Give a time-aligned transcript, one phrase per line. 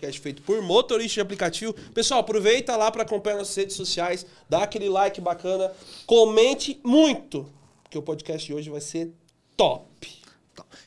[0.00, 1.74] podcast feito por motorista de aplicativo.
[1.94, 5.70] Pessoal, aproveita lá para acompanhar nossas redes sociais, dá aquele like bacana,
[6.06, 7.46] comente muito,
[7.82, 9.12] porque o podcast de hoje vai ser
[9.56, 9.84] top.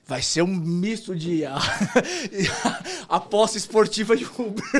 [0.05, 1.43] Vai ser um misto de
[3.15, 4.63] aposta esportiva de Uber.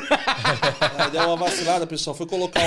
[0.97, 2.15] É, deu uma vacilada, pessoal.
[2.15, 2.61] Fui colocar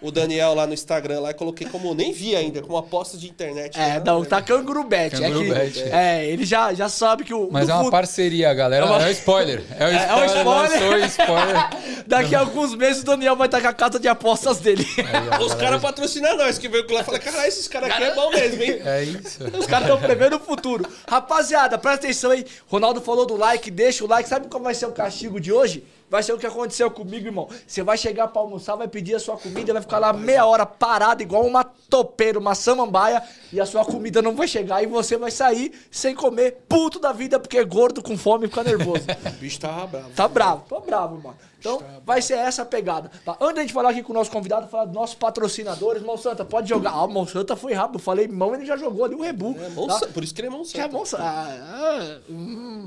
[0.00, 3.16] o, o Daniel lá no Instagram lá e coloquei como nem vi ainda, como aposta
[3.16, 3.78] de internet.
[3.78, 5.14] É, não, tá canguru bet.
[5.14, 7.48] É, que, é, ele já, já sabe que o.
[7.50, 8.84] Mas é uma parceria, galera.
[8.84, 9.02] É, uma...
[9.02, 9.62] é um spoiler.
[9.78, 10.04] É um spoiler.
[10.14, 11.06] É, um spoiler.
[11.06, 11.68] spoiler.
[12.14, 14.86] Daqui a alguns meses o Daniel vai estar com a casa de apostas dele.
[14.98, 18.14] Aí, Os caras patrocinam nós, que veio lá e fala: caralho, esses caras aqui é
[18.14, 18.80] bom mesmo, hein?
[18.84, 19.42] É isso.
[19.58, 20.86] Os caras estão prevendo o futuro.
[21.08, 22.46] Rapaziada, presta atenção aí.
[22.68, 24.28] Ronaldo falou do like, deixa o like.
[24.28, 25.84] Sabe qual vai ser o castigo de hoje?
[26.10, 27.48] Vai ser o que aconteceu comigo, irmão.
[27.66, 30.64] Você vai chegar pra almoçar, vai pedir a sua comida, vai ficar lá meia hora
[30.66, 33.22] parado, igual uma topeira, uma samambaia,
[33.52, 37.12] e a sua comida não vai chegar e você vai sair sem comer, puto da
[37.12, 39.04] vida, porque é gordo com fome e fica nervoso.
[39.26, 40.10] o bicho tá bravo.
[40.10, 41.36] Tá bravo, tô bravo, mano.
[41.58, 43.10] Então, vai ser essa a pegada.
[43.24, 43.36] Tá?
[43.40, 46.44] Antes da gente falar aqui com o nosso convidado, falar dos nossos patrocinadores, Mão Santa,
[46.44, 46.92] pode jogar.
[46.92, 47.98] Ah, Mão Santa foi rápido.
[47.98, 49.56] Falei, mão, ele já jogou ali o Rebu.
[49.58, 50.06] É, tá?
[50.08, 50.74] Por isso que ele é Mão Santa.
[50.74, 51.22] Que é Mão Santa.
[51.22, 52.86] Ah, ah, hum.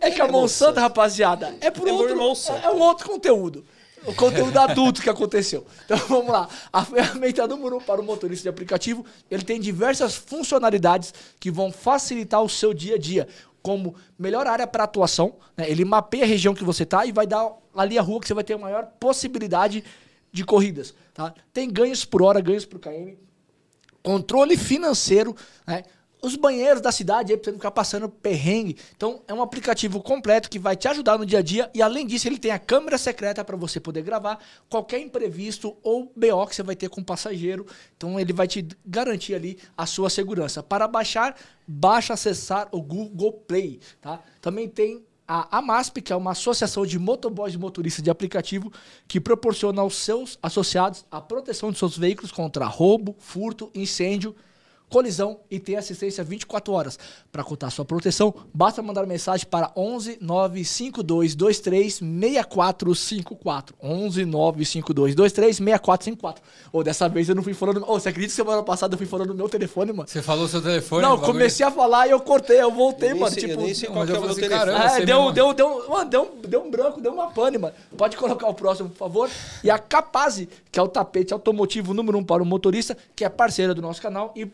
[0.00, 3.64] É que a Monsanto, rapaziada, é por é outro, é, é um outro conteúdo.
[4.04, 5.64] O conteúdo adulto que aconteceu.
[5.84, 6.48] Então vamos lá.
[6.72, 11.70] A ferramenta número um para o motorista de aplicativo, ele tem diversas funcionalidades que vão
[11.70, 13.28] facilitar o seu dia a dia,
[13.62, 15.36] como melhor área para atuação.
[15.56, 15.70] Né?
[15.70, 18.34] Ele mapeia a região que você está e vai dar ali a rua que você
[18.34, 19.84] vai ter a maior possibilidade
[20.32, 20.94] de corridas.
[21.14, 21.32] Tá?
[21.52, 23.16] Tem ganhos por hora, ganhos por KM,
[24.02, 25.84] controle financeiro, né?
[26.22, 28.76] Os banheiros da cidade aí pra você não ficar passando perrengue.
[28.96, 32.06] Então é um aplicativo completo que vai te ajudar no dia a dia e além
[32.06, 34.38] disso ele tem a câmera secreta para você poder gravar
[34.70, 37.66] qualquer imprevisto ou BO que você vai ter com o passageiro.
[37.96, 40.62] Então ele vai te garantir ali a sua segurança.
[40.62, 41.36] Para baixar,
[41.66, 44.20] baixa acessar o Google Play, tá?
[44.40, 48.72] Também tem a AMASP, que é uma associação de motoboys e motoristas de aplicativo
[49.08, 54.36] que proporciona aos seus associados a proteção de seus veículos contra roubo, furto, incêndio,
[54.92, 56.98] colisão e ter assistência 24 horas.
[57.32, 63.74] Para contar sua proteção, basta mandar mensagem para 11 952 23 6454.
[63.82, 66.44] 11 952 23 6454.
[66.70, 67.82] Ou dessa vez eu não fui falando.
[67.82, 70.06] Ô, oh, você acredita que semana passada eu fui falando no meu telefone, mano?
[70.06, 71.02] Você falou seu telefone?
[71.02, 73.32] Não, comecei a falar e eu cortei, eu voltei, eu mano.
[73.32, 74.48] Sei, tipo, eu nem sei qual é o meu telefone.
[74.48, 77.74] Caramba, é, deu, deu, deu, mano, deu, deu um branco, deu uma pane, mano.
[77.96, 79.30] Pode colocar o próximo, por favor.
[79.64, 83.28] E a Capaz, que é o tapete automotivo número um para o motorista, que é
[83.30, 84.46] parceira do nosso canal e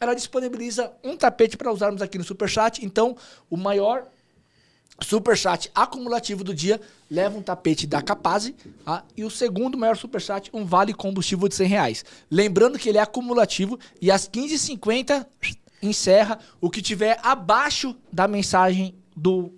[0.00, 2.84] ela disponibiliza um tapete para usarmos aqui no Superchat.
[2.84, 3.16] Então,
[3.48, 4.06] o maior
[5.00, 6.80] Superchat acumulativo do dia
[7.10, 8.52] leva um tapete da Capaz
[8.84, 9.04] tá?
[9.16, 12.04] e o segundo maior Superchat, um vale combustível de 100 reais.
[12.30, 15.26] Lembrando que ele é acumulativo e às 15h50
[15.82, 19.52] encerra o que tiver abaixo da mensagem do,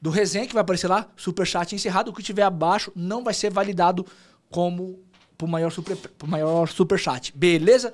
[0.00, 2.10] do resenha, que vai aparecer lá, Superchat encerrado.
[2.10, 4.06] O que tiver abaixo não vai ser validado
[4.50, 5.00] como
[5.36, 7.32] pro maior, super, pro maior Superchat.
[7.34, 7.92] Beleza?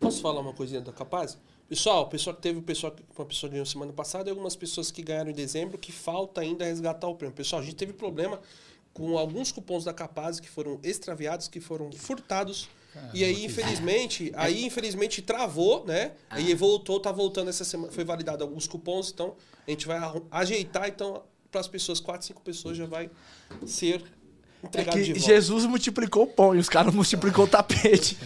[0.00, 1.36] Posso falar uma coisinha da Capaz?
[1.68, 5.02] Pessoal, pessoal teve o pessoal, uma pessoa que ganhou semana passada e algumas pessoas que
[5.02, 7.36] ganharam em dezembro que falta ainda resgatar o prêmio.
[7.36, 8.40] Pessoal, a gente teve problema
[8.94, 12.68] com alguns cupons da Capaz que foram extraviados, que foram furtados.
[12.92, 16.12] Caramba, e aí, infelizmente, aí infelizmente travou, né?
[16.28, 16.40] Ah.
[16.40, 20.00] E voltou, tá voltando essa semana, foi validado alguns cupons, então a gente vai
[20.30, 23.10] ajeitar, então para as pessoas, quatro, cinco pessoas já vai
[23.66, 24.02] ser
[24.74, 28.16] é que Jesus multiplicou o pão e os caras multiplicou o tapete.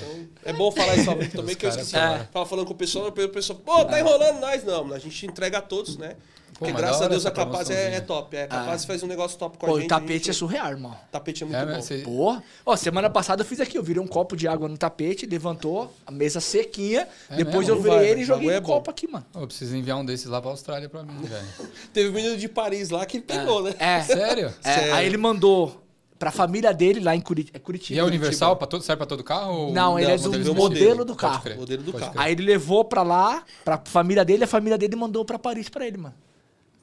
[0.45, 1.97] É bom falar isso também, que eu esqueci.
[1.97, 2.29] É.
[2.33, 4.63] Tava falando com o pessoal, o pessoal, pô, tá enrolando nós.
[4.65, 6.17] Não, a gente entrega a todos, né?
[6.59, 8.37] Porque graças a Deus a Capaz é, é, top.
[8.37, 8.87] É, a Capaz ah.
[8.87, 9.87] faz um negócio top com Pô, a gente.
[9.87, 10.31] O tapete gente...
[10.31, 10.93] é surreal, irmão.
[10.93, 11.83] O tapete é muito é, bom.
[11.83, 11.99] Você...
[11.99, 12.43] Porra.
[12.65, 15.93] Ó, semana passada eu fiz aqui, eu virei um copo de água no tapete, levantou,
[16.07, 17.09] a mesa sequinha.
[17.29, 17.75] É depois mesmo?
[17.75, 19.27] eu virei ele e joguei é um copo aqui, mano.
[19.35, 21.47] Eu preciso enviar um desses lá pra Austrália pra mim, velho.
[21.93, 23.71] Teve um menino de Paris lá que ele pegou, é.
[23.71, 23.77] né?
[23.79, 24.03] É.
[24.03, 24.55] Sério?
[24.63, 24.75] É.
[24.75, 24.95] Sério?
[24.95, 25.84] Aí ele mandou
[26.25, 27.59] pra família dele lá em Curitiba.
[27.59, 27.97] É Curitiba.
[27.97, 28.57] E é universal?
[28.57, 29.71] Pra todo, serve pra todo carro?
[29.73, 31.57] Não, ele é do modelo, modelo do carro.
[31.57, 32.15] Modelo do carro.
[32.17, 35.87] Aí ele levou pra lá, pra família dele, a família dele mandou pra Paris pra
[35.87, 36.15] ele, mano.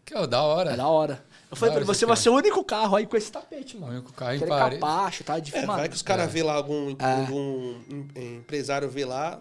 [0.05, 0.73] Que ó, da hora.
[0.73, 1.23] É da hora.
[1.49, 3.93] Eu falei pra ele, você vai ser o único carro aí com esse tapete, mano.
[3.93, 4.79] O único carro em Paris.
[4.79, 5.39] capacho, tá?
[5.39, 6.27] De é, vai que os caras é.
[6.27, 7.13] vê lá, algum, é.
[7.21, 7.75] algum
[8.15, 9.39] empresário vê lá,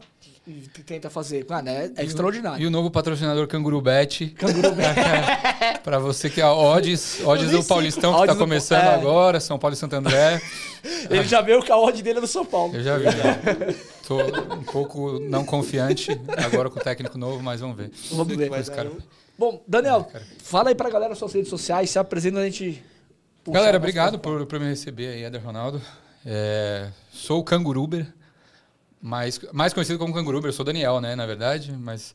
[0.51, 1.47] e tenta fazer.
[1.49, 2.63] Mano, é, é extraordinário.
[2.63, 4.29] E o novo patrocinador Canguru Bet.
[4.31, 4.97] Canguru Bet.
[5.85, 8.95] pra você que é a Odds, Odds do Paulistão, que tá começando é.
[8.95, 10.41] agora, São Paulo e Santo André.
[11.09, 12.75] Ele já viu que a odd dele é do São Paulo.
[12.75, 13.05] Eu já vi.
[13.05, 13.39] Já.
[14.07, 14.19] Tô
[14.55, 17.91] um pouco não confiante agora com o técnico novo, mas vamos ver.
[18.11, 18.51] Vamos ver.
[18.71, 18.91] Cara...
[19.39, 20.09] Bom, Daniel,
[20.43, 22.83] fala aí pra galera suas redes sociais, se apresenta a gente.
[23.49, 25.81] Galera, obrigado por, por me receber aí, Eder Ronaldo.
[26.25, 28.07] É, sou o Canguruber
[29.01, 30.49] mais, mais conhecido como Canguruber.
[30.49, 32.15] Eu sou Daniel, né, na verdade, mas...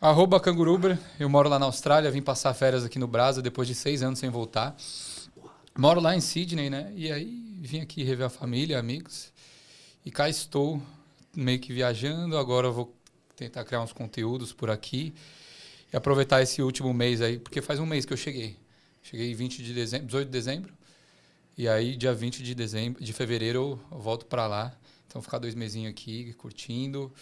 [0.00, 0.98] Arroba Canguruber.
[1.20, 4.18] Eu moro lá na Austrália, vim passar férias aqui no Brasa depois de seis anos
[4.18, 4.76] sem voltar.
[5.78, 6.92] Moro lá em Sydney, né?
[6.96, 9.32] E aí vim aqui rever a família, amigos.
[10.04, 10.82] E cá estou,
[11.36, 12.36] meio que viajando.
[12.36, 12.92] Agora vou
[13.36, 15.14] tentar criar uns conteúdos por aqui.
[15.92, 18.56] E aproveitar esse último mês aí, porque faz um mês que eu cheguei.
[19.04, 20.74] Cheguei 20 de dezembro, 18 de dezembro.
[21.56, 24.74] E aí, dia 20 de dezembro, de fevereiro, eu volto para lá.
[25.12, 27.12] Então, ficar dois mesinhos aqui, curtindo,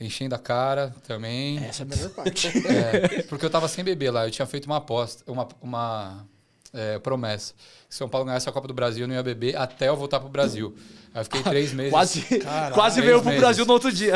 [0.00, 1.58] enchendo a cara também.
[1.58, 2.48] Essa é a melhor parte.
[2.68, 4.28] É, porque eu tava sem beber lá.
[4.28, 6.24] Eu tinha feito uma aposta, uma, uma
[6.72, 7.52] é, promessa.
[7.88, 10.20] Se São Paulo ganhasse a Copa do Brasil, eu não ia beber até eu voltar
[10.20, 10.72] pro Brasil.
[11.12, 11.90] Aí eu fiquei três meses.
[11.90, 12.24] quase
[12.72, 13.40] quase veio pro meses.
[13.40, 14.14] Brasil no outro dia.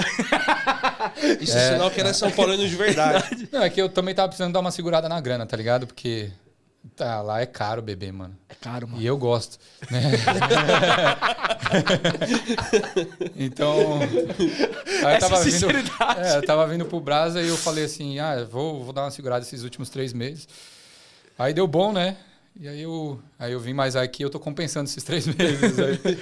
[1.41, 3.49] Isso é sinal que era São Paulino de verdade.
[3.51, 5.85] Não, é que eu também tava precisando dar uma segurada na grana, tá ligado?
[5.85, 6.31] Porque
[6.95, 8.37] Tá, lá é caro beber, mano.
[8.49, 9.03] É caro, mano.
[9.03, 9.59] E eu gosto.
[9.91, 10.03] Né?
[13.37, 13.99] então.
[15.05, 15.67] Aí eu tava, vindo,
[16.19, 19.11] é, eu tava vindo pro Brasa e eu falei assim: ah, vou, vou dar uma
[19.11, 20.49] segurada esses últimos três meses.
[21.39, 22.17] Aí deu bom, né?
[22.59, 25.79] E aí eu, aí eu vim mais aqui eu tô compensando esses três meses.
[25.79, 26.19] Aí.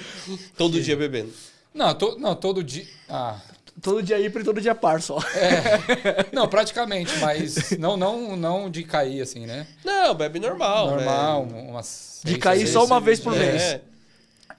[0.57, 1.31] todo dia bebendo?
[1.73, 2.87] Não, to, não, todo dia.
[3.09, 3.39] Ah,
[3.81, 5.19] todo dia ir e todo dia par só.
[5.35, 6.25] É.
[6.33, 9.67] Não, praticamente, mas não, não, não de cair assim, né?
[9.83, 10.91] Não, bebe normal.
[10.91, 13.61] Normal, umas De cair só uma vez por mês.
[13.61, 13.81] É.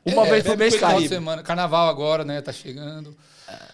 [0.05, 1.09] Uma é, vez por mês cai.
[1.09, 1.43] Semana.
[1.43, 2.41] Carnaval agora, né?
[2.41, 3.17] Tá chegando.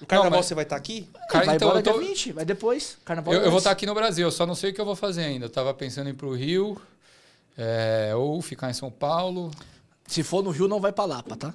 [0.00, 0.46] No carnaval não, mas...
[0.46, 1.08] você vai estar tá aqui?
[1.28, 1.44] Car...
[1.44, 1.98] Vai então, embora tô...
[1.98, 2.96] dia 20, vai depois.
[3.04, 4.84] Carnaval eu, eu vou estar tá aqui no Brasil, só não sei o que eu
[4.84, 5.46] vou fazer ainda.
[5.46, 6.80] Eu tava pensando em ir pro Rio,
[7.56, 9.50] é, ou ficar em São Paulo.
[10.06, 11.54] Se for no Rio, não vai pra Lapa, tá?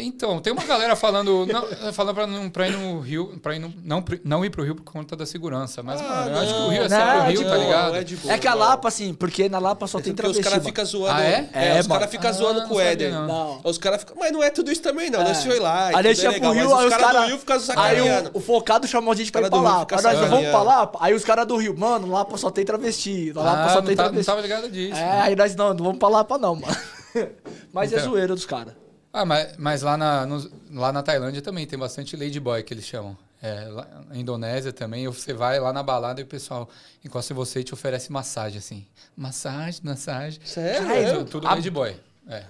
[0.00, 3.58] Então, tem uma galera falando, não, falando pra, não, pra ir no Rio, pra ir
[3.58, 5.82] no, não, não ir pro Rio por conta da segurança.
[5.82, 7.96] Mas, ah, mano, eu acho que o Rio é sempre o Rio, tá ligado?
[7.96, 10.40] É, boa, é, que a Lapa, assim, porque na Lapa só é tem travesti.
[10.40, 11.20] Os caras ficam zoando.
[11.20, 11.48] Ah, é?
[11.52, 13.12] É, é os caras ficam ah, zoando com o Éder.
[13.12, 13.26] Não.
[13.26, 13.60] não.
[13.64, 14.16] Os caras ficam.
[14.18, 15.20] Mas não é tudo isso também, não.
[15.20, 15.24] É.
[15.24, 15.88] Nós foi lá.
[15.88, 18.28] A gente ia pro Rio, aí os caras do Rio ficam sacaneando.
[18.28, 20.02] Aí o, focado chamou a gente pra ir pra Lapa.
[20.02, 20.98] Nós vamos pra Lapa.
[21.00, 23.32] Aí os caras do Rio, mano, Lapa só tem travesti.
[23.32, 24.18] Lapa só tem travesti.
[24.18, 24.98] Não tava ligado disso.
[24.98, 26.76] É, aí nós não, não vamos pra Lapa, não, mano.
[27.72, 28.10] Mas é então.
[28.10, 28.79] zoeira dos caras.
[29.12, 32.84] Ah, mas, mas lá, na, no, lá na Tailândia também tem bastante ladyboy que eles
[32.84, 33.16] chamam.
[33.42, 36.68] É, lá, na Indonésia também, você vai lá na balada e o pessoal
[37.04, 38.86] encosta em você e te oferece massagem, assim.
[39.16, 40.40] Massagem, massagem.
[40.44, 41.18] Sério?
[41.18, 41.96] Tudo, tudo ladyboy.
[42.28, 42.44] É.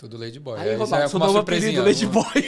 [0.00, 0.58] Tudo Ladyboy.
[0.58, 1.82] Aí, Aí já é uma surpresinha.
[1.82, 2.24] Ladyboy.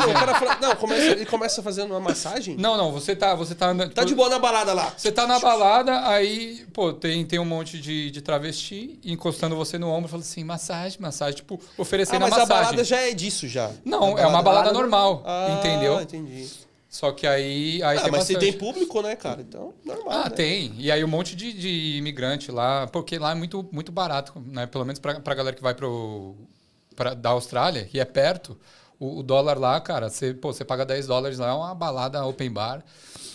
[0.00, 2.56] Não, o cara fala, não, começa, ele começa fazendo uma massagem?
[2.56, 4.90] Não, não, você tá, você tá Tá de boa na balada lá.
[4.96, 9.76] Você tá na balada, aí, pô, tem, tem um monte de, de travesti encostando você
[9.76, 12.48] no ombro, falando assim, massagem, massagem, tipo, oferecendo ah, mas a massagem.
[12.48, 13.70] Mas a balada já é disso já.
[13.84, 16.00] Não, é uma balada normal, ah, entendeu?
[16.00, 16.48] entendi.
[16.88, 17.82] Só que aí.
[17.82, 18.44] aí ah, tem mas bastante.
[18.44, 19.40] se tem público, né, cara?
[19.40, 20.08] Então, normal.
[20.10, 20.30] Ah, né?
[20.30, 20.74] tem.
[20.78, 24.66] E aí um monte de, de imigrante lá, porque lá é muito, muito barato, né?
[24.66, 26.36] Pelo menos pra, pra galera que vai pro,
[26.94, 28.58] pra, da Austrália, que é perto,
[28.98, 32.24] o, o, dólar lá, cara, você, pô, você paga 10 dólares lá, é uma balada
[32.24, 32.82] open bar.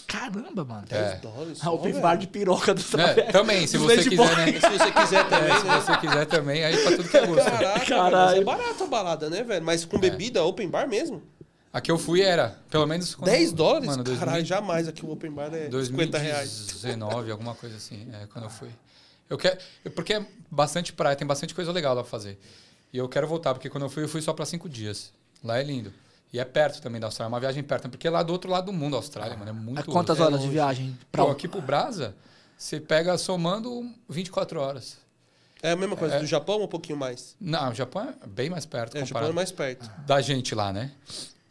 [0.07, 0.85] Caramba, mano.
[0.87, 1.15] 10 é.
[1.17, 1.59] dólares.
[1.63, 3.19] A open bar de piroca do trabalho.
[3.19, 4.59] É, também, se você quiser, né?
[4.59, 5.81] Se você quiser também, é, Se né?
[5.81, 7.51] você quiser também, aí pra tudo que é gosto.
[7.51, 8.41] Caraca, Caralho.
[8.41, 9.63] é barato a balada, né, velho?
[9.63, 9.99] Mas com é.
[9.99, 11.21] bebida, open bar mesmo?
[11.71, 13.13] Aqui eu fui era, pelo menos...
[13.13, 13.85] Quando, 10 dólares?
[13.85, 16.65] Mano, 2000, Caralho, jamais aqui o open bar é 50 reais.
[16.71, 18.69] 2019, alguma coisa assim, é, quando eu fui.
[19.29, 19.59] Eu quero,
[19.93, 22.39] porque é bastante praia, tem bastante coisa legal lá pra fazer.
[22.91, 25.11] E eu quero voltar, porque quando eu fui, eu fui só para cinco dias.
[25.43, 25.93] Lá é lindo.
[26.31, 28.51] E é perto também da Austrália, é uma viagem perto, porque é lá do outro
[28.51, 29.79] lado do mundo, a Austrália, mano, é muito...
[29.79, 30.97] É quantas horas de viagem?
[31.11, 31.25] Pra...
[31.25, 32.15] Pô, aqui pro Brasa,
[32.55, 34.97] você pega somando 24 horas.
[35.61, 36.19] É a mesma coisa é...
[36.19, 37.35] do Japão ou um pouquinho mais?
[37.41, 38.95] Não, o Japão é bem mais perto.
[38.95, 39.89] É, o Japão é mais perto.
[40.05, 40.91] Da gente lá, né?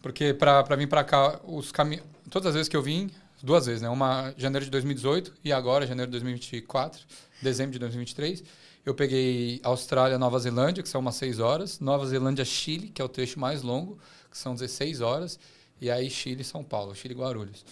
[0.00, 2.04] Porque para vir para cá, os caminhos...
[2.30, 3.11] Todas as vezes que eu vim,
[3.42, 3.88] duas vezes, né?
[3.88, 7.00] Uma janeiro de 2018 e agora janeiro de 2024,
[7.42, 8.45] dezembro de 2023.
[8.88, 13.04] Eu peguei Austrália, Nova Zelândia, que são umas 6 horas, Nova Zelândia, Chile, que é
[13.04, 13.99] o trecho mais longo,
[14.30, 15.38] que são 16 horas,
[15.78, 17.66] e aí Chile, São Paulo, Chile, Guarulhos.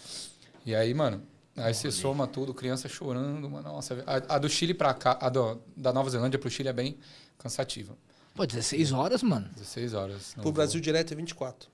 [0.67, 1.23] E aí, mano,
[1.57, 5.31] aí você soma tudo, criança chorando, mano, nossa, a, a do Chile para cá, a
[5.31, 6.99] do, da Nova Zelândia pro Chile é bem
[7.39, 7.97] cansativa.
[8.35, 9.49] Pô, 16 horas, mano.
[9.55, 10.35] 16 horas.
[10.35, 11.71] Pro Brasil direto é 24.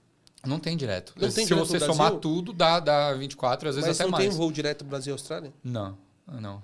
[0.46, 1.14] Não tem direto.
[1.16, 4.12] Não tem Se direto você somar tudo, dá, dá 24, às vezes Mas até não
[4.12, 4.24] mais.
[4.24, 5.52] tem voo direto Brasil-Austrália?
[5.64, 6.62] Não, não.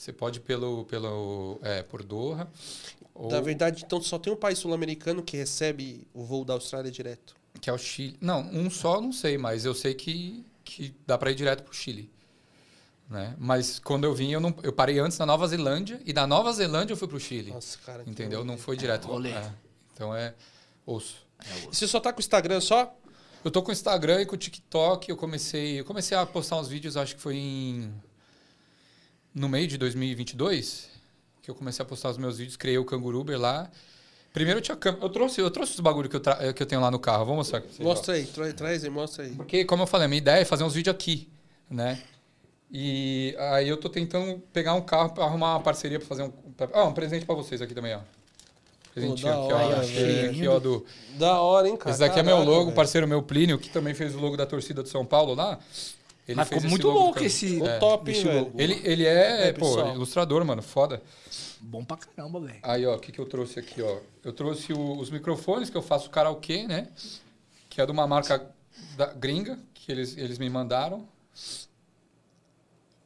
[0.00, 2.48] Você pode pelo, pelo é, por Doha.
[3.14, 6.90] Ou, Na verdade, então só tem um país sul-americano que recebe o voo da Austrália
[6.90, 7.34] direto.
[7.60, 8.16] que é o Chile.
[8.18, 11.74] Não, um só não sei, mas eu sei que, que dá para ir direto pro
[11.74, 12.10] Chile.
[13.10, 13.36] Né?
[13.38, 16.50] Mas quando eu vim, eu, não, eu parei antes na Nova Zelândia e da Nova
[16.50, 17.50] Zelândia eu fui pro Chile.
[17.50, 18.02] Nossa, cara.
[18.06, 18.42] entendeu?
[18.42, 19.06] Não foi direto.
[19.06, 19.32] Rolê.
[19.32, 19.52] É.
[19.92, 20.34] Então é
[20.86, 21.26] osso.
[21.70, 22.90] E você só tá com o Instagram só?
[23.44, 25.10] Eu tô com o Instagram e com o TikTok.
[25.10, 27.92] Eu comecei, eu comecei a postar uns vídeos, acho que foi em
[29.34, 30.88] no meio de 2022
[31.42, 32.56] que eu comecei a postar os meus vídeos.
[32.56, 33.70] Criei o Canguruber lá.
[34.32, 35.04] Primeiro eu tinha câmera.
[35.04, 37.24] Eu trouxe, eu trouxe os bagulho que eu, tra- que eu tenho lá no carro.
[37.24, 37.82] Vou mostrar pra vocês, ó.
[37.90, 39.30] Mostra aí, tra traz aí, mostra aí.
[39.34, 41.28] Porque, como eu falei, a minha ideia é fazer uns vídeos aqui,
[41.68, 42.00] né?
[42.70, 46.30] E aí eu tô tentando pegar um carro para arrumar uma parceria para fazer um.
[46.30, 48.00] Pra, ah, um presente para vocês aqui também, ó.
[48.94, 49.80] Presentinho aqui, hora, ó.
[49.80, 50.84] Achei aqui, ó, do.
[51.18, 51.90] Da hora, hein, cara?
[51.90, 52.76] Esse daqui é meu logo, velho.
[52.76, 55.58] parceiro meu Plínio, que também fez o logo da torcida do São Paulo lá.
[56.30, 57.48] Ele Mas fez ficou muito louco esse.
[57.54, 57.78] Ficou É.
[57.80, 58.52] top, Esse velho?
[58.56, 61.02] Ele, ele é, É, pô, ilustrador, mano, foda.
[61.60, 62.60] Bom pra caramba, velho.
[62.62, 63.98] Aí, ó, o que, que eu trouxe aqui, ó?
[64.22, 66.86] Eu trouxe o- os microfones que eu faço karaokê, né?
[67.68, 68.48] Que é de uma marca
[68.96, 71.04] da, gringa, que eles, eles me mandaram.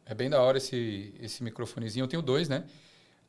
[0.04, 2.04] É bem da hora esse, esse microfonezinho.
[2.04, 2.64] Eu tenho dois, né?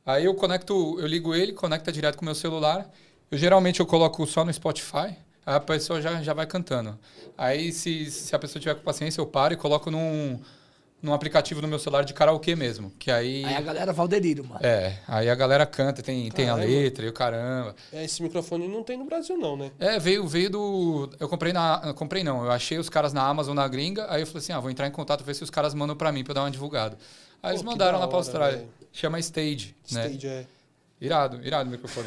[0.04, 2.88] Aí eu conecto, eu ligo ele, conecta direto com o meu celular.
[3.30, 6.98] Eu geralmente eu coloco só no Spotify, a pessoa já, já vai cantando.
[7.38, 10.40] Aí se, se a pessoa tiver com paciência, eu paro e coloco num,
[11.00, 12.90] num aplicativo no meu celular de karaokê mesmo.
[12.98, 13.44] Que aí.
[13.44, 14.60] Aí a galera delírio, mano.
[14.62, 17.76] É, aí a galera canta, tem, tem a letra e o caramba.
[17.92, 19.70] É, esse microfone não tem no Brasil, não, né?
[19.78, 21.10] É, veio, veio do.
[21.20, 21.80] Eu comprei na.
[21.84, 24.52] eu comprei não, eu achei os caras na Amazon, na gringa, aí eu falei assim:
[24.52, 26.42] ah, vou entrar em contato, ver se os caras mandam pra mim pra eu dar
[26.42, 26.98] uma divulgada.
[27.40, 28.58] Aí eles Pô, que mandaram da lá pra Austrália.
[28.58, 28.68] velho.
[28.92, 30.08] Chama Stage, né?
[30.08, 30.46] Stage, é.
[30.98, 32.06] Irado, irado o microfone.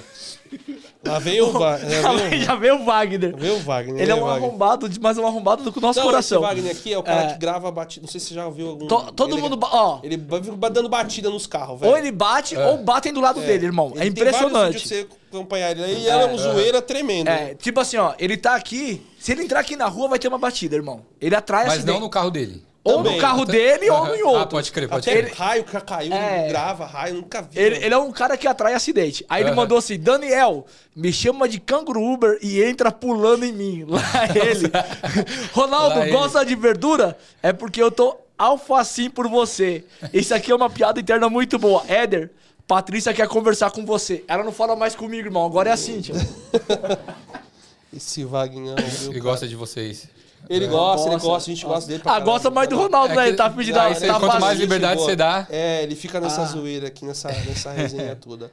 [1.06, 1.78] Lá vem o, Va
[2.44, 3.36] Já veio o Wagner.
[3.36, 4.02] o, vem o Wagner.
[4.02, 4.44] Ele é um Wagner?
[4.50, 6.40] arrombado, mas é um arrombado do nosso Não, coração.
[6.40, 7.34] esse Wagner aqui é o cara É.
[7.34, 8.04] que grava batida.
[8.04, 8.88] Não sei se você já ouviu algum.
[8.88, 9.56] To- todo ele, mundo.
[9.56, 11.92] ba- Ó, Ele fica dando batida nos carros, velho.
[11.92, 13.92] ou ele bate ou batem do lado dele, irmão.
[13.96, 14.74] Ele é tem vários impressionante.
[14.74, 16.00] vídeos pra você acompanhar ele.
[16.00, 17.28] E ela é um zoeira tremendo.
[17.30, 19.06] É, tipo assim, ó, ele tá aqui.
[19.20, 21.02] Se ele entrar aqui na rua, vai ter uma batida, irmão.
[21.22, 21.94] Ele atrai Mas acidente.
[21.94, 22.64] não no carro dele.
[22.82, 23.16] Ou Também.
[23.16, 24.16] no carro Até- dele ou Aham.
[24.16, 24.40] em outro.
[24.42, 25.34] Ah, pode crer, pode Até crer.
[25.34, 26.40] raio que caiu, É.
[26.44, 27.60] ele grava raio, nunca vi.
[27.60, 27.86] Ele, mano.
[27.86, 29.26] ele é um cara que atrai acidente.
[29.30, 29.56] Aí ele Aham.
[29.58, 33.84] mandou assim: Daniel, me chama de canguru Uber e entra pulando em mim.
[33.90, 34.02] Lá
[34.34, 34.72] ele.
[35.54, 36.12] Ronaldo, Lá ele.
[36.16, 37.18] gosta de verdura?
[37.44, 39.84] É porque eu tô alfacim por você.
[40.14, 41.84] Isso aqui é uma piada interna muito boa.
[41.88, 42.32] Éder,
[42.66, 44.24] Patrícia quer conversar com você.
[44.28, 45.46] Ela não fala mais comigo, irmão.
[45.46, 46.16] Agora é a Cíntia.
[47.94, 50.08] Esse Wagner, viu, Ele gosta de vocês.
[50.48, 51.52] Ele gosta, ele Gosta.
[51.52, 52.32] a gente gosta dele pra Ah, caralho.
[52.32, 53.28] gosta mais do Ronaldo, É né?
[53.28, 55.48] Ele tá pedindo aí a você- tá quanto mais liberdade você dá.
[55.50, 56.46] É, ele fica nessa Ah.
[56.46, 58.52] zoeira aqui, nessa, nessa resenha toda.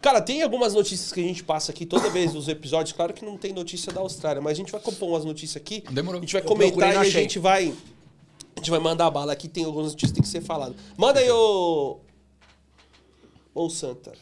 [0.00, 2.92] Cara, tem algumas notícias que a gente passa aqui toda vez nos episódios.
[2.92, 5.82] Claro que não tem notícia da Austrália, mas a gente vai compor umas notícias aqui.
[5.90, 6.18] Demorou.
[6.18, 7.22] A gente vai Eu procurei, comentar não e a achei.
[7.22, 7.72] gente vai.
[8.54, 9.48] A gente vai mandar bala aqui.
[9.48, 10.74] Tem algumas notícias que tem que ser falado.
[10.96, 11.98] Manda aí, ô.
[13.54, 14.12] Ô Santa.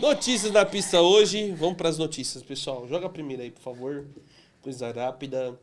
[0.00, 1.52] Notícias da pista hoje.
[1.52, 2.86] Vamos para as notícias, pessoal.
[2.88, 4.06] Joga a primeira aí, por favor.
[4.60, 5.58] Coisa rápida.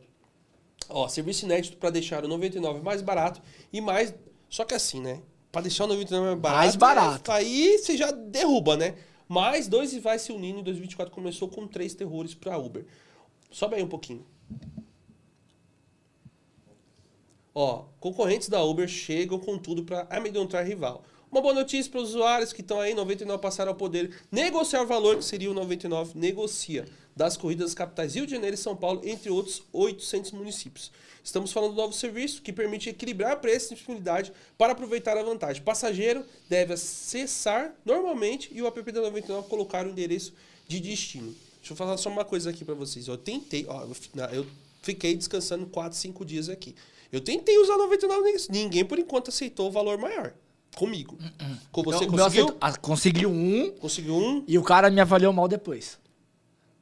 [0.88, 3.40] Ó, serviço inédito para deixar o 99 mais barato
[3.72, 4.14] e mais.
[4.48, 5.20] Só que assim, né?
[5.50, 6.56] Para deixar o 99 mais barato.
[6.56, 7.30] Mais barato.
[7.30, 8.94] é- Aí você já derruba, né?
[9.28, 10.60] Mais dois e vai se unindo.
[10.60, 12.84] Em 2024 começou com três terrores para Uber.
[13.50, 14.24] Sobe aí um pouquinho.
[17.54, 21.04] Ó, concorrentes da Uber chegam com tudo para amedrontar rival.
[21.32, 24.86] Uma boa notícia para os usuários que estão aí, 99 passaram ao poder negociar o
[24.86, 26.86] valor que seria o 99 negocia
[27.16, 30.92] das corridas das capitais Rio de Janeiro e São Paulo, entre outros 800 municípios.
[31.24, 35.62] Estamos falando do novo serviço que permite equilibrar preço e disponibilidade para aproveitar a vantagem.
[35.62, 40.34] Passageiro deve acessar normalmente e o app da 99 colocar o endereço
[40.68, 41.34] de destino.
[41.60, 43.08] Deixa eu falar só uma coisa aqui para vocês.
[43.08, 43.86] Eu tentei, ó,
[44.30, 44.46] eu
[44.82, 46.74] fiquei descansando 4, 5 dias aqui.
[47.10, 48.52] Eu tentei usar 99 nisso.
[48.52, 50.34] Ninguém, por enquanto, aceitou o valor maior.
[50.76, 51.16] Comigo.
[51.70, 52.56] Com você Então, o meu conseguiu?
[52.60, 54.44] ah, Consegui um Conseguiu um?
[54.48, 55.98] e o cara me avaliou mal depois.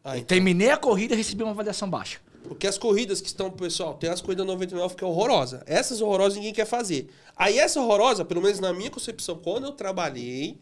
[0.05, 0.27] Ah, então.
[0.29, 2.19] Terminei a corrida e recebi uma avaliação baixa.
[2.45, 5.63] Porque as corridas que estão, pessoal, tem as corridas 99 que é horrorosa.
[5.67, 7.11] Essas horrorosas ninguém quer fazer.
[7.37, 10.59] Aí essa horrorosa, pelo menos na minha concepção, quando eu trabalhei,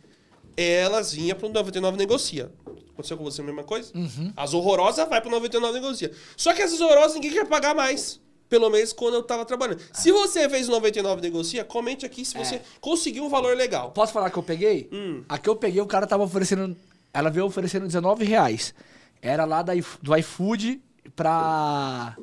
[0.56, 2.50] elas vinham para o 99 negocia.
[2.92, 3.92] Aconteceu com você a mesma coisa?
[3.94, 4.32] Uhum.
[4.36, 6.10] As horrorosas vai para o 99 negocia.
[6.36, 8.20] Só que essas horrorosas ninguém quer pagar mais.
[8.48, 9.80] Pelo menos quando eu tava trabalhando.
[9.90, 9.94] Ah.
[9.94, 12.62] Se você fez o 99 negocia, comente aqui se você é.
[12.80, 13.90] conseguiu um valor legal.
[13.90, 14.88] Posso falar que eu peguei?
[14.92, 15.22] Hum.
[15.28, 16.76] A que eu peguei, o cara tava oferecendo.
[17.12, 18.74] Ela veio oferecendo 19 reais.
[19.20, 20.80] Era lá da, do iFood
[21.14, 22.16] pra.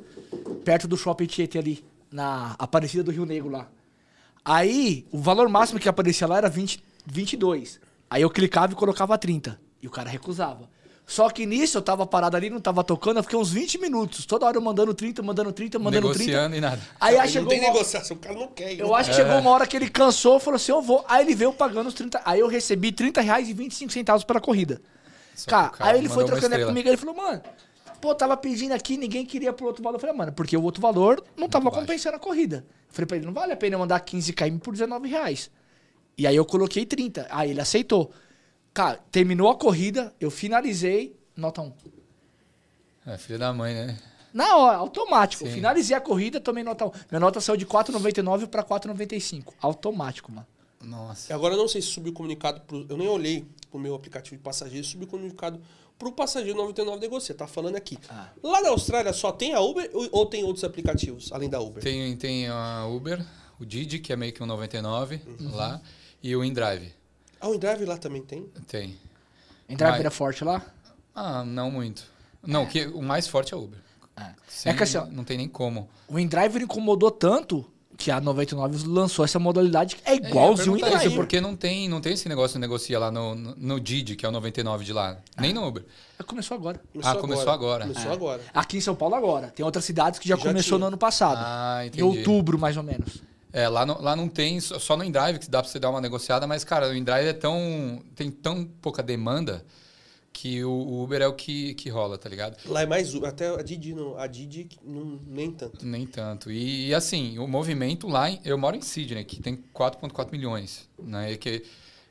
[0.64, 1.84] perto do shopping Tietê ali.
[2.10, 3.68] Na Aparecida do Rio Negro lá.
[4.44, 7.80] Aí, o valor máximo que aparecia lá era 20, 22.
[8.08, 9.60] Aí eu clicava e colocava 30.
[9.82, 10.68] E o cara recusava.
[11.06, 14.26] Só que nisso eu tava parado ali, não tava tocando, eu fiquei uns 20 minutos.
[14.26, 16.56] Toda hora eu mandando 30, mandando 30, mandando Negociando 30.
[16.56, 16.82] e nada.
[17.00, 17.42] Aí, aí chegou.
[17.42, 17.72] Não tem uma...
[17.72, 18.76] negociação, o cara não quer.
[18.76, 19.24] Eu acho que é.
[19.24, 21.04] chegou uma hora que ele cansou, falou assim: eu vou.
[21.08, 22.20] Aí ele veio pagando os 30.
[22.24, 24.82] Aí eu recebi 30 reais e 25 centavos pela corrida.
[25.46, 27.42] Cara, cara, aí ele foi trocando ideia comigo, ele falou, mano,
[28.00, 29.96] pô, tava pedindo aqui, ninguém queria pro outro valor.
[29.96, 32.24] Eu falei, mano, porque o outro valor não tava Muito compensando baixo.
[32.24, 32.64] a corrida.
[32.88, 35.50] Eu falei pra ele, não vale a pena eu mandar 15 km por 19 reais.
[36.18, 37.26] E aí eu coloquei 30.
[37.30, 38.10] Aí ele aceitou.
[38.76, 41.72] Cara, terminou a corrida, eu finalizei, nota 1.
[43.06, 43.98] É, filho da mãe, né?
[44.34, 45.46] Na hora, automático.
[45.46, 45.50] Sim.
[45.54, 46.90] Finalizei a corrida, tomei nota 1.
[47.10, 49.54] Minha nota saiu de 4,99 para 4,95.
[49.62, 50.46] Automático, mano.
[50.82, 51.34] Nossa.
[51.34, 52.84] Agora eu não sei se subiu comunicado pro.
[52.86, 55.58] Eu nem olhei pro meu aplicativo de passageiro, subiu comunicado
[55.98, 57.34] pro passageiro 99 negocia.
[57.34, 57.96] Tá falando aqui.
[58.10, 58.28] Ah.
[58.42, 61.82] Lá na Austrália só tem a Uber ou tem outros aplicativos além da Uber?
[61.82, 63.24] Tem, tem a Uber,
[63.58, 65.56] o Didi, que é meio que um 99 uhum.
[65.56, 65.80] lá,
[66.22, 66.92] e o InDrive.
[67.40, 68.46] Ah, o InDrive lá também tem?
[68.66, 68.98] Tem.
[69.68, 70.04] InDrive Mas...
[70.04, 70.62] é forte lá?
[71.14, 72.04] Ah, não muito.
[72.42, 72.66] Não, é.
[72.66, 73.78] que, o mais forte é o Uber.
[74.16, 75.88] É, Sem, é que assim, ó, não tem nem como.
[76.08, 80.78] O InDrive incomodou tanto que a 99 lançou essa modalidade que é igualzinho é, o
[80.78, 81.06] InDrive.
[81.06, 84.16] Isso porque não tem, não tem esse negócio de negociar lá no, no, no Didi,
[84.16, 85.18] que é o 99 de lá.
[85.36, 85.40] Ah.
[85.40, 85.84] Nem no Uber.
[86.26, 86.80] Começou agora.
[86.92, 87.84] Começou ah, começou agora.
[87.84, 87.86] agora.
[87.86, 88.14] Começou é.
[88.14, 88.42] agora.
[88.54, 89.48] Aqui em São Paulo agora.
[89.48, 90.78] Tem outras cidades que já, já começou tinha.
[90.78, 91.38] no ano passado.
[91.40, 92.00] Ah, entendi.
[92.00, 93.22] Em outubro, mais ou menos.
[93.56, 95.98] É, lá, no, lá não tem, só no InDrive que dá pra você dar uma
[95.98, 98.02] negociada, mas, cara, o InDrive é tão.
[98.14, 99.64] tem tão pouca demanda
[100.30, 102.58] que o Uber é o que, que rola, tá ligado?
[102.66, 105.86] Lá é mais até a Didi não, a Didi não, nem tanto.
[105.86, 106.52] Nem tanto.
[106.52, 111.32] E, e, assim, o movimento lá, eu moro em Sydney, que tem 4.4 milhões, né?
[111.32, 111.64] E que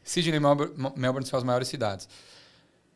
[0.04, 2.10] Sydney e Melbourne, Melbourne são as maiores cidades.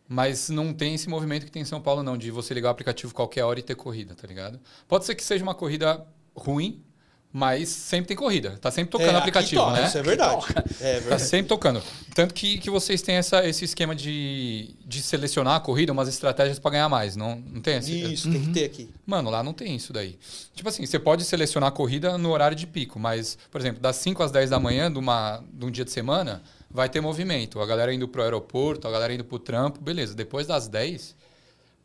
[0.08, 2.72] Mas não tem esse movimento que tem em São Paulo não, de você ligar o
[2.72, 4.60] aplicativo qualquer hora e ter corrida, tá ligado?
[4.88, 6.04] Pode ser que seja uma corrida
[6.36, 6.84] ruim,
[7.32, 8.58] mas sempre tem corrida.
[8.60, 9.88] Tá sempre tocando o é, aplicativo, toca, né?
[9.88, 10.46] Isso é verdade.
[10.82, 11.10] é verdade.
[11.10, 11.82] Tá sempre tocando.
[12.15, 16.58] Tanto que, que vocês têm essa, esse esquema de, de selecionar a corrida, umas estratégias
[16.58, 17.15] para ganhar mais.
[17.15, 18.13] Não, não tem esse?
[18.13, 18.34] Isso, uhum.
[18.34, 18.89] tem que ter aqui.
[19.06, 20.18] Mano, lá não tem isso daí.
[20.56, 23.98] Tipo assim, você pode selecionar a corrida no horário de pico, mas, por exemplo, das
[23.98, 27.60] 5 às 10 da manhã de, uma, de um dia de semana, vai ter movimento.
[27.60, 30.15] A galera indo pro aeroporto, a galera indo pro trampo, beleza.
[30.15, 31.15] Depois das 10,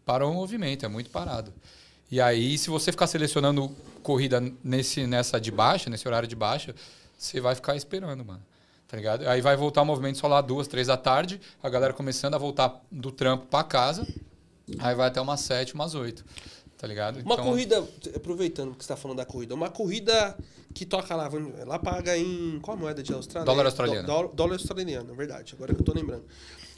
[0.07, 1.53] parou o movimento, é muito parado.
[2.11, 6.75] E aí, se você ficar selecionando corrida nesse, nessa de baixa, nesse horário de baixa,
[7.17, 8.43] você vai ficar esperando, mano.
[8.87, 9.27] Tá ligado?
[9.27, 12.39] Aí vai voltar o movimento só lá duas, três da tarde, a galera começando a
[12.39, 14.07] voltar do trampo para casa,
[14.79, 16.25] aí vai até umas sete, umas oito.
[16.77, 17.21] Tá ligado?
[17.21, 17.47] Uma então...
[17.47, 20.37] corrida, aproveitando que você tá falando da corrida, uma corrida
[20.75, 21.31] que toca lá,
[21.65, 22.59] lá paga em.
[22.61, 23.47] Qual moeda de Austrália?
[23.47, 24.07] Dólar australiano.
[24.07, 25.55] Dólar, dólar australiano, é verdade.
[25.55, 26.25] Agora que eu tô lembrando.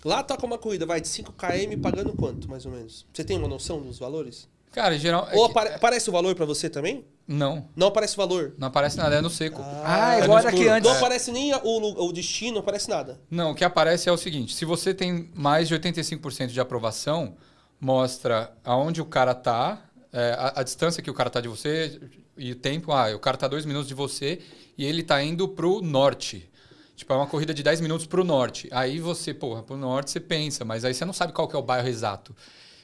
[0.05, 3.05] Lá toca uma corrida, vai de 5 km pagando quanto, mais ou menos?
[3.13, 4.49] Você tem uma noção dos valores?
[4.77, 5.27] Cara, em geral.
[5.31, 7.03] É Ou apare aparece o valor para você também?
[7.27, 7.67] Não.
[7.75, 8.53] Não aparece o valor?
[8.59, 9.63] Não aparece nada, é no seco.
[9.63, 10.87] Ah, ah é agora que antes.
[10.87, 13.19] Não aparece nem o, o destino, não aparece nada.
[13.31, 17.39] Não, o que aparece é o seguinte: se você tem mais de 85% de aprovação,
[17.81, 21.99] mostra aonde o cara tá, é, a, a, distância que o cara tá de você
[22.37, 22.93] e o tempo.
[22.93, 24.41] Ah, o cara tá dois minutos de você
[24.77, 26.51] e ele tá indo pro norte.
[26.95, 28.69] Tipo, é uma corrida de 10 minutos pro norte.
[28.71, 31.59] Aí você, porra, pro norte você pensa, mas aí você não sabe qual que é
[31.59, 32.37] o bairro exato.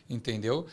[0.09, 0.67] Entendeu?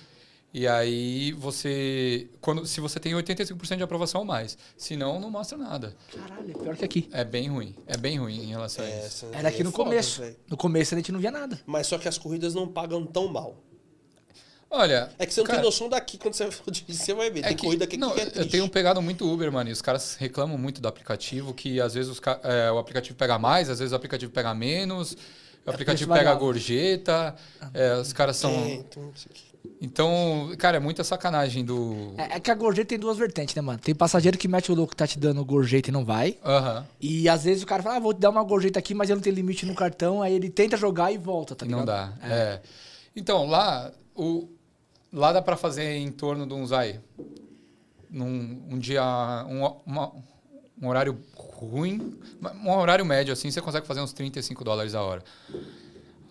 [0.53, 2.27] E aí você.
[2.41, 4.57] Quando, se você tem 85% de aprovação ou mais.
[4.75, 5.95] Se não, não mostra nada.
[6.11, 7.09] Caralho, é pior que aqui.
[7.11, 7.75] É bem ruim.
[7.85, 9.27] É bem ruim em relação é, a isso.
[9.31, 10.21] Era aqui no foda, começo.
[10.21, 10.35] Véio.
[10.49, 11.59] No começo a gente não via nada.
[11.67, 13.63] Mas só que as corridas não pagam tão mal.
[14.71, 15.11] Olha.
[15.19, 16.49] É que você não cara, tem noção daqui quando você,
[16.87, 17.41] você vai ver.
[17.41, 18.39] É tem que, corrida aqui não, que é triste.
[18.39, 19.69] Eu tenho pegado muito Uber, mano.
[19.69, 23.37] E os caras reclamam muito do aplicativo, que às vezes os, é, o aplicativo pega
[23.37, 25.13] mais, às vezes o aplicativo pega menos.
[25.65, 27.35] O é aplicativo pega a gorjeta.
[27.73, 28.51] É, os caras são.
[28.51, 29.11] É, então,
[29.81, 32.13] então, cara, é muita sacanagem do.
[32.17, 33.79] É, é, que a gorjeta tem duas vertentes, né, mano?
[33.79, 36.37] Tem passageiro que mete o louco tá te dando gorjeta e não vai.
[36.43, 36.83] Uhum.
[36.99, 39.15] E às vezes o cara fala, ah, vou te dar uma gorjeta aqui, mas eu
[39.15, 40.21] não tenho limite no cartão.
[40.21, 41.79] Aí ele tenta jogar e volta, tá ligado?
[41.79, 42.13] Não dá.
[42.21, 42.33] É.
[42.33, 42.61] é.
[43.15, 44.49] Então, lá, o,
[45.13, 46.99] lá dá pra fazer em torno de uns aí.
[48.09, 49.03] Num um dia.
[49.47, 50.11] Um, uma,
[50.81, 52.17] um horário ruim.
[52.63, 55.23] Um horário médio, assim, você consegue fazer uns 35 dólares a hora.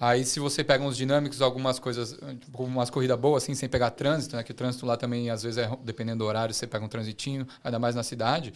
[0.00, 3.90] Aí, se você pega uns dinâmicos, algumas coisas, tipo, umas corridas boas, assim, sem pegar
[3.90, 4.44] trânsito, né?
[4.44, 7.46] Que o trânsito lá também, às vezes, é, dependendo do horário, você pega um transitinho,
[7.64, 8.52] ainda mais na cidade,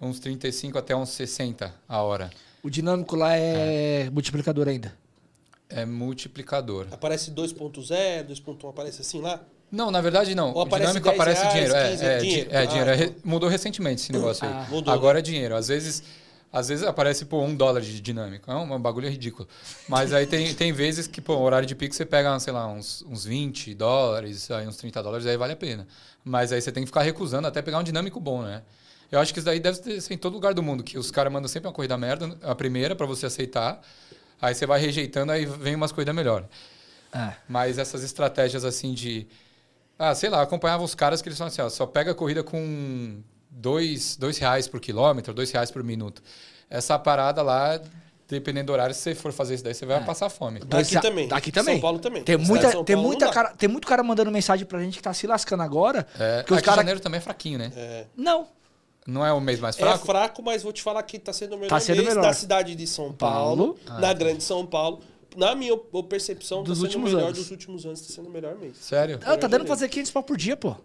[0.00, 2.30] uns 35 até uns 60 a hora.
[2.62, 4.10] O dinâmico lá é, é.
[4.10, 4.94] multiplicador ainda?
[5.68, 6.86] É multiplicador.
[6.92, 9.40] Aparece 2.0, 2.1, aparece assim lá?
[9.72, 10.52] Não, na verdade não.
[10.52, 11.74] Ou o dinâmico aparece reais, dinheiro.
[11.74, 12.50] É, é, dinheiro.
[12.52, 12.90] É, dinheiro.
[12.90, 13.14] Ah, então.
[13.24, 14.70] Mudou recentemente esse negócio ah, aí.
[14.70, 15.18] Mudou, Agora né?
[15.18, 15.56] é dinheiro.
[15.56, 16.04] Às vezes
[16.54, 18.48] às vezes aparece, pô, um dólar de dinâmico.
[18.48, 19.48] É um, bagulho ridículo.
[19.88, 23.02] Mas aí tem, tem vezes que, pô, horário de pico você pega, sei lá, uns,
[23.08, 25.84] uns 20 dólares, aí uns 30 dólares, aí vale a pena.
[26.24, 28.62] Mas aí você tem que ficar recusando até pegar um dinâmico bom, né?
[29.10, 31.10] Eu acho que isso daí deve ser assim, em todo lugar do mundo, que os
[31.10, 33.80] caras mandam sempre uma corrida merda, a primeira, para você aceitar.
[34.40, 36.48] Aí você vai rejeitando, aí vem umas corridas melhor.
[37.12, 37.32] É.
[37.48, 39.26] Mas essas estratégias assim de.
[39.98, 42.44] Ah, sei lá, acompanhava os caras que eles falam assim, ó, só pega a corrida
[42.44, 46.22] com dois, dois reais por quilômetro, dois reais por minuto.
[46.68, 47.80] Essa parada lá,
[48.28, 50.00] dependendo do horário, se você for fazer isso daí, você vai é.
[50.00, 50.60] passar fome.
[50.70, 51.28] Aqui também.
[51.30, 51.74] Aqui também.
[51.74, 52.24] São Paulo também.
[52.24, 55.26] Tem muita, tem muita cara, tem muito cara mandando mensagem pra gente que tá se
[55.26, 56.06] lascando agora.
[56.18, 56.42] É.
[56.42, 56.78] Que os cara...
[56.78, 57.72] janeiro também é fraquinho, né?
[57.76, 58.06] É.
[58.16, 58.48] Não.
[59.06, 60.02] Não é o mês mais fraco?
[60.02, 62.22] É fraco, mas vou te falar que tá sendo o melhor tá sendo mês melhor.
[62.22, 64.00] da cidade de São Paulo, Paulo.
[64.00, 65.00] na ah, grande São Paulo.
[65.36, 65.76] Na minha
[66.08, 67.38] percepção, tá dos tá últimos melhor anos.
[67.38, 68.78] dos últimos anos, tá sendo o melhor mês.
[68.78, 69.18] Sério?
[69.24, 70.76] Ah, tá dando pra fazer 500 pau por dia, pô.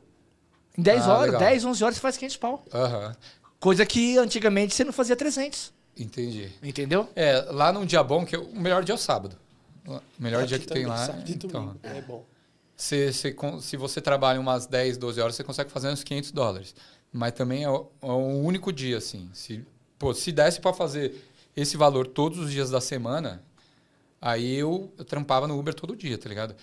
[0.80, 1.42] Em 10 ah, horas, legal.
[1.42, 2.63] 10, 11 horas você faz 500 pau.
[2.74, 3.15] Aham.
[3.60, 5.74] Coisa que antigamente você não fazia 300.
[5.98, 6.50] Entendi.
[6.63, 7.10] Entendeu?
[7.13, 9.36] É, lá num dia bom, que o melhor dia é o sábado.
[9.86, 11.24] O melhor Aqui dia que também, tem lá.
[11.28, 12.24] Então, é bom.
[12.78, 16.74] Se, se, se você trabalha umas 10, 12 horas, você consegue fazer uns 500 dólares.
[17.12, 19.30] Mas também é o, é o único dia, assim.
[19.34, 19.65] Se,
[19.98, 21.13] pô, se desse para fazer
[21.58, 23.44] esse valor todos os dias da semana,
[24.22, 26.56] aí eu, eu trampava no Uber todo dia, tá ligado?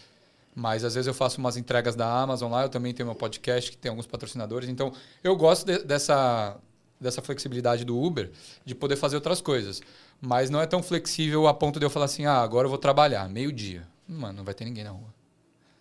[0.56, 3.70] Mas às vezes eu faço umas entregas da Amazon lá, eu também tenho meu podcast
[3.70, 4.70] que tem alguns patrocinadores.
[4.70, 4.90] Então,
[5.22, 6.56] eu gosto de, dessa,
[6.98, 8.30] dessa flexibilidade do Uber
[8.64, 9.82] de poder fazer outras coisas.
[10.18, 12.78] Mas não é tão flexível a ponto de eu falar assim, ah, agora eu vou
[12.78, 13.86] trabalhar, meio-dia.
[14.08, 15.14] Mano, não vai ter ninguém na rua.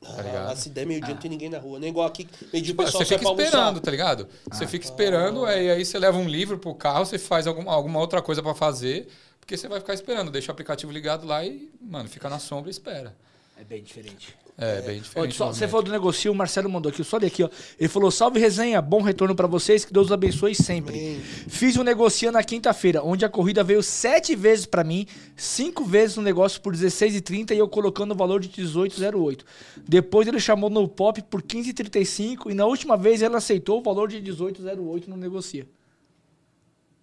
[0.02, 0.52] Tá ligado?
[0.52, 1.14] Ah, se der meio-dia, ah.
[1.14, 1.80] não tem ninguém na rua.
[1.80, 4.28] Nem igual aqui, meio-dia tipo, o pessoal Você fica esperando, tá ligado?
[4.52, 4.56] Ah.
[4.56, 7.98] Você fica esperando, aí, aí você leva um livro pro carro, você faz alguma, alguma
[8.00, 9.08] outra coisa para fazer,
[9.40, 10.32] porque você vai ficar esperando.
[10.32, 13.16] Deixa o aplicativo ligado lá e, mano, fica na sombra e espera.
[13.58, 14.36] É bem diferente.
[14.58, 15.42] É, bem diferente.
[15.42, 17.50] Ó, você falou do negocio, o Marcelo mandou aqui, só aqui, ó.
[17.80, 20.98] Ele falou: salve resenha, bom retorno para vocês, que Deus os abençoe sempre.
[20.98, 21.22] Amém.
[21.22, 26.18] Fiz um negocio na quinta-feira, onde a corrida veio sete vezes para mim, cinco vezes
[26.18, 29.42] no negócio por 16,30 e eu colocando o valor de 18,08.
[29.88, 34.08] Depois ele chamou no pop por 15,35 e na última vez ele aceitou o valor
[34.08, 35.68] de 18,08 no negocio.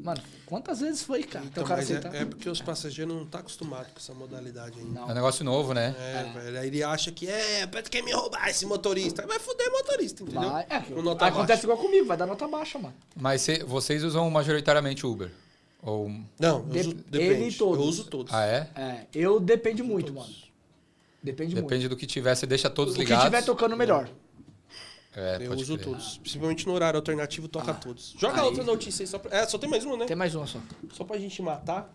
[0.02, 1.44] Mano, quantas vezes foi, cara?
[1.44, 5.00] Então, cara é, é, porque os passageiros não estão tá acostumados com essa modalidade ainda.
[5.00, 5.08] Não.
[5.08, 5.94] É um negócio novo, né?
[5.98, 6.40] É, é.
[6.40, 6.58] velho.
[6.58, 9.24] Aí ele acha que é, quer me roubar esse motorista.
[9.26, 10.50] Vai foder o motorista, entendeu?
[10.50, 11.62] Vai, é, acontece baixa.
[11.62, 12.94] igual comigo, vai dar nota baixa, mano.
[13.14, 15.30] Mas cê, vocês usam majoritariamente Uber?
[15.80, 16.08] Ou...
[16.38, 17.42] Não, eu uso, depende.
[17.44, 17.78] Ele todos.
[17.78, 18.34] Eu uso todos.
[18.34, 18.68] Ah, é?
[18.74, 20.28] É, eu depende muito, todos.
[20.28, 20.42] mano.
[21.22, 21.68] Depende, depende muito.
[21.68, 23.24] Depende do que tiver, você deixa todos o ligados.
[23.24, 24.08] O que tiver tocando melhor.
[25.14, 25.84] É, eu uso crer.
[25.84, 26.18] todos.
[26.18, 27.74] Principalmente no horário alternativo, toca ah.
[27.74, 28.14] todos.
[28.18, 28.46] Joga aí.
[28.46, 29.06] outra notícia aí.
[29.06, 29.36] Só pra...
[29.36, 30.06] É, só tem mais uma, né?
[30.06, 30.58] Tem mais uma só.
[30.92, 31.92] Só pra gente matar.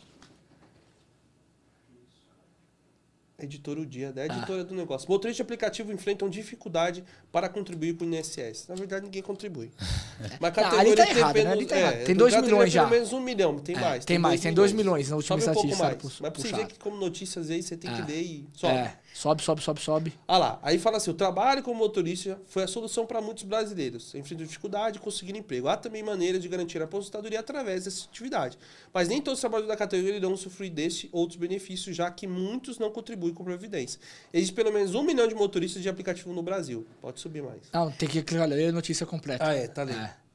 [3.39, 4.63] Editora o dia, da editora ah.
[4.63, 5.07] do negócio.
[5.07, 8.67] Motoristas de aplicativo enfrentam dificuldade para contribuir com o INSS.
[8.67, 9.71] Na verdade, ninguém contribui.
[10.41, 11.65] Mas categoria tá errado, tem, né?
[11.65, 12.81] tá é, tem 2 milhões já.
[12.81, 14.05] Pelo menos um milhão, tem é, mais.
[14.05, 15.75] Tem, tem mais, tem 2 milhões na última estatística.
[15.75, 16.19] Um pouco mais.
[16.19, 18.05] Mas pra você ver que como notícias aí, você tem que é.
[18.05, 18.73] ler e sobe.
[18.73, 18.97] É.
[19.17, 20.13] Sobe, sobe, sobe, sobe.
[20.27, 24.13] Ah lá, aí fala assim: o trabalho como motorista foi a solução para muitos brasileiros.
[24.13, 25.67] Enfrentam dificuldade de conseguir emprego.
[25.67, 28.59] Há também maneiras de garantir a aposentadoria através dessa atividade.
[28.93, 32.77] Mas nem todos os trabalhadores da categoria irão sofrer desse outros benefícios, já que muitos
[32.77, 33.99] não contribuem com Previdência.
[34.31, 36.85] Existe pelo menos um milhão de motoristas de aplicativo no Brasil.
[37.01, 37.61] Pode subir mais.
[37.73, 39.43] Não, tem que ler a notícia completa.
[39.43, 39.97] Ah, é, tá lendo.
[39.97, 40.26] É.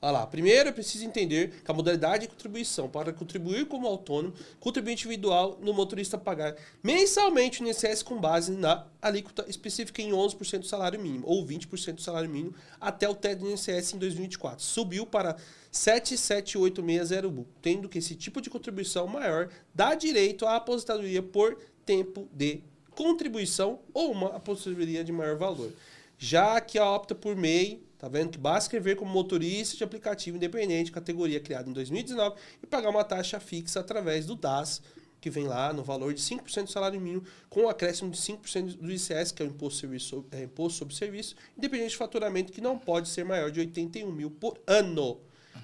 [0.00, 4.32] Olha lá, primeiro é preciso entender que a modalidade de contribuição para contribuir como autônomo,
[4.60, 10.60] contribuinte individual no motorista pagar mensalmente o INSS com base na alíquota específica em 11%
[10.60, 14.64] do salário mínimo, ou 20% do salário mínimo, até o teto do INSS em 2024.
[14.64, 15.36] Subiu para
[15.72, 22.62] 77860, tendo que esse tipo de contribuição maior dá direito à aposentadoria por tempo de
[22.92, 25.72] contribuição ou uma aposentadoria de maior valor.
[26.16, 30.36] Já que a opta por MEI Tá vendo que basta escrever como motorista de aplicativo
[30.36, 34.80] independente, categoria criada em 2019, e pagar uma taxa fixa através do DAS,
[35.20, 38.76] que vem lá no valor de 5% do salário mínimo, com um acréscimo de 5%
[38.76, 42.60] do ICS, que é o imposto, serviço, é, imposto sobre serviço, independente de faturamento, que
[42.60, 45.18] não pode ser maior de 81 mil por ano.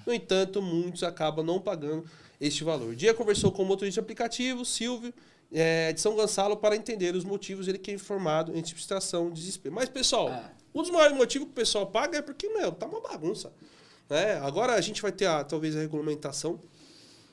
[0.05, 2.03] No entanto, muitos acabam não pagando
[2.39, 2.89] este valor.
[2.89, 5.13] O Dia conversou com o motorista de aplicativo, Silvio,
[5.53, 7.69] é, de São Gonçalo, para entender os motivos.
[7.69, 9.73] Ele que é informado entre frustração e desespero.
[9.73, 10.51] Mas, pessoal, é.
[10.75, 13.53] Um dos maiores motivos que o pessoal paga é porque, meu, tá uma bagunça.
[14.09, 14.33] Né?
[14.43, 16.59] Agora a gente vai ter, a, talvez, a regulamentação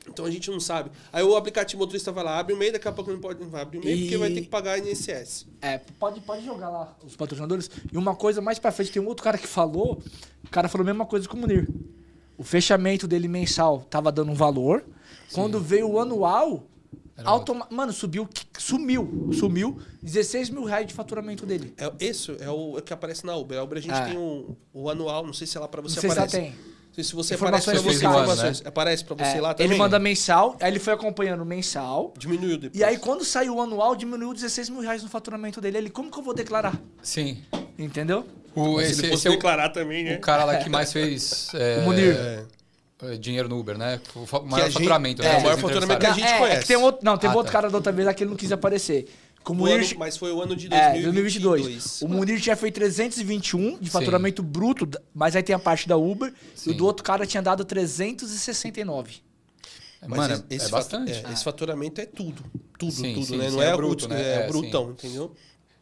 [0.09, 0.91] Então a gente não sabe.
[1.13, 3.51] Aí o aplicativo motorista vai lá, abre o meio, daqui a pouco não pode não
[3.51, 4.01] vai abrir o meio, e...
[4.03, 5.47] porque vai ter que pagar INSS.
[5.61, 7.71] É, pode, pode jogar lá os patrocinadores.
[7.93, 10.01] E uma coisa mais pra frente, tem um outro cara que falou,
[10.45, 11.69] o cara falou a mesma coisa com o Munir.
[12.39, 14.85] O fechamento dele mensal tava dando um valor.
[15.29, 15.35] Sim.
[15.35, 16.65] Quando veio o anual,
[17.25, 21.75] Automa Mano, subiu, sumiu, sumiu 16 mil reais de faturamento dele.
[21.77, 23.59] É, esse é o, é o que aparece na Uber.
[23.59, 24.05] A Uber a gente é.
[24.07, 26.37] tem o, o anual, não sei se é lá pra você não sei aparece.
[26.37, 28.61] Se tem se você aparece pra você informações.
[28.61, 28.69] Né?
[28.69, 29.73] Aparece pra você é, lá também.
[29.73, 32.13] Ele manda mensal, aí ele foi acompanhando mensal.
[32.19, 32.79] Diminuiu depois.
[32.79, 35.79] E aí, quando saiu o anual, diminuiu 16 mil reais no faturamento dele.
[35.79, 36.79] Ele, como que eu vou declarar?
[37.03, 37.39] Sim.
[37.79, 38.27] Entendeu?
[38.55, 40.17] O, esse, ele esse é declarar também, né?
[40.17, 41.51] O cara lá que mais fez.
[41.55, 42.15] É, o Munir.
[42.15, 42.45] É,
[43.19, 44.01] dinheiro no Uber, né?
[44.15, 45.35] O maior faturamento, né?
[45.35, 46.65] É, o maior faturamento que a gente conhece.
[46.65, 47.59] É, tem outro, não, teve ah, outro tá.
[47.59, 49.09] cara da outra vez lá que ele não quis aparecer.
[49.43, 50.97] Como ano, mas foi o ano de 2022.
[50.97, 52.03] É, 2022.
[52.03, 54.49] O Munir tinha feito 321 de faturamento Sim.
[54.49, 56.33] bruto, mas aí tem a parte da Uber.
[56.55, 56.71] Sim.
[56.71, 59.17] E o do outro cara tinha dado 369.
[60.07, 61.13] Mas Mano, esse, é esse bastante.
[61.13, 62.43] É, Esse faturamento é tudo.
[62.79, 63.51] Tudo, sim, tudo, sim, né?
[63.51, 64.21] Sim, Não é, é bruto, né?
[64.21, 65.35] É, é brutão, entendeu?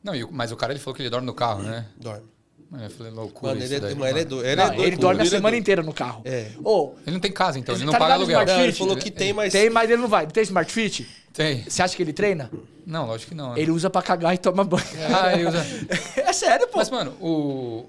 [0.03, 1.87] Não, mas o cara ele falou que ele dorme no carro, né?
[1.97, 2.27] Dorme.
[2.73, 3.53] Eu falei, loucura.
[3.53, 4.47] Mano, ele, é, daí, mano, ele é doido.
[4.47, 6.23] Ele, é doido, ele dorme a semana inteira no carro.
[6.25, 6.53] É.
[6.63, 8.47] Oh, ele não tem casa, então, ele, ele não tá paga aluguel.
[8.47, 9.53] Não, ele falou que tem, mas.
[9.53, 10.27] Tem, mas ele não vai.
[10.27, 11.09] Tem Smart Fit?
[11.33, 11.65] Tem.
[11.65, 12.51] Você acha que ele treina?
[12.87, 13.55] Não, lógico que não.
[13.55, 13.61] Né?
[13.61, 14.85] Ele usa pra cagar e toma banho.
[15.15, 15.65] Ah, ele usa.
[16.17, 16.79] é sério, pô.
[16.79, 17.89] Mas, mano, o.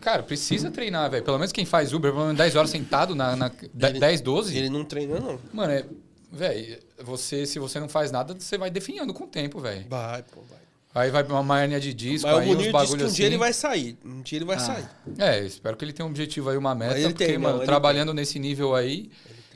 [0.00, 1.24] Cara, precisa treinar, velho.
[1.24, 3.50] Pelo menos quem faz Uber, pelo menos 10 horas sentado na, na
[3.82, 4.56] ele, 10, 12.
[4.56, 5.38] Ele não treina, não.
[5.52, 5.84] Mano, é.
[6.30, 9.86] Velho, você, se você não faz nada, você vai definhando com o tempo, velho.
[9.88, 10.58] Vai, pô, vai.
[10.98, 13.14] Aí vai uma hernia de disco, Mas aí o uns bagulho um assim.
[13.14, 13.96] dia ele vai sair.
[14.04, 14.60] Um dia ele vai ah.
[14.60, 14.88] sair.
[15.16, 17.00] É, espero que ele tenha um objetivo aí, uma meta.
[17.00, 18.16] Porque, tem, mano, trabalhando tem.
[18.16, 19.10] nesse nível aí,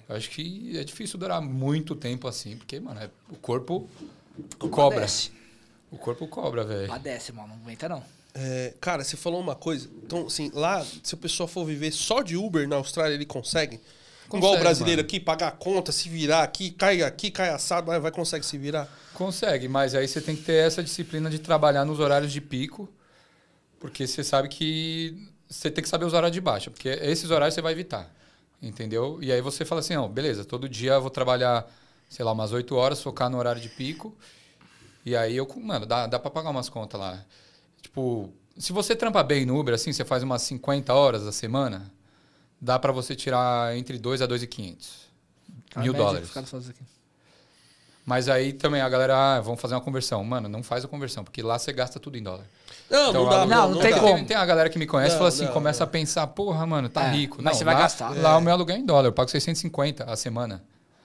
[0.08, 2.56] acho que é difícil durar muito tempo assim.
[2.56, 3.88] Porque, mano, é, o corpo
[4.60, 5.00] o cobra.
[5.00, 5.32] Padece.
[5.90, 6.88] O corpo cobra, velho.
[6.88, 7.48] Padece, mano.
[7.48, 8.02] Não aguenta, não.
[8.34, 9.90] É, cara, você falou uma coisa.
[10.04, 13.80] Então, assim, lá, se o pessoal for viver só de Uber na Austrália, ele consegue?
[14.32, 15.06] Consegue Igual o brasileiro mano.
[15.06, 18.56] aqui, pagar a conta, se virar aqui, cai aqui, cai assado, vai, vai consegue se
[18.56, 18.88] virar?
[19.12, 22.88] Consegue, mas aí você tem que ter essa disciplina de trabalhar nos horários de pico,
[23.78, 27.54] porque você sabe que você tem que saber os horários de baixa, porque esses horários
[27.54, 28.10] você vai evitar,
[28.62, 29.18] entendeu?
[29.22, 31.70] E aí você fala assim, ó, beleza, todo dia eu vou trabalhar,
[32.08, 34.16] sei lá, umas 8 horas, focar no horário de pico,
[35.04, 37.22] e aí eu, mano, dá, dá pra pagar umas contas lá.
[37.82, 41.92] Tipo, se você trampa bem no Uber, assim, você faz umas 50 horas a semana,
[42.62, 44.76] dá para você tirar entre 2 a 2.500
[45.78, 46.30] mil dólares.
[48.06, 50.24] Mas aí também a galera, ah, vamos fazer uma conversão.
[50.24, 52.44] Mano, não faz a conversão, porque lá você gasta tudo em dólar.
[52.88, 53.46] Não, então, não dá.
[53.46, 54.14] Não, não, tem como.
[54.16, 56.64] Tem, tem a galera que me conhece e fala assim, não, começa a pensar, porra,
[56.66, 57.36] mano, tá é, rico.
[57.38, 58.16] Mas não, você vai lá, gastar.
[58.16, 58.36] Lá é.
[58.36, 60.62] o meu aluguel é em dólar, eu pago 650 a semana.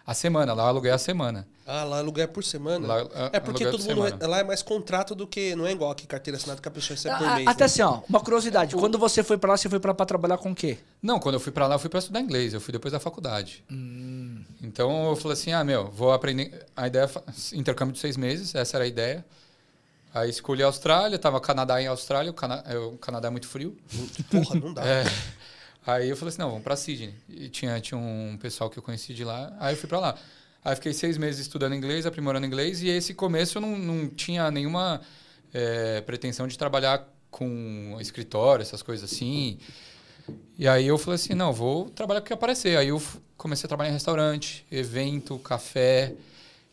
[0.08, 1.46] A semana, lá o aluguel é a semana.
[1.66, 2.88] Ah, lá aluguel é por semana?
[2.88, 4.06] Lá, é porque todo mundo.
[4.06, 4.26] Semana.
[4.26, 5.54] Lá é mais contrato do que.
[5.54, 7.46] Não é igual aqui carteira assinada que a pessoa recebe por mês.
[7.46, 7.66] Até né?
[7.66, 8.74] assim, ó, uma curiosidade.
[8.74, 10.78] Quando você foi para lá, você foi para trabalhar com o quê?
[11.02, 12.54] Não, quando eu fui para lá, eu fui para estudar inglês.
[12.54, 13.66] Eu fui depois da faculdade.
[13.70, 14.46] Hum.
[14.64, 16.66] Então eu falei assim: ah, meu, vou aprender.
[16.74, 19.26] A ideia é intercâmbio de seis meses, essa era a ideia.
[20.14, 22.64] Aí escolhi a Austrália, tava Canadá em Austrália, o, Cana...
[22.88, 23.78] o Canadá é muito frio.
[24.32, 24.84] Porra, não dá.
[24.88, 25.04] é.
[25.88, 27.16] Aí eu falei assim: não, vamos para Sydney.
[27.30, 30.16] E tinha, tinha um pessoal que eu conheci de lá, aí eu fui para lá.
[30.64, 34.52] Aí fiquei seis meses estudando inglês, aprimorando inglês, e esse começo eu não, não tinha
[34.52, 35.00] nenhuma
[35.54, 39.58] é, pretensão de trabalhar com escritório, essas coisas assim.
[40.58, 42.78] E aí eu falei assim, não, vou trabalhar com o que aparecer.
[42.78, 43.02] Aí eu
[43.38, 46.14] comecei a trabalhar em restaurante, evento, café.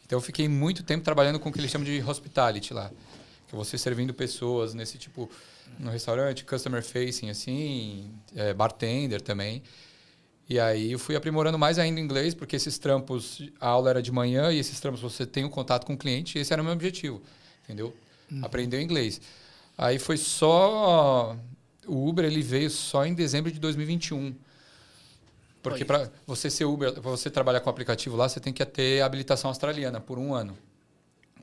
[0.05, 2.91] Então eu fiquei muito tempo trabalhando com o que eles chamam de hospitality lá.
[3.47, 5.31] Que é você servindo pessoas nesse tipo,
[5.79, 9.63] no restaurante, customer facing, assim, é, bartender também.
[10.49, 14.03] E aí eu fui aprimorando mais ainda o inglês, porque esses trampos, a aula era
[14.03, 16.61] de manhã e esses trampos você tem um contato com o cliente, e esse era
[16.61, 17.23] o meu objetivo,
[17.65, 17.95] entendeu?
[18.31, 18.45] Uhum.
[18.45, 19.21] Aprender o inglês.
[19.77, 21.37] Aí foi só
[21.87, 24.35] o Uber ele veio só em dezembro de 2021.
[25.63, 28.65] Porque para você ser Uber, para você trabalhar com o aplicativo lá, você tem que
[28.67, 30.57] ter habilitação australiana por um ano.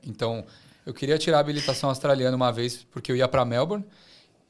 [0.06, 0.44] Então,
[0.86, 3.84] eu queria tirar a habilitação australiana uma vez, porque eu ia para Melbourne,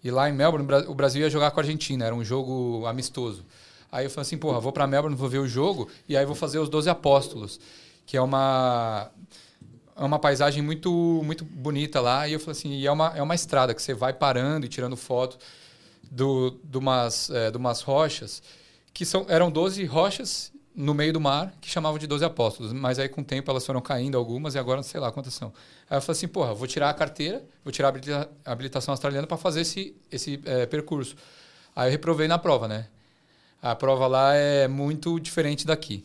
[0.03, 3.45] e lá em Melbourne o Brasil ia jogar com a Argentina, era um jogo amistoso.
[3.91, 6.35] Aí eu falei assim, porra, vou para Melbourne, vou ver o jogo e aí vou
[6.35, 7.61] fazer os 12 apóstolos,
[8.07, 9.11] que é uma
[9.95, 10.91] é uma paisagem muito
[11.25, 13.95] muito bonita lá e eu falei assim, e é uma é uma estrada que você
[13.95, 15.38] vai parando e tirando foto
[16.11, 18.43] do de umas é, umas rochas
[18.93, 22.99] que são eram 12 rochas no meio do mar que chamavam de 12 apóstolos, mas
[22.99, 25.53] aí com o tempo elas foram caindo algumas e agora não sei lá quantas são.
[25.89, 27.93] Aí eu falei assim, porra, vou tirar a carteira, vou tirar
[28.45, 31.17] a habilitação australiana para fazer esse esse é, percurso.
[31.75, 32.87] Aí eu reprovei na prova, né?
[33.61, 36.05] A prova lá é muito diferente daqui.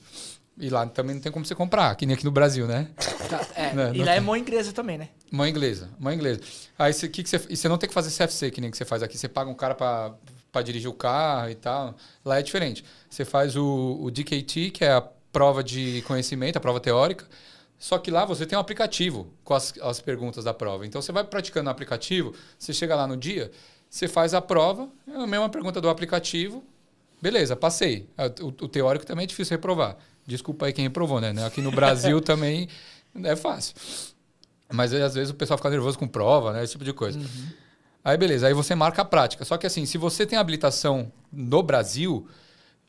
[0.60, 2.88] E lá também não tem como você comprar, que nem aqui no Brasil, né?
[3.28, 4.18] Tá, é, não, e não lá é tem.
[4.18, 5.10] é mão inglesa também, né?
[5.30, 6.40] Mão inglesa, mão inglesa.
[6.80, 8.78] Aí você, que que você, e você não tem que fazer CFC, que nem que
[8.78, 9.18] você faz aqui.
[9.18, 10.14] Você paga um cara para
[10.64, 11.96] dirigir o carro e tal.
[12.24, 12.84] Lá é diferente.
[13.10, 17.26] Você faz o, o DKT, que é a prova de conhecimento, a prova teórica.
[17.80, 20.86] Só que lá você tem um aplicativo com as, as perguntas da prova.
[20.86, 23.52] Então você vai praticando no aplicativo, você chega lá no dia,
[23.90, 26.64] você faz a prova, é a mesma pergunta do aplicativo,
[27.22, 28.10] beleza, passei.
[28.42, 29.96] O, o teórico também é difícil reprovar.
[30.26, 31.34] Desculpa aí quem reprovou, né?
[31.46, 32.68] Aqui no Brasil também
[33.24, 33.76] é fácil.
[34.74, 36.64] Mas às vezes o pessoal fica nervoso com prova, né?
[36.64, 37.18] Esse tipo de coisa.
[37.18, 37.48] Uhum.
[38.08, 39.44] Aí beleza, aí você marca a prática.
[39.44, 42.26] Só que assim, se você tem habilitação no Brasil,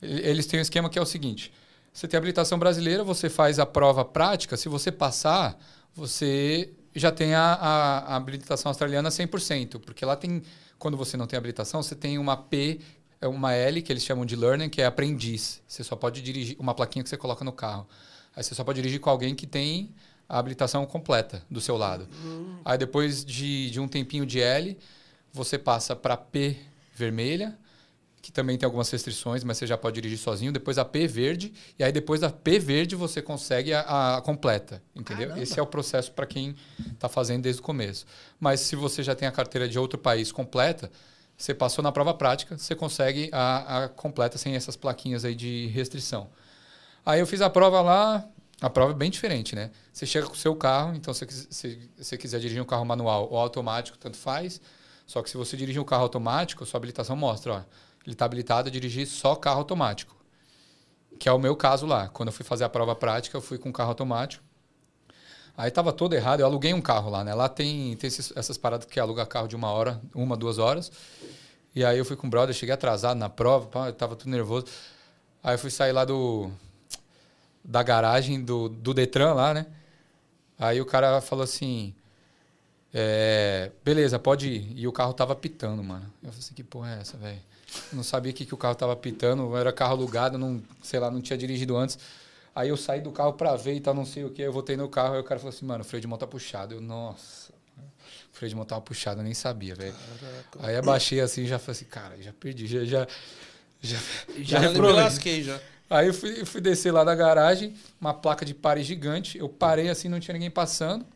[0.00, 1.52] eles têm um esquema que é o seguinte:
[1.92, 5.59] você tem habilitação brasileira, você faz a prova prática, se você passar,
[5.92, 10.40] você já tem a, a, a habilitação australiana 100%, porque lá tem,
[10.78, 12.78] quando você não tem habilitação, você tem uma P,
[13.20, 15.61] é uma L, que eles chamam de learning, que é aprendiz.
[15.66, 17.88] Você só pode dirigir, uma plaquinha que você coloca no carro.
[18.37, 19.92] Aí você só pode dirigir com alguém que tem
[20.28, 22.07] a habilitação completa do seu lado.
[22.22, 22.61] Uhum.
[22.64, 24.78] Aí depois de, de um tempinho de L,
[25.38, 26.57] você passa para P
[26.94, 27.57] vermelha,
[28.20, 30.53] que também tem algumas restrições, mas você já pode dirigir sozinho.
[30.53, 34.83] Depois a P verde, e aí depois da P verde você consegue a, a completa,
[34.94, 35.29] entendeu?
[35.29, 35.42] Caramba.
[35.42, 36.55] Esse é o processo para quem
[36.92, 38.05] está fazendo desde o começo.
[38.38, 40.90] Mas se você já tem a carteira de outro país completa,
[41.37, 45.68] você passou na prova prática, você consegue a, a completa sem essas plaquinhas aí de
[45.68, 46.29] restrição.
[47.07, 48.29] Aí eu fiz a prova lá,
[48.61, 49.70] a prova é bem diferente, né?
[49.92, 53.38] Você chega com o seu carro, então se você quiser dirigir um carro manual ou
[53.38, 54.61] automático, tanto faz.
[55.09, 57.57] Só que se você dirigir um carro automático, sua habilitação mostra, ó,
[58.05, 60.14] ele está habilitado a dirigir só carro automático.
[61.18, 62.09] Que é o meu caso lá.
[62.09, 64.44] Quando eu fui fazer a prova prática, eu fui com carro automático.
[65.57, 67.35] Aí estava todo errado, eu aluguei um carro lá, né?
[67.35, 70.92] Lá tem, tem esses, essas paradas que aluga carro de uma hora, uma, duas horas.
[71.75, 74.66] E aí eu fui com o brother, cheguei atrasado na prova, pá, tava tudo nervoso.
[75.42, 76.51] Aí eu fui sair lá do
[77.64, 79.66] da garagem do, do Detran lá, né?
[80.59, 81.94] Aí o cara falou assim:
[82.92, 84.72] é, beleza, pode ir.
[84.77, 86.05] E o carro tava pitando, mano.
[86.22, 87.38] Eu falei assim: que porra é essa, velho?
[87.92, 91.20] Não sabia que, que o carro tava pitando, era carro alugado, não, sei lá, não
[91.20, 91.98] tinha dirigido antes.
[92.55, 94.42] Aí eu saí do carro pra ver e tal, não sei o que.
[94.42, 96.27] Eu voltei no carro e o cara falou assim, mano, o freio de mão tá
[96.27, 96.74] puxado.
[96.74, 97.53] Eu, nossa,
[98.33, 99.94] o freio de mão tava puxado, eu nem sabia, velho.
[100.61, 102.85] Aí abaixei assim já falei assim, cara, já perdi, já.
[102.85, 103.07] Já,
[103.81, 103.98] já,
[104.38, 105.61] já, já me lasquei já.
[105.90, 109.38] Aí eu fui, fui descer lá da garagem, uma placa de pare gigante.
[109.38, 111.07] Eu parei assim, não tinha ninguém passando.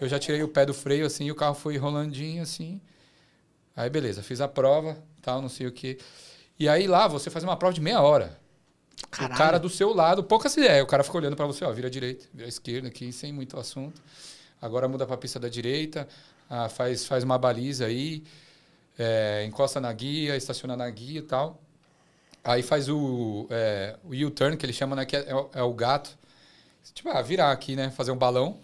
[0.00, 2.80] Eu já tirei o pé do freio assim, e o carro foi rolandinho assim.
[3.76, 5.98] Aí beleza, fiz a prova, tal, não sei o que.
[6.58, 8.38] E aí lá você faz uma prova de meia hora.
[9.10, 9.34] Caralho.
[9.34, 10.82] O cara do seu lado, poucas ideias.
[10.82, 13.32] O cara fica olhando para você, ó, vira à direita, vira à esquerda aqui, sem
[13.32, 14.00] muito assunto.
[14.60, 16.06] Agora muda para a pista da direita,
[16.48, 18.22] ah, faz, faz uma baliza aí,
[18.98, 21.58] é, encosta na guia, estaciona na guia e tal.
[22.44, 26.18] Aí faz o, é, o U-turn, que ele chama, né, que é, é, o gato.
[26.94, 28.58] Tipo, ah, virar aqui, né, fazer um balão.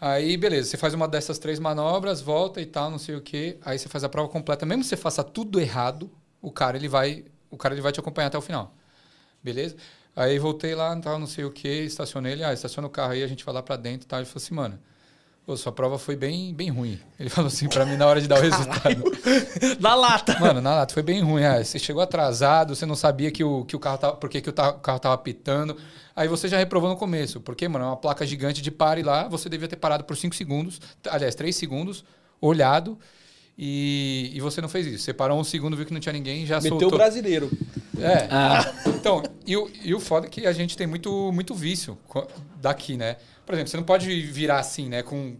[0.00, 3.58] Aí, beleza, você faz uma dessas três manobras, volta e tal, não sei o quê.
[3.64, 4.66] Aí você faz a prova completa.
[4.66, 8.00] Mesmo que você faça tudo errado, o cara ele vai, o cara ele vai te
[8.00, 8.74] acompanhar até o final.
[9.42, 9.76] Beleza?
[10.14, 13.22] Aí voltei lá, tal, não sei o quê, estacionei ele, ah, estaciona o carro aí,
[13.22, 14.18] a gente vai lá pra dentro e tal.
[14.18, 14.78] Ele falou assim, mano,
[15.46, 16.98] Pô, sua prova foi bem, bem ruim.
[17.20, 19.04] Ele falou assim para mim na hora de dar o resultado.
[19.78, 20.36] na lata.
[20.40, 21.44] Mano, na lata foi bem ruim.
[21.44, 24.40] Ah, você chegou atrasado, você não sabia que o, que o carro tava, por que,
[24.40, 25.76] que o, carro tava pitando.
[26.16, 27.40] Aí você já reprovou no começo.
[27.42, 30.34] Porque, mano, é uma placa gigante de pare lá, você devia ter parado por 5
[30.34, 32.02] segundos, aliás, 3 segundos,
[32.40, 32.98] olhado.
[33.58, 35.04] E, e você não fez isso.
[35.04, 36.88] Você parou um segundo, viu que não tinha ninguém já Meteu soltou.
[36.88, 37.50] o brasileiro.
[37.98, 38.28] É.
[38.30, 38.72] Ah.
[38.86, 41.98] Então, e o, e o foda é que a gente tem muito, muito vício
[42.60, 43.16] daqui, né?
[43.44, 45.02] Por exemplo, você não pode virar assim, né?
[45.02, 45.36] Com,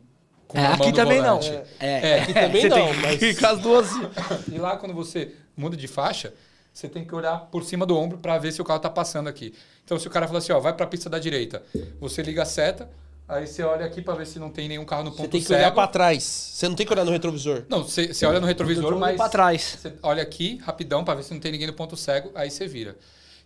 [0.48, 1.50] com é, aqui também volante.
[1.50, 1.62] não.
[1.78, 3.18] É, é, aqui também você não, mas...
[3.18, 3.90] fica as duas.
[4.50, 6.32] E lá, quando você muda de faixa,
[6.76, 9.28] você tem que olhar por cima do ombro para ver se o carro está passando
[9.28, 9.54] aqui.
[9.82, 11.62] Então, se o cara fala assim, ó, vai para a pista da direita,
[11.98, 12.90] você liga a seta,
[13.28, 15.26] Aí você olha aqui para ver se não tem nenhum carro no ponto cego.
[15.26, 15.58] Você tem que cego.
[15.58, 16.22] olhar para trás.
[16.22, 17.64] Você não tem que olhar no retrovisor.
[17.68, 19.78] Não, você, você olha no retrovisor, mas para trás.
[19.82, 22.68] Você olha aqui rapidão para ver se não tem ninguém no ponto cego, aí você
[22.68, 22.96] vira.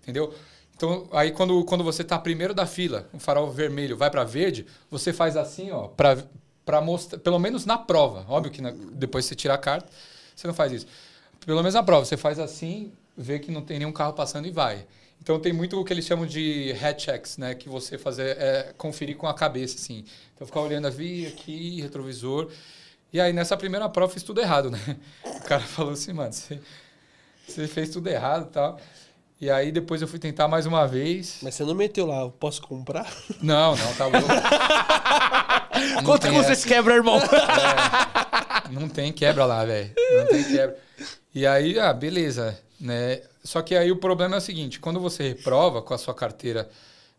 [0.02, 0.34] Entendeu?
[0.76, 4.66] Então, aí quando, quando você está primeiro da fila, o farol vermelho vai para verde,
[4.90, 6.18] você faz assim, ó, para
[6.62, 8.26] para mostrar, pelo menos na prova.
[8.28, 9.88] Óbvio que na, depois você tira a carta,
[10.36, 10.86] você não faz isso.
[11.44, 14.50] Pelo menos na prova, você faz assim, vê que não tem nenhum carro passando e
[14.50, 14.86] vai.
[15.22, 18.72] Então tem muito o que eles chamam de head checks, né, que você fazer é
[18.76, 20.04] conferir com a cabeça assim.
[20.34, 22.50] Então ficar olhando ali, aqui, retrovisor.
[23.12, 24.78] E aí nessa primeira prova fiz tudo errado, né?
[25.24, 26.60] O cara falou assim, mano, você,
[27.46, 28.80] você fez tudo errado, tal.
[29.40, 31.38] E aí depois eu fui tentar mais uma vez.
[31.42, 33.10] Mas você não meteu lá, posso comprar?
[33.42, 34.28] Não, não, tá louco.
[36.04, 37.18] Quanto que você quebra, irmão?
[37.18, 39.92] É, não tem quebra lá, velho.
[40.12, 40.78] Não tem quebra.
[41.34, 43.20] E aí, ah, beleza, né?
[43.44, 46.68] Só que aí o problema é o seguinte, quando você reprova com a sua carteira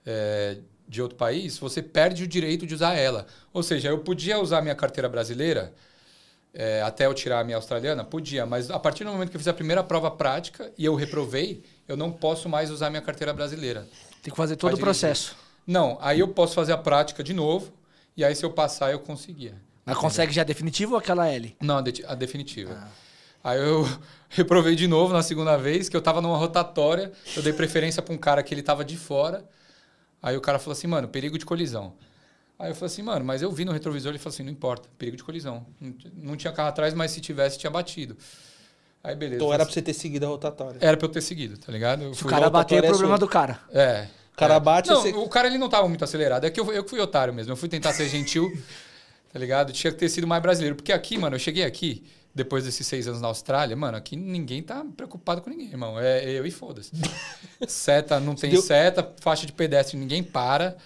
[0.05, 0.57] é,
[0.87, 3.27] de outro país, você perde o direito de usar ela.
[3.53, 5.73] Ou seja, eu podia usar minha carteira brasileira
[6.53, 8.03] é, até eu tirar a minha australiana?
[8.03, 10.95] Podia, mas a partir do momento que eu fiz a primeira prova prática e eu
[10.95, 13.87] reprovei, eu não posso mais usar minha carteira brasileira.
[14.21, 15.35] Tem que fazer todo o processo.
[15.65, 17.71] Não, aí eu posso fazer a prática de novo
[18.17, 19.55] e aí se eu passar eu conseguia.
[19.85, 21.55] Mas consegue já definitivo ou aquela L?
[21.61, 22.73] Não, a, de, a definitiva.
[22.73, 22.87] Ah.
[23.43, 23.87] Aí eu
[24.29, 28.13] reprovei de novo na segunda vez, que eu tava numa rotatória, eu dei preferência para
[28.13, 29.43] um cara que ele tava de fora.
[30.21, 31.93] Aí o cara falou assim, mano, perigo de colisão.
[32.59, 34.87] Aí eu falei assim, mano, mas eu vi no retrovisor, ele falou assim, não importa,
[34.97, 35.65] perigo de colisão.
[36.13, 38.15] Não tinha carro atrás, mas se tivesse, tinha batido.
[39.03, 39.37] Aí beleza.
[39.37, 40.77] Então era pra você ter seguido a rotatória.
[40.79, 42.03] Era pra eu ter seguido, tá ligado?
[42.03, 43.59] Eu o cara bateu é o problema do cara.
[43.71, 44.07] É.
[44.31, 44.59] O cara é.
[44.59, 45.09] bate Não, você...
[45.09, 46.45] o cara ele não tava muito acelerado.
[46.45, 47.51] É que eu, eu fui otário mesmo.
[47.51, 48.51] Eu fui tentar ser gentil,
[49.33, 49.73] tá ligado?
[49.73, 50.75] Tinha que ter sido mais brasileiro.
[50.75, 52.03] Porque aqui, mano, eu cheguei aqui,
[52.33, 55.99] depois desses seis anos na Austrália, mano, aqui ninguém tá preocupado com ninguém, irmão.
[55.99, 56.91] É eu e foda-se.
[57.67, 58.61] seta, não tem Deu...
[58.61, 60.77] seta, faixa de pedestre, ninguém para.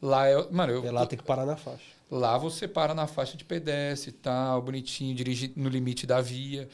[0.00, 0.48] Lá eu.
[0.50, 0.86] Mano, eu.
[0.86, 1.96] É lá tem que parar na faixa.
[2.10, 6.68] Lá você para na faixa de pedestre e tal, bonitinho, dirige no limite da via.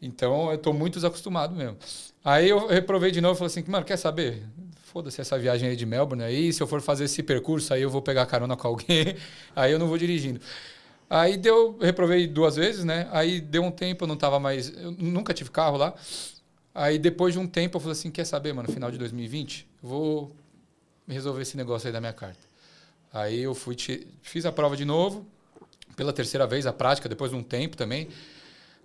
[0.00, 1.76] Então eu tô muito desacostumado mesmo.
[2.24, 4.42] Aí eu reprovei de novo e falei assim, mano, quer saber?
[4.82, 7.90] Foda-se essa viagem aí de Melbourne aí, se eu for fazer esse percurso aí eu
[7.90, 9.16] vou pegar carona com alguém,
[9.56, 10.40] aí eu não vou dirigindo.
[11.14, 13.06] Aí deu, reprovei duas vezes, né?
[13.12, 15.94] Aí deu um tempo, eu não tava mais, eu nunca tive carro lá.
[16.74, 19.88] Aí depois de um tempo eu falei assim, quer saber, mano, final de 2020, eu
[19.90, 20.36] vou
[21.06, 22.40] resolver esse negócio aí da minha carta.
[23.12, 23.76] Aí eu fui,
[24.22, 25.26] fiz a prova de novo,
[25.94, 28.08] pela terceira vez, a prática, depois de um tempo também.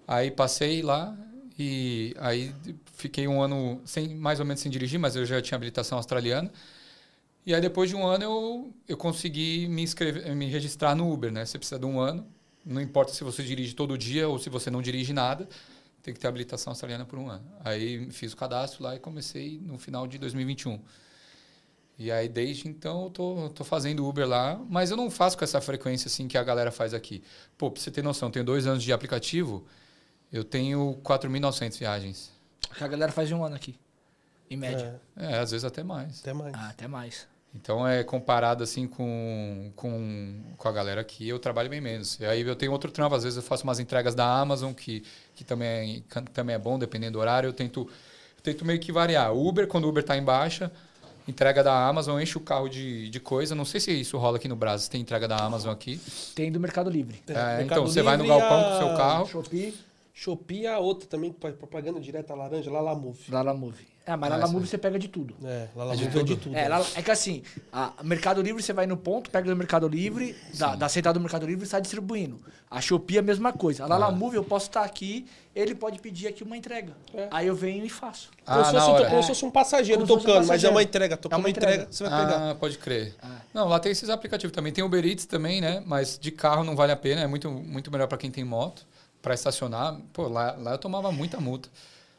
[0.05, 1.17] Aí passei lá
[1.57, 2.53] e aí
[2.93, 6.51] fiquei um ano sem, mais ou menos sem dirigir, mas eu já tinha habilitação australiana.
[7.47, 11.31] E aí depois de um ano eu, eu consegui me inscrever, me registrar no Uber,
[11.31, 11.45] né?
[11.45, 12.27] Você precisa de um ano,
[12.65, 15.47] não importa se você dirige todo dia ou se você não dirige nada,
[16.03, 17.49] tem que ter habilitação australiana por um ano.
[17.63, 20.77] Aí fiz o cadastro lá e comecei no final de 2021.
[21.97, 25.45] E aí, desde então, eu tô, tô fazendo Uber lá, mas eu não faço com
[25.45, 27.23] essa frequência assim que a galera faz aqui.
[27.57, 29.65] Pô, pra você ter noção, eu tenho dois anos de aplicativo,
[30.33, 32.29] eu tenho 4.900 viagens.
[32.77, 33.79] Que a galera faz de um ano aqui,
[34.51, 34.99] em média.
[35.15, 35.35] É.
[35.35, 36.19] é, às vezes até mais.
[36.19, 36.53] Até mais.
[36.53, 37.36] Ah, até mais.
[37.59, 42.19] Então, é comparado assim com, com, com a galera aqui, eu trabalho bem menos.
[42.19, 45.03] E aí eu tenho outro trampo, às vezes eu faço umas entregas da Amazon, que,
[45.35, 47.47] que também, é, também é bom, dependendo do horário.
[47.47, 49.35] Eu tento, eu tento meio que variar.
[49.35, 50.71] Uber, quando o Uber está em baixa,
[51.27, 53.55] entrega da Amazon, enche o carro de, de coisa.
[53.55, 55.99] Não sei se isso rola aqui no Brasil, tem entrega da Amazon aqui.
[56.35, 57.21] Tem do Mercado Livre.
[57.27, 59.27] É, Mercado então, Livre você vai no galpão com o seu carro.
[59.27, 59.75] Shopee.
[60.13, 63.31] Shopee a outra também, propaganda direta laranja, Lalamove.
[63.31, 63.96] Lalamove.
[64.07, 65.35] É, mas ah, Lalamove você pega de tudo.
[65.43, 66.55] É, Lalamove é de tudo.
[66.55, 67.43] É, é que assim,
[67.73, 71.19] a Mercado Livre você vai no ponto, pega do Mercado Livre, da, da central do
[71.19, 72.39] Mercado Livre e sai distribuindo.
[72.71, 73.83] A Shopee é a mesma coisa.
[73.83, 74.39] A Lalamove ah.
[74.39, 76.93] eu posso estar aqui, ele pode pedir aqui uma entrega.
[77.13, 77.27] É.
[77.29, 78.29] Aí eu venho e faço.
[78.45, 80.47] Ah, como, se fosse, como se fosse um passageiro como tocando, um passageiro.
[80.47, 81.17] mas é uma entrega.
[81.17, 82.51] Tocou é uma entrega, entrega, você vai pegar.
[82.51, 83.13] Ah, pode crer.
[83.21, 83.41] Ah.
[83.53, 84.71] Não, lá tem esses aplicativos também.
[84.71, 85.83] Tem Uber Eats também, né?
[85.85, 88.85] Mas de carro não vale a pena, é muito, muito melhor para quem tem moto
[89.21, 91.67] para estacionar, pô, lá, lá eu tomava muita multa.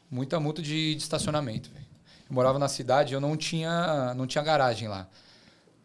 [0.09, 4.87] Muita multa de, de estacionamento, Eu morava na cidade eu não tinha, não tinha garagem
[4.87, 5.07] lá.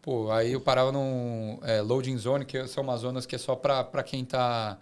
[0.01, 3.55] Pô, aí eu parava num é, loading zone, que são umas zonas que é só
[3.55, 4.77] para quem tá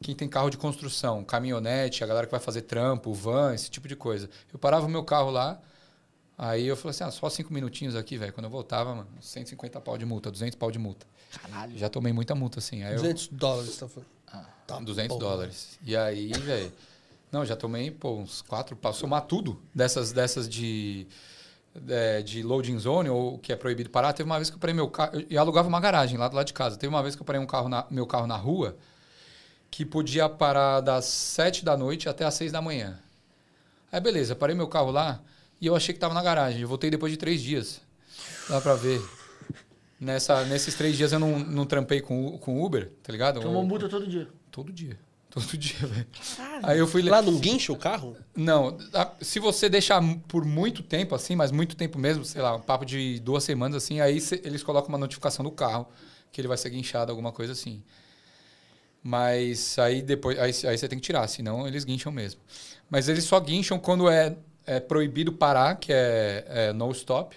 [0.00, 3.88] quem tem carro de construção, caminhonete, a galera que vai fazer trampo, van, esse tipo
[3.88, 4.28] de coisa.
[4.52, 5.60] Eu parava o meu carro lá,
[6.36, 8.32] aí eu falei assim, ah, só cinco minutinhos aqui, velho.
[8.32, 11.06] Quando eu voltava, mano, 150 pau de multa, 200 pau de multa.
[11.42, 11.76] Caralho.
[11.76, 12.84] Já tomei muita multa, assim.
[12.84, 13.38] Aí 200 eu...
[13.38, 14.08] dólares, tá falando?
[14.28, 15.78] Ah, tá 200 dólares.
[15.82, 16.72] E aí, velho.
[17.30, 21.06] Não, já tomei, pô, uns quatro para somar tudo dessas, dessas de,
[21.88, 24.12] é, de loading zone, ou que é proibido parar.
[24.12, 25.22] Teve uma vez que eu parei meu carro.
[25.28, 26.76] E alugava uma garagem lá do lado de casa.
[26.76, 28.76] Teve uma vez que eu parei um carro na, meu carro na rua
[29.70, 32.98] que podia parar das 7 da noite até as 6 da manhã.
[33.90, 35.20] Aí, beleza, parei meu carro lá
[35.60, 36.62] e eu achei que estava na garagem.
[36.62, 37.80] Eu voltei depois de três dias.
[38.48, 39.02] Dá para ver.
[39.98, 43.40] Nessa, nesses três dias eu não, não trampei com, com Uber, tá ligado?
[43.40, 44.28] Tomou multa todo dia?
[44.50, 44.98] Todo dia.
[45.36, 46.06] Todo dia, velho.
[46.62, 47.02] Aí eu fui...
[47.02, 48.16] Lá no guincho o carro?
[48.34, 48.78] Não.
[49.20, 52.86] Se você deixar por muito tempo, assim, mas muito tempo mesmo, sei lá, um papo
[52.86, 55.86] de duas semanas, assim, aí cê, eles colocam uma notificação do carro
[56.32, 57.82] que ele vai ser guinchado, alguma coisa assim.
[59.02, 60.38] Mas aí depois...
[60.38, 62.40] Aí, aí você tem que tirar, senão eles guincham mesmo.
[62.88, 64.34] Mas eles só guincham quando é,
[64.64, 67.36] é proibido parar, que é, é no stop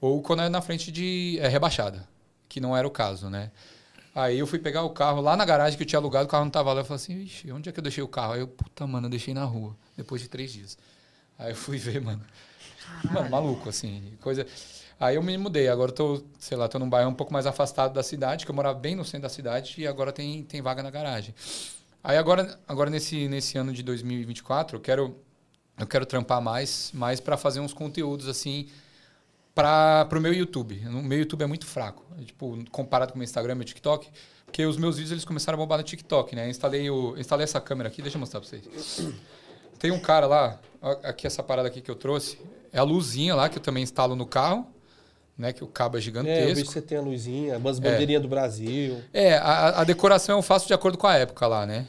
[0.00, 2.08] ou quando é na frente de é, rebaixada,
[2.48, 3.52] que não era o caso, né?
[4.20, 6.44] Aí eu fui pegar o carro lá na garagem que eu tinha alugado, o carro
[6.44, 6.80] não tava lá.
[6.80, 8.34] Eu falei assim, Ixi, onde é que eu deixei o carro?
[8.34, 10.76] Aí eu, puta, mano, eu deixei na rua, depois de três dias.
[11.38, 12.22] Aí eu fui ver, mano.
[13.02, 13.14] Caralho.
[13.14, 14.46] Mano, maluco, assim, coisa.
[14.98, 17.46] Aí eu me mudei, agora eu tô, sei lá, tô num bairro um pouco mais
[17.46, 20.60] afastado da cidade, que eu morava bem no centro da cidade e agora tem, tem
[20.60, 21.34] vaga na garagem.
[22.04, 25.16] Aí agora, agora nesse, nesse ano de 2024, eu quero,
[25.78, 28.68] eu quero trampar mais, mais para fazer uns conteúdos assim
[29.54, 30.82] para o meu YouTube.
[30.86, 32.04] O meu YouTube é muito fraco.
[32.24, 34.08] Tipo, comparado com o meu Instagram e meu TikTok.
[34.44, 36.46] Porque os meus vídeos eles começaram a bombar no TikTok, né?
[36.46, 39.12] Eu instalei, o, instalei essa câmera aqui, deixa eu mostrar para vocês.
[39.78, 40.60] Tem um cara lá,
[41.02, 42.38] aqui essa parada aqui que eu trouxe,
[42.70, 44.66] é a luzinha lá que eu também instalo no carro
[45.40, 45.54] né?
[45.54, 46.38] Que o cabo é gigantesco.
[46.38, 48.22] É, eu que você tem a luzinha, umas bandeirinhas é.
[48.22, 49.00] do Brasil.
[49.10, 51.86] É, a, a, decoração eu faço de acordo com a época lá, né?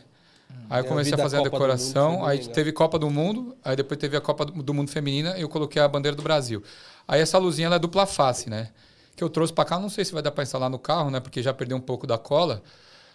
[0.69, 3.99] Aí eu comecei a fazer a, a decoração, aí teve Copa do Mundo, aí depois
[3.99, 6.63] teve a Copa do Mundo Feminina e eu coloquei a bandeira do Brasil.
[7.07, 8.69] Aí essa luzinha ela é dupla face, né?
[9.15, 11.19] Que eu trouxe para cá, não sei se vai dar para instalar no carro, né?
[11.19, 12.61] Porque já perdeu um pouco da cola.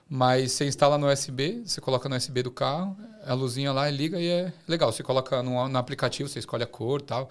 [0.09, 4.21] Mas você instala no USB, você coloca no USB do carro, a luzinha lá liga
[4.21, 4.93] e é legal.
[4.93, 7.31] Você coloca no, no aplicativo, você escolhe a cor e tal.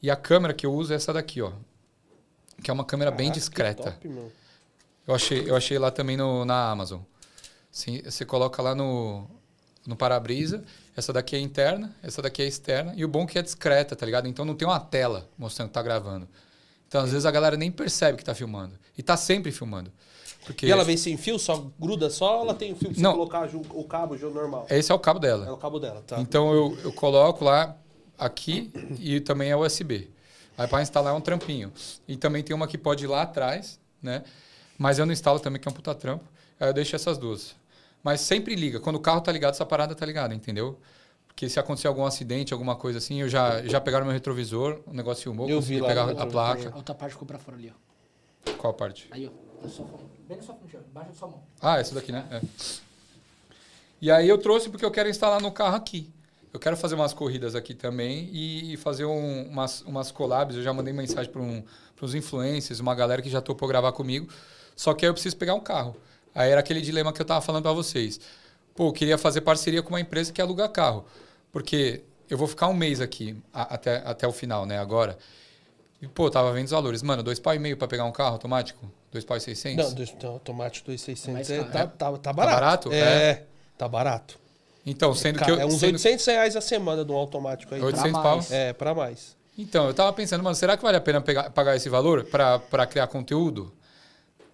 [0.00, 1.52] E a câmera que eu uso é essa daqui, ó
[2.60, 3.92] que é uma câmera Caraca, bem discreta.
[3.92, 4.32] Top,
[5.06, 7.00] eu, achei, eu achei lá também no, na Amazon.
[7.70, 9.26] Sim, você coloca lá no,
[9.86, 10.62] no para-brisa.
[11.00, 12.92] Essa daqui é interna, essa daqui é externa.
[12.94, 14.28] E o bom é que é discreta, tá ligado?
[14.28, 16.28] Então não tem uma tela mostrando que tá gravando.
[16.86, 18.78] Então, às vezes, a galera nem percebe que tá filmando.
[18.98, 19.90] E tá sempre filmando.
[20.44, 20.66] Porque...
[20.66, 23.12] E ela vem sem fio, só gruda só ou ela tem fio pra não.
[23.12, 24.66] colocar o cabo normal?
[24.68, 25.46] Esse é o cabo dela.
[25.46, 26.20] É o cabo dela, tá.
[26.20, 27.74] Então eu, eu coloco lá
[28.18, 30.10] aqui e também é USB.
[30.58, 31.72] Aí para instalar é um trampinho.
[32.06, 34.22] E também tem uma que pode ir lá atrás, né?
[34.76, 36.24] Mas eu não instalo também, que é um puta trampo.
[36.58, 37.54] Aí eu deixo essas duas.
[38.02, 38.80] Mas sempre liga.
[38.80, 40.78] Quando o carro tá ligado, essa parada tá ligada, entendeu?
[41.26, 44.92] Porque se acontecer algum acidente, alguma coisa assim, eu já, já pegaram meu retrovisor, o
[44.92, 46.70] negócio filmou, eu consegui pegar a placa.
[46.70, 48.52] A outra parte ficou pra fora ali, ó.
[48.58, 49.08] Qual parte?
[49.10, 49.30] Aí, ó.
[50.28, 51.42] Bem na sua frente, embaixo da sua mão.
[51.60, 52.24] Ah, essa daqui, né?
[52.30, 52.40] É.
[54.00, 56.10] E aí eu trouxe porque eu quero instalar no carro aqui.
[56.52, 60.56] Eu quero fazer umas corridas aqui também e fazer um, umas, umas collabs.
[60.56, 61.62] Eu já mandei mensagem para um,
[62.00, 64.28] os influencers, uma galera que já topou gravar comigo.
[64.74, 65.96] Só que aí eu preciso pegar um carro.
[66.34, 68.20] Aí era aquele dilema que eu estava falando para vocês.
[68.74, 71.04] Pô, eu queria fazer parceria com uma empresa que aluga carro.
[71.52, 74.78] Porque eu vou ficar um mês aqui a, até, até o final, né?
[74.78, 75.18] Agora.
[76.00, 77.02] E, pô, tava vendo os valores.
[77.02, 78.90] Mano, dois pau e meio para pegar um carro automático?
[79.12, 79.84] Dois pau e seiscentos?
[79.84, 81.50] Não, dois, automático dois seiscentos.
[81.50, 82.20] É, tá, tá, tá, barato.
[82.22, 82.92] Tá barato?
[82.92, 84.38] É, é, tá barato.
[84.86, 85.60] Então, sendo Cara, que eu.
[85.60, 85.94] É uns sendo...
[85.94, 87.82] 800 reais a semana do automático aí.
[87.82, 88.40] 800 pau?
[88.50, 89.36] É, pra mais.
[89.58, 92.86] Então, eu tava pensando, mano, será que vale a pena pegar, pagar esse valor para
[92.86, 93.72] criar conteúdo?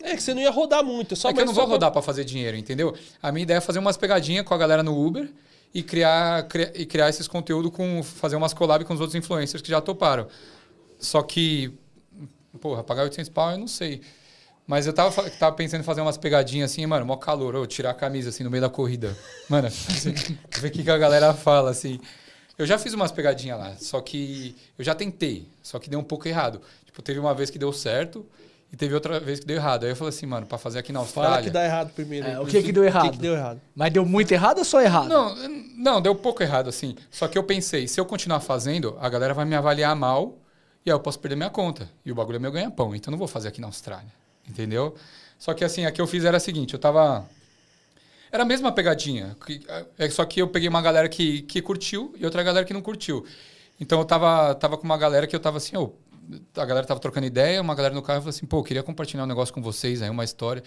[0.03, 1.15] É que você não ia rodar muito.
[1.15, 2.95] É só é que eu não vou rodar para fazer dinheiro, entendeu?
[3.23, 5.29] A minha ideia é fazer umas pegadinhas com a galera no Uber
[5.75, 8.03] e criar, criar, e criar esses conteúdos com.
[8.03, 10.27] fazer umas collab com os outros influencers que já toparam.
[10.99, 11.73] Só que,
[12.61, 14.01] porra, pagar 800 pau eu não sei.
[14.67, 17.91] Mas eu tava, tava pensando em fazer umas pegadinhas assim, mano, mó calor, ou tirar
[17.91, 19.17] a camisa assim no meio da corrida.
[19.49, 20.13] Mano, assim,
[20.59, 22.01] ver o que, que a galera fala, assim.
[22.59, 26.05] Eu já fiz umas pegadinhas lá, só que eu já tentei, só que deu um
[26.05, 26.61] pouco errado.
[26.87, 28.27] Tipo, teve uma vez que deu certo
[28.73, 29.85] e teve outra vez que deu errado.
[29.85, 31.31] Aí eu falei assim, mano, pra fazer aqui na Austrália...
[31.31, 32.27] Fala que dá errado primeiro.
[32.27, 33.07] É, o que que deu errado?
[33.07, 33.61] O que, que deu errado?
[33.75, 35.09] Mas deu muito errado ou só errado?
[35.09, 35.35] Não,
[35.77, 36.97] não, deu pouco errado, assim.
[37.11, 40.39] Só que eu pensei, se eu continuar fazendo, a galera vai me avaliar mal
[40.85, 41.89] e aí eu posso perder minha conta.
[42.05, 44.13] E o bagulho é meu ganha-pão, então eu não vou fazer aqui na Austrália.
[44.49, 44.95] Entendeu?
[45.39, 47.27] Só que assim, a que eu fiz era a seguinte, eu tava.
[48.31, 49.37] Era a mesma pegadinha.
[49.99, 52.83] É, só que eu peguei uma galera que, que curtiu e outra galera que não
[52.83, 53.25] curtiu.
[53.81, 55.93] Então eu tava, tava com uma galera que eu tava assim, oh,
[56.57, 59.25] a galera tava trocando ideia, uma galera no carro falou assim, pô, eu queria compartilhar
[59.25, 60.63] um negócio com vocês aí, uma história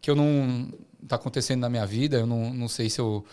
[0.00, 0.70] que eu não.
[1.08, 3.24] tá acontecendo na minha vida, eu não, não sei se eu.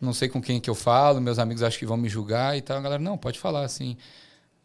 [0.00, 2.62] Não sei com quem que eu falo, meus amigos acham que vão me julgar e
[2.62, 2.78] tal.
[2.78, 3.98] A galera, não, pode falar, assim.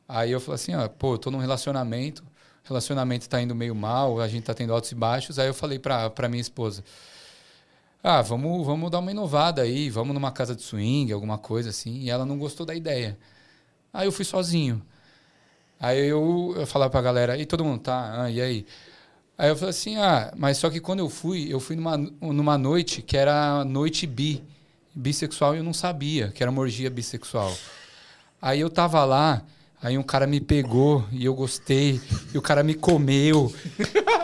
[0.07, 2.23] Aí eu falei assim, ó, pô, eu tô num relacionamento
[2.65, 5.39] relacionamento está indo meio mal, a gente está tendo altos e baixos.
[5.39, 6.83] Aí eu falei para minha esposa:
[8.03, 11.99] Ah, vamos, vamos dar uma inovada aí, vamos numa casa de swing, alguma coisa assim.
[11.99, 13.17] E ela não gostou da ideia.
[13.93, 14.81] Aí eu fui sozinho.
[15.79, 18.23] Aí eu, eu falava para a galera: E todo mundo tá?
[18.23, 18.65] Ah, e aí?
[19.37, 22.57] Aí eu falei assim: Ah, mas só que quando eu fui, eu fui numa, numa
[22.57, 24.43] noite que era noite bi,
[24.93, 27.53] bissexual, e eu não sabia que era uma orgia bissexual.
[28.41, 29.43] Aí eu tava lá
[29.85, 32.01] Aí um cara me pegou e eu gostei.
[32.33, 33.53] E o cara me comeu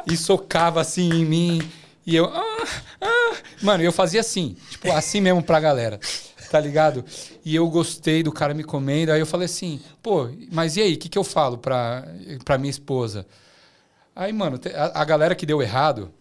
[0.07, 1.71] e socava assim em mim.
[2.03, 2.25] E eu.
[2.25, 2.67] Ah,
[2.99, 3.35] ah.
[3.61, 5.99] Mano, eu fazia assim, tipo, assim mesmo pra galera.
[6.51, 7.05] Tá ligado?
[7.45, 9.13] E eu gostei do cara me comendo.
[9.13, 12.05] Aí eu falei assim, pô, mas e aí, o que, que eu falo pra,
[12.43, 13.25] pra minha esposa?
[14.13, 16.11] Aí, mano, a, a galera que deu errado,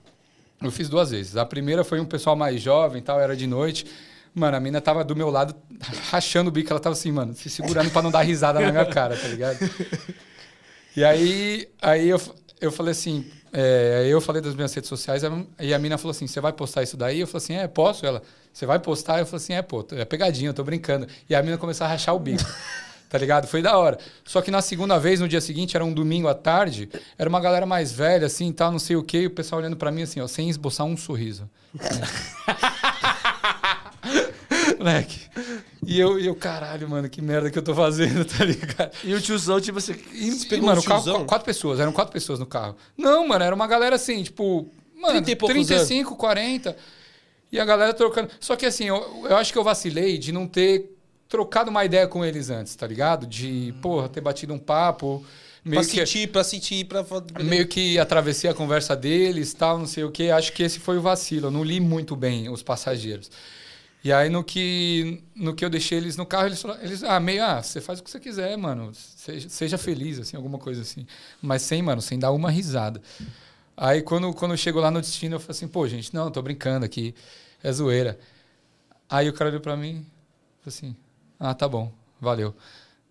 [0.63, 1.37] eu fiz duas vezes.
[1.37, 3.85] A primeira foi um pessoal mais jovem tal, era de noite.
[4.33, 5.53] Mano, a mina tava do meu lado,
[6.13, 6.71] rachando o bico.
[6.71, 9.59] Ela tava assim, mano, se segurando pra não dar risada na minha cara, tá ligado?
[10.97, 12.21] E aí, aí eu,
[12.61, 15.23] eu falei assim, é, eu falei das minhas redes sociais,
[15.59, 17.21] e a mina falou assim: você vai postar isso daí?
[17.21, 18.07] Eu falei assim: é, posso?
[18.07, 18.23] Ela,
[18.53, 19.19] você vai postar?
[19.19, 21.07] Eu falei assim: é, pô, é pegadinha, eu tô brincando.
[21.29, 22.45] E a mina começou a rachar o bico.
[23.11, 23.49] Tá ligado?
[23.49, 23.99] Foi da hora.
[24.25, 26.89] Só que na segunda vez, no dia seguinte, era um domingo à tarde,
[27.19, 29.77] era uma galera mais velha, assim, tal, não sei o quê, e o pessoal olhando
[29.77, 31.51] para mim assim, ó, sem esboçar um sorriso.
[34.79, 35.21] Moleque.
[35.87, 38.93] E eu, e eu, caralho, mano, que merda que eu tô fazendo, tá ligado?
[39.05, 39.95] E o tiozão, tipo assim.
[40.13, 42.77] E, e mano, um carro, quatro pessoas, eram quatro pessoas no carro.
[42.97, 46.21] Não, mano, era uma galera assim, tipo, mano, 30 35, anos.
[46.21, 46.77] 40.
[47.53, 48.31] E a galera trocando.
[48.39, 50.97] Só que assim, eu, eu acho que eu vacilei de não ter
[51.29, 53.27] trocado uma ideia com eles antes, tá ligado?
[53.27, 55.25] De, porra, ter batido um papo.
[55.65, 57.05] Meio pra que, sentir, pra sentir, pra...
[57.43, 60.31] Meio que atravessei a conversa deles, tal, não sei o quê.
[60.31, 61.49] Acho que esse foi o vacilo.
[61.49, 63.31] Eu não li muito bem os passageiros.
[64.03, 67.21] E aí, no que, no que eu deixei eles no carro, eles falaram, eles, ah,
[67.21, 68.93] meio, ah, você faz o que você quiser, mano.
[68.95, 71.07] Seja, seja feliz, assim, alguma coisa assim.
[71.43, 73.03] Mas sem, mano, sem dar uma risada.
[73.77, 76.87] Aí, quando, quando chegou lá no destino, eu falei assim, pô, gente, não, tô brincando
[76.87, 77.15] aqui.
[77.63, 78.19] É zoeira.
[79.09, 80.07] Aí o cara olhou pra mim,
[80.61, 80.97] falou assim,
[81.39, 82.55] ah, tá bom, valeu.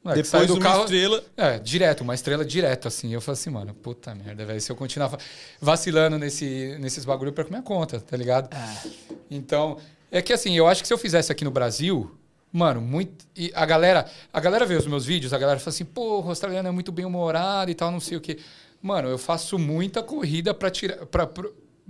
[0.03, 1.23] Moleque, Depois do uma carro, estrela.
[1.35, 3.13] É, direto, uma estrela direto, assim.
[3.13, 4.61] Eu falei assim, mano, puta merda, velho.
[4.61, 5.17] Se eu continuar
[5.59, 8.49] vacilando nesse, nesses bagulho, eu perco minha conta, tá ligado?
[8.55, 8.89] É.
[9.29, 9.77] Então,
[10.12, 12.16] é que assim, eu acho que se eu fizesse aqui no Brasil,
[12.51, 13.26] mano, muito.
[13.36, 16.30] E a galera, a galera vê os meus vídeos, a galera fala assim, pô, o
[16.30, 18.39] australiano é muito bem humorado e tal, não sei o quê.
[18.82, 21.30] Mano, eu faço muita corrida pra, tirar, pra,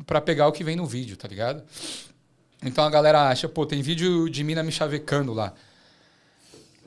[0.05, 1.63] pra, pegar o que vem no vídeo, tá ligado?
[2.63, 5.53] Então a galera acha, pô, tem vídeo de mina me chavecando lá.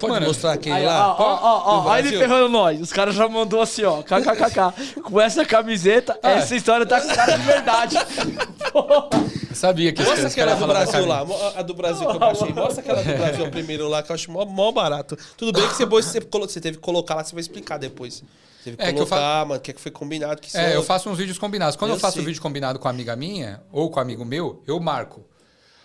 [0.02, 1.14] Pode Mano, mostrar aquele aí, lá?
[1.16, 2.80] Ó, ó, ó, ó ele ferrando nós.
[2.80, 4.02] Os caras já mandou assim, ó.
[4.02, 5.00] KKKK.
[5.00, 7.96] Com essa camiseta, ah, essa história tá com cara de verdade.
[8.74, 11.24] Eu sabia que Mostra aquela do Brasil lá.
[11.54, 12.52] A do Brasil que eu baixei.
[12.52, 15.16] Mostra aquela do Brasil primeiro lá, que eu acho mó, mó barato.
[15.36, 18.24] Tudo bem que você, você, você teve que colocar lá, você vai explicar depois.
[18.64, 19.44] Teve que é, colocar, que fa...
[19.44, 20.40] mano, que, é que foi combinado.
[20.40, 21.76] Que é, eu faço uns vídeos combinados.
[21.76, 24.24] Quando eu, eu faço um vídeo combinado com a amiga minha, ou com um amigo
[24.24, 25.24] meu, eu marco.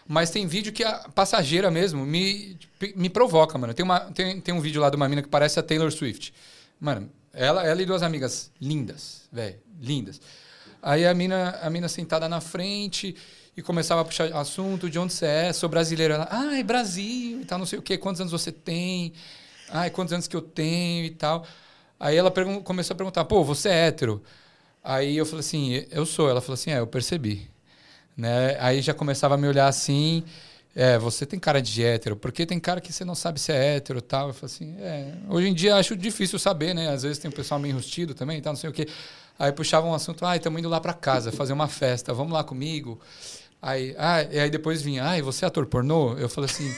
[0.07, 2.57] Mas tem vídeo que a passageira mesmo me,
[2.95, 3.73] me provoca, mano.
[3.73, 6.33] Tem, uma, tem, tem um vídeo lá de uma mina que parece a Taylor Swift.
[6.79, 10.21] Mano, ela, ela e duas amigas lindas, velho, lindas.
[10.81, 13.15] Aí a mina, a mina sentada na frente
[13.55, 16.13] e começava a puxar assunto de onde você é, sou brasileira.
[16.13, 19.11] Ela, ai, Brasil e tal, não sei o quê, quantos anos você tem?
[19.69, 21.45] Ai, quantos anos que eu tenho e tal.
[21.99, 22.31] Aí ela
[22.63, 24.23] começou a perguntar, pô, você é hétero?
[24.83, 26.29] Aí eu falei assim, eu sou.
[26.29, 27.49] Ela falou assim, é, eu percebi.
[28.17, 28.57] Né?
[28.59, 30.23] Aí já começava a me olhar assim,
[30.75, 33.75] é, você tem cara de hétero, porque tem cara que você não sabe se é
[33.75, 34.29] hétero tal.
[34.29, 36.89] Eu falei assim, é, hoje em dia acho difícil saber, né?
[36.89, 38.87] Às vezes tem um pessoal meio enrustido também, tal, não sei o quê.
[39.39, 42.43] Aí puxava um assunto, ah, estamos indo lá para casa fazer uma festa, vamos lá
[42.43, 42.99] comigo.
[43.61, 46.15] Aí, ah, e aí depois vinha, ah, você é ator pornô?
[46.17, 46.71] Eu falei assim,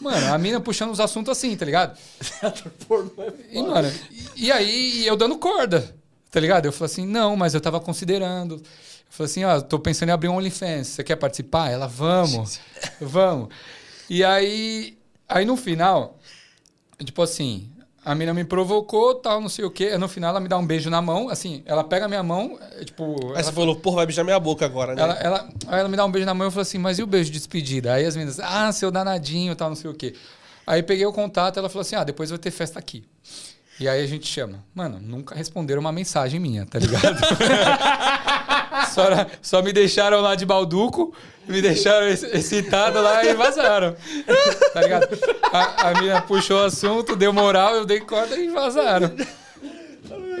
[0.00, 1.98] mano, a mina puxando os assuntos assim, tá ligado?
[2.42, 5.94] ator pornô é e, mano, e, e aí eu dando corda,
[6.30, 6.66] tá ligado?
[6.66, 8.62] Eu falei assim, não, mas eu tava considerando.
[9.14, 11.70] Falei assim, ó, tô pensando em abrir um OnlyFans, você quer participar?
[11.70, 12.58] Ela, vamos,
[13.00, 13.48] vamos.
[14.10, 14.98] E aí,
[15.28, 16.18] aí no final,
[16.98, 17.70] tipo assim,
[18.04, 19.96] a mina me provocou, tal, não sei o quê.
[19.96, 22.58] No final, ela me dá um beijo na mão, assim, ela pega a minha mão,
[22.72, 23.14] é, tipo...
[23.26, 25.02] Aí ela, você falou, porra, vai beijar minha boca agora, né?
[25.02, 26.98] Ela, ela, aí ela me dá um beijo na mão e eu falei assim, mas
[26.98, 27.92] e o beijo de despedida?
[27.92, 30.14] Aí as meninas, ah, seu danadinho, tal, não sei o quê.
[30.66, 33.04] Aí peguei o contato, ela falou assim, ah, depois vai ter festa aqui.
[33.78, 34.64] E aí a gente chama.
[34.74, 37.16] Mano, nunca responderam uma mensagem minha, tá ligado?
[38.94, 41.14] só, só me deixaram lá de balduco,
[41.46, 43.96] me deixaram excitado lá e vazaram.
[44.72, 45.08] Tá ligado?
[45.52, 49.12] A, a minha puxou o assunto, deu moral, eu dei corda e vazaram.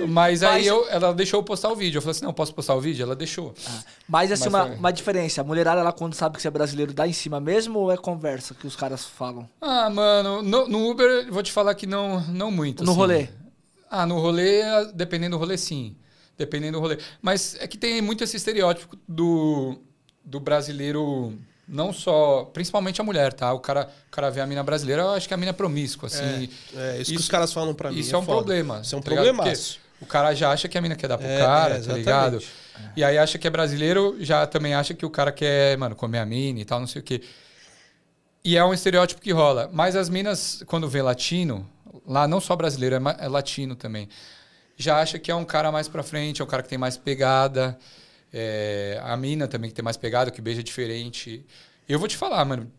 [0.08, 1.98] Mas aí eu, ela deixou eu postar o vídeo.
[1.98, 3.02] Eu falei assim, não, posso postar o vídeo?
[3.02, 3.54] Ela deixou.
[3.66, 5.40] Ah, mas assim, mas, uma, uma diferença.
[5.40, 7.96] A mulherada, ela quando sabe que você é brasileiro, dá em cima mesmo ou é
[7.96, 9.48] conversa que os caras falam?
[9.60, 12.84] Ah, mano, no, no Uber, vou te falar que não, não muito.
[12.84, 13.00] No assim.
[13.00, 13.28] rolê?
[13.90, 14.62] Ah, no rolê,
[14.94, 15.96] dependendo do rolê, sim.
[16.36, 16.98] Dependendo do rolê.
[17.22, 19.78] Mas é que tem muito esse estereótipo do,
[20.24, 23.52] do brasileiro não só, principalmente a mulher, tá?
[23.52, 26.08] O cara, o cara vê a mina brasileira, eu acho que a mina é promíscua,
[26.08, 26.48] assim.
[26.74, 27.98] É, é isso, isso, que os caras falam pra mim.
[27.98, 28.80] Isso é, é um problema.
[28.82, 29.44] Isso é um tá problema.
[30.00, 32.42] O cara já acha que a mina quer dar pro é, cara, é, tá ligado?
[32.96, 36.18] E aí acha que é brasileiro, já também acha que o cara quer, mano, comer
[36.18, 37.22] a mina e tal, não sei o quê.
[38.44, 39.70] E é um estereótipo que rola.
[39.72, 41.66] Mas as minas, quando vê latino,
[42.06, 44.08] lá não só brasileiro, é, é latino também,
[44.76, 46.96] já acha que é um cara mais pra frente, é um cara que tem mais
[46.96, 47.78] pegada.
[48.32, 51.44] É, a mina também que tem mais pegada, que beija diferente.
[51.88, 52.70] Eu vou te falar, mano,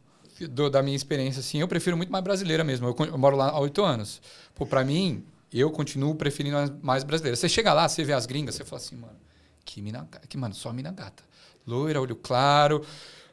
[0.49, 2.87] do, da minha experiência, assim, eu prefiro muito mais brasileira mesmo.
[2.87, 4.21] Eu, eu moro lá há oito anos.
[4.53, 5.23] Pô, pra mim,
[5.53, 7.35] eu continuo preferindo mais brasileira.
[7.35, 9.17] Você chega lá, você vê as gringas, você fala assim, mano,
[9.63, 11.23] que mina, que, mano, só mina gata.
[11.65, 12.85] Loira, olho claro,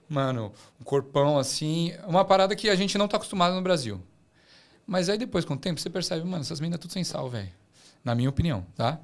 [0.09, 1.93] mano, um corpão assim.
[2.07, 4.01] Uma parada que a gente não tá acostumado no Brasil.
[4.87, 7.51] Mas aí depois, com o tempo, você percebe, mano, essas minas tudo sem sal, velho.
[8.05, 8.99] Na minha opinião, tá?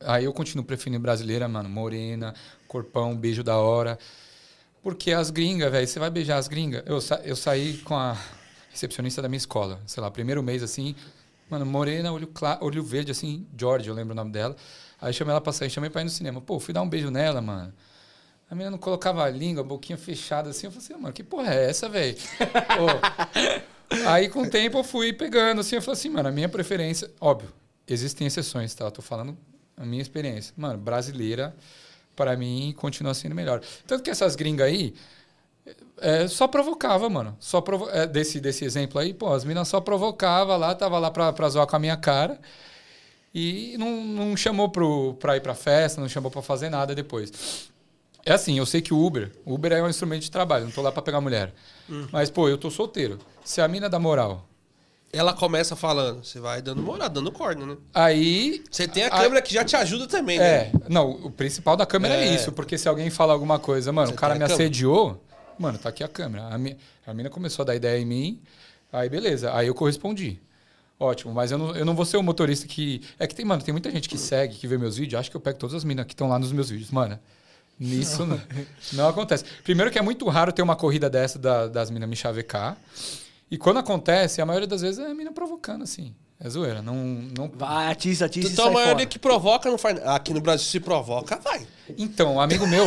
[0.00, 2.34] Aí eu continuo preferindo brasileira, mano, morena,
[2.68, 3.98] corpão, beijo da hora.
[4.82, 6.82] Porque as gringas, velho, você vai beijar as gringas.
[6.84, 8.16] Eu, sa eu saí com a
[8.70, 10.94] recepcionista da minha escola, sei lá, primeiro mês assim,
[11.48, 12.30] mano, morena, olho,
[12.60, 14.54] olho verde, assim, George, eu lembro o nome dela.
[15.00, 16.40] Aí chamei ela pra sair, chamei pra ir no cinema.
[16.40, 17.72] Pô, fui dar um beijo nela, mano.
[18.50, 20.66] A menina não colocava a língua, a boquinha fechada assim.
[20.66, 22.16] Eu falei assim, mano, que porra é essa, velho?
[24.06, 25.76] Aí, com o tempo, eu fui pegando assim.
[25.76, 27.10] Eu falei assim, mano, a minha preferência.
[27.20, 27.50] Óbvio,
[27.88, 28.84] existem exceções, tá?
[28.84, 29.36] Eu tô falando
[29.76, 30.54] a minha experiência.
[30.56, 31.54] Mano, brasileira,
[32.14, 33.60] para mim, continua sendo melhor.
[33.86, 34.94] Tanto que essas gringas aí.
[35.98, 37.36] É, só provocava, mano.
[37.40, 41.10] Só provo é, desse, desse exemplo aí, pô, as meninas só provocava lá, tava lá
[41.10, 42.38] pra, pra zoar com a minha cara.
[43.34, 47.70] E não, não chamou pro, pra ir pra festa, não chamou pra fazer nada depois.
[48.24, 50.80] É assim, eu sei que o Uber, Uber é um instrumento de trabalho, não tô
[50.80, 51.52] lá para pegar mulher.
[51.90, 52.06] Hum.
[52.10, 53.18] Mas, pô, eu tô solteiro.
[53.44, 54.48] Se a mina dá moral.
[55.14, 57.76] Ela começa falando, você vai dando moral, dando corda, né?
[57.92, 58.62] Aí.
[58.70, 60.44] Você tem a câmera que já te ajuda também, né?
[60.44, 63.92] É, não, o principal da câmera é, é isso, porque se alguém fala alguma coisa,
[63.92, 65.22] mano, você o cara me assediou,
[65.58, 66.48] mano, tá aqui a câmera.
[66.48, 68.40] A, mi, a mina começou a dar ideia em mim,
[68.92, 70.40] aí beleza, aí eu correspondi.
[70.98, 73.02] Ótimo, mas eu não, eu não vou ser o motorista que.
[73.18, 75.36] É que tem, mano, tem muita gente que segue, que vê meus vídeos, acho que
[75.36, 76.90] eu pego todas as minas que estão lá nos meus vídeos.
[76.90, 77.18] Mano,
[77.78, 78.40] Nisso não,
[78.92, 79.44] não acontece.
[79.62, 82.76] Primeiro que é muito raro ter uma corrida dessa da, das minas me chavecar.
[83.54, 86.12] E quando acontece, a maioria das vezes é a mina provocando, assim.
[86.40, 86.82] É zoeira.
[86.82, 87.48] Não, não...
[87.54, 88.48] Vai, atiça, atiça.
[88.48, 90.04] Então a maioria que provoca não faz.
[90.04, 91.64] Aqui no Brasil se provoca, vai.
[91.96, 92.84] Então, um amigo meu,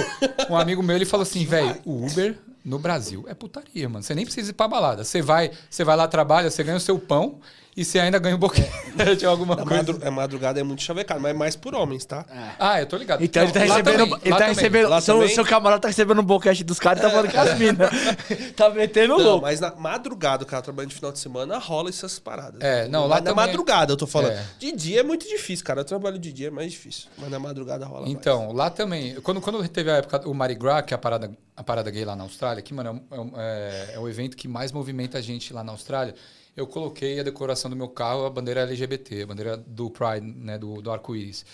[0.49, 4.03] um amigo meu, ele falou assim, velho, o Uber no Brasil é putaria, mano.
[4.03, 5.05] Você nem precisa ir pra balada.
[5.05, 7.39] Você vai, você vai lá, trabalha, você ganha o seu pão
[7.78, 8.67] e você ainda ganha um boquete
[8.97, 9.13] é.
[9.13, 9.75] de alguma a coisa.
[9.75, 12.25] Madru a madrugada é muito chavecado, mas é mais por homens, tá?
[12.28, 12.55] É.
[12.57, 13.23] Ah, eu tô ligado.
[13.23, 14.09] Então ele tá recebendo.
[14.09, 15.01] Também, ele tá recebendo.
[15.01, 17.91] Seu, seu, camarada tá recebendo um boquete dos caras e tá falando com as minas.
[18.57, 19.43] tá metendo não, louco.
[19.43, 22.59] Mas na madrugada, o cara trabalhando de final de semana, rola essas paradas.
[22.61, 23.36] É, não, lá também...
[23.36, 24.32] na madrugada eu tô falando.
[24.32, 24.43] É.
[24.57, 25.82] De dia é muito difícil, cara.
[25.82, 27.09] Eu trabalho de dia é mais difícil.
[27.15, 28.55] Mas na madrugada rola Então, mais.
[28.55, 29.21] lá também.
[29.21, 32.03] Quando, quando teve a época, o Mardi Gras, que é a parada, a parada gay
[32.03, 33.03] lá na Austrália, que, mano,
[33.38, 36.15] é, é, é o evento que mais movimenta a gente lá na Austrália
[36.57, 40.57] eu coloquei a decoração do meu carro, a bandeira LGBT, a bandeira do Pride, né,
[40.57, 41.45] do, do arco-íris.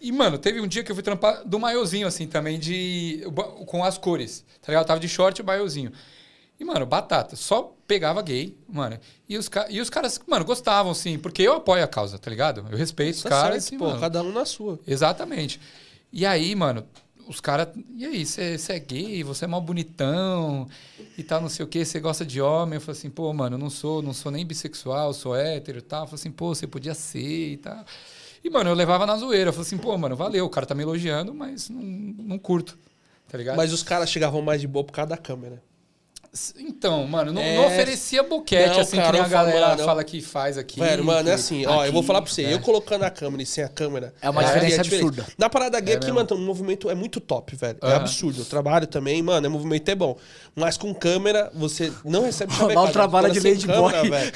[0.00, 3.22] E, mano, teve um dia que eu fui trampar do maiozinho, assim, também, de
[3.66, 4.82] com as cores, tá ligado?
[4.82, 5.92] Eu tava de short e maiozinho.
[6.58, 7.36] E, mano, batata.
[7.36, 8.98] Só pegava gay, mano.
[9.28, 12.66] E os, e os caras, mano, gostavam, assim, porque eu apoio a causa, tá ligado?
[12.70, 13.62] Eu respeito tá os caras.
[13.62, 14.00] Certo, assim, pô, mano.
[14.00, 14.80] cada um na sua.
[14.86, 15.60] Exatamente.
[16.12, 16.84] E aí, mano,
[17.26, 17.68] os caras.
[17.96, 20.68] E aí, você é gay, você é mal bonitão
[21.16, 22.76] e tal, não sei o que, você gosta de homem.
[22.76, 25.82] Eu falei assim, pô, mano, eu não sou, não sou nem bissexual, sou hétero e
[25.82, 26.02] tal.
[26.02, 27.84] Eu falei assim, pô, você podia ser e tal.
[28.42, 29.48] E, mano, eu levava na zoeira.
[29.48, 32.78] Eu falei assim, pô, mano, valeu, o cara tá me elogiando, mas não, não curto.
[33.28, 33.56] Tá ligado?
[33.56, 35.62] Mas os caras chegavam mais de boa por causa da câmera.
[36.58, 37.56] Então, mano, não, é...
[37.56, 40.80] não oferecia boquete, não, assim, cara, que nem a galera fala, fala que faz aqui.
[40.80, 42.52] Velho, mano, é assim, ó, eu vou falar pra você, é.
[42.52, 44.12] eu colocando a câmera e sem a câmera.
[44.20, 45.26] É uma é, diferença é absurda.
[45.38, 47.78] Na parada gay é aqui, mano, o movimento é muito top, velho.
[47.82, 48.40] É absurdo.
[48.40, 50.16] Eu trabalho também, mano, o movimento é bom.
[50.56, 52.74] Mas com câmera, você não recebe chavecada.
[52.82, 54.10] Mal trabalha de lady câmera, boy.
[54.10, 54.32] Velho.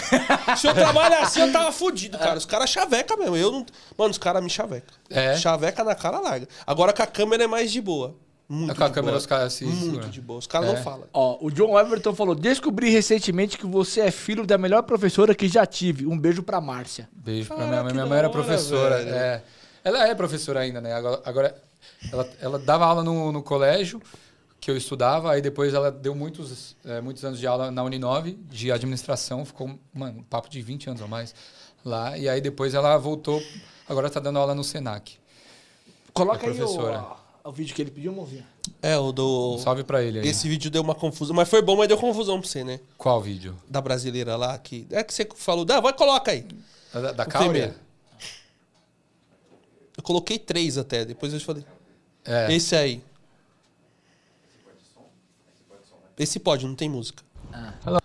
[0.57, 2.38] Se eu trabalhar assim, eu tava fudido, cara.
[2.38, 3.36] Os caras chavecam mesmo.
[3.36, 3.66] Eu não...
[3.96, 4.94] Mano, os caras me chavecam.
[5.11, 5.36] É.
[5.36, 6.46] Chaveca na cara larga.
[6.64, 8.14] Agora com a câmera é mais de boa.
[8.49, 9.18] Muito com a câmera boa.
[9.18, 9.66] os caras assim.
[9.66, 10.38] Muito de boa.
[10.38, 10.74] Os caras é.
[10.74, 11.07] não falam.
[11.12, 15.46] Ó, o John Everton falou: Descobri recentemente que você é filho da melhor professora que
[15.46, 16.07] já tive.
[16.07, 17.09] Um beijo pra Márcia.
[17.12, 17.92] Beijo pra minha mãe.
[17.92, 19.01] Minha mãe era professora.
[19.03, 19.42] É.
[19.84, 20.94] Ela é professora ainda, né?
[20.94, 21.62] Agora, agora
[22.11, 24.01] ela, ela dava aula no, no colégio
[24.61, 28.32] que eu estudava, aí depois ela deu muitos, é, muitos anos de aula na Uninove,
[28.51, 31.34] de administração, ficou, mano, um papo de 20 anos ou mais
[31.84, 33.40] lá, e aí depois ela voltou,
[33.88, 35.16] agora está dando aula no Senac.
[36.12, 37.16] Coloca é aí o,
[37.49, 38.46] o vídeo que ele pediu, mozinha.
[38.82, 39.55] É, o do.
[39.55, 40.28] Um salve pra ele aí.
[40.28, 41.34] Esse vídeo deu uma confusão.
[41.34, 42.78] Mas foi bom, mas deu confusão pra você, né?
[42.96, 43.57] Qual vídeo?
[43.68, 44.57] Da brasileira lá.
[44.59, 44.86] Que...
[44.90, 45.66] É que você falou.
[45.70, 46.46] Ah, vai, coloca aí.
[46.92, 47.74] Da, da Cáurea?
[49.96, 51.05] Eu coloquei três até.
[51.05, 51.64] Depois eu falei.
[52.24, 52.53] É.
[52.55, 53.03] Esse aí.
[56.18, 57.22] Esse pode, não tem música.
[57.53, 57.72] Ah.
[57.86, 57.99] Hello.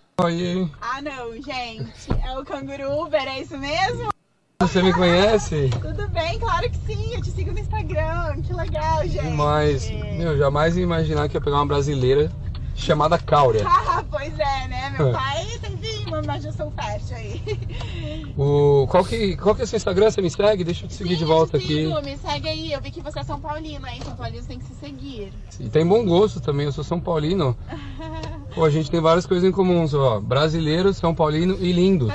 [0.80, 2.10] Ah, não, gente.
[2.24, 4.13] É o Canguru Uber, é isso mesmo?
[4.60, 5.68] Você me conhece?
[5.80, 7.14] Tudo bem, claro que sim.
[7.14, 8.40] Eu te sigo no Instagram.
[8.42, 9.28] Que legal, gente.
[9.30, 12.30] Mas, meu, jamais ia imaginar que ia pegar uma brasileira
[12.74, 13.64] chamada Cáurea.
[13.96, 14.94] Ah, pois é, né?
[14.98, 15.74] Meu pai tem
[16.08, 18.34] uma imaginação fértil aí.
[18.36, 20.10] O, qual, que, qual que é o seu Instagram?
[20.10, 20.64] Você me segue?
[20.64, 21.86] Deixa eu te seguir sim, de volta aqui.
[22.02, 22.72] me segue aí.
[22.72, 24.00] Eu vi que você é São Paulino, hein?
[24.04, 25.32] São Paulinos tem que se seguir.
[25.60, 26.66] E tem bom gosto também.
[26.66, 27.56] Eu sou São Paulino.
[28.54, 30.20] Pô, a gente tem várias coisas em comum, ó.
[30.20, 32.08] Brasileiro, São Paulino e lindo.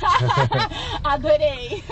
[1.04, 1.82] Adorei.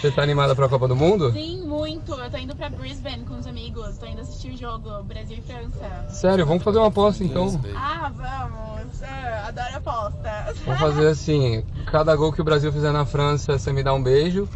[0.00, 1.32] Você tá animada pra Copa do Mundo?
[1.32, 2.12] Sim, muito.
[2.12, 3.98] Eu tô indo pra Brisbane com os amigos.
[3.98, 6.06] Tô indo assistir o jogo Brasil e França.
[6.08, 7.60] Sério, vamos fazer uma aposta então.
[7.76, 9.00] Ah, vamos.
[9.00, 10.58] Eu adoro apostas.
[10.64, 14.02] Vamos fazer assim: cada gol que o Brasil fizer na França, você me dá um
[14.02, 14.48] beijo.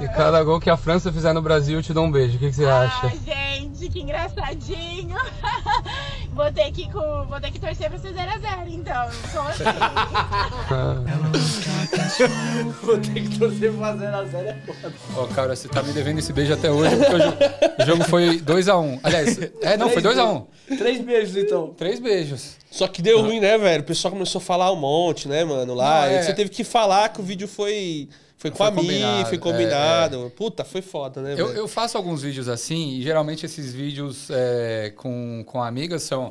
[0.00, 2.36] E cada gol que a França fizer no Brasil, eu te dou um beijo.
[2.36, 3.08] O que, que você ah, acha?
[3.08, 5.16] gente, que engraçadinho.
[6.32, 9.10] Vou ter que, vou ter que torcer pra ser 0x0, então.
[9.30, 9.64] Sou assim.
[12.82, 14.94] Vou ter que torcer pra 0x0 é foda.
[15.16, 17.36] Ó, cara, você tá me devendo esse beijo até hoje, porque o jogo,
[17.78, 18.82] o jogo foi 2x1.
[18.82, 19.00] Um.
[19.02, 20.46] Aliás, é, não, foi 2x1.
[20.70, 20.76] Um.
[20.76, 21.74] Três beijos, então.
[21.76, 22.56] Três beijos.
[22.70, 23.82] Só que deu ruim, né, velho?
[23.82, 26.06] O pessoal começou a falar um monte, né, mano, lá.
[26.06, 26.22] Não, é...
[26.22, 28.08] Você teve que falar que o vídeo foi...
[28.36, 30.24] Foi com foi a mim, foi combinado.
[30.24, 30.30] É, é.
[30.30, 31.36] Puta, foi foda, né?
[31.38, 36.28] Eu, eu, faço alguns vídeos assim, e geralmente esses vídeos é, com, com amigas são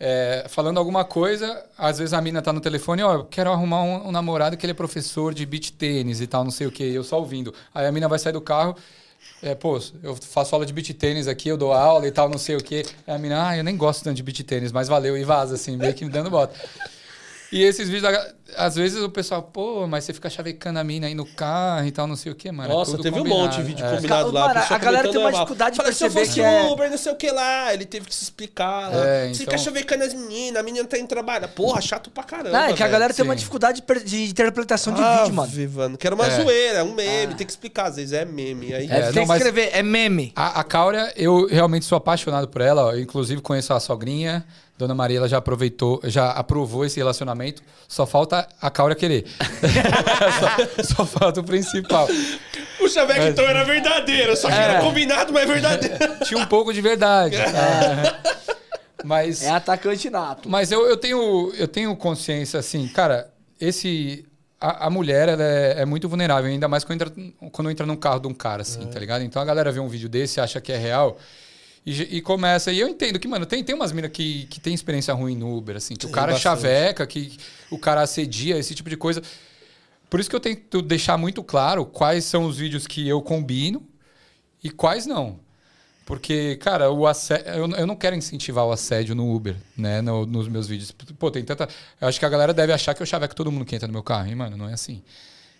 [0.00, 3.82] é, falando alguma coisa, às vezes a mina tá no telefone, ó, oh, quero arrumar
[3.82, 6.70] um, um, namorado que ele é professor de beach tênis e tal, não sei o
[6.70, 7.52] que, eu só ouvindo.
[7.74, 8.76] Aí a mina vai sair do carro,
[9.42, 12.38] é, pô, eu faço aula de beach tênis aqui, eu dou aula e tal, não
[12.38, 12.84] sei o que.
[13.06, 15.54] Aí a mina, ah, eu nem gosto tanto de beach tênis, mas valeu, e vaza,
[15.54, 16.54] assim, meio que me dando bota.
[17.50, 18.14] E esses vídeos,
[18.56, 21.90] às vezes o pessoal, pô, mas você fica chavecando a mina aí no carro e
[21.90, 22.70] tal, não sei o que, mano.
[22.70, 23.40] É Nossa, é teve combinado.
[23.40, 23.94] um monte de vídeo é.
[23.94, 24.48] combinado lá.
[24.48, 26.66] Mano, a galera tem uma dificuldade de perceber se que é...
[26.70, 29.06] Uber, não sei o que lá, ele teve que se explicar lá.
[29.06, 29.52] É, você então...
[29.52, 31.48] fica chavecando as meninas, a menina tá indo trabalhar.
[31.48, 32.50] Porra, chato pra caramba.
[32.50, 35.70] Não, é que a galera tem uma dificuldade de interpretação de ah, vídeo, mano.
[35.74, 35.98] Mano.
[35.98, 36.42] Que era uma é.
[36.42, 37.36] zoeira, um meme, ah.
[37.36, 38.74] tem que explicar, às vezes é meme.
[38.74, 38.86] Aí...
[38.90, 40.32] É, tem não, que escrever, é meme.
[40.36, 44.44] A, a Cáuria, eu realmente sou apaixonado por ela, ó, inclusive conheço a sogrinha.
[44.78, 47.60] Dona Maria ela já aproveitou, já aprovou esse relacionamento.
[47.88, 49.26] Só falta a Cáuria querer.
[50.78, 52.06] só, só, falta o principal.
[52.06, 53.26] O mas...
[53.26, 54.58] então era verdadeiro, só que é.
[54.58, 55.98] era combinado, mas é verdadeiro.
[56.24, 57.34] Tinha um pouco de verdade.
[57.34, 58.38] É.
[59.04, 60.48] Mas, é atacante nato.
[60.48, 64.24] Mas eu, eu, tenho, eu tenho consciência, assim, cara, esse.
[64.60, 67.12] A, a mulher ela é, é, muito vulnerável, ainda mais quando entra,
[67.50, 68.86] quando entra num carro de um cara, assim, é.
[68.86, 69.22] tá ligado?
[69.22, 71.16] Então a galera vê um vídeo desse acha que é real.
[71.84, 72.70] E, e, começa.
[72.72, 75.56] E eu entendo que, mano, tem, tem umas minas que, que tem experiência ruim no
[75.56, 76.42] Uber, assim, que tem o cara bastante.
[76.42, 77.36] chaveca, que
[77.70, 79.22] o cara assedia, esse tipo de coisa.
[80.10, 83.86] Por isso que eu tento deixar muito claro quais são os vídeos que eu combino
[84.62, 85.38] e quais não.
[86.08, 90.00] Porque, cara, o assédio, eu, eu não quero incentivar o assédio no Uber, né?
[90.00, 90.90] No, nos meus vídeos.
[90.90, 91.68] Pô, tem tanta.
[92.00, 93.92] Eu acho que a galera deve achar que eu chaveco todo mundo que entra no
[93.92, 94.56] meu carro, hein, mano?
[94.56, 95.02] Não é assim.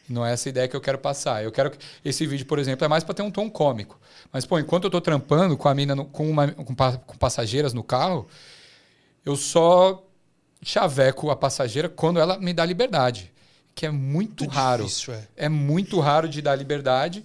[0.08, 1.44] Não é essa ideia que eu quero passar.
[1.44, 3.98] Eu quero que esse vídeo, por exemplo, é mais para ter um tom cômico.
[4.32, 7.74] Mas, pô, enquanto eu tô trampando com a mina, no, com, uma, com, com passageiras
[7.74, 8.26] no carro,
[9.24, 10.02] eu só
[10.62, 13.32] chaveco a passageira quando ela me dá liberdade.
[13.74, 14.84] Que é muito, muito raro.
[14.84, 15.28] Difícil, é.
[15.36, 17.24] é muito raro de dar liberdade.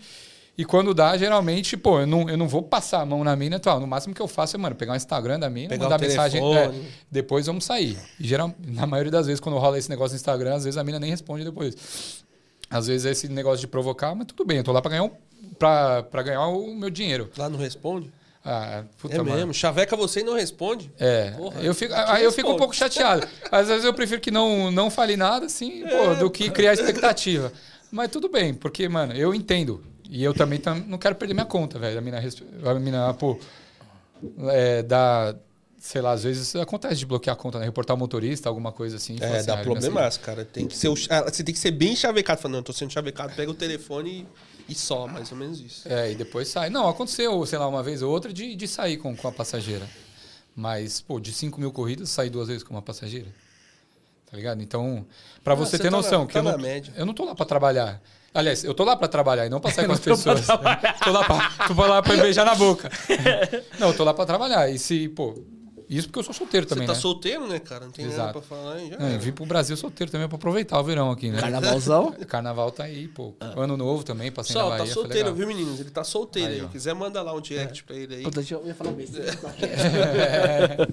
[0.56, 3.56] E quando dá, geralmente, pô, eu não, eu não vou passar a mão na mina
[3.56, 3.80] e tal.
[3.80, 6.44] No máximo que eu faço é, mano, pegar o Instagram da mina, pegar mandar mensagem.
[6.56, 6.72] É,
[7.10, 7.98] depois vamos sair.
[8.20, 10.84] E geral, na maioria das vezes, quando rola esse negócio no Instagram, às vezes a
[10.84, 12.23] mina nem responde depois.
[12.74, 15.04] Às vezes é esse negócio de provocar, mas tudo bem, eu tô lá para ganhar,
[15.04, 15.12] um,
[15.60, 17.30] pra, pra ganhar o meu dinheiro.
[17.38, 18.12] Lá não responde?
[18.44, 19.36] Ah, puta é mano.
[19.36, 20.92] mesmo, chaveca você e não responde?
[21.00, 21.32] É.
[21.32, 23.26] Porra, eu fico, aí eu fico um pouco chateado.
[23.50, 26.74] Às vezes eu prefiro que não, não fale nada, assim, é, pô, do que criar
[26.74, 27.54] expectativa.
[27.92, 29.84] Mas tudo bem, porque, mano, eu entendo.
[30.10, 31.98] E eu também tam, não quero perder minha conta, velho.
[31.98, 33.38] A mina, a mina pô,
[34.50, 35.36] é, dá
[35.84, 37.66] sei lá, às vezes acontece de bloquear a conta, né?
[37.66, 39.18] Reportar o motorista, alguma coisa assim.
[39.20, 40.22] É, assim, dá ah, problema, assim.
[40.22, 40.46] cara.
[40.46, 42.40] Tem que ser você tem que ser bem chavecado.
[42.40, 44.26] Falando, não, tô sendo chavecado, pega o telefone
[44.70, 45.86] e, e, só, mais ou menos isso.
[45.90, 46.70] É, e depois sai.
[46.70, 49.86] Não, aconteceu, sei lá, uma vez ou outra de, de sair com, com a passageira.
[50.56, 53.28] Mas, pô, de 5 mil corridas, sair duas vezes com uma passageira.
[54.32, 54.64] Tá ligado?
[54.64, 55.06] Então,
[55.44, 56.60] para ah, você, ter tá noção, na, que tá eu, não,
[56.96, 58.02] eu não tô lá para trabalhar.
[58.34, 60.48] Aliás, eu tô lá para trabalhar e não pra sair com as pessoas.
[61.04, 62.90] tô lá pra, tô lá pra beijar na boca.
[63.78, 64.70] não, eu tô lá para trabalhar.
[64.70, 65.36] E se, pô,
[65.98, 67.02] isso porque eu sou solteiro também, Você tá né?
[67.02, 67.86] solteiro, né, cara?
[67.86, 68.20] Não tem Exato.
[68.20, 68.80] nada pra falar.
[68.80, 71.40] Já é, vim pro Brasil solteiro também pra aproveitar o verão aqui, né?
[71.40, 72.12] Carnavalzão?
[72.28, 73.34] Carnaval tá aí, pô.
[73.40, 73.54] Ah.
[73.58, 74.86] Ano novo também, passei Só, na Bahia.
[74.86, 75.80] tá solteiro, viu, meninos?
[75.80, 76.62] Ele tá solteiro aí.
[76.62, 76.68] aí.
[76.68, 77.86] Quiser, manda lá um direct é.
[77.86, 78.24] pra ele aí.
[78.24, 79.32] Puta, eu ia falar besteira.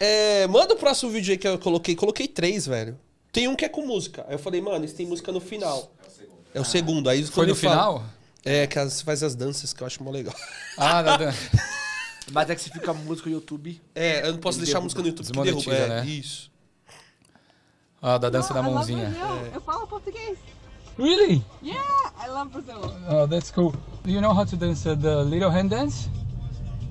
[0.00, 1.94] é, manda o próximo vídeo aí que eu coloquei.
[1.94, 2.98] Coloquei três, velho.
[3.32, 4.24] Tem um que é com música.
[4.28, 5.92] Aí eu falei, mano, isso tem música no final.
[6.04, 6.40] É o segundo.
[6.54, 7.08] É o segundo.
[7.08, 8.04] Aí, Foi no final?
[8.44, 10.34] É, que as, faz as danças que eu acho mó legal.
[10.76, 11.38] Ah, da dança.
[12.32, 13.80] Mas é que se fica música no YouTube.
[13.94, 15.74] É, eu não posso deixar a música no YouTube que derruba.
[15.74, 16.06] É, né?
[16.06, 16.50] Isso.
[18.00, 19.14] Ah, da dança da mãozinha.
[19.52, 19.56] É.
[19.56, 20.36] Eu falo português.
[20.98, 21.44] Really?
[21.62, 22.92] Yeah, I love Brazil.
[23.08, 23.72] Oh, that's cool.
[24.02, 26.08] Do you know how to dance the little hand dance?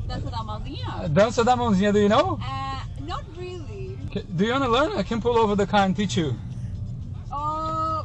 [0.08, 1.10] Dança da mãozinha?
[1.10, 2.34] Dança da mãozinha, do you know?
[2.34, 3.98] Uh, not really.
[4.30, 4.98] Do you want to learn?
[4.98, 6.36] I can pull over the car and teach you.
[7.32, 8.04] Uh,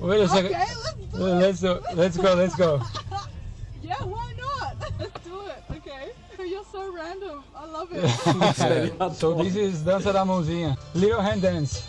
[0.00, 0.54] Wait a second.
[0.54, 2.80] Okay, let's do let's, let's go, let's go.
[3.82, 4.76] yeah, why not?
[4.98, 5.62] Let's do it.
[5.76, 6.12] Okay.
[6.38, 7.44] You're so random.
[7.54, 9.14] I love it.
[9.14, 10.76] so this is dança da mãozinha.
[10.94, 11.82] Little hand dance.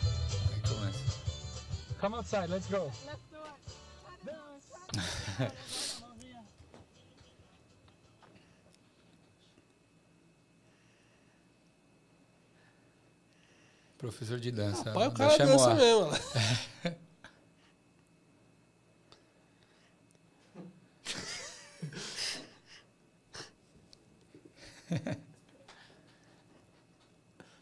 [2.00, 2.92] Come outside, let's go.
[3.08, 3.54] Let's do it.
[4.26, 6.04] Dance.
[13.98, 14.92] Professor de dança.
[14.92, 16.12] Pai, o cara dança mesmo.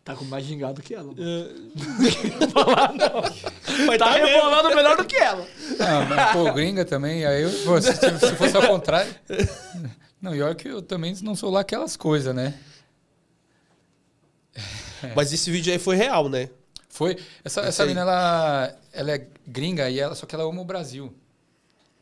[0.04, 1.14] Tá com mais gingado que ela.
[1.14, 2.40] É...
[2.40, 3.22] não falar, não.
[3.86, 5.48] Mas tá, tá rebolando melhor do que ela.
[5.80, 7.24] Ah, mas, pô, gringa também.
[7.24, 9.14] Aí eu, pô, se, se, fosse ao contrário.
[10.20, 12.56] Não, e olha que eu também não sou lá aquelas coisas, né?
[15.16, 16.50] Mas esse vídeo aí foi real, né?
[16.90, 17.18] Foi.
[17.44, 21.14] Essa, essa menina, ela, ela é gringa, e ela, só que ela ama o Brasil.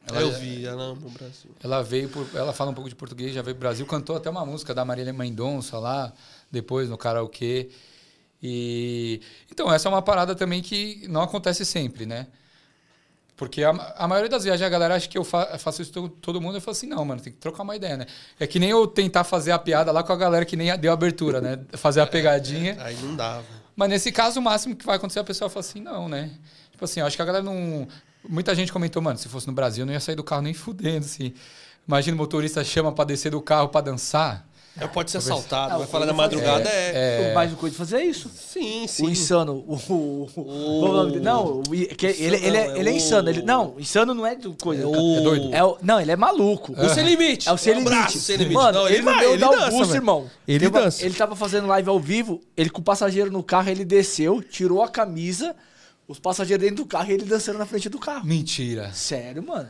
[0.08, 1.52] Ela, eu vi, ela ama o Brasil.
[1.64, 4.30] Ela veio, por, ela fala um pouco de português, já veio pro Brasil, cantou até
[4.30, 6.12] uma música da Marília Mendonça lá,
[6.52, 7.70] depois no karaokê.
[8.42, 9.22] E
[9.52, 12.28] então essa é uma parada também que não acontece sempre, né?
[13.40, 16.10] Porque a, a maioria das viagens a galera acha que eu fa faço isso todo,
[16.10, 16.58] todo mundo.
[16.58, 18.06] Eu falo assim, não, mano, tem que trocar uma ideia, né?
[18.38, 20.92] É que nem eu tentar fazer a piada lá com a galera que nem deu
[20.92, 21.58] abertura, né?
[21.74, 22.74] Fazer a pegadinha.
[22.74, 23.46] É, aí não dava.
[23.78, 26.32] Mas nesse caso, o máximo que vai acontecer, a pessoa fala assim, não, né?
[26.72, 27.88] Tipo assim, eu acho que a galera não.
[28.28, 30.54] Muita gente comentou, mano, se fosse no Brasil, eu não ia sair do carro nem
[30.54, 31.34] fudendo, assim.
[31.88, 34.50] Imagina o motorista chama para descer do carro para dançar.
[34.80, 37.32] É, pode ser assaltado, vai falar da madrugada é.
[37.32, 37.34] é...
[37.34, 38.30] Mais o coisa de fazer isso.
[38.30, 39.08] Sim, sim.
[39.08, 39.64] O insano.
[39.68, 41.62] O, o, o, não,
[41.98, 43.30] que ele, ele, é, ele é insano.
[43.30, 44.84] Ele, não, insano não é do coisa.
[44.84, 45.56] É, é doido.
[45.56, 46.74] É o, não, ele é maluco.
[46.74, 47.50] O sem limite.
[47.50, 47.90] É o sem limite.
[47.90, 48.56] Braço, sem limite.
[48.56, 50.30] Mano, não, ele, ele vai, ele dá dança, boost, irmão.
[50.48, 51.06] Ele dança.
[51.06, 54.82] Ele tava fazendo live ao vivo, ele com o passageiro no carro, ele desceu, tirou
[54.82, 55.56] a camisa,
[56.10, 58.26] os passageiros dentro do carro e ele dançando na frente do carro.
[58.26, 58.92] Mentira.
[58.94, 59.70] Sério, mano.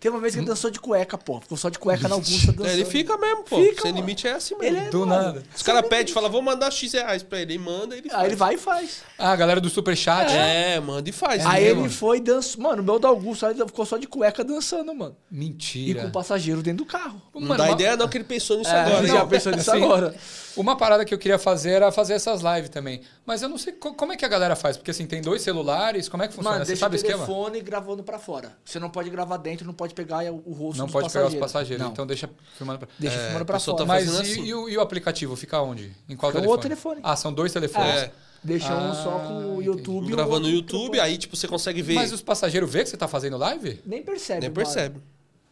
[0.00, 1.40] Tem uma vez que ele dançou de cueca, pô.
[1.40, 2.66] Ficou só de cueca na Augusta dançando.
[2.66, 3.56] É, ele fica mesmo, pô.
[3.56, 4.04] Fica, Sem mano.
[4.04, 4.76] limite é assim mesmo.
[4.76, 5.42] Ele é, Do nada.
[5.54, 7.54] Os caras pedem, falam, vou mandar X reais pra ele.
[7.54, 8.22] Ele manda, ele faz.
[8.22, 9.02] Aí ele vai e faz.
[9.18, 10.32] Ah, a galera do Superchat.
[10.32, 11.44] É, é manda e faz.
[11.46, 12.62] Aí ele foi e dançou.
[12.62, 15.16] Mano, o meu da Augusto aí ficou só de cueca dançando, mano.
[15.30, 16.00] Mentira.
[16.00, 17.20] E com o passageiro dentro do carro.
[17.34, 17.72] Não mano, dá uma...
[17.72, 18.98] ideia não que ele pensou nisso é, agora.
[18.98, 20.14] Ele já pensou nisso agora.
[20.56, 23.00] Uma parada que eu queria fazer era fazer essas lives também.
[23.26, 24.76] Mas eu não sei como é que a galera faz.
[24.76, 26.58] Porque assim, tem dois celulares, como é que funciona?
[26.58, 28.56] Mano, Você sabe o telefone gravando pra fora.
[28.64, 31.84] Você não pode gravar dentro, não pode pegar o rosto Não pode pegar os passageiros.
[31.84, 31.92] Não.
[31.92, 32.88] Então deixa filmando pra...
[32.98, 33.78] Deixa é, filmando pra fora.
[33.78, 34.44] Tá Mas e, assim.
[34.44, 35.92] e, o, e, o, aplicativo fica onde?
[36.08, 36.52] Em qual telefone?
[36.52, 37.00] outro telefone.
[37.02, 37.94] Ah, são dois telefones.
[37.94, 38.12] É.
[38.42, 40.10] Deixa ah, um só com o YouTube.
[40.10, 41.94] Gravando no YouTube, aí tipo, você consegue ver.
[41.94, 43.80] Mas os passageiros vê que você tá fazendo live?
[43.86, 44.42] Nem percebe.
[44.42, 45.00] Nem percebe.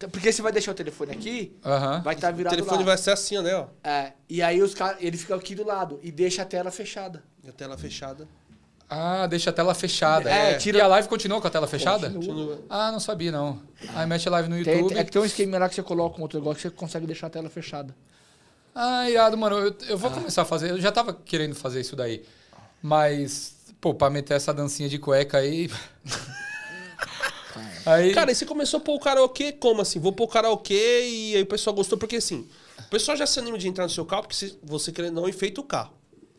[0.08, 2.02] Porque você vai deixar o telefone aqui, uhum.
[2.02, 2.84] vai estar tá virado O telefone lá.
[2.84, 3.54] vai ser assim, né?
[3.54, 3.66] Ó.
[3.82, 4.12] É.
[4.28, 7.22] E aí os cara, ele fica aqui do lado e deixa a tela fechada.
[7.44, 8.26] E a tela fechada.
[8.94, 10.28] Ah, deixa a tela fechada.
[10.28, 10.76] É, tira...
[10.76, 12.10] E a live continua com a tela fechada?
[12.10, 12.60] Continua.
[12.68, 13.58] Ah, não sabia, não.
[13.94, 14.88] Aí mexe a live no YouTube.
[14.88, 16.70] Tem, é que tem um esquema lá que você coloca um outro negócio que você
[16.70, 17.96] consegue deixar a tela fechada.
[18.74, 19.56] Ah, irado, mano.
[19.56, 20.14] Eu, eu vou ah.
[20.14, 20.70] começar a fazer.
[20.70, 22.22] Eu já tava querendo fazer isso daí.
[22.82, 25.70] Mas, pô, pra meter essa dancinha de cueca aí.
[27.84, 28.12] Aí...
[28.12, 29.98] Cara, e você começou a pôr o karaokê como assim?
[29.98, 32.46] Vou pôr o karaokê e aí o pessoal gostou, porque assim,
[32.78, 35.60] o pessoal já se anima de entrar no seu carro porque você querendo não enfeita
[35.60, 35.92] o carro.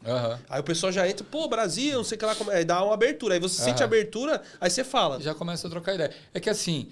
[0.05, 0.37] Uhum.
[0.49, 2.93] Aí o pessoal já entra, pô, Brasil, não sei o que lá, aí dá uma
[2.93, 3.35] abertura.
[3.35, 3.65] Aí você uhum.
[3.69, 5.19] sente a abertura, aí você fala.
[5.21, 6.11] Já começa a trocar ideia.
[6.33, 6.89] É que assim,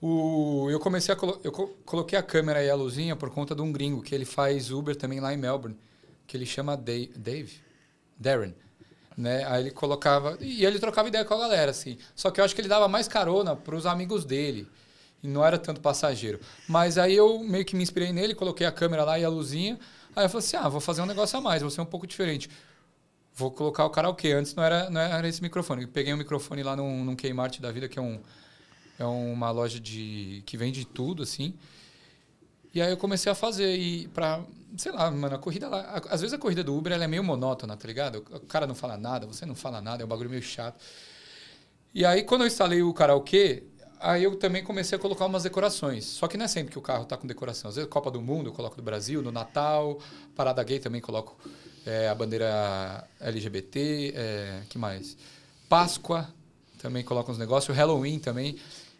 [0.00, 3.62] o, eu comecei a colo, eu coloquei a câmera e a luzinha por conta de
[3.62, 5.76] um gringo que ele faz Uber também lá em Melbourne,
[6.26, 7.52] que ele chama Dave, Dave
[8.18, 8.54] Darren
[9.16, 9.44] né?
[9.46, 11.98] Aí ele colocava e ele trocava ideia com a galera, assim.
[12.14, 14.68] Só que eu acho que ele dava mais carona para os amigos dele
[15.22, 16.40] e não era tanto passageiro.
[16.68, 19.78] Mas aí eu meio que me inspirei nele, coloquei a câmera lá e a luzinha.
[20.14, 22.06] Aí eu falei assim, ah, vou fazer um negócio a mais, vou ser um pouco
[22.06, 22.50] diferente.
[23.34, 24.32] Vou colocar o karaokê.
[24.32, 25.82] Antes não era, não era esse microfone.
[25.82, 28.20] Eu peguei um microfone lá num, num Kmart da vida, que é, um,
[28.98, 31.54] é uma loja de que vende tudo, assim.
[32.72, 34.44] E aí eu comecei a fazer e para,
[34.76, 37.22] sei lá, mano, a corrida lá, às vezes a corrida do Uber ela é meio
[37.22, 38.24] monótona, tá ligado?
[38.30, 40.82] O cara não fala nada, você não fala nada, é um bagulho meio chato.
[41.94, 43.64] E aí quando eu instalei o karaokê,
[44.00, 46.04] aí eu também comecei a colocar umas decorações.
[46.04, 47.68] Só que não é sempre que o carro tá com decoração.
[47.68, 49.98] Às vezes Copa do Mundo eu coloco do Brasil, no Natal,
[50.34, 51.36] Parada Gay também coloco
[51.86, 55.16] é, a bandeira LGBT, é, que mais?
[55.68, 56.28] Páscoa
[56.78, 58.58] também coloco uns negócios, Halloween também.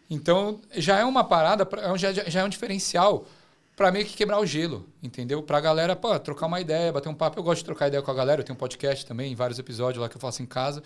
[0.09, 1.67] Então já é uma parada,
[1.97, 3.27] já, já é um diferencial
[3.75, 5.43] para meio que quebrar o gelo, entendeu?
[5.43, 7.37] Pra galera, pô, trocar uma ideia, bater um papo.
[7.37, 10.01] Eu gosto de trocar ideia com a galera, eu tenho um podcast também, vários episódios
[10.01, 10.81] lá que eu faço em casa.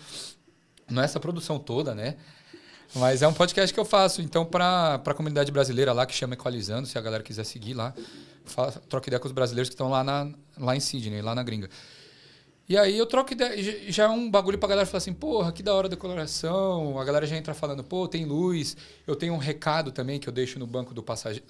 [0.90, 2.16] Não é essa produção toda, né?
[2.96, 4.20] Mas é um podcast que eu faço.
[4.20, 7.94] Então, para a comunidade brasileira lá, que chama Equalizando, se a galera quiser seguir lá,
[8.44, 10.02] fala, troca ideia com os brasileiros que estão lá,
[10.58, 11.70] lá em Sydney, lá na gringa.
[12.70, 13.60] E aí eu troco ideia,
[13.90, 17.00] já é um bagulho pra galera falar assim, porra, que da hora a declaração.
[17.00, 18.76] A galera já entra falando, pô, tem luz.
[19.08, 21.44] Eu tenho um recado também que eu deixo no banco do passageiro,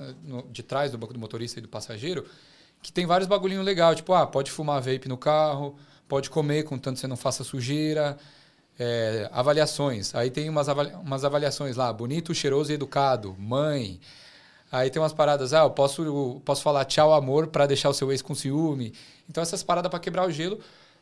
[0.50, 2.24] de trás do banco do motorista e do passageiro,
[2.80, 5.76] que tem vários bagulhinhos legais, tipo, ah, pode fumar vape no carro,
[6.08, 8.16] pode comer contanto você não faça sujeira.
[8.78, 10.14] É, avaliações.
[10.14, 14.00] Aí tem umas, avalia umas avaliações lá, bonito, cheiroso e educado, mãe.
[14.72, 18.10] Aí tem umas paradas, ah, eu posso, posso falar tchau amor para deixar o seu
[18.10, 18.94] ex com ciúme.
[19.28, 20.58] Então essas paradas para quebrar o gelo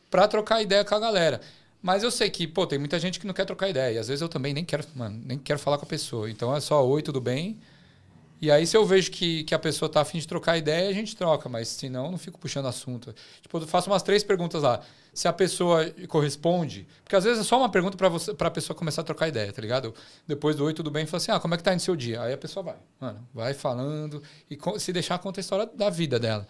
[0.09, 1.41] para trocar ideia com a galera.
[1.81, 3.93] Mas eu sei que, pô, tem muita gente que não quer trocar ideia.
[3.95, 6.29] E às vezes eu também nem quero, mano, nem quero falar com a pessoa.
[6.29, 7.57] Então é só oi, tudo bem?
[8.41, 10.93] E aí, se eu vejo que, que a pessoa tá afim de trocar ideia, a
[10.93, 13.13] gente troca, mas se não, não fico puxando assunto.
[13.41, 14.79] Tipo, eu faço umas três perguntas lá.
[15.13, 18.51] Se a pessoa corresponde, porque às vezes é só uma pergunta para você para a
[18.51, 19.93] pessoa começar a trocar ideia, tá ligado?
[20.25, 22.21] Depois do oi, tudo bem, fala assim: "Ah, como é que tá no seu dia?".
[22.21, 26.17] Aí a pessoa vai, mano, vai falando e se deixar conta a história da vida
[26.19, 26.47] dela.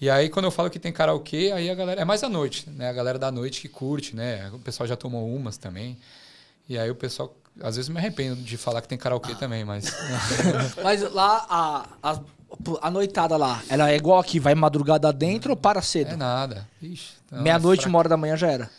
[0.00, 2.00] E aí, quando eu falo que tem karaokê, aí a galera.
[2.00, 2.88] É mais à noite, né?
[2.88, 4.48] A galera da noite que curte, né?
[4.52, 5.98] O pessoal já tomou umas também.
[6.68, 9.92] E aí o pessoal às vezes me arrependo de falar que tem karaokê também, mas.
[10.82, 12.20] mas lá, a, a,
[12.82, 16.12] a, noitada lá, ela é igual aqui, vai madrugada dentro ou para cedo?
[16.12, 16.68] É nada.
[17.32, 18.70] Meia-noite, uma hora da manhã já era.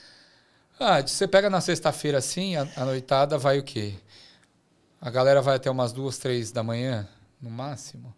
[0.80, 3.96] Ah, você pega na sexta-feira assim, a, a, noitada vai o quê?
[5.02, 7.08] A galera vai até umas duas, três da manhã,
[7.42, 8.16] no máximo.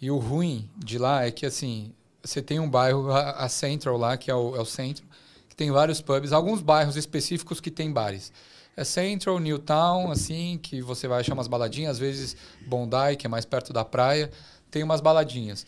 [0.00, 4.16] E o ruim de lá é que, assim, você tem um bairro, a, Central lá,
[4.16, 5.04] que é o, é o centro,
[5.48, 8.32] que tem vários pubs, alguns bairros específicos que tem bares.
[8.76, 13.28] É Central, Newtown, assim, que você vai achar umas baladinhas, às vezes Bondi, que é
[13.28, 14.30] mais perto da praia,
[14.70, 15.64] tem umas baladinhas.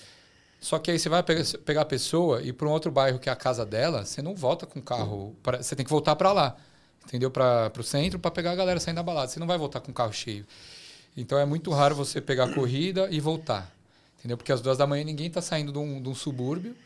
[0.58, 3.32] Só que aí você vai pegar a pessoa e para um outro bairro que é
[3.32, 6.32] a casa dela, você não volta com o carro, pra, você tem que voltar para
[6.32, 6.56] lá,
[7.04, 7.30] entendeu?
[7.30, 9.28] Para o centro para pegar a galera saindo da balada.
[9.28, 10.44] Você não vai voltar com o carro cheio.
[11.16, 13.70] Então é muito raro você pegar a corrida e voltar,
[14.26, 14.36] entendeu?
[14.36, 16.76] Porque às duas da manhã ninguém está saindo de um, de um subúrbio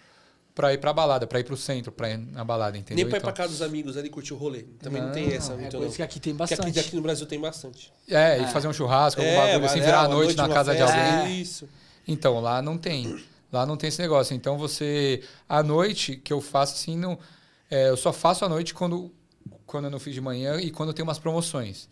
[0.54, 2.96] pra ir pra balada, pra ir pro centro, pra ir na balada, entendeu?
[2.96, 3.32] Nem pra ir então...
[3.32, 4.64] pra casa dos amigos ali curtir o rolê.
[4.80, 5.54] Também não, não tem essa.
[5.54, 5.96] É muito coisa não.
[5.96, 6.60] que aqui tem bastante.
[6.60, 7.92] Que aqui, aqui, no Brasil tem bastante.
[8.08, 8.42] É, é.
[8.42, 10.92] e fazer um churrasco, algum é, bagulho assim, virar a noite, noite na casa festa,
[10.92, 11.32] de alguém.
[11.32, 11.40] É.
[11.40, 11.68] Isso.
[12.06, 13.22] Então, lá não tem.
[13.52, 14.34] Lá não tem esse negócio.
[14.34, 15.22] Então, você...
[15.48, 17.18] À noite, que eu faço assim, não...
[17.68, 19.12] É, eu só faço à noite quando,
[19.66, 21.88] quando eu não fiz de manhã e quando tem umas promoções.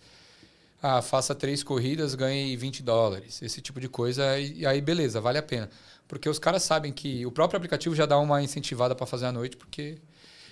[0.81, 3.43] Ah, faça três corridas, ganhe 20 dólares.
[3.43, 4.39] Esse tipo de coisa.
[4.39, 5.69] E aí, beleza, vale a pena.
[6.07, 9.33] Porque os caras sabem que o próprio aplicativo já dá uma incentivada para fazer à
[9.33, 9.99] noite, porque.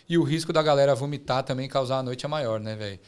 [0.08, 3.00] E o risco da galera vomitar também causar à noite é maior, né, velho?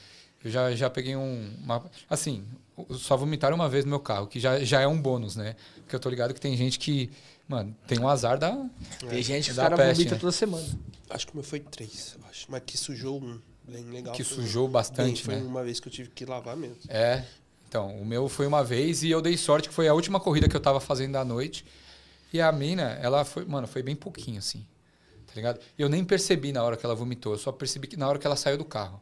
[0.44, 1.52] Eu já, já peguei um.
[1.62, 1.84] Uma...
[2.08, 2.44] Assim,
[2.90, 5.56] só vomitaram uma vez no meu carro, que já, já é um bônus, né?
[5.76, 7.10] Porque eu tô ligado que tem gente que.
[7.48, 8.66] Mano, tem um azar da.
[9.08, 10.20] Tem gente que o cara vomita né?
[10.20, 10.66] toda semana.
[11.10, 12.46] Acho que o meu foi três, eu acho.
[12.48, 13.40] Mas que sujou um.
[13.68, 14.14] Bem legal.
[14.14, 15.42] Que sujou bastante, bem, foi né?
[15.42, 16.78] uma vez que eu tive que lavar mesmo.
[16.88, 17.24] É.
[17.68, 20.48] Então, o meu foi uma vez e eu dei sorte que foi a última corrida
[20.48, 21.66] que eu tava fazendo à noite.
[22.32, 24.66] E a mina, ela foi, mano, foi bem pouquinho assim.
[25.26, 25.60] Tá ligado?
[25.78, 28.26] Eu nem percebi na hora que ela vomitou, eu só percebi que na hora que
[28.26, 29.00] ela saiu do carro.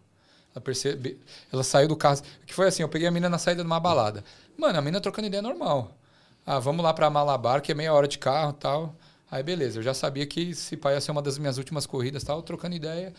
[0.52, 1.20] Ela percebe,
[1.52, 3.78] ela saiu do carro, que foi assim, eu peguei a mina na saída de uma
[3.78, 4.24] balada.
[4.56, 5.96] Mano, a mina trocando ideia normal.
[6.44, 8.96] Ah, vamos lá para Malabar, que é meia hora de carro, tal.
[9.30, 12.24] Aí beleza, eu já sabia que se pai ia ser uma das minhas últimas corridas,
[12.24, 13.12] tal, trocando ideia.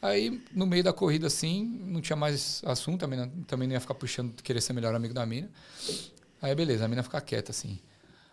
[0.00, 3.80] Aí, no meio da corrida, assim, não tinha mais assunto, a mina também não ia
[3.80, 5.50] ficar puxando, querer ser melhor amigo da mina.
[6.40, 7.78] Aí, beleza, a mina fica quieta, assim.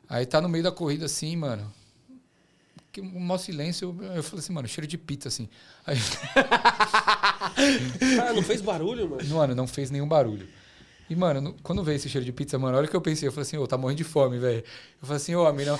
[0.10, 1.72] Aí tá no meio da corrida assim, mano.
[2.99, 5.49] Um maior silêncio, eu, eu falei assim, mano, cheiro de pizza, assim.
[5.85, 5.98] Aí...
[8.22, 9.27] ah, não fez barulho, mano?
[9.30, 10.48] Mano, não fez nenhum barulho.
[11.14, 13.27] E, mano, no, quando veio esse cheiro de pizza, mano, olha o que eu pensei.
[13.27, 14.64] Eu falei assim, ô, oh, tá morrendo de fome, velho.
[14.99, 15.80] Eu falei assim, ô, oh, a mina.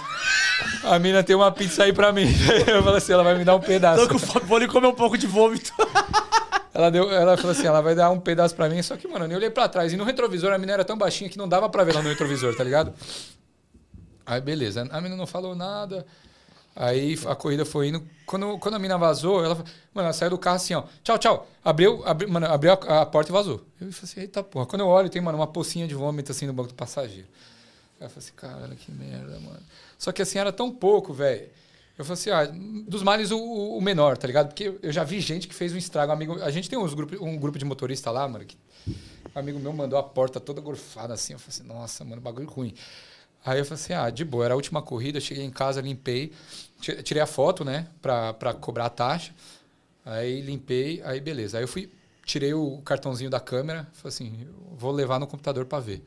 [0.84, 2.28] A mina tem uma pizza aí pra mim.
[2.68, 4.04] Eu falei assim, ela vai me dar um pedaço.
[4.04, 5.74] Tô com fome, vou lhe comer um pouco de vômito.
[6.72, 8.80] Ela, deu, ela falou assim, ela vai dar um pedaço pra mim.
[8.84, 9.92] Só que, mano, eu nem olhei pra trás.
[9.92, 12.10] E no retrovisor, a mina era tão baixinha que não dava pra ver ela no
[12.10, 12.94] retrovisor, tá ligado?
[14.24, 14.88] Aí, beleza.
[14.92, 16.06] A menina não falou nada.
[16.76, 18.04] Aí a corrida foi indo.
[18.26, 19.56] Quando, quando a mina vazou, ela,
[19.94, 20.84] mano, ela saiu do carro assim, ó.
[21.04, 21.48] Tchau, tchau.
[21.64, 23.64] Abriu, abriu, mano, abriu a, a porta e vazou.
[23.80, 24.66] Eu falei assim, eita porra.
[24.66, 27.28] Quando eu olho, tem, mano, uma pocinha de vômito assim no banco do passageiro.
[28.00, 29.62] Aí eu falei assim, cara, que merda, mano.
[30.00, 31.48] Só que assim, era tão pouco, velho.
[31.96, 32.46] Eu falei assim, ah,
[32.88, 34.48] dos males o, o, menor, tá ligado?
[34.48, 36.12] Porque eu já vi gente que fez um estrago.
[36.12, 39.60] Amigo, a gente tem uns grupo, um grupo de motorista lá, mano, que um amigo
[39.60, 41.34] meu mandou a porta toda gorfada assim.
[41.34, 42.74] Eu falei assim, nossa, mano, bagulho ruim.
[43.46, 46.32] Aí eu falei assim, ah, de boa, era a última corrida, cheguei em casa, limpei,
[46.80, 49.34] tirei a foto, né, pra, pra cobrar a taxa.
[50.06, 51.58] Aí limpei, aí beleza.
[51.58, 51.92] Aí eu fui,
[52.26, 56.04] tirei o cartãozinho da câmera, falei assim, vou levar no computador pra ver.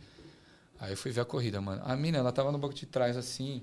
[0.81, 1.83] Aí eu fui ver a corrida, mano.
[1.85, 3.63] A mina, ela tava no banco de trás assim.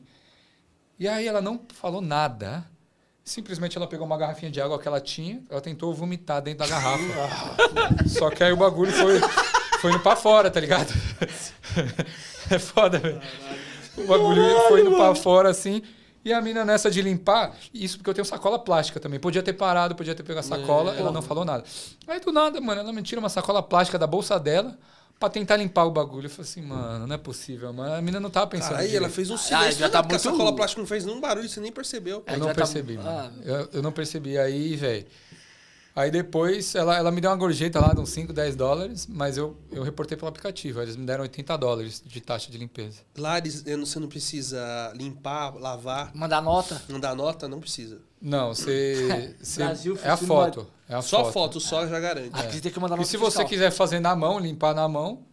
[1.00, 2.66] E aí ela não falou nada.
[3.24, 6.68] Simplesmente ela pegou uma garrafinha de água que ela tinha, ela tentou vomitar dentro da
[6.68, 7.04] garrafa.
[8.10, 9.20] Só que aí o bagulho foi,
[9.84, 10.93] foi indo pra fora, tá ligado?
[12.49, 13.22] é foda, velho.
[13.97, 15.03] O bagulho Caralho, foi indo mano.
[15.03, 15.84] pra fora assim.
[16.23, 19.19] E a mina nessa de limpar, isso porque eu tenho sacola plástica também.
[19.19, 21.65] Podia ter parado, podia ter pegado a sacola, é, ela não falou nada.
[22.07, 24.80] Aí do nada, mano, ela me tira uma sacola plástica da bolsa dela
[25.19, 26.27] pra tentar limpar o bagulho.
[26.27, 27.93] Eu falei assim, mano, não é possível, mano.
[27.93, 28.77] A mina não tava pensando.
[28.77, 29.68] Aí ela fez um silêncio.
[29.68, 30.15] Ah, já tá muito...
[30.15, 32.23] A sacola plástica não fez nenhum barulho, você nem percebeu.
[32.26, 33.03] Eu não tá percebi, tá...
[33.03, 33.34] mano.
[33.38, 33.41] Ah.
[33.43, 34.38] Eu, eu não percebi.
[34.38, 35.05] Aí, velho.
[35.95, 39.38] Aí depois ela, ela me deu uma gorjeta lá de uns 5, 10 dólares, mas
[39.38, 40.82] eu, eu reportei pelo aplicativo.
[40.82, 43.02] Eles me deram 80 dólares de taxa de limpeza.
[43.15, 46.11] Lá eles, você não precisa limpar, lavar.
[46.15, 46.82] Mandar nota?
[46.90, 47.99] Mandar nota, não precisa.
[48.20, 49.36] Não, você.
[49.57, 50.68] Brasil, é a foto.
[50.90, 51.34] É a só foto.
[51.34, 52.32] foto, só já garante.
[52.34, 52.60] Aqui é.
[52.61, 53.30] tem que mandar nota E se fiscal.
[53.32, 55.24] você quiser fazer na mão, limpar na mão,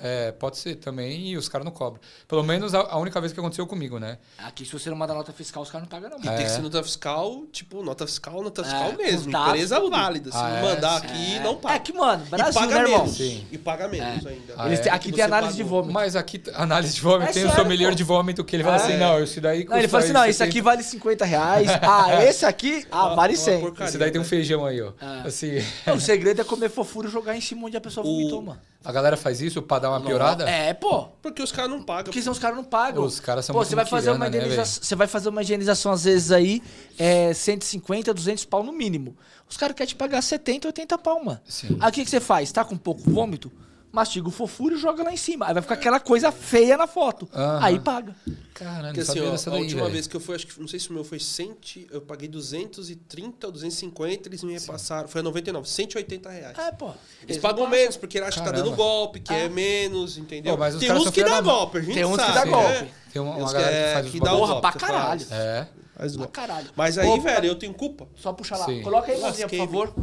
[0.00, 2.00] É, pode ser também, e os caras não cobram.
[2.28, 4.18] Pelo menos a, a, única vez que aconteceu comigo, né?
[4.38, 6.24] Aqui, se você não manda nota fiscal, os caras não pagam, não.
[6.24, 6.36] E é.
[6.36, 9.36] tem que ser nota fiscal, tipo, nota fiscal, nota fiscal é, mesmo.
[9.36, 9.90] Empresa tudo.
[9.90, 10.30] válida.
[10.30, 10.96] Se ah, não mandar é?
[10.98, 11.40] aqui, é.
[11.40, 11.74] não paga.
[11.74, 13.16] É que, mano, Brasil, e paga né, menos.
[13.16, 13.46] Sim.
[13.50, 14.54] E paga menos ainda.
[14.56, 15.64] Ah, Eles, aqui tem análise pagou.
[15.64, 15.92] de vômito.
[15.92, 19.20] Mas aqui, análise de vômito, tem o sommelier de vômito que ele fala assim, não,
[19.20, 19.74] esse daí custa...
[19.74, 21.68] Não, ele fala assim, não, esse aqui vale 50 reais.
[21.90, 23.72] Ah, esse aqui, ah, vale 100.
[23.80, 24.28] Esse daí tem um né?
[24.28, 24.92] feijão aí, ó.
[25.24, 25.52] Assim...
[25.92, 28.60] O segredo é comer fofura e jogar em cima onde a pessoa vomitou, mano.
[28.84, 30.48] A galera faz isso pra dar uma piorada?
[30.48, 31.08] É, pô.
[31.20, 32.04] Porque os caras não pagam.
[32.04, 33.04] Porque são os caras não pagam.
[33.04, 36.04] Os caras são Pô, você vai fazer uma né, você vai fazer uma higienização às
[36.04, 36.62] vezes aí,
[36.96, 39.16] é 150, 200 pau no mínimo.
[39.48, 41.40] Os caras querem te pagar 70, 80 pau, mano.
[41.44, 41.76] Sim.
[41.80, 42.52] Aí o que, que você faz?
[42.52, 43.50] Tá com pouco vômito?
[43.92, 45.46] Mastiga o fofuro e joga lá em cima.
[45.46, 47.28] Aí vai ficar aquela coisa feia na foto.
[47.32, 47.58] Uhum.
[47.62, 48.14] Aí paga.
[48.54, 49.92] Caralho, Porque assim, ó, a daí, última véio.
[49.92, 51.56] vez que eu fui, acho que não sei se o meu foi 100,
[51.92, 55.06] eu paguei 230 ou 250, eles me repassaram.
[55.08, 56.58] Foi a 99, 180 reais.
[56.58, 56.86] É, pô.
[56.86, 56.96] Eles,
[57.28, 57.70] eles pagam passam.
[57.78, 60.56] menos, porque eles acham que tá dando golpe, que é, é menos, entendeu?
[60.56, 62.88] Pô, Tem uns que dá golpe, a gente Tem uns que dá golpe.
[63.12, 64.60] Tem uma, uma galera que, é, faz que dá golpe.
[64.60, 65.26] pra caralho.
[65.30, 65.66] É.
[65.98, 66.70] Mas, ah, caralho.
[66.76, 67.22] Mas aí, Opa.
[67.22, 68.06] velho, eu tenho culpa.
[68.14, 68.66] Só puxa lá.
[68.66, 68.82] Sim.
[68.82, 69.94] Coloca aí, por favor.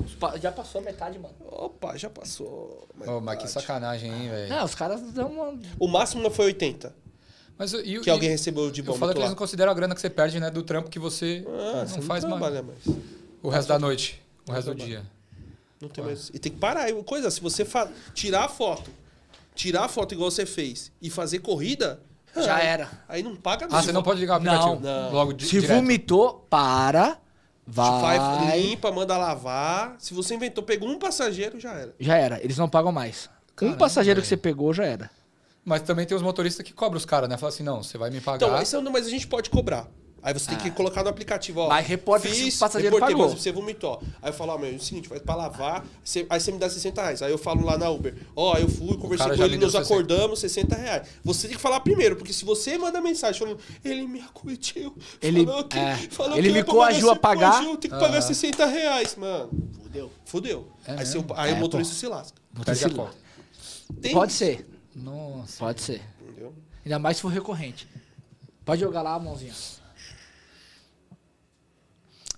[0.41, 1.33] Já passou a metade, mano.
[1.39, 2.87] Opa, já passou.
[3.07, 4.49] Ô, mas que sacanagem, hein, velho.
[4.49, 5.59] Não, os caras dão uma.
[5.79, 6.93] O máximo não foi 80.
[7.57, 8.91] Mas, e, que e, alguém recebeu de bom.
[8.93, 10.51] Eu falo que eles não consideram a grana que você perde, né?
[10.51, 12.41] Do trampo que você ah, não, faz mais.
[12.41, 12.99] mais.
[13.41, 14.21] O resto da noite.
[14.45, 15.05] O resto do dia.
[15.79, 16.29] Não tem mais.
[16.33, 16.91] E tem que parar.
[17.03, 17.89] Coisa, se você fa...
[18.13, 18.91] tirar a foto,
[19.53, 22.01] tirar a foto igual você fez e fazer corrida,
[22.43, 22.89] já era.
[23.07, 24.79] Aí não paga Ah, você não pode ligar o aplicativo?
[24.81, 25.11] Não.
[25.11, 25.75] Logo de, Se direto.
[25.75, 27.17] vomitou, para.
[27.67, 28.19] Vai.
[28.19, 29.95] Vai, limpa, manda lavar.
[29.97, 31.95] Se você inventou, pegou um passageiro, já era.
[31.99, 32.43] Já era.
[32.43, 33.29] Eles não pagam mais.
[33.55, 35.09] Caramba, um passageiro que você pegou, já era.
[35.63, 37.37] Mas também tem os motoristas que cobram os caras, né?
[37.37, 38.35] Fala assim, não, você vai me pagar.
[38.35, 39.87] Então, é um, mas a gente pode cobrar.
[40.25, 40.71] Aí você tem que ah.
[40.71, 41.69] colocar no aplicativo, ó.
[41.69, 43.37] Mas reporta fiz, o passageiro reportei, pagou.
[43.37, 44.01] Você vomitou.
[44.19, 46.57] Aí eu falo, ó, meu, é o seguinte, vai pra lavar, você, aí você me
[46.57, 47.21] dá 60 reais.
[47.21, 50.75] Aí eu falo lá na Uber, ó, eu fui, conversei com ele, nos acordamos, 60
[50.75, 51.07] reais.
[51.23, 55.45] Você tem que falar primeiro, porque se você manda mensagem falando, ele me acoitiu, ele,
[55.45, 57.51] falou que, é, falou ele que me coagiu a pagar.
[57.51, 59.51] Coagiu, tem que pagar 60 reais, mano.
[59.83, 60.11] Fudeu.
[60.25, 60.67] Fudeu.
[60.87, 61.99] É aí, você, aí é, o motorista pô.
[61.99, 62.41] se lasca.
[62.65, 63.15] Perde a conta.
[64.11, 64.67] Pode ser.
[64.95, 65.59] Nossa.
[65.59, 66.01] Pode ser.
[66.19, 66.51] Entendeu?
[66.83, 67.87] Ainda mais se for recorrente.
[68.65, 69.53] Pode jogar lá a mãozinha.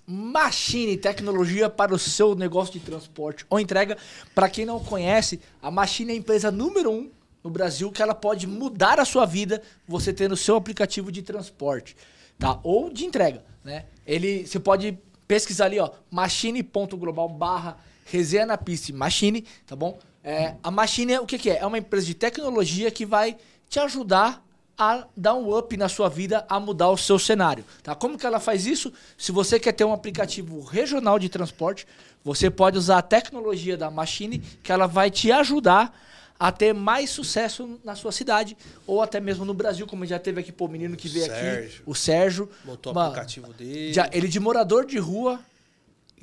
[0.09, 3.97] Machine, tecnologia para o seu negócio de transporte ou entrega.
[4.33, 7.11] Para quem não conhece, a Machine é a empresa número um
[7.43, 11.21] no Brasil que ela pode mudar a sua vida você tendo o seu aplicativo de
[11.21, 11.97] transporte,
[12.39, 12.57] tá?
[12.63, 13.85] Ou de entrega, né?
[14.05, 14.97] Ele, você pode
[15.27, 19.99] pesquisar ali, ó, machine.global barra resenha na pista, Machine, tá bom?
[20.23, 21.57] É, a Machine, o que, que é?
[21.57, 23.35] É uma empresa de tecnologia que vai
[23.67, 24.46] te ajudar
[24.77, 27.65] a dar um up na sua vida, a mudar o seu cenário.
[27.81, 27.95] Tá?
[27.95, 28.93] Como que ela faz isso?
[29.17, 31.87] Se você quer ter um aplicativo regional de transporte,
[32.23, 35.97] você pode usar a tecnologia da Machine, que ela vai te ajudar
[36.39, 38.55] a ter mais sucesso na sua cidade,
[38.85, 41.65] ou até mesmo no Brasil, como já teve aqui pô, o menino que veio Sérgio.
[41.65, 42.49] aqui, o Sérgio.
[42.63, 43.91] Montou o aplicativo dele.
[43.91, 45.39] Já, ele de morador de rua,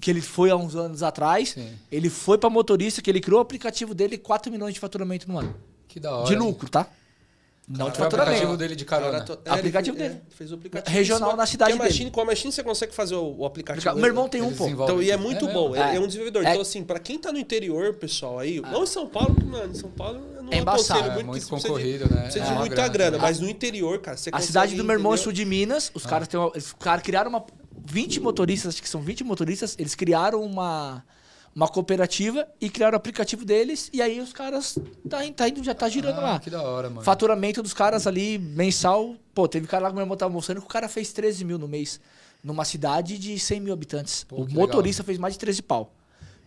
[0.01, 1.76] que ele foi há uns anos atrás, Sim.
[1.90, 5.39] ele foi para motorista, que ele criou o aplicativo dele, 4 milhões de faturamento no
[5.39, 5.56] ano.
[5.89, 6.28] Que da hora.
[6.28, 6.89] De lucro, tá?
[7.66, 8.20] Não de faturamento.
[8.20, 9.23] aplicativo dele de carona.
[9.23, 9.39] To...
[9.43, 10.15] É, aplicativo dele.
[10.15, 10.95] É, fez o aplicativo.
[10.95, 11.85] Regional na cidade dele.
[11.85, 13.95] Machine, com a Machine você consegue fazer o, o aplicativo.
[13.95, 14.69] O meu irmão tem um, pô.
[14.69, 15.74] Então, e é muito é bom.
[15.74, 15.97] É.
[15.97, 16.01] é.
[16.01, 16.45] um desenvolvedor.
[16.45, 16.51] É.
[16.51, 18.61] Então, assim, pra quem tá no interior, pessoal, aí...
[18.62, 18.70] Ah.
[18.70, 19.73] Não em São Paulo, mano.
[19.73, 21.19] Em São Paulo não é embaçado.
[21.19, 22.23] É muito concorrido, né?
[22.23, 22.93] Precisa de muita grana.
[22.93, 25.91] grana mas no interior, cara, você A cidade do meu irmão é sul de Minas.
[25.95, 26.09] Os ah.
[26.09, 26.39] caras têm...
[26.39, 27.45] Os caras criaram uma...
[27.86, 29.74] 20 motoristas, acho que são 20 motoristas.
[29.78, 31.03] Eles criaram uma
[31.55, 34.76] uma cooperativa e criaram o aplicativo deles e aí os caras
[35.09, 36.40] tá, tá indo, já tá girando ah, lá.
[36.40, 37.02] Que da hora, mano.
[37.02, 39.14] Faturamento dos caras ali mensal.
[39.32, 41.59] Pô, teve cara lá que meu irmão tava mostrando que o cara fez 13 mil
[41.59, 42.01] no mês.
[42.43, 44.24] Numa cidade de 100 mil habitantes.
[44.24, 45.06] Pô, o motorista legal.
[45.06, 45.93] fez mais de 13 pau.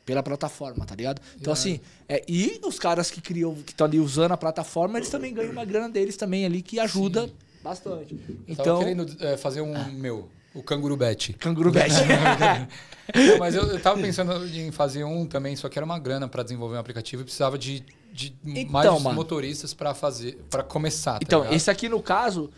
[0.05, 1.21] Pela plataforma, tá ligado?
[1.39, 5.09] Então, assim, é, e os caras que criam, que estão ali usando a plataforma, eles
[5.09, 7.34] também ganham uma grana deles também ali, que ajuda Sim.
[7.61, 8.17] bastante.
[8.47, 8.63] Então.
[8.63, 9.89] Tava querendo é, fazer um ah.
[9.89, 10.29] meu.
[10.53, 11.33] O Canguru Bet.
[11.33, 11.93] Canguru Bet.
[13.15, 16.27] Não, mas eu, eu tava pensando em fazer um também, só que era uma grana
[16.27, 20.63] para desenvolver um aplicativo e precisava de, de então, mais mano, motoristas para fazer, para
[20.63, 21.13] começar.
[21.13, 21.55] Tá então, ligado?
[21.55, 22.49] esse aqui no caso,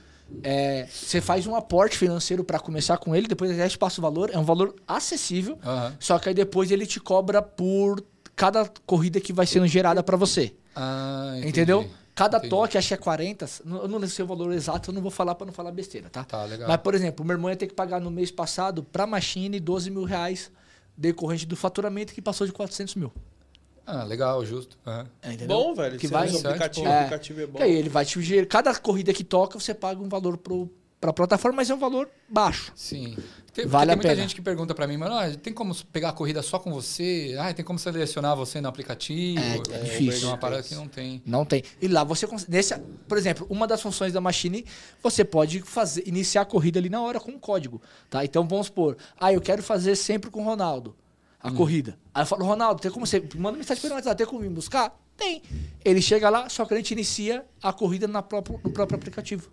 [0.43, 4.01] é, você faz um aporte financeiro para começar com ele, depois ele te passa o
[4.01, 5.91] valor, é um valor acessível, uhum.
[5.99, 8.03] só que aí depois ele te cobra por
[8.35, 10.53] cada corrida que vai sendo gerada para você.
[10.75, 11.89] Ah, Entendeu?
[12.19, 12.49] Cada Entendi.
[12.49, 13.45] toque, acho que é 40.
[13.65, 16.25] Eu não sei o valor exato, eu não vou falar para não falar besteira, tá?
[16.25, 16.67] Tá, legal.
[16.67, 19.07] Mas, por exemplo, o meu irmão ia ter que pagar no mês passado para a
[19.07, 20.51] Machine 12 mil reais
[20.97, 23.13] decorrente do faturamento que passou de 400 mil.
[23.85, 24.77] Ah, legal, justo.
[24.85, 25.05] Uhum.
[25.21, 25.97] É, bom, velho.
[25.97, 27.61] Que vai, o aplicativo, é, aplicativo é bom.
[27.61, 30.69] aí ele vai te cada corrida que toca, você paga um valor pro,
[30.99, 32.71] para a plataforma, mas é um valor baixo.
[32.75, 33.15] Sim.
[33.53, 34.21] Tem, vale tem muita pena.
[34.21, 37.35] gente que pergunta para mim, mano, ah, tem como pegar a corrida só com você?
[37.39, 39.41] Ah, tem como selecionar você no aplicativo?
[39.41, 40.27] É, é difícil.
[40.27, 41.21] É uma parada que não tem.
[41.25, 41.63] Não tem.
[41.81, 42.77] E lá você nesse,
[43.07, 44.65] por exemplo, uma das funções da Machine,
[45.01, 48.23] você pode fazer iniciar a corrida ali na hora com um código, tá?
[48.23, 50.95] Então vamos supor, ah, eu quero fazer sempre com o Ronaldo
[51.41, 51.55] a hum.
[51.55, 51.97] corrida.
[52.13, 54.97] Aí eu falo, Ronaldo, tem como você manda mensagem para ele, tem como me buscar?
[55.15, 55.41] Tem.
[55.83, 59.49] Ele chega lá, só que a gente inicia a corrida na próprio, no próprio aplicativo.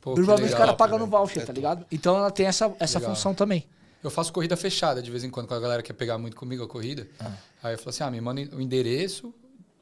[0.00, 1.84] Pô, Normalmente o cara paga no voucher, tá ligado?
[1.92, 3.66] Então ela tem essa, essa função também.
[4.02, 6.64] Eu faço corrida fechada de vez em quando, quando a galera quer pegar muito comigo
[6.64, 7.06] a corrida.
[7.18, 7.32] Ah.
[7.62, 9.34] Aí eu falo assim: ah, me manda o endereço,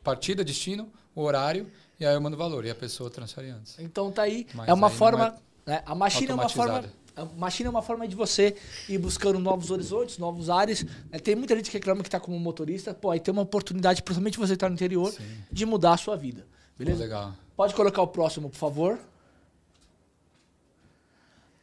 [0.03, 1.71] partida, destino, o horário,
[2.01, 2.65] e aí eu mando o valor.
[2.65, 3.77] E a pessoa transfere antes.
[3.79, 4.47] Então tá aí.
[4.55, 5.37] Mas é uma forma.
[5.67, 5.83] É né?
[5.87, 6.85] A machine é uma forma.
[7.15, 8.57] A machine é uma forma de você
[8.89, 10.85] ir buscando novos horizontes, novos ares.
[11.11, 12.95] É, tem muita gente que reclama que está como motorista.
[12.95, 15.25] Pô, aí tem uma oportunidade, principalmente você estar tá no interior, Sim.
[15.51, 16.47] de mudar a sua vida.
[16.77, 16.99] Beleza?
[16.99, 17.35] Pô, legal.
[17.57, 18.99] Pode colocar o próximo, por favor.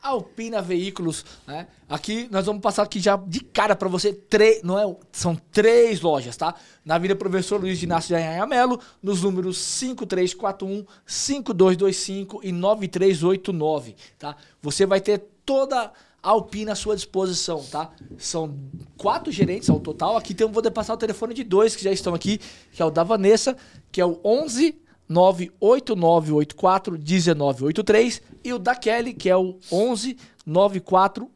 [0.06, 1.68] Alpina Veículos, né?
[1.90, 6.02] Aqui nós vamos passar aqui já de cara para você três, não é, são três
[6.02, 6.54] lojas, tá?
[6.84, 13.96] Na Avenida Professor Luiz de Inácio de Anhanha Melo, nos números 5341, 5225 e 9389,
[14.20, 14.36] tá?
[14.62, 15.92] Você vai ter toda
[16.22, 17.92] a Alpina à sua disposição, tá?
[18.18, 18.56] São
[18.98, 20.18] quatro gerentes ao total.
[20.18, 22.40] Aqui tem, vou passar o telefone de dois que já estão aqui,
[22.72, 23.58] que é o da Vanessa,
[23.92, 31.30] que é o 11 98984 1983 e o da Kelly, que é o 11 94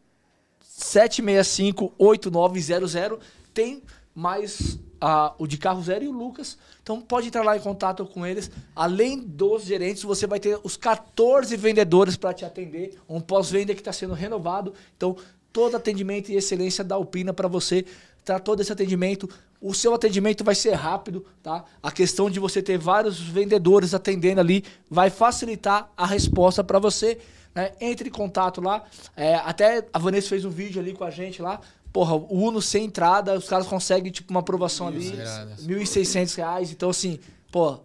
[0.61, 3.19] 765 8900.
[3.53, 3.81] Tem
[4.13, 6.57] mais uh, o de carro zero e o Lucas.
[6.81, 8.51] Então pode entrar lá em contato com eles.
[8.75, 12.97] Além dos gerentes, você vai ter os 14 vendedores para te atender.
[13.07, 14.73] Um pós-venda que está sendo renovado.
[14.95, 15.15] Então,
[15.51, 17.85] todo atendimento e excelência da Alpina para você.
[18.23, 19.29] Tá todo esse atendimento
[19.61, 21.65] o seu atendimento vai ser rápido, tá?
[21.83, 27.17] A questão de você ter vários vendedores atendendo ali vai facilitar a resposta para você.
[27.53, 27.71] Né?
[27.81, 28.83] Entre em contato lá.
[29.15, 31.59] É, até a Vanessa fez um vídeo ali com a gente lá.
[31.91, 35.23] Porra, o Uno sem entrada, os caras conseguem, tipo, uma aprovação ali, R$
[35.65, 36.71] 1.600.
[36.71, 37.19] Então, assim,
[37.51, 37.79] pô,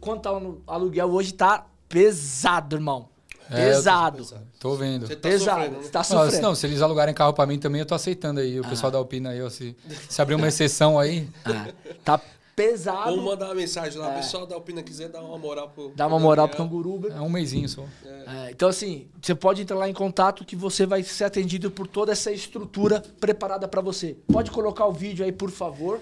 [0.00, 3.08] quanto tá no aluguel hoje tá pesado, irmão.
[3.50, 4.26] É, pesado.
[4.58, 5.06] Tô, vendo.
[5.06, 5.60] Você tá pesado.
[5.60, 5.88] Sofrendo, né?
[5.90, 6.42] tá sofrendo.
[6.42, 8.58] Não, se eles alugarem carro pra mim também, eu tô aceitando aí.
[8.58, 8.68] O ah.
[8.68, 9.76] pessoal da Alpina aí, ó, se,
[10.08, 11.28] se abrir uma exceção aí.
[11.44, 11.68] Ah.
[12.04, 12.20] Tá
[12.54, 13.10] pesado.
[13.10, 14.08] Vamos mandar uma mensagem lá.
[14.08, 14.12] É.
[14.12, 15.92] O pessoal da Alpina quiser dar uma moral pro.
[15.94, 17.08] Dar uma moral pro Canguruba.
[17.08, 17.84] É um mêsinho só.
[18.04, 18.46] É.
[18.46, 21.86] É, então, assim, você pode entrar lá em contato que você vai ser atendido por
[21.86, 24.16] toda essa estrutura preparada para você.
[24.32, 26.00] Pode colocar o vídeo aí, por favor.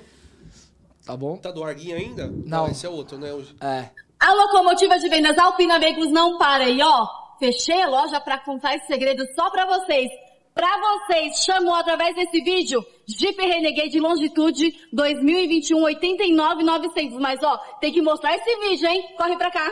[1.05, 1.37] Tá bom?
[1.37, 2.33] Tá do Arguinho ainda?
[2.45, 2.69] Não.
[2.69, 3.29] esse é outro, né?
[3.61, 3.91] É.
[4.21, 7.22] A locomotiva de vendas Alpina Veículos não para aí, ó.
[7.43, 10.09] Fechei a loja para contar esse segredo só para vocês.
[10.55, 17.19] Para vocês, chamou através desse vídeo Jeep Renegade Longitude 2021 89900.
[17.19, 19.09] Mas ó, tem que mostrar esse vídeo, hein?
[19.17, 19.69] Corre para cá.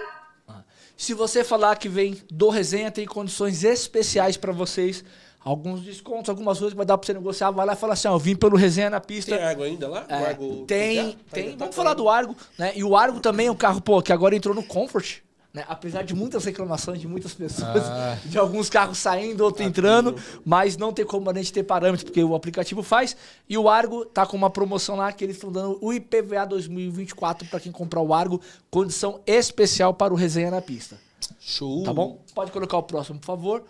[0.96, 5.04] Se você falar que vem do resenha, tem condições especiais para vocês.
[5.38, 7.52] Alguns descontos, algumas coisas que vai dar para você negociar.
[7.52, 9.36] Vai lá e fala assim: ó, eu vim pelo resenha na pista.
[9.36, 10.06] Tem Argo ainda lá?
[10.08, 11.50] É, Argo tem, tem.
[11.52, 12.72] Tá Vamos falar do Argo, né?
[12.74, 15.22] E o Argo também é um carro, pô, que agora entrou no Comfort.
[15.52, 15.64] Né?
[15.68, 18.16] Apesar de muitas reclamações de muitas pessoas, ah.
[18.24, 20.14] de alguns carros saindo, outros tá entrando,
[20.44, 23.16] mas não tem como a gente ter parâmetros, porque o aplicativo faz.
[23.48, 27.48] E o Argo tá com uma promoção lá que eles estão dando o IPVA 2024
[27.48, 28.40] para quem comprar o Argo,
[28.70, 30.98] condição especial para o resenha na pista.
[31.40, 31.82] Show!
[31.82, 32.20] Tá bom?
[32.34, 33.64] Pode colocar o próximo, por favor.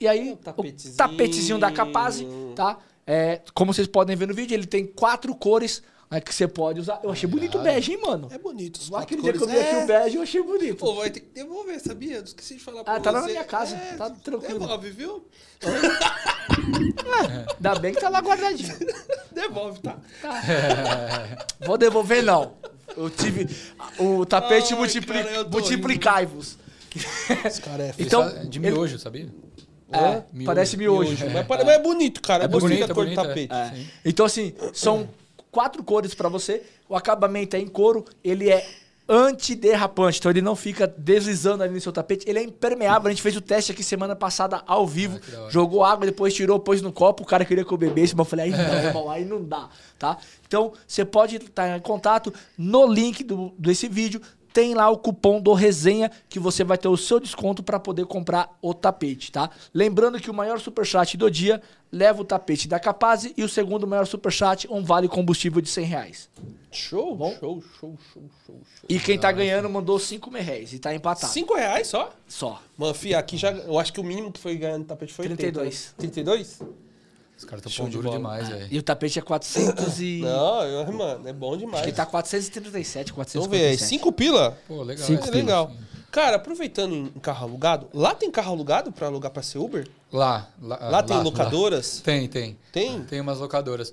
[0.00, 2.22] E aí, o tapetezinho, o tapetezinho da Capaz,
[2.54, 2.78] tá?
[3.06, 6.80] É, como vocês podem ver no vídeo, ele tem quatro cores é que você pode
[6.80, 7.00] usar.
[7.02, 8.28] Eu achei bonito o bege, hein, mano?
[8.30, 8.76] É bonito.
[8.76, 9.86] Os Aquele dia que eu vi aqui o é.
[9.86, 10.76] bege, eu achei bonito.
[10.76, 12.16] Pô, vai ter que devolver, sabia?
[12.18, 13.02] Eu esqueci de falar pra ah, você.
[13.02, 13.74] tá lá na minha casa.
[13.74, 14.60] É, tá tranquilo.
[14.60, 15.26] Devolve, viu?
[15.66, 18.72] é, ainda bem que tá lá guardadinho.
[19.32, 19.98] Devolve, tá?
[20.22, 20.42] tá.
[21.60, 22.54] Vou devolver, não.
[22.96, 23.48] Eu tive.
[23.98, 25.18] O tapete Ai, multipli...
[25.50, 26.56] multiplicai-vos.
[27.44, 29.02] Esse cara é então, de miojo, ele...
[29.02, 29.28] sabia?
[29.90, 30.46] É, miojo.
[30.46, 31.10] parece miojo.
[31.10, 31.26] miojo.
[31.32, 32.44] Mas, mas, é bonito, cara.
[32.44, 33.52] É, bonito, a cor bonito, do tapete.
[34.04, 35.08] Então, assim, são
[35.56, 36.62] quatro cores para você.
[36.86, 38.62] O acabamento é em couro, ele é
[39.08, 43.06] antiderrapante, então ele não fica deslizando ali no seu tapete, ele é impermeável.
[43.06, 46.60] A gente fez o teste aqui semana passada ao vivo, ah, jogou água, depois tirou,
[46.60, 49.10] pôs no copo, o cara queria que eu bebesse, mas eu falei, aí não, irmão,
[49.10, 50.18] aí não dá, tá?
[50.46, 54.20] Então, você pode estar em contato no link do, desse vídeo,
[54.56, 58.06] tem lá o cupom do resenha que você vai ter o seu desconto para poder
[58.06, 59.50] comprar o tapete, tá?
[59.74, 61.60] Lembrando que o maior superchat do dia
[61.92, 65.84] leva o tapete da Capaz e o segundo maior superchat um vale combustível de 100
[65.84, 66.30] reais.
[66.72, 67.36] Show, Bom?
[67.38, 71.30] show, show, show, show, E quem tá ganhando mandou 5 reais e tá empatado.
[71.30, 72.10] 5 reais só?
[72.26, 72.62] Só.
[72.78, 73.52] Mano, fia, aqui já.
[73.52, 75.94] Eu acho que o mínimo que foi ganhando tapete foi 32.
[75.98, 76.62] 80, 32?
[77.36, 78.68] Os caras estão pão duro de demais, velho.
[78.70, 80.20] E o tapete é 400 e...
[80.24, 81.82] Não, eu, mano, é bom demais.
[81.82, 83.38] Acho que tá 437, 457.
[83.38, 84.58] Vamos ver aí, 5 pila?
[84.66, 85.06] Pô, legal.
[85.06, 85.70] Cinco é, legal.
[86.10, 89.86] Cara, aproveitando em carro alugado, lá tem carro alugado pra alugar pra ser Uber?
[90.10, 90.48] Lá.
[90.62, 92.00] Lá, Lá tem locadoras?
[92.00, 92.56] Tem, tem.
[92.72, 93.02] Tem?
[93.02, 93.92] Tem umas locadoras.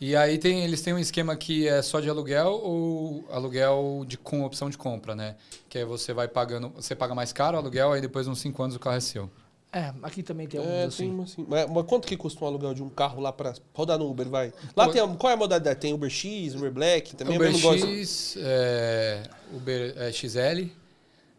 [0.00, 4.18] E aí tem, eles têm um esquema que é só de aluguel ou aluguel de,
[4.18, 5.36] com opção de compra, né?
[5.68, 8.60] Que aí você vai pagando, você paga mais caro o aluguel, aí depois uns 5
[8.60, 9.30] anos o carro é seu.
[9.74, 11.10] É, aqui também tem alguns É, assim.
[11.10, 11.46] tem assim.
[11.48, 14.28] Mas, mas quanto que custa um aluguel de um carro lá pra rodar no Uber,
[14.28, 14.52] vai?
[14.76, 15.80] Lá tem, qual é a modalidade?
[15.80, 17.52] Tem Uber X, Uber Black, também Uber.
[17.52, 20.68] X, é, Uber é, XL,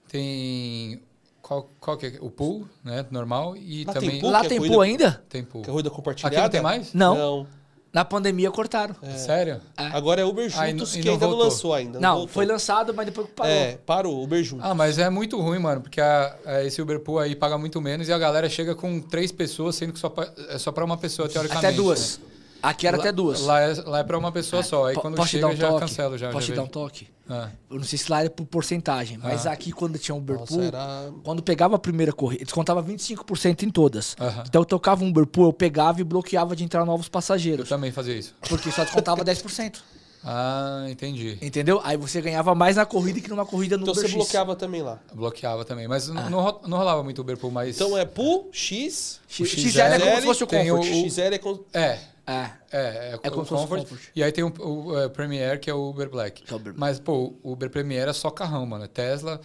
[0.09, 1.01] tem
[1.41, 2.17] qual, qual que é?
[2.19, 3.05] O pool, né?
[3.11, 4.31] Normal e Lá tem também pool?
[4.31, 5.23] Lá é tem pool ainda?
[5.29, 5.61] tem pool.
[5.61, 6.35] Que é corrida compartilhada?
[6.35, 6.93] Aqui não tem mais?
[6.93, 7.15] Não.
[7.15, 7.47] Não.
[7.95, 8.93] Na pandemia cortaram.
[9.15, 9.61] Sério?
[9.77, 11.49] Agora é Uber Juntos, não- e que não ainda não voltou?
[11.49, 11.97] lançou ainda.
[11.97, 12.27] Não, voltou.
[12.27, 13.51] foi lançado, mas depois parou.
[13.53, 14.65] É, parou, Uber Juntos.
[14.65, 17.79] Ah, mas é muito ruim, mano, porque a- a- esse Uber Pool aí paga muito
[17.79, 20.83] menos e a galera chega com três pessoas, sendo que só, pa- é só pra
[20.83, 21.65] uma pessoa, teoricamente.
[21.67, 22.19] até duas.
[22.19, 22.34] né?
[22.69, 23.41] Aqui era Lá- até duas.
[23.41, 24.85] Lá é, lá é pra uma pessoa só.
[24.87, 25.79] Aí Po- quando chega, um já toque?
[25.81, 26.17] cancelo.
[26.17, 27.07] Já, Posso já te dar um toque?
[27.29, 29.51] Ah, Eu não sei se lá era por porcentagem, mas Ah.
[29.51, 33.63] aqui quando tinha um Uber Nossa, Pool, era- quando pegava a primeira corrida, descontava 25%
[33.63, 34.15] em todas.
[34.47, 37.67] Então eu tocava um Uber Pool, eu pegava e bloqueava de entrar novos eu passageiros.
[37.67, 38.35] também fazia isso.
[38.47, 39.81] Porque só descontava 10%.
[40.27, 41.37] Ah, entendi.
[41.39, 41.79] Entendeu?
[41.83, 44.15] Aí você ganhava mais na corrida que numa corrida no Então Uber você X.
[44.15, 44.99] bloqueava também lá.
[45.13, 45.87] Bloqueava também.
[45.87, 47.75] Mas não, não não rolava muito Uber Pool, mas.
[47.75, 50.79] Então é Pool, X, X- XL XL é como se fosse o Comfort.
[50.89, 51.59] o- XL é com...
[51.73, 51.99] É.
[52.27, 52.49] É.
[52.71, 53.81] É, é, É o como fosse Comfort.
[53.81, 54.09] Comfort.
[54.15, 56.43] E aí tem o, o, é, Premier, que é o Uber Black.
[56.43, 56.79] Que é o Uber Black.
[56.79, 58.85] Mas, pô, o Uber Premier é só carrão, mano.
[58.85, 59.39] É Tesla,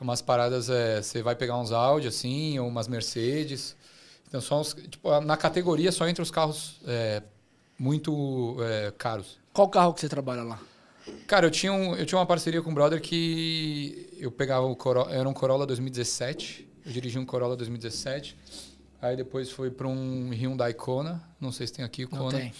[0.00, 3.76] umas paradas, é, você vai pegar uns Audi, assim, ou umas Mercedes.
[4.28, 7.22] Então, só uns, tipo, na categoria só entra os carros é,
[7.78, 9.38] muito é, caros.
[9.52, 10.60] Qual carro que você trabalha lá?
[11.26, 14.74] Cara, eu tinha, um, eu tinha uma parceria com um brother que eu pegava o
[14.74, 18.36] Corolla, era um Corolla 2017, eu dirigi um Corolla 2017,
[19.00, 22.38] aí depois foi para um Hyundai Kona, não sei se tem aqui o Não Kona.
[22.38, 22.52] tem.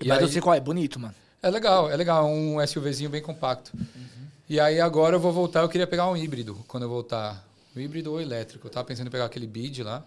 [0.00, 1.14] E Mas aí- eu sei qual é, bonito, mano.
[1.42, 3.72] É legal, é legal, um SUVzinho bem compacto.
[4.48, 7.44] E aí agora eu vou voltar, eu queria pegar um híbrido quando eu voltar.
[7.74, 8.66] Híbrido ou elétrico.
[8.66, 10.04] Eu tava pensando em pegar aquele Bid lá.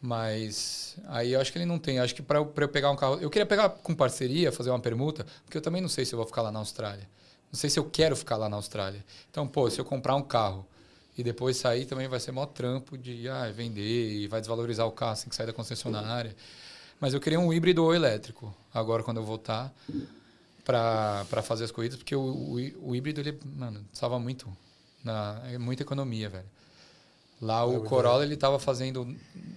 [0.00, 1.98] Mas aí eu acho que ele não tem.
[1.98, 3.18] Acho que para eu pegar um carro.
[3.20, 6.16] Eu queria pegar com parceria, fazer uma permuta, porque eu também não sei se eu
[6.16, 7.08] vou ficar lá na Austrália.
[7.50, 9.04] Não sei se eu quero ficar lá na Austrália.
[9.30, 10.66] Então, pô, se eu comprar um carro
[11.18, 14.92] e depois sair, também vai ser maior trampo de ah, vender e vai desvalorizar o
[14.92, 16.34] carro assim que sair da concessionária.
[17.00, 19.74] Mas eu queria um híbrido ou elétrico, agora quando eu voltar,
[20.64, 24.48] para fazer as corridas, porque o, o, o híbrido, ele, mano, salva muito.
[25.02, 26.46] Na, é muita economia, velho.
[27.40, 29.16] Lá o Corolla, ele tava fazendo.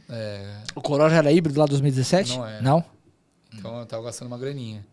[0.10, 2.38] é, O Corolla era híbrido lá 2017?
[2.38, 2.62] Não é.
[2.62, 2.84] Não?
[3.54, 4.86] então eu tava gastando uma graninha.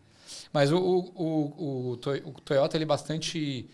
[0.51, 3.69] Mas o, o, o, o, o Toyota, ele é bastante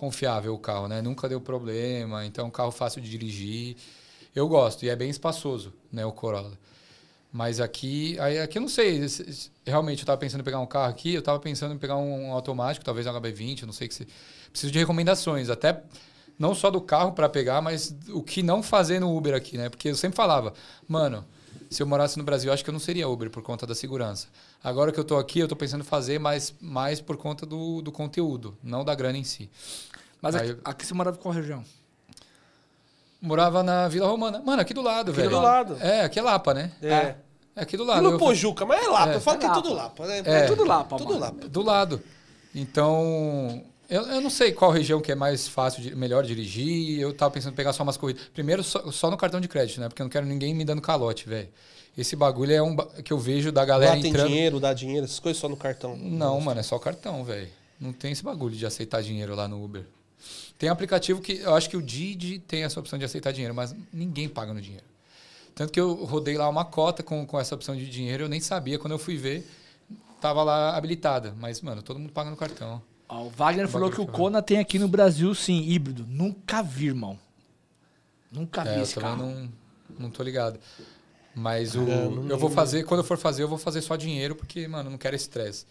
[0.00, 1.02] confiável, o carro, né?
[1.02, 3.76] Nunca deu problema, então é um carro fácil de dirigir.
[4.34, 6.58] Eu gosto, e é bem espaçoso, né, o Corolla.
[7.32, 10.58] Mas aqui, aí, aqui eu não sei, se- se- realmente eu tava pensando em pegar
[10.60, 13.72] um carro aqui, eu tava pensando em pegar um automático, talvez um HB20, eu não
[13.72, 14.08] sei que se...
[14.50, 15.82] Preciso de recomendações, até
[16.38, 19.68] não só do carro para pegar, mas o que não fazer no Uber aqui, né?
[19.68, 20.52] Porque eu sempre falava,
[20.88, 21.24] mano,
[21.70, 24.26] se eu morasse no Brasil, acho que eu não seria Uber por conta da segurança.
[24.62, 27.80] Agora que eu tô aqui, eu tô pensando em fazer mais, mais por conta do,
[27.80, 29.50] do conteúdo, não da grana em si.
[30.20, 31.64] Mas Aí aqui, eu- aqui você morava em qual região?
[33.20, 34.40] Morava na Vila Romana.
[34.44, 35.30] Mano, aqui do lado, velho.
[35.30, 35.76] do lado.
[35.80, 36.72] É, aqui é Lapa, né?
[36.82, 37.14] É.
[37.54, 38.02] É aqui do E lado.
[38.02, 39.12] no Eu- Pojuca, mas é Lapa.
[39.12, 39.16] É.
[39.16, 40.02] Eu falo que é É tudo Lapa.
[40.02, 40.06] Lapa.
[40.06, 40.22] né?
[40.24, 40.46] É.
[40.46, 41.20] Tudo Lapa, Tudo mano.
[41.20, 41.48] Lapa.
[41.48, 42.02] do lado.
[42.54, 46.98] Então, eu, eu não sei qual região que é mais fácil, de, melhor dirigir.
[46.98, 48.24] Eu tava pensando em pegar só umas corridas.
[48.32, 49.88] Primeiro, só, só no cartão de crédito, né?
[49.88, 51.48] Porque eu não quero ninguém me dando calote, velho.
[52.00, 54.28] Esse bagulho é um ba- que eu vejo da galera Lá tem entrando.
[54.28, 55.96] dinheiro, dá dinheiro, essas coisas só no cartão.
[55.96, 57.48] Não, mano, é só cartão, velho.
[57.78, 59.84] Não tem esse bagulho de aceitar dinheiro lá no Uber.
[60.58, 63.74] Tem aplicativo que eu acho que o Didi tem essa opção de aceitar dinheiro, mas
[63.92, 64.84] ninguém paga no dinheiro.
[65.54, 68.40] Tanto que eu rodei lá uma cota com, com essa opção de dinheiro, eu nem
[68.40, 68.78] sabia.
[68.78, 69.46] Quando eu fui ver,
[70.20, 71.34] tava lá habilitada.
[71.38, 72.80] Mas, mano, todo mundo paga no cartão.
[73.08, 76.06] Ó, o Wagner falou que o Kona tem aqui no Brasil, sim, híbrido.
[76.08, 77.18] Nunca vi, irmão.
[78.30, 79.22] Nunca vi É, eu esse também carro.
[79.26, 79.52] não,
[79.98, 80.58] não tô ligado.
[81.34, 84.34] Mas o, É, eu vou fazer, quando eu for fazer, eu vou fazer só dinheiro,
[84.34, 85.64] porque, mano, eu não quero estresse.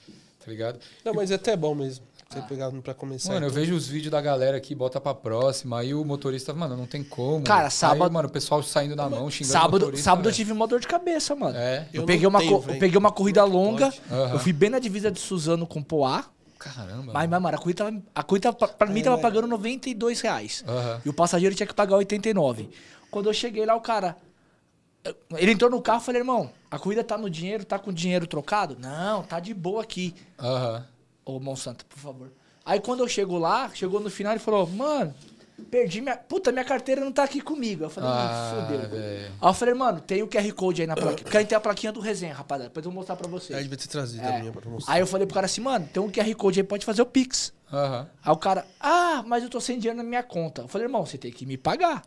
[0.44, 0.80] Tá ligado?
[1.04, 2.06] Não, mas é até bom mesmo.
[2.30, 3.34] Você pegar pra começar.
[3.34, 3.60] Mano, eu então.
[3.62, 7.04] vejo os vídeos da galera aqui, bota pra próxima, aí o motorista, mano, não tem
[7.04, 7.44] como.
[7.44, 10.52] Cara, sábado- Aí, mano, o pessoal saindo na mão, xingando o Sábado, sábado eu tive
[10.52, 11.58] uma dor de cabeça, mano.
[11.58, 11.88] É.
[11.92, 13.92] Eu, Eu peguei uma, tenho, eu peguei uma corrida que longa?
[14.12, 14.34] Aham.
[14.34, 16.24] eu fui bem na divisa de Suzano com Poá,
[16.60, 17.12] Caramba.
[17.14, 20.64] mas, mas, mano, a corrida tava, a corrida pra, pra mim tava pagando 92 reais.
[20.68, 21.02] Aham.
[21.04, 22.70] E o passageiro tinha que pagar 89.
[23.10, 24.16] Quando eu cheguei lá, o cara.
[25.38, 28.28] Ele entrou no carro e falei, irmão, a corrida tá no dinheiro, tá com dinheiro
[28.28, 28.78] trocado?
[28.80, 30.14] Não, tá de boa aqui.
[30.38, 30.86] Aham.
[31.26, 32.32] Ô, Monsanto, por favor.
[32.66, 35.14] Aí quando eu chego lá, chegou no final, ele falou, mano,
[35.70, 36.16] Perdi minha.
[36.16, 37.84] Puta, minha carteira não tá aqui comigo.
[37.84, 38.80] Eu falei, ah, fodeu.
[39.42, 41.24] Aí eu falei, mano, tem o QR Code aí na plaquinha.
[41.24, 42.70] Porque aí tem a plaquinha do resenha, rapaziada.
[42.70, 43.58] Depois eu vou mostrar pra vocês.
[43.58, 44.36] Aí devia ter trazido é.
[44.36, 44.94] a minha pra mostrar.
[44.94, 47.06] Aí eu falei pro cara assim, mano, tem um QR Code aí, pode fazer o
[47.06, 47.54] Pix.
[47.72, 48.06] Uhum.
[48.24, 50.64] Aí o cara, ah, mas eu tô sem dinheiro na minha conta.
[50.64, 52.04] Eu falei, irmão, você tem que me pagar.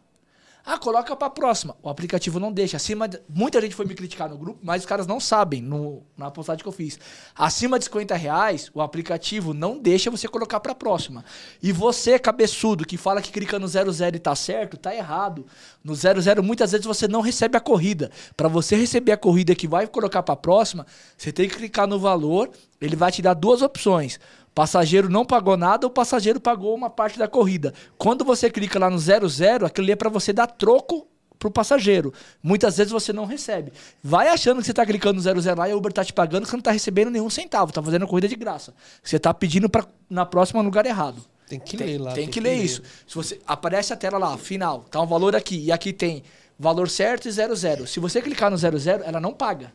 [0.64, 1.76] Ah, coloca pra próxima.
[1.82, 2.76] O aplicativo não deixa.
[2.76, 3.20] Acima de...
[3.28, 6.62] Muita gente foi me criticar no grupo, mas os caras não sabem no, na postagem
[6.62, 6.98] que eu fiz.
[7.34, 11.24] Acima de 50 reais, o aplicativo não deixa você colocar pra próxima.
[11.60, 15.44] E você, cabeçudo, que fala que clica no 00 e tá certo, tá errado.
[15.82, 18.10] No 00, muitas vezes você não recebe a corrida.
[18.36, 20.86] Para você receber a corrida que vai colocar pra próxima,
[21.16, 22.51] você tem que clicar no valor.
[22.80, 24.18] Ele vai te dar duas opções
[24.54, 27.72] Passageiro não pagou nada, o passageiro pagou uma parte da corrida.
[27.96, 31.06] Quando você clica lá no 00, aquilo é para você dar troco
[31.38, 32.12] pro passageiro.
[32.42, 33.72] Muitas vezes você não recebe.
[34.02, 36.44] Vai achando que você tá clicando no 00 lá e o Uber tá te pagando,
[36.44, 38.72] que você não tá recebendo nenhum centavo, tá fazendo a corrida de graça.
[39.02, 41.22] Você tá pedindo para na próxima lugar errado.
[41.48, 42.12] Tem que tem, ler lá.
[42.12, 42.82] Tem, tem que, que, ler isso.
[43.06, 46.22] Se você aparece a tela lá, final, tá um valor aqui e aqui tem
[46.58, 47.86] valor certo e 00.
[47.86, 49.72] Se você clicar no 00, ela não paga.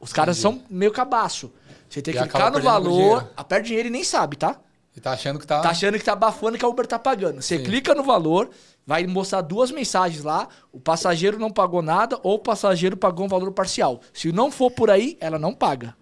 [0.00, 0.58] Os caras Entendi.
[0.58, 1.52] são meio cabaço.
[1.90, 4.60] Você tem que clicar no valor, perde dinheiro e nem sabe, tá?
[4.96, 5.60] E tá achando que tá.
[5.60, 7.42] Tá achando que tá abafando que a Uber tá pagando.
[7.42, 7.64] Você Sim.
[7.64, 8.50] clica no valor,
[8.86, 10.48] vai mostrar duas mensagens lá.
[10.72, 14.00] O passageiro não pagou nada ou o passageiro pagou um valor parcial.
[14.12, 15.96] Se não for por aí, ela não paga.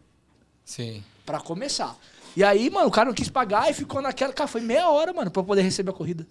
[0.65, 1.03] Sim.
[1.25, 1.97] Para começar.
[2.37, 4.33] E aí, mano, o cara não quis pagar e ficou naquela.
[4.33, 6.27] Cara, foi meia hora, mano, pra poder receber a corrida.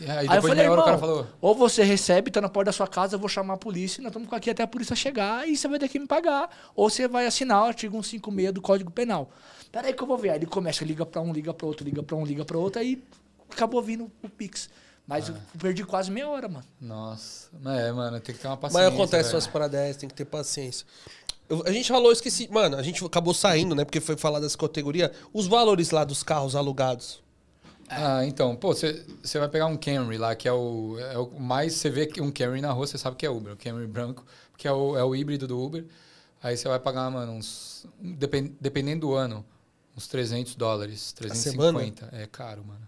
[0.00, 1.26] É, aí, aí eu falei, irmão, o cara falou...
[1.40, 4.10] ou você recebe, tá na porta da sua casa, eu vou chamar a polícia, nós
[4.10, 6.48] estamos aqui até a polícia chegar e você vai ter que me pagar.
[6.74, 9.30] Ou você vai assinar o artigo 156 do Código Penal.
[9.72, 10.30] Peraí que eu vou ver.
[10.30, 12.80] Aí ele começa, liga pra um, liga pra outro, liga pra um, liga pra outro,
[12.80, 13.02] aí
[13.50, 14.70] acabou vindo o Pix.
[15.06, 15.32] Mas ah.
[15.32, 16.64] eu perdi quase meia hora, mano.
[16.80, 17.48] Nossa.
[17.64, 18.90] É, mano, tem que ter uma paciência.
[18.90, 20.86] Mas acontece suas paradas, tem que ter paciência.
[21.48, 22.46] Eu, a gente falou, esqueci.
[22.50, 23.84] Mano, a gente acabou saindo, né?
[23.84, 25.10] Porque foi falar dessa categoria.
[25.32, 27.22] Os valores lá dos carros alugados.
[27.88, 31.74] Ah, então, pô, você vai pegar um Camry lá, que é o, é o mais.
[31.74, 33.54] Você vê um Camry na rua, você sabe que é Uber.
[33.54, 34.24] O Camry branco,
[34.56, 35.84] que é o, é o híbrido do Uber.
[36.42, 37.86] Aí você vai pagar, mano, uns.
[38.00, 39.44] Depend, dependendo do ano,
[39.96, 41.12] uns 300 dólares.
[41.12, 42.10] 350.
[42.12, 42.86] É caro, mano.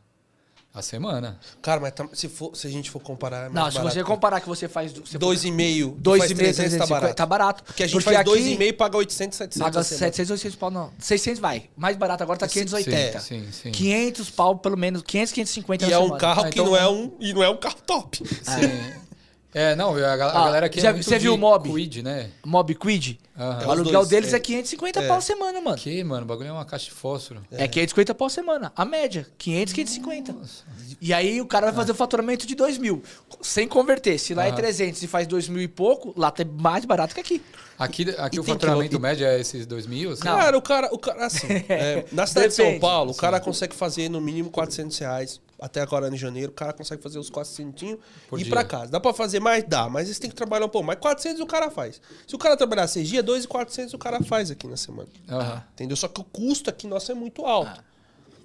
[0.72, 1.36] A semana.
[1.60, 3.47] Cara, mas tá, se, for, se a gente for comparar.
[3.47, 4.92] É não, se você comparar que você faz.
[4.92, 5.97] Você dois e meio.
[5.98, 7.14] Dois e meio, tá barato.
[7.14, 7.64] Tá barato.
[7.64, 9.59] Porque a gente Porque faz dois e meio e paga 800, 700.
[9.60, 10.92] Paga 700, 800 pau, não.
[10.97, 11.68] 600 vai.
[11.76, 13.18] Mais barato agora tá 580.
[13.18, 13.72] Sim, sim, sim.
[13.72, 15.02] 500 pau, pelo menos.
[15.02, 16.66] 500, 550 E é um carro ah, que então...
[16.66, 17.16] não é um.
[17.18, 18.18] E não é um carro top.
[18.24, 19.01] Sim.
[19.52, 21.68] É, não, a, a ah, galera aqui já, é Você viu o Mob?
[21.68, 22.31] Quid, né?
[22.44, 23.18] Mob Quid?
[23.36, 23.66] Uhum.
[23.66, 25.09] O aluguel deles é, é 550 é.
[25.09, 25.77] pau a semana, mano.
[25.77, 26.22] Que, mano?
[26.22, 27.43] O bagulho é uma caixa de fósforo.
[27.51, 28.72] É, é 550 pau a semana.
[28.77, 29.27] A média.
[29.39, 30.32] 500, 550.
[30.32, 30.64] Nossa.
[31.01, 33.02] E aí o cara vai fazer o faturamento de 2 mil.
[33.40, 34.18] Sem converter.
[34.18, 34.51] Se lá uhum.
[34.51, 37.43] é 300 e faz 2 mil e pouco, lá tá mais barato que aqui.
[37.77, 39.02] Aqui, aqui o faturamento que...
[39.02, 40.12] médio é esses 2 mil?
[40.12, 40.22] Assim?
[40.22, 43.74] Cara, o cara, o cara assim, é, na cidade de São Paulo, o cara consegue
[43.74, 47.82] fazer no mínimo 400 reais até agora em janeiro, o cara consegue fazer os 400
[47.82, 47.99] e
[48.39, 48.91] ir para casa.
[48.91, 49.62] Dá para fazer mais?
[49.65, 50.99] Dá, mas você tem que trabalhar um pouco mais.
[50.99, 52.01] 400 o cara faz.
[52.27, 55.09] Se o cara trabalhar seis dias, 2,400 o cara faz aqui na semana.
[55.28, 55.61] Uhum.
[55.74, 55.97] Entendeu?
[55.97, 57.81] Só que o custo aqui nosso é muito alto.
[57.81, 57.85] Ah.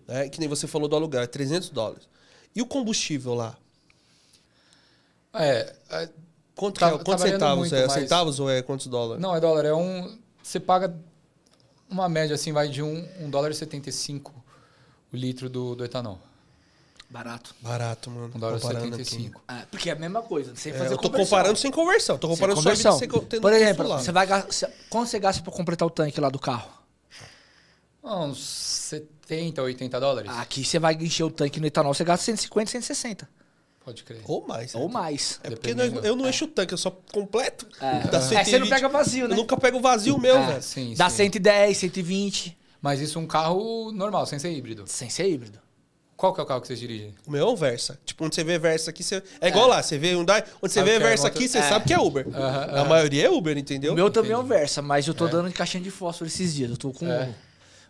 [0.08, 2.08] É, que nem você falou do aluguel, é 300 dólares.
[2.56, 3.58] E o combustível lá?
[5.34, 5.74] É.
[5.90, 6.10] é
[6.56, 7.60] quanto, tá, é, quantos tá centavos?
[7.60, 7.94] Muito, é mas...
[7.94, 9.22] centavos ou é quantos dólares?
[9.22, 9.66] Não, é dólar.
[9.66, 10.18] É um.
[10.44, 10.96] Você paga
[11.90, 14.34] uma média assim, vai de 1 um, um dólar e 75
[15.12, 16.20] o litro do, do etanol.
[17.10, 17.56] Barato.
[17.62, 18.32] Barato, mano.
[18.36, 19.42] 1 dólar 75.
[19.48, 21.26] É, porque é a mesma coisa, sem é, fazer Eu tô conversão.
[21.26, 22.18] comparando sem conversão.
[22.18, 22.92] Tô comparando sem conversão.
[22.94, 26.30] só vida, Por exemplo, você vai gastar, quanto você gasta pra completar o tanque lá
[26.30, 26.70] do carro?
[28.04, 30.32] Uns 70, 80 dólares.
[30.36, 33.30] Aqui você vai encher o tanque no etanol, você gasta 150, 160.
[33.84, 34.22] Pode crer.
[34.26, 34.74] Ou mais.
[34.74, 35.40] Ou mais.
[35.44, 37.68] É porque eu não encho o tanque, eu só completo.
[37.80, 38.00] É.
[38.08, 38.36] Dá 120.
[38.36, 39.34] É, você não pega vazio, né?
[39.34, 40.62] Eu nunca pego vazio meu, é, velho.
[40.64, 41.18] Sim, Dá sim.
[41.18, 42.58] 110, 120.
[42.82, 44.86] Mas isso é um carro normal, sem ser híbrido.
[44.88, 45.60] Sem ser híbrido.
[46.18, 47.14] Qual que é o carro que vocês dirigem?
[47.28, 48.00] O meu é um Versa.
[48.06, 49.22] Tipo, onde você vê Versa aqui, você...
[49.42, 49.70] é igual é.
[49.70, 51.62] lá, você vê Hyundai, onde você vê é Versa aqui, você é.
[51.62, 52.26] sabe que é Uber.
[52.28, 52.82] Uh -huh, uh -huh.
[52.82, 53.92] A maioria é Uber, entendeu?
[53.92, 55.30] O meu também é um Versa, mas eu tô é.
[55.30, 56.70] dando de caixinha de fósforo esses dias.
[56.72, 57.06] Eu tô com.
[57.06, 57.34] É.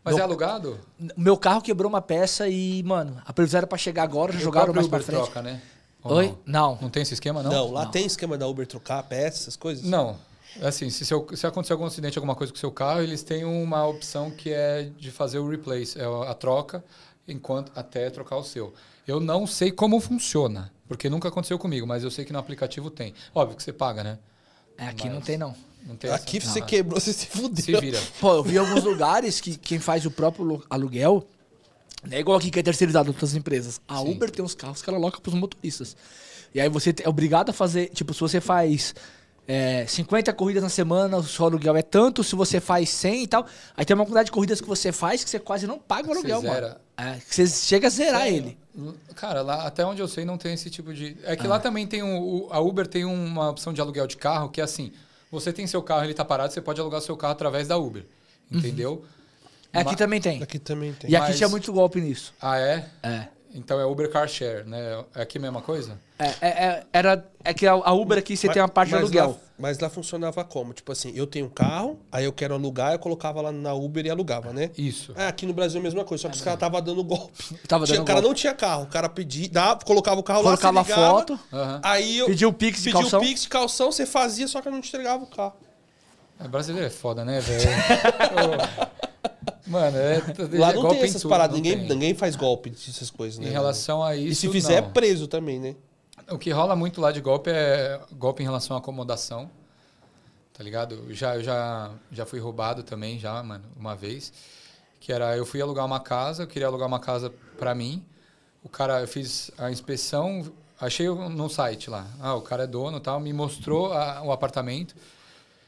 [0.04, 0.22] Mas meu...
[0.22, 0.80] é alugado?
[1.16, 4.74] Meu carro quebrou uma peça e, mano, a previsão era pra chegar agora, já jogaram
[4.74, 5.24] mais Uber pra frente.
[5.24, 5.62] troca, né?
[6.04, 6.28] Ou Oi?
[6.46, 6.74] Não?
[6.74, 6.80] não.
[6.84, 7.52] Não tem esse esquema, não?
[7.52, 7.92] Não, lá não.
[7.92, 9.84] tem esquema da Uber trocar peça, essas coisas?
[9.84, 10.18] Não.
[10.62, 13.44] Assim, se, seu, se acontecer algum acidente, alguma coisa com o seu carro, eles têm
[13.44, 16.84] uma opção que é de fazer o replace, é a troca,
[17.28, 18.74] enquanto até trocar o seu.
[19.08, 22.90] Eu não sei como funciona, porque nunca aconteceu comigo, mas eu sei que no aplicativo
[22.90, 23.14] tem.
[23.34, 24.20] Óbvio que você paga, né?
[24.78, 25.56] É, aqui mas não tem, não.
[25.86, 26.50] não tem aqui essa...
[26.50, 27.64] você não, quebrou, você se fudeu.
[27.64, 28.02] Se vira.
[28.20, 31.28] Pô, eu vi alguns lugares que quem faz o próprio aluguel
[32.10, 33.82] não é igual aqui que é terceirizado outras empresas.
[33.88, 34.12] A Sim.
[34.12, 35.96] Uber tem uns carros que ela aloca para os motoristas.
[36.54, 38.96] E aí você é obrigado a fazer, tipo, se você faz
[39.48, 43.28] é, 50 corridas na semana, o seu aluguel é tanto, se você faz 100 e
[43.28, 43.46] tal,
[43.76, 46.12] aí tem uma quantidade de corridas que você faz que você quase não paga o
[46.12, 46.80] aluguel, você zera, mano.
[46.98, 48.58] É, você chega a zerar ele.
[49.16, 51.18] Cara, lá até onde eu sei não tem esse tipo de.
[51.24, 51.50] É que ah.
[51.50, 52.48] lá também tem um.
[52.52, 54.92] A Uber tem uma opção de aluguel de carro que é assim:
[55.32, 58.06] você tem seu carro, ele tá parado, você pode alugar seu carro através da Uber.
[58.52, 58.60] Uhum.
[58.60, 59.06] Entendeu?
[59.74, 59.82] Uhum.
[59.82, 60.42] Aqui também tem.
[60.42, 61.10] Aqui também tem.
[61.10, 61.38] E aqui Mas...
[61.38, 62.34] tinha muito golpe nisso.
[62.42, 62.90] Ah, é?
[63.04, 63.28] É.
[63.56, 65.06] Então é Uber Car Share, né?
[65.16, 65.98] É aqui a mesma coisa?
[66.20, 68.96] É, é, é, era, é que a Uber aqui você mas, tem uma parte de
[68.96, 69.30] aluguel.
[69.30, 70.74] Lá, mas lá funcionava como?
[70.74, 74.06] Tipo assim, eu tenho um carro, aí eu quero alugar, eu colocava lá na Uber
[74.06, 74.72] e alugava, né?
[74.78, 75.14] Isso.
[75.16, 77.32] É, aqui no Brasil é a mesma coisa, só que os caras estavam dando golpe.
[77.66, 78.28] Tava tinha, dando o cara golpe.
[78.28, 81.40] não tinha carro, o cara pedia, dava, colocava o carro colocava lá, Colocava a foto,
[81.54, 81.80] uhum.
[81.82, 82.26] aí eu...
[82.26, 83.20] Pediu o Pix de calção.
[83.20, 85.54] Pediu o Pix de calção, você fazia, só que eu não te entregava o carro.
[86.40, 87.70] É, brasileiro é foda, né, velho?
[89.66, 90.22] Mano, é.
[90.58, 91.90] Lá não tem essas tudo, paradas, ninguém, tem.
[91.90, 93.48] ninguém faz golpe dessas coisas, né?
[93.48, 94.32] Em relação a isso.
[94.32, 94.90] E se fizer, não.
[94.90, 95.76] é preso também, né?
[96.30, 99.50] O que rola muito lá de golpe é golpe em relação à acomodação.
[100.54, 100.96] Tá ligado?
[101.10, 104.32] Eu já, eu já, já fui roubado também, já, mano, uma vez.
[105.00, 108.04] Que era, eu fui alugar uma casa, eu queria alugar uma casa pra mim.
[108.64, 112.08] O cara, eu fiz a inspeção, achei no site lá.
[112.20, 114.96] Ah, o cara é dono tal, me mostrou a, o apartamento.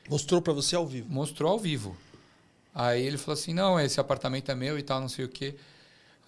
[0.09, 1.07] Mostrou para você ao vivo?
[1.09, 1.95] Mostrou ao vivo.
[2.79, 5.55] Aí ele falou assim: não, esse apartamento é meu e tal, não sei o quê.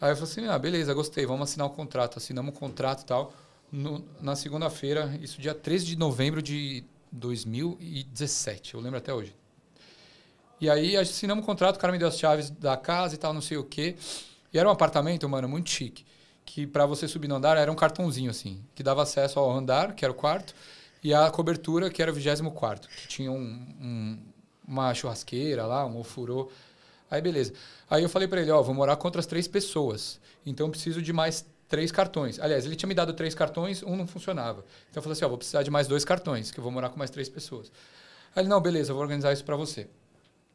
[0.01, 2.17] Aí eu falei assim: ah, beleza, gostei, vamos assinar o um contrato.
[2.17, 3.31] Assinamos o um contrato e tal.
[3.71, 9.35] No, na segunda-feira, isso dia 13 de novembro de 2017, eu lembro até hoje.
[10.59, 13.17] E aí assinamos o um contrato, o cara me deu as chaves da casa e
[13.19, 13.95] tal, não sei o quê.
[14.51, 16.03] E era um apartamento, mano, muito chique.
[16.43, 19.93] Que para você subir no andar era um cartãozinho assim, que dava acesso ao andar,
[19.93, 20.55] que era o quarto,
[21.03, 23.37] e a cobertura, que era o 24, que tinha um,
[23.79, 24.17] um
[24.69, 26.51] uma churrasqueira lá, um ofurô.
[27.09, 27.53] Aí beleza.
[27.89, 30.19] Aí eu falei para ele, ó, vou morar com outras três pessoas.
[30.45, 32.39] Então preciso de mais três cartões.
[32.39, 34.63] Aliás, ele tinha me dado três cartões, um não funcionava.
[34.89, 36.89] Então eu falei assim, ó, vou precisar de mais dois cartões, que eu vou morar
[36.89, 37.71] com mais três pessoas.
[38.35, 39.87] Aí ele, não, beleza, eu vou organizar isso para você.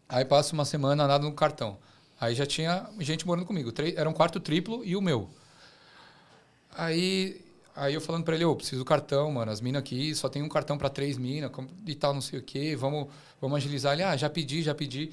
[0.09, 1.77] Aí passa uma semana, nada no cartão.
[2.20, 3.73] Aí já tinha gente morando comigo.
[3.97, 5.28] Era um quarto triplo e o meu.
[6.77, 7.44] Aí
[7.77, 9.51] Aí eu falando para ele, ô, oh, preciso do cartão, mano.
[9.51, 11.51] As minas aqui só tem um cartão para três minas
[11.87, 12.77] e tal, não sei o quê.
[12.77, 13.09] Vamos,
[13.41, 13.95] vamos agilizar.
[13.95, 15.11] Ele, ah, já pedi, já pedi.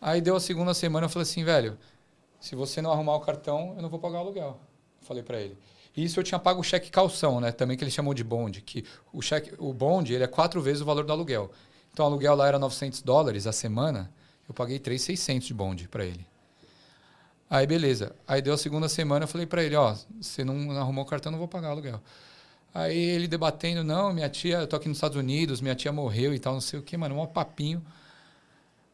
[0.00, 1.76] Aí deu a segunda semana, eu falei assim, velho,
[2.40, 4.58] se você não arrumar o cartão, eu não vou pagar o aluguel.
[5.02, 5.58] Falei para ele.
[5.96, 7.50] Isso eu tinha pago o cheque calção, né?
[7.52, 10.80] Também que ele chamou de bonde, que o cheque, o bonde, ele é quatro vezes
[10.80, 11.50] o valor do aluguel.
[11.92, 14.10] Então o aluguel lá era 900 dólares a semana,
[14.48, 16.24] eu paguei 3,600 de bonde para ele.
[17.50, 18.14] Aí beleza.
[18.28, 21.32] Aí deu a segunda semana, eu falei para ele, ó, você não arrumou o cartão,
[21.32, 22.00] não vou pagar aluguel.
[22.72, 26.32] Aí ele debatendo, não, minha tia, eu tô aqui nos Estados Unidos, minha tia morreu
[26.32, 27.84] e tal, não sei o que, mano, um papinho.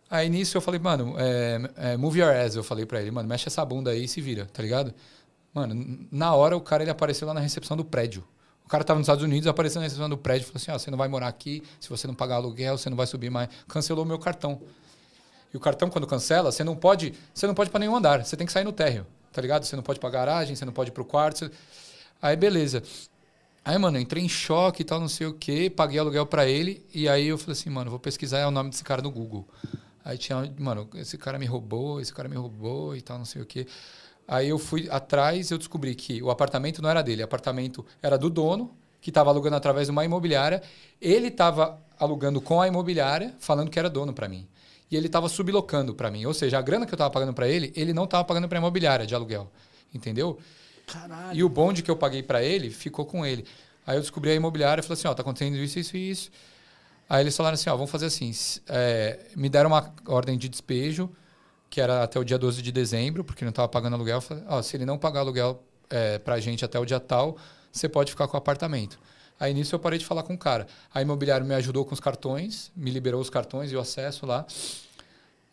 [0.08, 3.28] Aí nisso eu falei, mano, é, é, move your ass, eu falei pra ele, mano,
[3.28, 4.94] mexe essa bunda aí e se vira, tá ligado?
[5.52, 8.24] Mano, na hora o cara ele apareceu lá na recepção do prédio.
[8.64, 10.90] O cara tava nos Estados Unidos, apareceu na recepção do prédio, falou assim, ó, você
[10.90, 13.48] não vai morar aqui, se você não pagar aluguel, você não vai subir mais.
[13.68, 14.60] Cancelou o meu cartão.
[15.56, 17.14] E o cartão, quando cancela, você não pode.
[17.32, 18.22] Você não pode para nenhum andar.
[18.22, 19.06] Você tem que sair no térreo.
[19.32, 19.64] Tá ligado?
[19.64, 21.38] Você não pode para garagem, você não pode ir pro quarto.
[21.38, 21.50] Você...
[22.20, 22.82] Aí, beleza.
[23.64, 26.84] Aí, mano, entrei em choque e tal, não sei o quê, paguei aluguel para ele.
[26.92, 29.48] E aí eu falei assim, mano, vou pesquisar o nome desse cara no Google.
[30.04, 33.40] Aí tinha, mano, esse cara me roubou, esse cara me roubou e tal, não sei
[33.40, 33.66] o quê.
[34.28, 37.84] Aí eu fui atrás e eu descobri que o apartamento não era dele, o apartamento
[38.02, 40.62] era do dono, que estava alugando através de uma imobiliária.
[41.00, 44.46] Ele estava alugando com a imobiliária, falando que era dono para mim
[44.90, 46.24] e ele estava sublocando para mim.
[46.26, 48.58] Ou seja, a grana que eu estava pagando para ele, ele não estava pagando para
[48.58, 49.50] a imobiliária de aluguel.
[49.92, 50.38] Entendeu?
[50.86, 51.38] Caralho.
[51.38, 53.44] E o bonde que eu paguei para ele ficou com ele.
[53.86, 56.30] Aí eu descobri a imobiliária e falei assim: ó, tá acontecendo isso, isso e isso.
[57.08, 58.32] Aí eles falaram assim: ó, vamos fazer assim.
[58.68, 61.10] É, me deram uma ordem de despejo,
[61.70, 64.20] que era até o dia 12 de dezembro, porque não estava pagando aluguel.
[64.20, 67.36] Falei, ó, se ele não pagar aluguel é, para a gente até o dia tal,
[67.72, 68.98] você pode ficar com o apartamento.
[69.38, 70.66] Aí nisso eu parei de falar com o cara.
[70.92, 74.46] A imobiliária me ajudou com os cartões, me liberou os cartões e o acesso lá.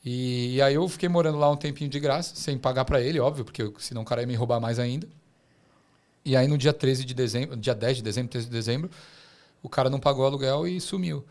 [0.03, 3.19] E, e aí eu fiquei morando lá um tempinho de graça, sem pagar para ele,
[3.19, 5.07] óbvio, porque senão o cara ia me roubar mais ainda.
[6.25, 8.89] E aí no dia 13 de dezembro, dia 10 de dezembro, 13 de dezembro,
[9.61, 11.25] o cara não pagou o aluguel e sumiu.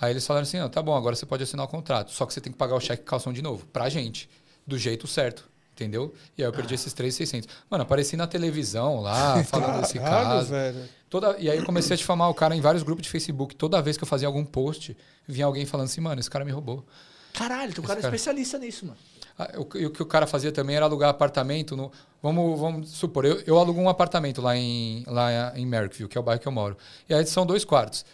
[0.00, 2.10] Aí eles falaram assim: ah, tá bom, agora você pode assinar o contrato.
[2.10, 4.28] Só que você tem que pagar o cheque calção de novo, pra gente,
[4.66, 5.48] do jeito certo.
[5.74, 6.14] Entendeu?
[6.36, 6.76] E aí eu perdi ah.
[6.76, 7.48] esses 3,600.
[7.70, 10.50] Mano, apareci na televisão lá, falando desse caso.
[10.50, 10.88] Velho.
[11.10, 13.54] Toda, e aí eu comecei a difamar o cara em vários grupos de Facebook.
[13.56, 14.96] Toda vez que eu fazia algum post,
[15.26, 16.86] vinha alguém falando assim, mano, esse cara me roubou.
[17.34, 18.98] Caralho, o cara é especialista nisso, mano.
[19.38, 21.76] Ah, o, o, que o cara fazia também era alugar apartamento.
[21.76, 21.90] No,
[22.22, 26.20] vamos, vamos supor, eu, eu alugo um apartamento lá em, lá em Merrickville, que é
[26.20, 26.76] o bairro que eu moro.
[27.08, 28.04] E aí são dois quartos.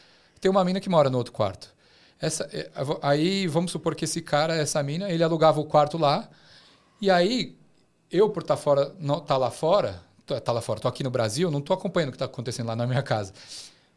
[0.41, 1.75] Tem uma mina que mora no outro quarto.
[2.19, 2.71] Essa, é,
[3.03, 6.29] aí vamos supor que esse cara, essa mina, ele alugava o quarto lá
[7.01, 7.55] e aí,
[8.11, 11.11] eu, por estar tá fora, não, tá lá fora, tá lá fora, tô aqui no
[11.11, 13.33] Brasil, não tô acompanhando o que está acontecendo lá na minha casa.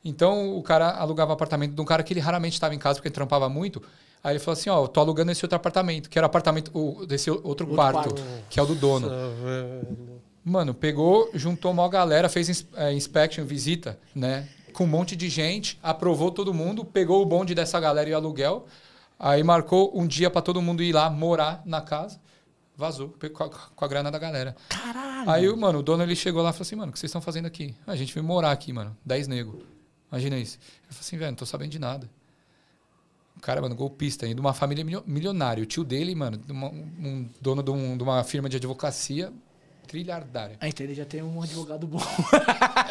[0.04, 3.08] Então o cara alugava apartamento de um cara que ele raramente estava em casa porque
[3.08, 3.82] ele trampava muito.
[4.24, 7.06] Aí ele falou assim: Ó, tô alugando esse outro apartamento, que era o apartamento o,
[7.06, 9.10] desse outro, outro quarto, quarto, que é o do dono.
[10.44, 14.48] Mano, pegou, juntou uma galera, fez é, inspection, visita, né?
[14.74, 18.16] Com um monte de gente, aprovou todo mundo, pegou o bonde dessa galera e o
[18.16, 18.66] aluguel.
[19.18, 22.20] Aí marcou um dia para todo mundo ir lá morar na casa.
[22.80, 24.56] Vazou com a, com a grana da galera.
[24.70, 25.30] Caralho!
[25.30, 27.20] Aí, mano, o dono ele chegou lá e falou assim: Mano, o que vocês estão
[27.20, 27.76] fazendo aqui?
[27.86, 28.96] A gente veio morar aqui, mano.
[29.06, 29.62] Dez nego.
[30.10, 30.58] Imagina isso.
[30.58, 32.10] Ele falou assim: Velho, não tô sabendo de nada.
[33.36, 35.62] O cara, mano, golpista, de uma família milionária.
[35.62, 39.34] O tio dele, mano, uma, um dono de, um, de uma firma de advocacia
[39.90, 40.56] trilhardária.
[40.62, 42.00] Ah, então ele já tem um advogado bom.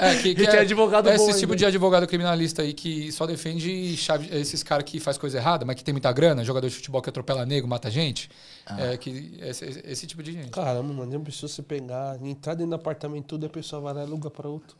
[0.00, 1.28] É, que, que é, advogado é bom.
[1.28, 5.38] Esse tipo de advogado criminalista aí que só defende chave, esses caras que faz coisa
[5.38, 8.30] errada, mas que tem muita grana, jogador de futebol que atropela nego, mata gente.
[8.64, 8.80] Ah.
[8.80, 10.50] É, que, esse, esse, tipo de gente.
[10.50, 14.00] Caramba, mano, não precisa se pegar, entrar dentro do apartamento tudo, a pessoa vai lá
[14.02, 14.76] e aluga para outro.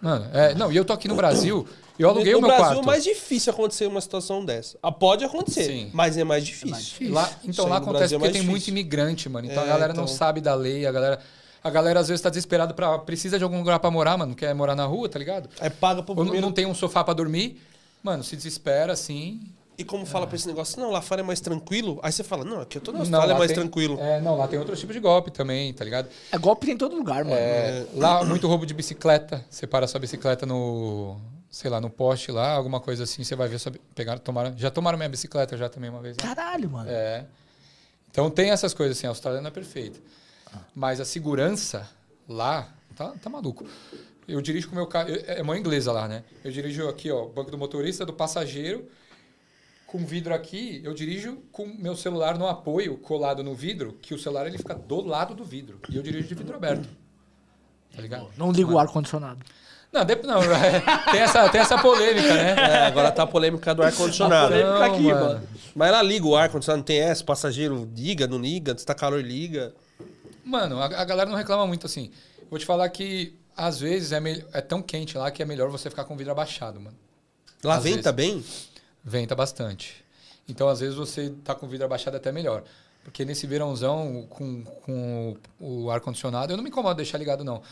[0.00, 1.66] Mano, é, não, e eu tô aqui no Brasil,
[1.98, 2.78] eu aluguei no o meu Brasil, quarto.
[2.78, 4.78] No Brasil é mais difícil acontecer uma situação dessa.
[4.80, 5.90] Ah, pode acontecer, Sim.
[5.92, 6.68] mas é mais difícil.
[6.68, 7.14] É mais difícil.
[7.14, 8.50] Lá, então lá acontece é porque tem difícil.
[8.50, 9.48] muito imigrante, mano.
[9.50, 10.04] Então é, a galera então...
[10.04, 11.18] não sabe da lei, a galera
[11.62, 14.54] a galera às vezes tá desesperada para precisa de algum lugar para morar, mano, quer
[14.54, 15.48] morar na rua, tá ligado?
[15.60, 16.44] Aí paga pro Ou primeiro...
[16.44, 17.60] não tem um sofá para dormir,
[18.02, 19.40] mano, se desespera assim.
[19.76, 22.00] E como fala pra esse negócio, não, lá fora é mais tranquilo.
[22.02, 23.96] Aí você fala, não, aqui eu tô na Austrália é mais tem, tranquilo.
[24.00, 26.08] É, não, lá tem outro tipo de golpe também, tá ligado?
[26.32, 27.36] É golpe em todo lugar, mano.
[27.36, 29.44] É, lá muito roubo de bicicleta.
[29.48, 31.16] Você para sua bicicleta no,
[31.48, 34.68] sei lá, no poste lá, alguma coisa assim, você vai ver sua, pegaram, tomaram, já
[34.68, 36.16] tomaram minha bicicleta já também uma vez.
[36.16, 36.22] Né?
[36.24, 36.90] Caralho, mano.
[36.90, 37.24] É.
[38.10, 40.00] Então tem essas coisas assim, a Austrália não é perfeita.
[40.74, 41.88] Mas a segurança
[42.28, 43.66] lá, tá, tá maluco.
[44.26, 45.08] Eu dirijo com o meu carro.
[45.26, 46.22] É mãe inglesa lá, né?
[46.44, 48.86] Eu dirijo aqui, ó, banco do motorista, do passageiro.
[49.86, 54.18] Com vidro aqui, eu dirijo com meu celular no apoio, colado no vidro, que o
[54.18, 55.80] celular ele fica do lado do vidro.
[55.88, 56.86] E eu dirijo de vidro aberto.
[57.96, 58.28] Tá ligado?
[58.36, 59.40] Não ligo o ar-condicionado.
[59.90, 62.54] Não, não é, tem, essa, tem essa polêmica, né?
[62.58, 64.52] É, agora tá a polêmica do ar-condicionado.
[64.52, 65.24] polêmica aqui, mano.
[65.24, 65.48] mano.
[65.74, 69.24] Mas ela liga o ar-condicionado, não tem essa, passageiro liga, não liga, se tá calor,
[69.24, 69.72] liga.
[70.48, 72.10] Mano, a, a galera não reclama muito assim.
[72.48, 74.18] Vou te falar que às vezes é,
[74.52, 76.96] é tão quente lá que é melhor você ficar com o vidro abaixado, mano.
[77.62, 78.34] Lá às venta vezes.
[78.34, 78.44] bem?
[79.04, 80.04] Venta bastante.
[80.48, 82.64] Então, às vezes, você tá com o vidro abaixado até melhor.
[83.04, 87.62] Porque nesse verãozão, com, com o ar-condicionado, eu não me incomodo deixar ligado, não.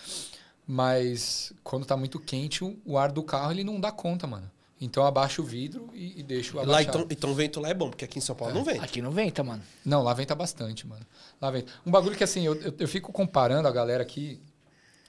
[0.66, 4.50] Mas quando tá muito quente, o ar do carro ele não dá conta, mano.
[4.80, 6.70] Então abaixa o vidro e, e deixa o abaixado.
[6.70, 8.56] Lá, então, então o vento lá é bom, porque aqui em São Paulo é.
[8.56, 8.84] não venta.
[8.84, 9.62] Aqui não venta, mano.
[9.84, 11.04] Não, lá venta bastante, mano.
[11.40, 11.72] Lá venta.
[11.86, 14.38] Um bagulho que assim, eu, eu, eu fico comparando a galera aqui,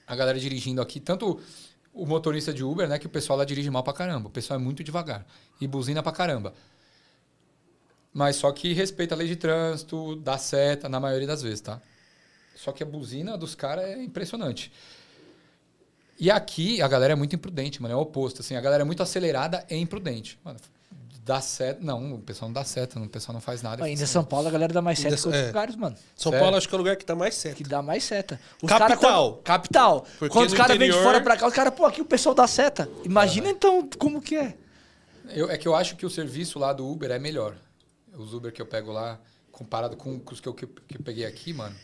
[0.06, 1.38] a galera dirigindo aqui, tanto
[1.92, 4.28] o motorista de Uber, né, que o pessoal lá dirige mal pra caramba.
[4.28, 5.26] O pessoal é muito devagar.
[5.60, 6.54] E buzina pra caramba.
[8.12, 11.80] Mas só que respeita a lei de trânsito, dá seta, na maioria das vezes, tá?
[12.56, 14.72] Só que a buzina dos caras é impressionante.
[16.18, 17.94] E aqui a galera é muito imprudente, mano.
[17.94, 18.40] É o oposto.
[18.40, 20.38] Assim, a galera é muito acelerada e imprudente.
[20.44, 20.58] Mano,
[21.24, 21.78] dá seta.
[21.80, 23.84] Não, o pessoal não dá seta, o pessoal não faz nada.
[23.84, 25.46] Ainda São Paulo a galera dá mais seta que outros é.
[25.46, 25.96] lugares, mano.
[26.16, 26.44] São Sério?
[26.44, 27.54] Paulo acho que é o lugar que dá mais seta.
[27.54, 28.40] Que dá mais seta.
[28.60, 29.34] Os capital.
[29.34, 30.06] Cara, capital.
[30.18, 30.94] Porque quando os caras interior...
[30.94, 32.88] vêm de fora pra cá, os caras, pô, aqui o pessoal dá seta.
[33.04, 33.50] Imagina é.
[33.50, 34.56] então como que é.
[35.28, 37.54] Eu, é que eu acho que o serviço lá do Uber é melhor.
[38.16, 39.20] Os Uber que eu pego lá,
[39.52, 41.76] comparado com os que eu, que eu peguei aqui, mano.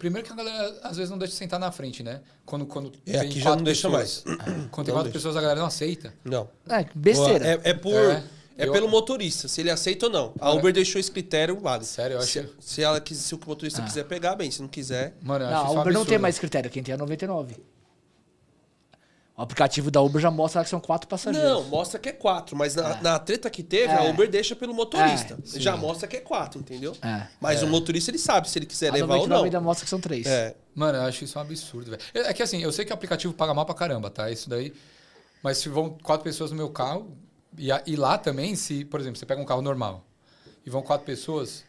[0.00, 2.22] Primeiro que a galera às vezes não deixa sentar na frente, né?
[2.46, 4.24] Quando, quando é, aqui já não deixa mais.
[4.72, 6.14] Quando tem quatro pessoas, a galera não aceita.
[6.24, 6.48] Não.
[6.66, 7.46] É, besteira.
[7.46, 7.92] É, é por.
[7.92, 8.24] É,
[8.56, 8.72] é eu...
[8.72, 10.32] pelo motorista, se ele aceita ou não.
[10.40, 11.84] A Uber deixou esse critério vale.
[11.84, 12.30] Sério, eu acho.
[12.30, 13.84] Se, se, ela, se o motorista ah.
[13.84, 14.50] quiser pegar, bem.
[14.50, 15.14] Se não quiser.
[15.20, 16.70] Mano, eu não, a Uber não tem mais critério.
[16.70, 17.56] Quem tem é 99.
[19.40, 21.50] O aplicativo da Uber já mostra que são quatro passageiros.
[21.50, 23.00] Não, mostra que é quatro, mas na, é.
[23.00, 23.96] na treta que teve, é.
[23.96, 25.38] a Uber deixa pelo motorista.
[25.54, 26.94] É, já mostra que é quatro, entendeu?
[27.00, 27.26] É.
[27.40, 27.68] Mas o é.
[27.70, 29.44] motorista ele sabe se ele quiser a levar ou não.
[29.44, 30.26] ainda mostra que são três.
[30.26, 30.54] É.
[30.74, 32.02] Mano, eu acho isso um absurdo, velho.
[32.12, 34.30] É que assim, eu sei que o aplicativo paga mal pra caramba, tá?
[34.30, 34.74] Isso daí.
[35.42, 37.16] Mas se vão quatro pessoas no meu carro,
[37.56, 40.04] e, e lá também, se, por exemplo, você pega um carro normal
[40.66, 41.64] e vão quatro pessoas,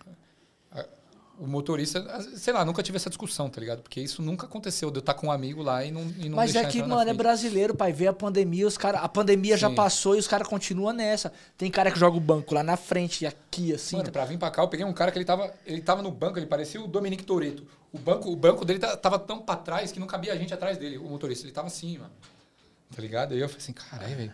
[1.40, 2.06] o motorista,
[2.36, 3.82] sei lá, nunca tive essa discussão, tá ligado?
[3.82, 6.36] Porque isso nunca aconteceu de eu estar com um amigo lá e não, e não
[6.36, 7.92] Mas é que, mano, é brasileiro, pai.
[7.92, 9.62] Vê a pandemia, os cara, a pandemia Sim.
[9.62, 11.34] já passou e os caras continuam nessa.
[11.58, 13.98] Tem cara que joga o banco lá na frente e aqui, assim.
[13.98, 16.12] Mano, pra vir pra cá, eu peguei um cara que ele tava, ele tava no
[16.12, 17.66] banco, ele parecia o Dominique Toreto.
[17.92, 20.78] O banco, o banco dele tava tão pra trás que não cabia a gente atrás
[20.78, 21.46] dele, o motorista.
[21.46, 22.12] Ele tava assim, mano.
[22.96, 23.34] Tá ligado?
[23.34, 24.34] Aí eu falei assim, caralho, velho.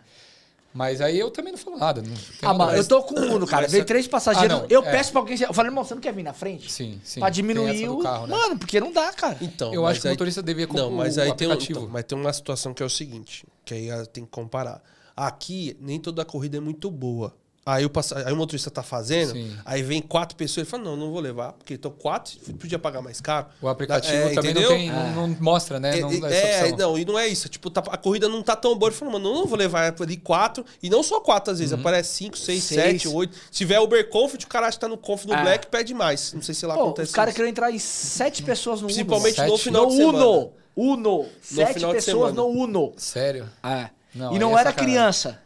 [0.78, 2.04] Mas aí eu também não falo nada.
[2.04, 2.14] Não
[2.44, 3.68] ah, mano, eu tô com o Uno, cara.
[3.68, 4.58] Veio três passageiros.
[4.58, 4.92] Ah, não, eu é.
[4.92, 5.36] peço pra alguém.
[5.42, 6.72] Eu falei, irmão, você não quer vir na frente?
[6.72, 7.20] Sim, sim.
[7.20, 7.98] Pra diminuir o.
[7.98, 8.36] Carro, né?
[8.36, 9.40] Mano, porque não dá, cara.
[9.42, 10.84] Então, eu acho que o motorista devia comprar.
[10.84, 13.74] Não, mas aí tem, um, então, mas tem uma situação que é o seguinte: que
[13.74, 14.80] aí tem que comparar.
[15.16, 17.36] Aqui, nem toda a corrida é muito boa.
[17.68, 18.14] Aí o, pass...
[18.14, 19.54] aí o motorista tá fazendo, Sim.
[19.66, 23.02] aí vem quatro pessoas e fala, não, não vou levar, porque então quatro podia pagar
[23.02, 23.48] mais caro.
[23.62, 26.00] O aplicativo é, também não, tem, não, não, mostra, né?
[26.00, 27.50] É, não, é, não, e não é isso.
[27.50, 28.88] Tipo, tá, a corrida não tá tão boa.
[28.90, 31.82] Ele falou, mano, não vou levar ali quatro, e não só quatro às vezes, uhum.
[31.82, 33.36] aparece cinco, seis, seis, sete, oito.
[33.36, 35.42] Se tiver Uber Comfort, o cara acha que tá no Comfort no é.
[35.42, 36.32] Black, pede mais.
[36.32, 39.42] Não sei se lá Pô, acontece Os caras queriam entrar em sete pessoas no Principalmente
[39.42, 39.50] Uno.
[39.50, 40.26] no final no de semana.
[40.26, 40.54] Uno.
[40.74, 41.18] Uno.
[41.18, 42.94] No sete pessoas no Uno.
[42.96, 43.50] Sério?
[43.62, 43.90] É.
[44.16, 45.42] Não, e não era criança.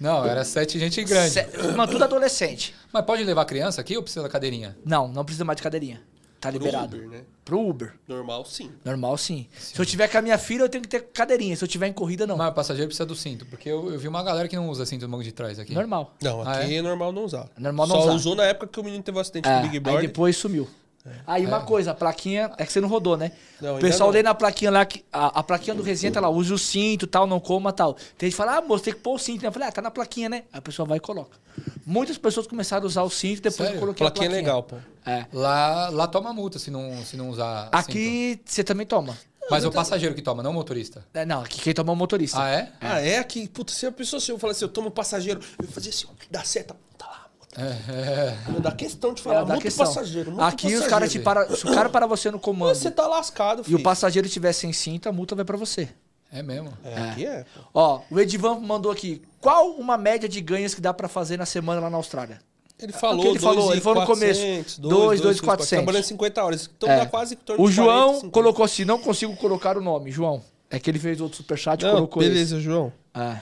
[0.00, 1.30] Não, era sete gente grande.
[1.30, 1.46] Se...
[1.76, 2.74] Mano, tudo adolescente.
[2.92, 4.76] Mas pode levar criança aqui ou precisa da cadeirinha?
[4.84, 6.02] Não, não precisa mais de cadeirinha.
[6.44, 6.96] Tá Pro liberado.
[6.96, 7.20] Uber, né?
[7.42, 7.94] Pro Uber.
[8.06, 8.70] Normal, sim.
[8.84, 9.46] Normal, sim.
[9.58, 9.74] sim.
[9.74, 11.56] Se eu tiver com a minha filha, eu tenho que ter cadeirinha.
[11.56, 12.36] Se eu tiver em corrida, não.
[12.36, 13.46] Mas o passageiro precisa do cinto.
[13.46, 15.72] Porque eu, eu vi uma galera que não usa cinto no banco de trás aqui.
[15.72, 16.14] Normal.
[16.20, 16.74] Não, aqui ah, é?
[16.74, 16.82] é?
[16.82, 17.48] normal não usar.
[17.56, 18.12] Normal não Só usar.
[18.12, 20.00] usou na época que o menino teve um acidente é, com o Big Brother.
[20.02, 20.68] Aí depois sumiu.
[21.06, 21.10] É.
[21.26, 21.60] Aí uma é.
[21.60, 22.50] coisa, a plaquinha.
[22.56, 23.32] É que você não rodou, né?
[23.60, 25.04] Não, o pessoal lê na plaquinha lá que.
[25.12, 27.94] A, a plaquinha do resenha tá lá, use o cinto, tal, não coma tal.
[28.16, 29.44] Tem gente que fala, ah, moço, tem que pôr o cinto.
[29.44, 30.44] Eu falei, ah, tá na plaquinha, né?
[30.52, 31.36] Aí a pessoa vai e coloca.
[31.84, 33.74] Muitas pessoas começaram a usar o cinto depois Sério?
[33.74, 34.52] eu coloquei plaquinha a plaquinha.
[34.52, 34.76] legal, pô.
[35.06, 35.26] É.
[35.32, 37.68] Lá, lá toma multa se não, se não usar.
[37.70, 38.50] Aqui cinto.
[38.50, 39.16] você também toma.
[39.50, 41.04] Mas é o passageiro que toma, não o motorista.
[41.12, 42.42] É, não, aqui quem toma é o motorista.
[42.42, 42.72] Ah, é?
[42.80, 43.18] Ah, é?
[43.18, 46.06] Aqui, puta, se a pessoa, se eu falar assim, eu tomo passageiro, eu fazia assim,
[46.30, 47.23] dá seta, tá lá.
[47.56, 48.60] É, é.
[48.60, 49.86] Dá questão de falar, é, muito questão.
[49.86, 50.30] passageiro.
[50.30, 50.82] Muito Aqui passageiro.
[50.82, 51.54] os caras te param.
[51.54, 52.74] Se o cara para você no comando.
[52.74, 53.78] Você tá lascado, filho.
[53.78, 55.88] E o passageiro estiver sem cinta, a multa vai para você.
[56.32, 56.72] É mesmo?
[56.84, 57.10] É, é.
[57.10, 57.44] aqui é.
[57.72, 59.22] Ó, o Edivan mandou aqui.
[59.40, 62.40] Qual uma média de ganhos que dá para fazer na semana lá na Austrália?
[62.76, 64.80] Ele falou, é ele falou, ele falou no começo.
[64.80, 65.68] 2, 2, 400.
[65.68, 66.70] Trabalhando 50 horas.
[66.76, 66.96] Então é.
[66.96, 70.10] dá quase O João 40, colocou assim, não consigo colocar o nome.
[70.10, 72.64] João, é que ele fez outro superchat e colocou Beleza, esse.
[72.64, 72.92] João.
[73.14, 73.40] É.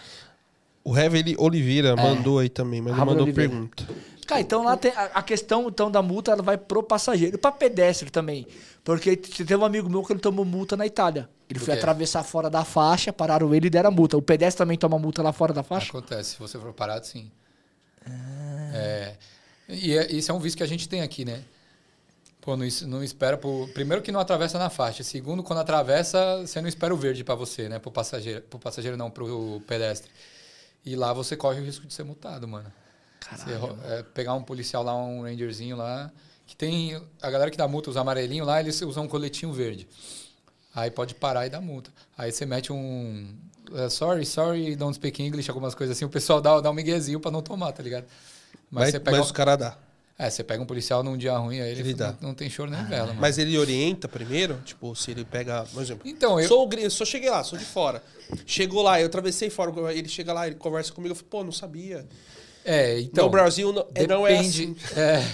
[0.85, 1.97] O Heavy Oliveira é.
[1.97, 3.51] mandou aí também, mas ele mandou Oliveira.
[3.51, 3.87] pergunta.
[4.27, 8.11] Cara, então lá tem a, questão então da multa ela vai pro passageiro, para pedestre
[8.11, 8.47] também,
[8.85, 11.29] porque teve um amigo meu que ele tomou multa na Itália.
[11.51, 14.17] Ele foi atravessar fora da faixa, pararam ele e deram multa.
[14.17, 15.91] O pedestre também toma multa lá fora da faixa?
[15.91, 17.31] Acontece, se você for parado, sim.
[18.07, 18.71] Ah.
[18.75, 19.15] É,
[19.69, 21.43] e é, isso é um vício que a gente tem aqui, né?
[22.41, 26.61] Pô, não, não espera pro, primeiro que não atravessa na faixa, segundo quando atravessa, você
[26.61, 30.11] não espera o verde para você, né, pro passageiro, pro passageiro não, pro pedestre.
[30.85, 32.73] E lá você corre o risco de ser multado, mano.
[33.21, 36.11] Caralho, você, é, pegar um policial lá, um rangerzinho lá,
[36.47, 39.89] que tem a galera que dá multa, os amarelinhos lá, eles usam um coletinho verde.
[40.75, 41.93] Aí pode parar e dar multa.
[42.17, 43.37] Aí você mete um
[43.71, 47.21] uh, sorry, sorry, don't speak English, algumas coisas assim, o pessoal dá, dá um miguezinho
[47.21, 48.05] para não tomar, tá ligado?
[48.71, 49.79] Mas, mas, você pega mas o cara dá.
[50.23, 51.95] É, você pega um policial num dia ruim, aí ele, ele.
[51.97, 53.09] Não, não, tem choro nem vela.
[53.09, 53.21] Mano.
[53.21, 54.57] Mas ele orienta primeiro?
[54.65, 55.65] Tipo, se ele pega.
[55.65, 56.47] Por exemplo, então, eu.
[56.47, 58.01] Sou, só cheguei lá, sou de fora.
[58.47, 59.73] Chegou lá, eu atravessei fora.
[59.93, 61.11] Ele chega lá, ele conversa comigo.
[61.11, 62.07] Eu falo, pô, não sabia.
[62.65, 63.25] É, então.
[63.25, 64.77] No Brasil não, depende, não é assim.
[64.97, 65.25] É,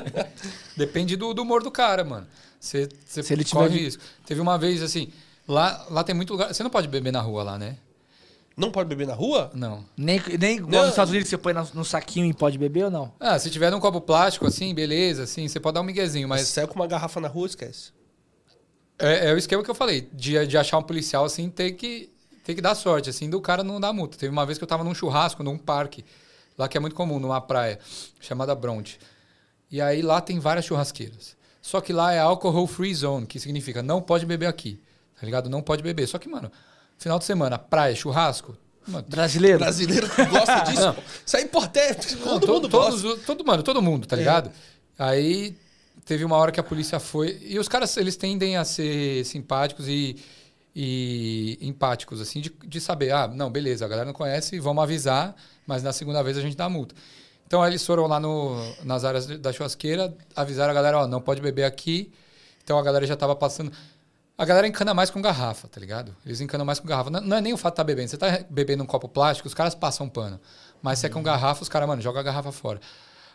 [0.78, 2.26] depende do, do humor do cara, mano.
[2.58, 3.98] Você, você Se ele tiver isso.
[4.24, 5.12] Teve uma vez assim.
[5.46, 6.54] Lá, lá tem muito lugar.
[6.54, 7.76] Você não pode beber na rua lá, né?
[8.56, 9.50] Não pode beber na rua?
[9.54, 9.84] Não.
[9.96, 12.90] Nem, nem igual nos Estados Unidos você põe no, no, saquinho e pode beber ou
[12.90, 13.12] não?
[13.18, 16.42] Ah, se tiver num copo plástico, assim, beleza, assim, você pode dar um miguezinho, mas.
[16.42, 17.92] Se saiu com uma garrafa na rua, esquece.
[18.98, 22.10] É, é o esquema que eu falei, de, de achar um policial, assim, tem que,
[22.44, 24.18] tem que dar sorte, assim, do cara não dar multa.
[24.18, 26.04] Teve uma vez que eu tava num churrasco, num parque,
[26.56, 27.78] lá que é muito comum, numa praia,
[28.20, 29.00] chamada Bronte.
[29.70, 31.36] E aí lá tem várias churrasqueiras.
[31.62, 34.80] Só que lá é alcohol free zone, que significa não pode beber aqui.
[35.18, 35.48] Tá ligado?
[35.48, 36.06] Não pode beber.
[36.08, 36.50] Só que, mano,
[37.02, 38.56] Final de semana, praia, churrasco.
[38.86, 39.58] Mano, brasileiro.
[39.58, 40.80] Brasileiro gosta disso.
[40.80, 40.96] Não.
[41.26, 42.16] Isso é importante.
[42.16, 43.20] Todo, todo mundo todos, gosta.
[43.26, 44.18] Todo, mano, todo mundo, tá é.
[44.20, 44.50] ligado?
[44.50, 44.52] É.
[45.02, 45.56] Aí
[46.04, 47.40] teve uma hora que a polícia foi.
[47.42, 50.16] E os caras, eles tendem a ser simpáticos e,
[50.76, 55.34] e empáticos, assim, de, de saber, ah, não, beleza, a galera não conhece, vamos avisar,
[55.66, 56.94] mas na segunda vez a gente dá multa.
[57.48, 61.20] Então aí eles foram lá no, nas áreas da churrasqueira, avisaram a galera, ó, não
[61.20, 62.12] pode beber aqui.
[62.62, 63.72] Então a galera já tava passando.
[64.42, 66.16] A galera encana mais com garrafa, tá ligado?
[66.26, 67.08] Eles encanam mais com garrafa.
[67.10, 68.08] Não, não é nem o fato de estar tá bebendo.
[68.08, 70.40] Você tá bebendo um copo plástico, os caras passam pano.
[70.82, 71.22] Mas se é com uhum.
[71.22, 72.80] garrafa, os caras, mano, joga a garrafa fora.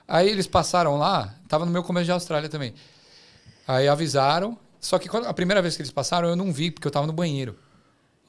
[0.06, 2.74] Aí eles passaram lá, tava no meu começo de Austrália também.
[3.66, 6.86] Aí avisaram, só que quando, a primeira vez que eles passaram, eu não vi, porque
[6.86, 7.58] eu tava no banheiro.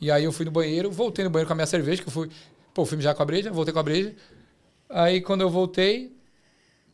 [0.01, 2.13] E aí eu fui no banheiro, voltei no banheiro com a minha cerveja, que eu
[2.13, 2.31] fui.
[2.73, 4.15] Pô, fui já com a breja, voltei com a breja.
[4.89, 6.17] Aí quando eu voltei,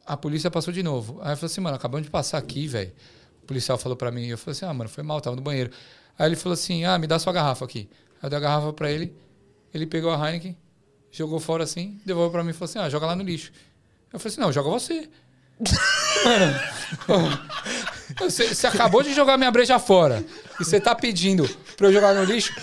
[0.07, 1.21] a polícia passou de novo.
[1.21, 2.91] Aí eu falei assim, mano, acabamos de passar aqui, velho.
[3.45, 5.71] O policial falou para mim, eu falei assim, ah, mano, foi mal, tava no banheiro.
[6.19, 7.91] Aí ele falou assim, ah, me dá sua garrafa aqui.
[8.23, 9.15] Aí eu dei a garrafa para ele,
[9.73, 10.57] ele pegou a Heineken,
[11.11, 13.53] jogou fora assim, devolveu para mim e falou assim, ah, joga lá no lixo.
[14.11, 15.11] Eu falei assim, não, joga você.
[17.07, 17.39] mano,
[18.19, 20.25] você, você acabou de jogar minha breja fora
[20.59, 21.47] e você tá pedindo
[21.77, 22.55] pra eu jogar no lixo.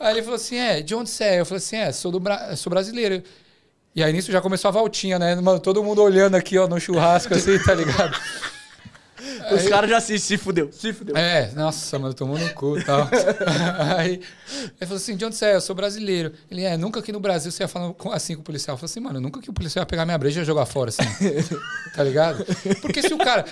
[0.00, 1.40] Aí ele falou assim, é, de onde você é?
[1.40, 3.22] Eu falei assim, é, sou, do Bra sou brasileiro.
[3.94, 5.34] E aí nisso já começou a voltinha, né?
[5.34, 8.18] Mano, todo mundo olhando aqui, ó, no churrasco, assim, tá ligado?
[9.52, 11.16] Os caras já se, se fudeu, se fudeu.
[11.16, 13.08] É, nossa, mano, tomou no cu e tal.
[13.96, 14.22] Aí ele
[14.80, 15.54] falou assim: de onde você é?
[15.54, 16.32] Eu sou brasileiro.
[16.50, 18.74] Ele é, nunca aqui no Brasil você ia falar assim com o policial.
[18.74, 20.90] Eu falei assim, mano, nunca que o policial ia pegar minha breja e jogar fora,
[20.90, 21.02] assim.
[21.94, 22.44] tá ligado?
[22.80, 23.44] Porque se o cara.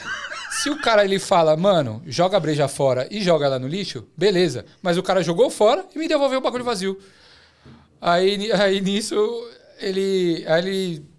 [0.51, 4.07] Se o cara ele fala, mano, joga a breja fora e joga ela no lixo,
[4.15, 4.67] beleza.
[4.83, 6.99] Mas o cara jogou fora e me devolveu o bagulho vazio.
[8.01, 9.17] Aí, aí nisso,
[9.81, 10.45] ele.
[10.47, 11.12] Aí ele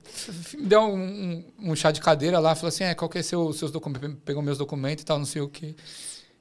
[0.56, 3.22] me deu um, um, um, chá de cadeira lá, falou assim: é, qual que é
[3.22, 4.18] seu, seus documentos?
[4.24, 5.76] Pegou meus documentos e tal, não sei o quê.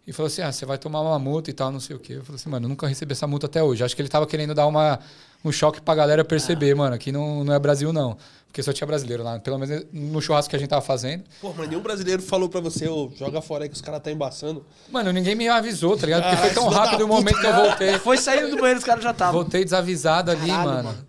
[0.06, 2.14] E falou assim: ah, você vai tomar uma multa e tal, não sei o quê.
[2.14, 3.84] Eu falei assim, mano, eu nunca recebi essa multa até hoje.
[3.84, 4.98] Acho que ele tava querendo dar uma,
[5.44, 6.76] um choque pra galera perceber, ah.
[6.76, 8.16] mano, que não, não é Brasil, não.
[8.46, 11.24] Porque só tinha brasileiro lá, pelo menos no churrasco que a gente tava fazendo.
[11.40, 14.10] Pô, mas nenhum brasileiro falou pra você, ô, joga fora aí que os caras tá
[14.10, 14.66] embaçando.
[14.90, 16.22] Mano, ninguém me avisou, tá ligado?
[16.24, 17.98] Porque ah, foi tão rápido o momento que eu voltei.
[17.98, 19.40] Foi saindo do banheiro, os caras já estavam.
[19.40, 20.82] Voltei desavisado ali, Caralho, mano.
[20.84, 21.06] mano.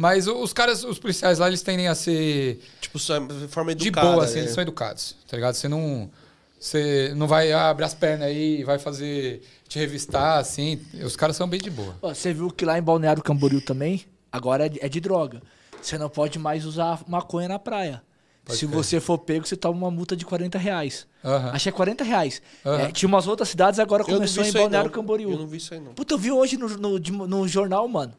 [0.00, 2.58] Mas os caras, os policiais lá, eles tendem a ser.
[2.80, 4.06] Tipo, de forma educada.
[4.06, 4.42] De boa, assim, é.
[4.44, 5.52] eles são educados, tá ligado?
[5.52, 6.10] Você não.
[6.58, 9.42] Você não vai abrir as pernas aí e vai fazer.
[9.68, 10.80] te revistar, assim.
[11.04, 11.94] Os caras são bem de boa.
[12.00, 15.42] Você viu que lá em Balneário Camboriú também, agora é de, é de droga.
[15.82, 18.02] Você não pode mais usar maconha na praia.
[18.42, 21.06] Pode Se você for pego, você toma uma multa de 40 reais.
[21.22, 21.52] Uhum.
[21.54, 22.40] É 40 reais.
[22.64, 22.74] Uhum.
[22.74, 25.32] É, tinha umas outras cidades, agora começou em Balneário Camboriú.
[25.32, 25.92] Eu não vi isso aí, não.
[25.92, 28.14] Puta, eu vi hoje no, no, no jornal, mano.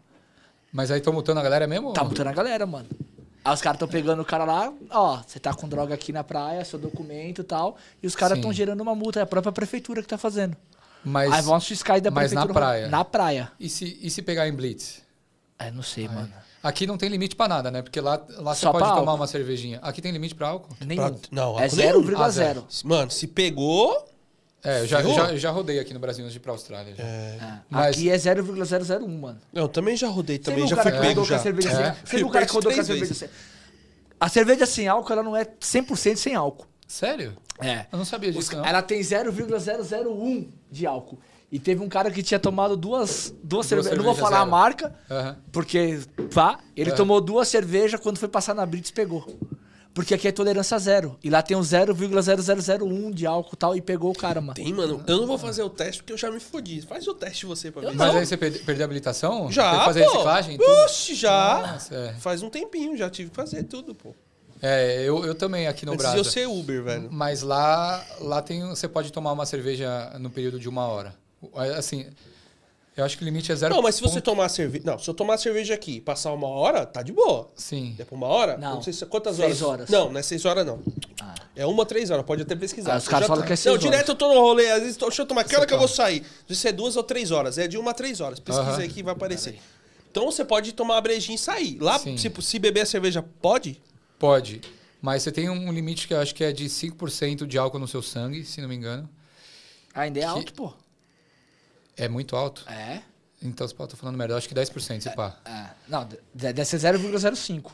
[0.72, 1.94] Mas aí estão multando a galera mesmo?
[1.94, 2.88] Tá multando a galera, mano.
[3.44, 6.24] Aí os caras estão pegando o cara lá, ó, você tá com droga aqui na
[6.24, 9.52] praia, seu documento e tal, e os caras estão gerando uma multa, é a própria
[9.52, 10.56] prefeitura que tá fazendo.
[11.04, 12.46] Mas, aí vão os fiscais da prefeitura.
[12.46, 12.88] Mas na praia?
[12.88, 13.52] Na praia.
[13.60, 15.02] E se, e se pegar em blitz?
[15.58, 16.32] É, não sei, mano.
[16.62, 17.82] Aqui não tem limite pra nada, né?
[17.82, 19.16] Porque lá, lá você pode tomar álcool.
[19.16, 19.80] uma cervejinha.
[19.82, 20.76] Aqui tem limite pra álcool?
[20.80, 21.10] Nenhum.
[21.10, 22.64] Pra, não, é 0,0.
[22.84, 24.08] Mano, se pegou,
[24.64, 26.96] é, eu já, eu já, já rodei aqui no Brasil antes de ir pra Austrália.
[26.96, 27.04] Já.
[27.04, 27.08] É.
[27.08, 27.60] é.
[27.70, 27.98] Mas...
[27.98, 29.40] Aqui é 0,001, mano.
[29.54, 31.40] Eu também já rodei, também já fui pego já.
[31.40, 31.96] Cerveja é.
[32.06, 33.28] Você viu o cara que rodou com a cerveja assim?
[34.20, 36.68] A cerveja sem álcool, ela não é 100% sem álcool.
[36.88, 37.36] Sério?
[37.60, 37.86] É.
[37.92, 38.66] Eu não sabia disso, não.
[38.66, 41.20] Ela tem 0,001 de álcool.
[41.52, 43.98] E teve um cara que tinha tomado duas, duas, duas cervejas.
[43.98, 44.44] Não vou falar zero.
[44.44, 45.36] a marca, uhum.
[45.52, 46.00] porque
[46.34, 46.96] pá, ele uhum.
[46.96, 49.28] tomou duas cervejas quando foi passar na Brits pegou.
[49.94, 51.18] Porque aqui é tolerância zero.
[51.24, 53.76] E lá tem um 0,0001 de álcool e tal.
[53.76, 54.54] E pegou o cara, mano.
[54.54, 55.04] Tem, mano.
[55.06, 56.82] Eu não vou fazer o teste porque eu já me fodi.
[56.82, 57.96] Faz o teste você pra ver.
[57.96, 59.52] Mas aí você perdeu a habilitação?
[59.52, 59.72] Já.
[59.72, 60.12] Tem fazer pô.
[60.12, 60.58] reciclagem?
[60.86, 61.72] Oxi, já.
[61.74, 62.14] Nossa, é.
[62.14, 64.16] Faz um tempinho, já tive que fazer tudo, pô.
[64.62, 66.22] É, eu, eu também aqui no Brasil.
[66.22, 66.44] Brasil.
[66.44, 67.10] eu ser Uber, velho.
[67.12, 71.16] Mas lá, lá tem, você pode tomar uma cerveja no período de uma hora.
[71.76, 72.06] Assim,
[72.96, 73.74] eu acho que o limite é zero.
[73.74, 74.84] Não, mas se você tomar cerveja.
[74.86, 77.50] Não, se eu tomar cerveja aqui e passar uma hora, tá de boa.
[77.56, 77.96] Sim.
[77.98, 78.58] É por uma hora?
[78.58, 78.76] Não.
[78.76, 79.58] Não sei se, quantas horas.
[79.58, 79.90] Seis horas.
[79.90, 80.82] Não, não é seis horas, não.
[81.22, 81.34] Ah.
[81.56, 82.26] É uma, três horas.
[82.26, 82.96] Pode até pesquisar.
[82.96, 83.48] Ah, os caras falam tá...
[83.48, 83.84] que é seis Não, horas.
[83.84, 84.70] direto eu tô no rolê.
[84.70, 85.46] Às vezes, tô, deixa eu tomar.
[85.46, 86.26] Que hora que eu vou sair?
[86.50, 87.58] Se é duas ou três horas.
[87.58, 88.40] É de uma a três horas.
[88.42, 88.82] Pesquisa uh -huh.
[88.82, 89.58] aí que vai aparecer.
[90.12, 91.78] Então você pode tomar a brejinha e sair.
[91.80, 93.82] Lá, se, se beber a cerveja, pode?
[94.20, 94.60] Pode.
[95.02, 97.88] Mas você tem um limite que eu acho que é de 5% de álcool no
[97.88, 99.10] seu sangue, se não me engano.
[99.94, 100.28] Ainda é que...
[100.28, 100.74] alto, pô.
[102.04, 102.66] É muito alto?
[102.70, 103.02] É.
[103.42, 104.34] Então, você pode estar falando merda.
[104.34, 105.38] Eu acho que 10%, se é, pá.
[105.46, 105.70] É.
[105.88, 107.72] Não, deve ser 0,05.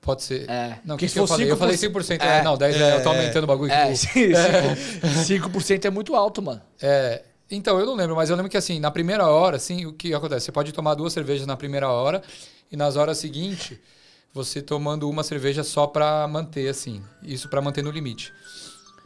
[0.00, 0.48] Pode ser.
[0.48, 0.78] É.
[0.84, 1.50] Não, o que, que, que eu falei?
[1.50, 2.20] Eu falei 5%.
[2.20, 2.38] É.
[2.38, 2.42] é.
[2.42, 3.72] não, 10% é, eu tô aumentando o bagulho.
[3.72, 4.74] É, tipo, é.
[5.24, 6.62] 5% é muito alto, mano.
[6.80, 7.22] É.
[7.50, 10.14] Então, eu não lembro, mas eu lembro que assim, na primeira hora, assim, o que
[10.14, 10.46] acontece?
[10.46, 12.22] Você pode tomar duas cervejas na primeira hora
[12.70, 13.78] e nas horas seguintes,
[14.32, 17.02] você tomando uma cerveja só pra manter, assim.
[17.22, 18.32] Isso pra manter no limite.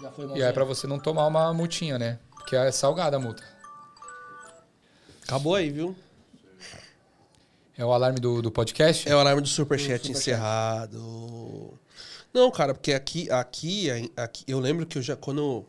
[0.00, 2.18] Já foi e aí é pra você não tomar uma multinha, né?
[2.50, 3.44] Porque é salgada a multa.
[5.22, 5.94] Acabou aí, viu?
[7.78, 9.08] É o alarme do, do podcast?
[9.08, 11.78] É o alarme do Superchat super encerrado.
[12.34, 15.64] Não, cara, porque aqui, aqui, aqui, eu lembro que eu já, quando.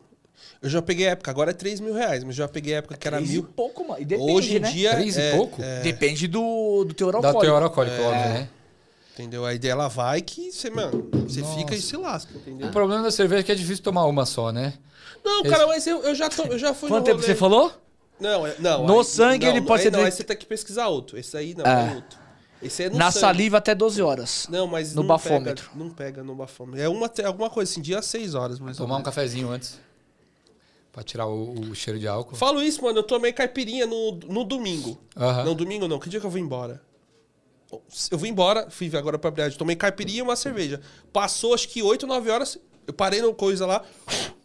[0.60, 3.20] Eu já peguei época, agora é 3 mil reais, mas já peguei época que era
[3.20, 3.42] mil.
[3.42, 4.02] E pouco, mano.
[4.02, 4.72] E depende, Hoje em né?
[4.72, 4.90] dia.
[4.90, 5.62] 3 é, e pouco?
[5.62, 5.82] É...
[5.82, 7.40] Depende do, do teor alcoólico.
[7.42, 8.00] Da teor alcoólico, é...
[8.00, 8.48] óbvio, né?
[9.12, 9.46] Entendeu?
[9.46, 11.56] A ideia ela vai que você, mano, você Nossa.
[11.56, 12.66] fica e se lasca, entendeu?
[12.66, 14.74] O problema da cerveja é que é difícil tomar uma só, né?
[15.24, 15.50] Não, Esse...
[15.50, 17.72] cara, mas eu, eu, já, tô, eu já fui Quanto tempo você falou?
[18.18, 18.86] Não, é, não.
[18.86, 19.96] No aí, sangue não, ele pode aí, ser.
[19.96, 21.18] Não, aí você tem que pesquisar outro.
[21.18, 22.18] Esse aí não, é, é outro.
[22.62, 23.20] Esse é no Na sangue.
[23.20, 24.46] saliva até 12 horas.
[24.48, 25.68] Não, mas no não bafômetro.
[25.70, 26.80] Pega, não pega no bafômetro.
[26.80, 28.76] É uma, alguma coisa assim, dia 6 horas, mas.
[28.76, 29.80] Tomar um cafezinho antes.
[30.92, 32.36] Pra tirar o, o, cheiro de álcool.
[32.36, 32.98] Falo isso, mano.
[32.98, 35.00] Eu tomei caipirinha no, no domingo.
[35.16, 35.44] Uhum.
[35.44, 35.98] Não, domingo não.
[35.98, 36.80] Que dia que eu vou embora?
[38.10, 39.56] Eu vim embora, fui agora pra Briade.
[39.56, 40.80] Tomei caipirinha e uma cerveja.
[41.10, 42.58] Passou acho que 8, 9 horas.
[42.86, 43.82] Eu parei no coisa lá.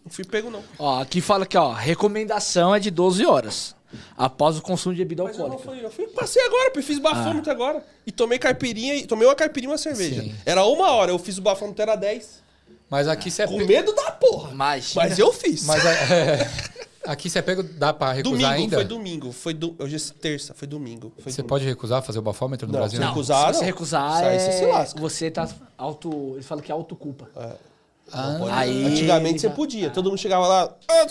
[0.07, 0.63] Não fui pego, não.
[0.79, 3.75] Ó, aqui fala que, ó, recomendação é de 12 horas.
[4.17, 5.63] Após o consumo de bebida Mas alcoólica.
[5.63, 7.53] Eu, não fui, eu fui, passei agora, fiz bafômetro ah.
[7.53, 7.85] agora.
[8.05, 10.21] E tomei caipirinha, tomei uma caipirinha e uma cerveja.
[10.21, 10.35] Sim.
[10.45, 12.41] Era uma hora, eu fiz o bafômetro, era 10.
[12.89, 13.47] Mas aqui você é.
[13.47, 14.51] Com medo da porra.
[14.53, 15.65] Mas, mas eu fiz.
[15.65, 16.49] Mas é,
[17.05, 18.77] aqui você pega, dá pra recusar domingo, ainda?
[18.77, 21.11] Foi domingo, foi do, hoje é terça, foi domingo.
[21.17, 21.49] Foi você domingo.
[21.49, 22.99] pode recusar fazer o bafômetro no não, Brasil?
[22.99, 24.39] Não, recusar, se você recusar, é...
[24.39, 24.99] você se lasca.
[25.01, 26.31] Você tá auto.
[26.35, 27.29] Eles falam que é autoculpa.
[27.35, 27.76] É.
[28.13, 28.51] Não pode.
[28.51, 29.89] Aí Antigamente você podia.
[29.89, 30.75] Todo mundo chegava lá.
[30.87, 31.05] "Ah,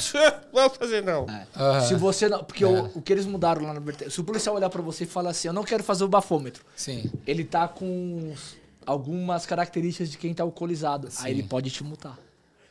[0.53, 1.27] Não vou fazer, não.
[1.57, 1.81] Aham.
[1.83, 2.43] Se você não.
[2.45, 2.67] Porque É.
[2.67, 4.11] o, o que eles mudaram lá na vertente.
[4.11, 6.65] Se o policial olhar pra você e falar assim, eu não quero fazer o bafômetro.
[6.75, 7.11] Sim.
[7.27, 8.33] Ele tá com
[8.87, 11.09] algumas características de quem tá alcoolizado.
[11.21, 12.17] Aí ele pode te multar.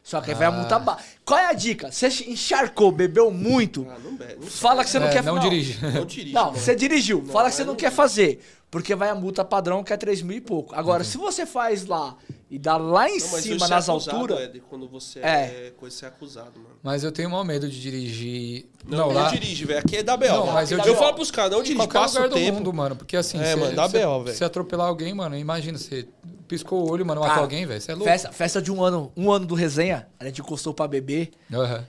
[0.05, 0.99] Só que aí vai a multa ba...
[1.25, 1.91] Qual é a dica?
[1.91, 4.35] Você encharcou, bebeu muito, Ah, não bebe.
[4.39, 5.79] Não, fala que você não É, quer não dirige.
[5.83, 6.31] não dirige.
[6.33, 7.25] Não, você dirigiu.
[7.25, 8.39] Fala que você não quer fazer.
[8.69, 10.75] Porque vai a multa padrão que é 3 mil e pouco.
[10.75, 12.15] Agora, se você faz lá
[12.51, 14.39] e dá lá em Não, cima, é nas alturas.
[14.41, 15.23] Éder, quando você É.
[15.67, 16.75] é, coisa ser acusado, mano.
[16.83, 18.67] Mas eu tenho maior medo de dirigir.
[18.85, 19.29] Não, Não, não, lá.
[19.29, 19.79] dirige, velho.
[19.79, 20.27] Aqui é da BO.
[20.27, 22.35] Não, mas eu eu, digo- falo pros caras, não dirige, qualquer passa lugar o do
[22.35, 22.57] tempo.
[22.57, 22.95] mundo, mano.
[22.95, 24.37] Porque assim, É, cê- mano, dá cê- BO, velho.
[24.37, 26.07] Se atropelar alguém, mano, imagina, você
[26.47, 27.81] piscou o olho, mano, matou Cara, alguém, velho.
[27.81, 28.09] Você é louco.
[28.09, 31.31] Festa, festa de um ano, um ano do resenha, a gente encostou pra beber.
[31.53, 31.85] Aham.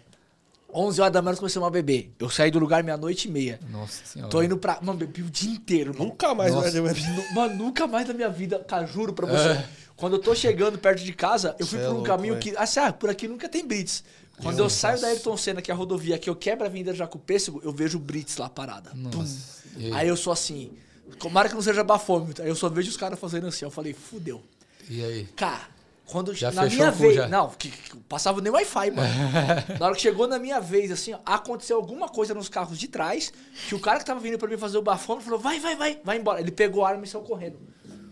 [0.75, 2.13] 11 horas da manhã nós começamos a beber.
[2.19, 3.59] Eu saí do lugar meia-noite e meia.
[3.71, 4.31] Nossa senhora.
[4.31, 4.79] Tô indo pra.
[4.83, 6.11] Mano, bebi o dia inteiro, mano.
[6.11, 6.83] Nunca mais Nossa.
[7.35, 9.65] Mano, nunca mais na minha vida, cara, juro pra você.
[9.97, 12.35] Quando eu tô chegando perto de casa, eu fui Cê é por um louco, caminho
[12.35, 12.43] velho.
[12.43, 12.57] que.
[12.59, 14.05] Assim, ah, por aqui nunca tem Brits.
[14.43, 16.93] Quando eu saio da Ayrton Senna, que é a rodovia, que eu quebro a Avenida
[16.93, 18.93] Jaco Pêssego, eu vejo o Brits lá parada.
[19.95, 20.73] Aí eu sou assim.
[21.19, 22.43] Tomara que não seja bafômetro.
[22.43, 23.65] Aí eu só vejo os caras fazendo assim.
[23.65, 24.43] Eu falei, fudeu.
[24.89, 25.25] E aí?
[25.37, 25.63] Cara,
[26.07, 27.17] quando Já na minha vez.
[27.17, 27.29] já?
[27.29, 29.09] Não, que, que passava nem Wi-Fi, mano.
[29.79, 32.87] na hora que chegou na minha vez, assim, ó, aconteceu alguma coisa nos carros de
[32.87, 33.33] trás,
[33.69, 36.01] que o cara que tava vindo pra mim fazer o bafômetro falou: vai, vai, vai,
[36.05, 36.41] vai embora.
[36.41, 37.59] Ele pegou a arma e saiu correndo.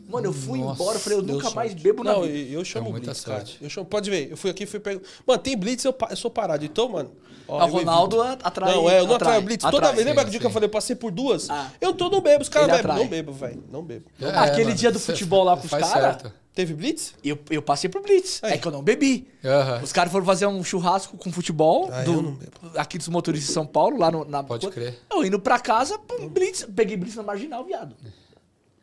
[0.09, 1.83] Mano, eu fui Nossa, embora, eu falei, eu nunca mais sorte.
[1.83, 2.53] bebo na Não, vida.
[2.53, 3.39] eu chamo É muita Blitz, cara.
[3.39, 3.59] sorte.
[3.61, 5.01] Eu chamo, pode ver, eu fui aqui e fui pego.
[5.27, 6.65] Mano, tem Blitz, eu, eu sou parado.
[6.65, 7.11] Então, mano.
[7.49, 8.47] ó, Ah, o eu Ronaldo evito.
[8.47, 8.75] atrai.
[8.75, 9.63] Não, é, eu não atrai, atraio Blitz.
[9.65, 9.95] Toda atrai.
[9.95, 11.49] vez, lembra sim, que dia que eu falei, eu passei por duas?
[11.49, 11.71] Ah.
[11.81, 12.97] Eu tô no bebo, os caras bebem.
[12.97, 13.65] Não bebo, velho.
[13.73, 14.05] Não bebo.
[14.21, 16.01] É, Aquele mano, dia do futebol lá com os faz cara?
[16.19, 16.33] certo.
[16.55, 17.15] Teve Blitz?
[17.25, 18.39] Eu, eu passei por Blitz.
[18.45, 18.53] Aí.
[18.53, 19.27] É que eu não bebi.
[19.45, 19.81] Aham.
[19.83, 22.39] Os caras foram fazer um churrasco com futebol Ah, do- eu não
[22.77, 24.41] aqui dos motoristas de São Paulo, lá no, na.
[24.45, 24.97] Pode crer.
[25.11, 26.65] Eu indo pra casa, pum, Blitz.
[26.77, 27.97] Peguei Blitz na marginal, viado.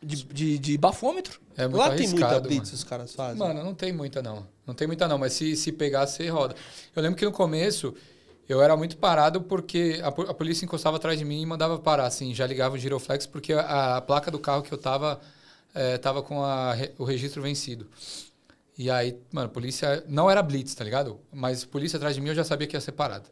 [0.02, 1.40] De, de, de bafômetro.
[1.56, 2.73] É muito Lá tem muita Blitz, mano.
[2.73, 3.38] os caras fazem.
[3.38, 4.48] Mano, não tem muita não.
[4.65, 6.56] Não tem muita não, mas se, se pegar, você roda.
[6.95, 7.94] Eu lembro que no começo
[8.49, 12.07] eu era muito parado porque a, a polícia encostava atrás de mim e mandava parar,
[12.07, 15.22] assim, já ligava o giroflex porque a, a placa do carro que eu tava
[15.73, 17.88] eh, tava com a o registro vencido.
[18.78, 21.19] E aí, mano, polícia não era blitz, tá ligado?
[21.32, 23.30] Mas polícia atrás de mim eu já sabia que ia ser parado.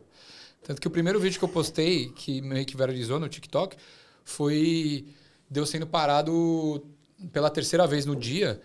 [0.63, 3.75] Tanto que o primeiro vídeo que eu postei, que meio que viralizou no TikTok,
[4.23, 5.07] foi
[5.49, 6.85] de eu sendo parado
[7.31, 8.61] pela terceira vez no dia.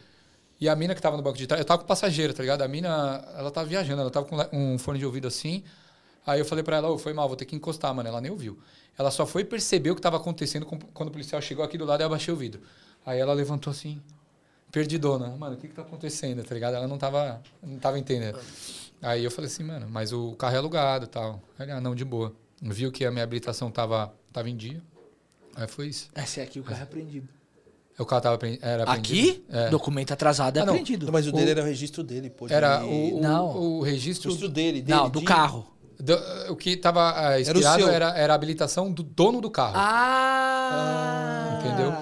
[0.61, 2.62] E a mina que tava no banco de trás, eu tava com passageiro, tá ligado?
[2.62, 5.65] A mina, ela tava viajando, ela tava com um fone de ouvido assim.
[6.27, 8.09] Aí eu falei pra ela, ô, foi mal, vou ter que encostar, mano.
[8.09, 8.59] Ela nem ouviu.
[8.97, 12.01] Ela só foi perceber o que tava acontecendo quando o policial chegou aqui do lado
[12.01, 12.62] e eu abaixei o vidro.
[13.05, 14.01] Aí ela levantou assim,
[14.70, 15.28] perdidona.
[15.36, 16.74] Mano, o que que tá acontecendo, tá ligado?
[16.74, 18.39] Ela não tava, não tava entendendo.
[19.02, 21.43] Aí eu falei assim, mano, mas o carro é alugado e tal.
[21.59, 22.35] Aí, ah, não, de boa.
[22.62, 24.81] Viu que a minha habilitação tava, tava em dia.
[25.56, 26.09] Aí foi isso.
[26.16, 27.28] Esse aqui o carro é apreendido.
[27.98, 28.90] O carro tava, era Aqui,
[29.31, 29.44] apreendido.
[29.56, 29.70] É.
[29.70, 30.72] documento atrasado é Ah, não.
[30.72, 31.06] apreendido.
[31.06, 32.47] Não, mas o O- dele era o registro dele, pô.
[32.48, 33.47] Era o, o, Não.
[33.56, 34.31] o O registro.
[34.31, 34.98] registro dele, dele.
[34.98, 35.64] Não, do de- carro.
[36.01, 36.18] do-
[36.52, 37.89] o que estava o expirado seu.
[37.89, 39.74] era, era a habilitação do dono do carro.
[39.76, 41.60] Ah!
[41.60, 41.94] Entendeu?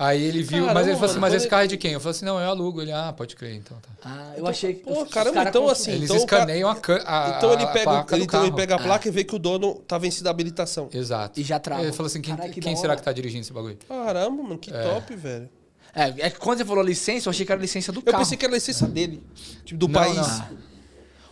[0.00, 1.92] Aí ele viu, Caramba, mas ele falou assim, mano, mas esse carro é de quem?
[1.92, 2.80] Eu falei assim, não, eu alugo.
[2.80, 3.88] Ele, ah, pode crer, então tá.
[4.04, 4.84] Ah, eu achei que.
[4.84, 5.90] Pô, caramba, caras então assim.
[5.90, 8.54] Eles então cara- escaneiam a, ca- a, Então ele a pega, placa ele, então ele
[8.54, 10.88] pega a placa e vê que o dono tá vencido a habilitação.
[10.92, 11.40] Exato.
[11.40, 11.82] E já trava.
[11.82, 13.76] Ele falou assim, quem, que quem será que tá dirigindo esse bagulho?
[13.88, 15.48] Caramba, mano, que top, velho.
[15.92, 18.18] É, é que quando você falou licença, eu achei que era licença do Eu carro.
[18.18, 19.20] pensei que era a licença dele.
[19.64, 20.16] Tipo, do Não, país.
[20.16, 20.58] não.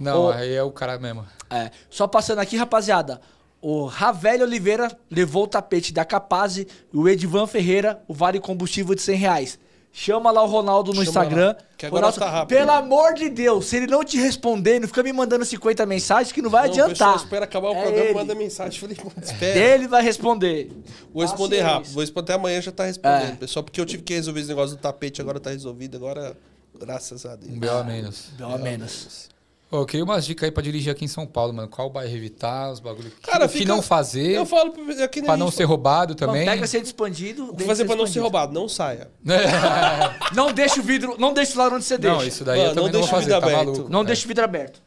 [0.01, 1.25] Não, Ô- aí é o cara mesmo.
[1.49, 3.21] É, só passando aqui, rapaziada.
[3.69, 8.95] O Ravel Oliveira levou o tapete da Capaz e o Edvan Ferreira, o Vale Combustível
[8.95, 9.59] de 100 reais.
[9.93, 11.47] Chama lá o Ronaldo no Chama Instagram.
[11.49, 12.57] lá, que agora Ronaldo, tá rápido.
[12.57, 16.31] Pelo amor de Deus, se ele não te responder, não fica me mandando 50 mensagens
[16.31, 17.17] que não vai Não, o pessoal adiantar.
[17.25, 18.15] espera acabar o É programa ele.
[18.15, 18.79] manda mensagem.
[18.79, 19.59] Falei, espera.
[19.59, 20.71] Ele vai responder.
[21.13, 21.67] Vou responder Paciência.
[21.75, 21.93] rápido.
[21.93, 23.37] Vou responder até amanhã já tá respondendo, É.
[23.37, 23.65] pessoal.
[23.65, 25.97] Porque eu tive que resolver esse negócio do tapete, agora tá resolvido.
[25.97, 26.37] Agora,
[26.79, 27.53] graças a Deus.
[27.53, 27.79] Um B.O.
[27.79, 28.29] a menos.
[28.39, 29.29] Pelo menos.
[29.69, 31.67] Ô, eu queria umas dicas aí pra dirigir aqui em São Paulo, mano.
[31.67, 33.13] Qual bairro evitar, os bagulhos.
[33.23, 36.45] Cara, o que fica- não fazer, Eu falo pra- aqui pra não ser roubado também.
[36.47, 37.51] pega ser expandido.
[37.51, 38.53] O que fazer pra não ser roubado?
[38.55, 39.11] Não saia.
[40.35, 42.17] Não deixa o vidro, não deixa o lado onde você deixa.
[42.17, 43.67] Não, isso daí Mano, eu também não não vou deixa o fazer, tá vidro aberto.
[43.73, 43.91] maluco?
[43.93, 44.05] Não É.
[44.05, 44.83] deixa o vidro aberto.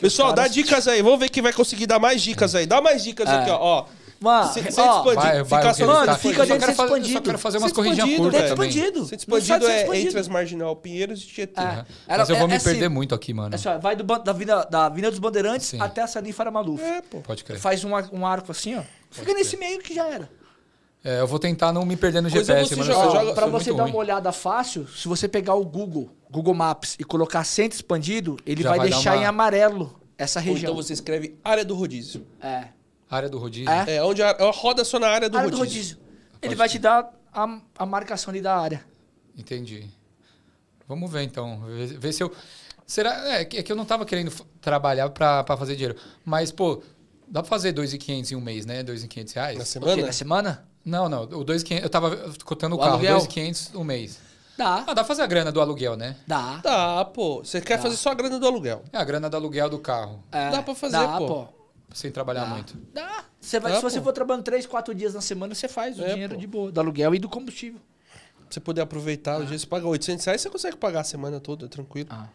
[0.00, 1.02] Pessoal, dá dicas aí.
[1.02, 2.64] Vamos ver quem vai conseguir dar mais dicas aí.
[2.66, 3.32] Dá mais dicas É.
[3.34, 3.58] aqui, ó.
[3.60, 3.84] ó.
[4.20, 5.14] Mano, Se- ó, Sem expandir.
[5.14, 7.12] Vai, vai, Fica o que só Mano, tá- fica dentro de expandido.
[7.12, 8.68] só quero fazer umas corridinhas expandido, curtas também.
[8.70, 9.00] expandido.
[9.06, 10.08] Centro expandido é expandido.
[10.08, 11.60] entre as Marginal Pinheiros e Tietê.
[11.60, 11.64] É.
[11.64, 11.86] Aham.
[12.08, 13.54] Era- Mas eu vou é- me é perder assim, muito aqui, mano.
[13.54, 15.80] É só, vai do, da, Avenida, da Avenida dos Bandeirantes Sim.
[15.80, 16.82] até a Salim Faramaluf.
[16.82, 17.20] É, pô.
[17.20, 17.58] Pode crer.
[17.58, 18.82] Faz um, um arco assim, ó.
[19.10, 20.28] Fica nesse meio que já era.
[21.04, 22.90] É, eu vou tentar não me perder no Coisa GPS, você mano.
[22.92, 23.92] joga- joga- muito você dar ruim.
[23.92, 28.62] uma olhada fácil, se você pegar o Google, Google Maps e colocar centro expandido, ele
[28.62, 30.72] Já vai, deixar uma- em amarelo essa Ou região.
[30.72, 32.26] então você escreve área do rodízio.
[32.40, 32.68] É.
[33.14, 33.70] Área do rodízio.
[33.70, 33.96] É.
[33.96, 35.96] É, onde a, a roda só na área do área do rodízio.
[35.96, 36.38] rodízio.
[36.42, 38.84] Ele vai te dar a, a marcação ali da área.
[39.36, 39.88] Entendi.
[40.86, 41.60] Vamos ver então.
[41.66, 42.32] Ver, ver se eu.
[42.86, 43.38] Será?
[43.38, 44.30] É, que é que eu não tava querendo
[44.60, 45.96] trabalhar pra, pra fazer dinheiro.
[46.24, 46.82] Mas, pô,
[47.26, 48.82] dá pra fazer 2.500 em um mês, né?
[48.82, 49.58] 2.500 reais?
[49.58, 50.06] Na semana?
[50.06, 50.68] Na semana?
[50.84, 51.22] Não, não.
[51.22, 53.18] O 2.500, eu tava cotando o, O carro, aluguel?
[53.18, 54.18] 2.500 um mês.
[54.56, 54.84] Dá.
[54.86, 56.16] Ah, dá pra fazer a grana do aluguel, né?
[56.26, 56.60] Dá.
[56.62, 57.38] Dá, pô.
[57.42, 58.84] Você quer fazer só a grana do aluguel.
[58.92, 61.48] É a grana do aluguel do carro, É, Dá pra fazer, dá, pô.
[61.94, 62.76] Sem trabalhar muito.
[62.92, 63.24] Dá.
[63.40, 64.04] Você vai, Dá, se você pô.
[64.04, 66.40] for trabalhando 3, 4 dias na semana, você faz o É, dinheiro pô.
[66.40, 66.70] de boa.
[66.72, 67.80] Do aluguel e do combustível.
[68.10, 71.40] Pra você poder aproveitar o dia, você paga 800 reais, você consegue pagar a semana
[71.40, 72.08] toda, tranquilo.
[72.12, 72.28] Ah.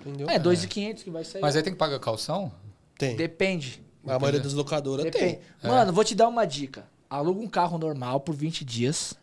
[0.00, 0.28] Entendeu?
[0.30, 1.42] É, 2,500 que vai sair.
[1.42, 2.52] Mas aí tem que pagar calção?
[2.96, 3.16] Tem.
[3.16, 3.82] Depende.
[4.06, 5.36] A maioria das locadoras Depende.
[5.60, 5.68] tem.
[5.70, 6.86] Mano, vou te dar uma dica.
[7.10, 9.14] Aluga um carro normal por 20 dias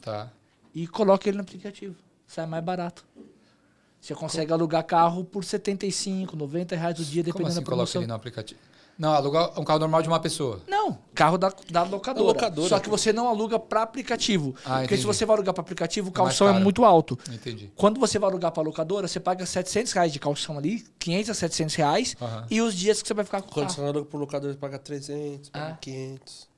[0.00, 0.30] Tá.
[0.74, 1.94] e coloca ele no aplicativo.
[2.26, 3.04] Sai mais barato.
[4.00, 7.76] Você consegue alugar carro por 75, 90 reais o dia, Como dependendo assim da coloca
[7.76, 8.02] promoção.
[8.02, 8.60] ele no aplicativo?
[9.02, 10.60] Não, alugar um carro normal de uma pessoa.
[10.68, 12.24] Não, carro da, da locadora.
[12.24, 12.68] locadora.
[12.68, 14.54] Só que você não aluga pra aplicativo.
[14.64, 15.02] Ah, porque se entendi.
[15.06, 17.18] você vai alugar pra aplicativo, o É calção é muito alto.
[17.28, 17.68] Entendi.
[17.74, 21.34] Quando você vai alugar pra locadora, você paga 700 reais de calção ali, 500 a
[21.34, 22.16] 700 reais,
[22.48, 23.74] e os dias que você vai ficar com o Quando carro.
[23.80, 25.78] você aluga pro locador, você paga 300, paga Ah.
[25.80, 26.48] 500.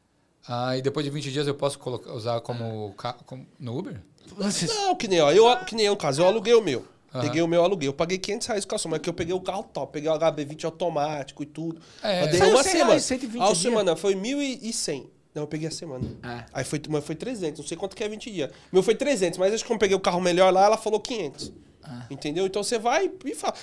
[0.47, 4.03] Ah, e depois de 20 dias eu posso colocar, usar como, ca- como- no Uber?
[4.37, 6.85] Não, que nem, ó, eu, que nem eu, no caso, eu aluguei o meu.
[7.15, 7.23] Aham.
[7.23, 7.89] Peguei o meu, aluguei.
[7.89, 9.93] Eu paguei 500 reais de calção, mas que eu peguei o carro top.
[9.93, 11.81] Peguei o HB20 automático e tudo.
[12.03, 12.31] É.
[12.33, 12.91] Saiu uma 100 semana.
[12.91, 15.07] reais, 120 a semana foi 1.100.
[15.35, 16.05] Não, eu peguei a semana.
[16.23, 16.45] É.
[16.53, 17.61] Aí foi, mas foi 300.
[17.61, 18.51] Não sei quanto que é 20 dias.
[18.73, 21.01] Meu foi 300, mas acho que quando eu peguei o carro melhor lá, ela falou
[21.01, 21.53] 500.
[21.83, 22.07] Ah.
[22.11, 22.47] Entendeu?
[22.47, 23.55] Então você vai e fala.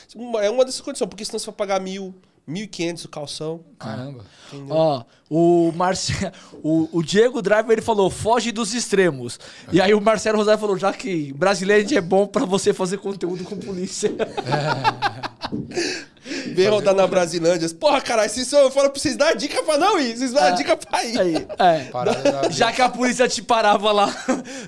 [0.42, 2.14] É uma dessas condições, porque senão você vai pagar 1.000,
[2.48, 3.60] 1.500 o calção.
[3.78, 4.26] Caramba.
[4.52, 4.76] Entendeu?
[4.76, 6.14] Ó, o, Marce...
[6.64, 9.40] o, o Diego Driver ele falou, foge dos extremos.
[9.72, 13.44] E aí o Marcelo Rosário falou, já que brasileiro é bom pra você fazer conteúdo
[13.44, 14.12] com polícia.
[16.54, 17.68] Vem rodar na Brasilândia.
[17.70, 20.16] Porra, caralho, isso eu falo pra vocês dar dica pra não ir.
[20.16, 21.20] Vocês dão a dica pra ir.
[21.20, 22.52] Aí, é.
[22.52, 24.14] Já que a polícia te parava lá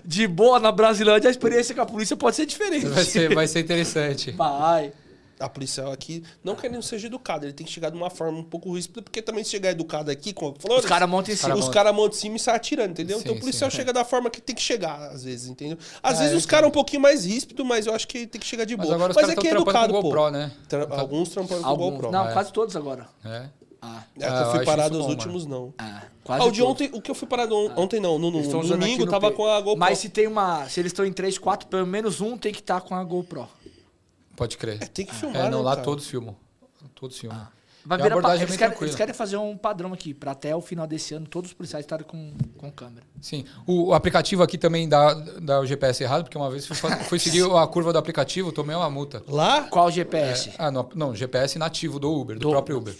[0.03, 2.87] de boa na Brasilândia, a experiência com a polícia pode ser diferente.
[2.87, 4.31] Vai ser, vai ser interessante.
[4.31, 4.91] Vai.
[5.43, 8.43] A policial aqui, não querendo seja educado, ele tem que chegar de uma forma um
[8.43, 11.55] pouco ríspida, porque também se chegar educado aqui, como falou, Os caras montam em cima.
[11.55, 13.17] os caras montam em cima e saem atirando, entendeu?
[13.17, 13.77] Sim, então o policial sim.
[13.77, 15.77] chega da forma que tem que chegar, às vezes, entendeu?
[16.01, 18.39] Às Ah, vezes eu os caras um pouquinho mais ríspido, mas eu acho que tem
[18.39, 18.95] que chegar de Mas boa.
[18.95, 20.07] agora Mas aqui estão é trampando educado, com pô.
[20.09, 20.51] GoPro, né?
[20.67, 21.91] Tra- Alguns trampando com Alguns.
[21.93, 22.11] GoPro.
[22.11, 22.33] Não, é.
[22.33, 23.07] quase todos agora.
[23.25, 23.49] É.
[23.85, 25.73] Ah, É que Ah, eu eu fui acho parado isso os bom, últimos, não.
[25.77, 26.71] ah, Ah, quase o de todos.
[26.71, 29.29] ontem, o que eu fui parado on- ontem não, no, no, no domingo no tava
[29.29, 29.35] P.
[29.35, 29.77] com a GoPro.
[29.77, 30.69] Mas se tem uma.
[30.69, 33.45] Se eles estão em 3, 4, pelo menos um tem que estar com a GoPro.
[34.35, 34.77] Pode crer.
[34.81, 35.83] É, tem que filmar, É, não, né, lá cara?
[35.85, 36.35] todos filmam.
[36.95, 37.47] Todos filmam.
[37.85, 40.31] Vai E a virar pa- é eles, querem, eles querem fazer um padrão aqui, pra
[40.31, 43.05] até o final desse ano todos os policiais estarem com, com câmera.
[43.21, 43.43] Sim.
[43.67, 46.75] O, o aplicativo aqui também dá, dá o GPS errado, porque uma vez fui,
[47.09, 49.21] fui seguir a curva do aplicativo, tomei uma multa.
[49.27, 50.53] Lá, Qual GPS?
[50.57, 52.95] Ah, não, não, GPS nativo do Uber, do, Do- próprio Uber.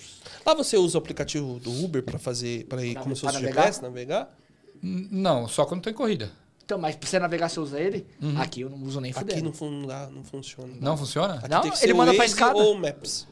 [0.46, 3.62] lá você usa o aplicativo do Uber pra fazer, para ir como se fosse navegar?
[3.62, 4.36] GPS, navegar?
[4.82, 6.30] Não, só quando tô em corrida.
[6.66, 8.08] Então, mas pra você navegar, você usa ele?
[8.38, 9.44] Aqui eu não uso nem Aqui fudendo.
[9.44, 10.74] não, fun- não, dá, não funciona.
[10.80, 11.34] Não funciona?
[11.36, 12.58] Aqui Não, tem que ele ser manda Waze pra escada.
[12.58, 13.28] ou Maps.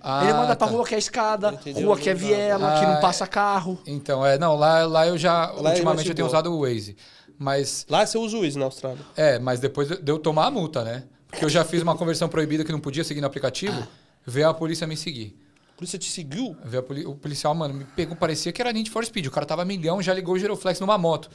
[0.00, 0.66] Ah, ele manda pra tá.
[0.66, 1.86] rua que é escada, Entendeu?
[1.86, 3.78] rua que é viela, que Ah, não passa carro.
[3.86, 6.38] Então, é, não, lá, lá eu já, Lá é ultimamente eu tenho boa.
[6.38, 6.96] usado o Waze.
[7.38, 8.98] Mas, Lá você usa o Waze na Austrália.
[9.16, 11.04] é, mas depois de eu tomar a multa, né?
[11.28, 13.88] Porque eu já fiz uma conversão proibida que não podia seguir no aplicativo, Ah.
[14.26, 15.36] veio a polícia me seguir.
[15.74, 16.56] A polícia te seguiu?
[16.64, 19.26] Veio a poli- o policial, mano, me pegou, parecia que era Need for Speed.
[19.26, 21.28] O cara tava milhão, já ligou o giroflex numa moto.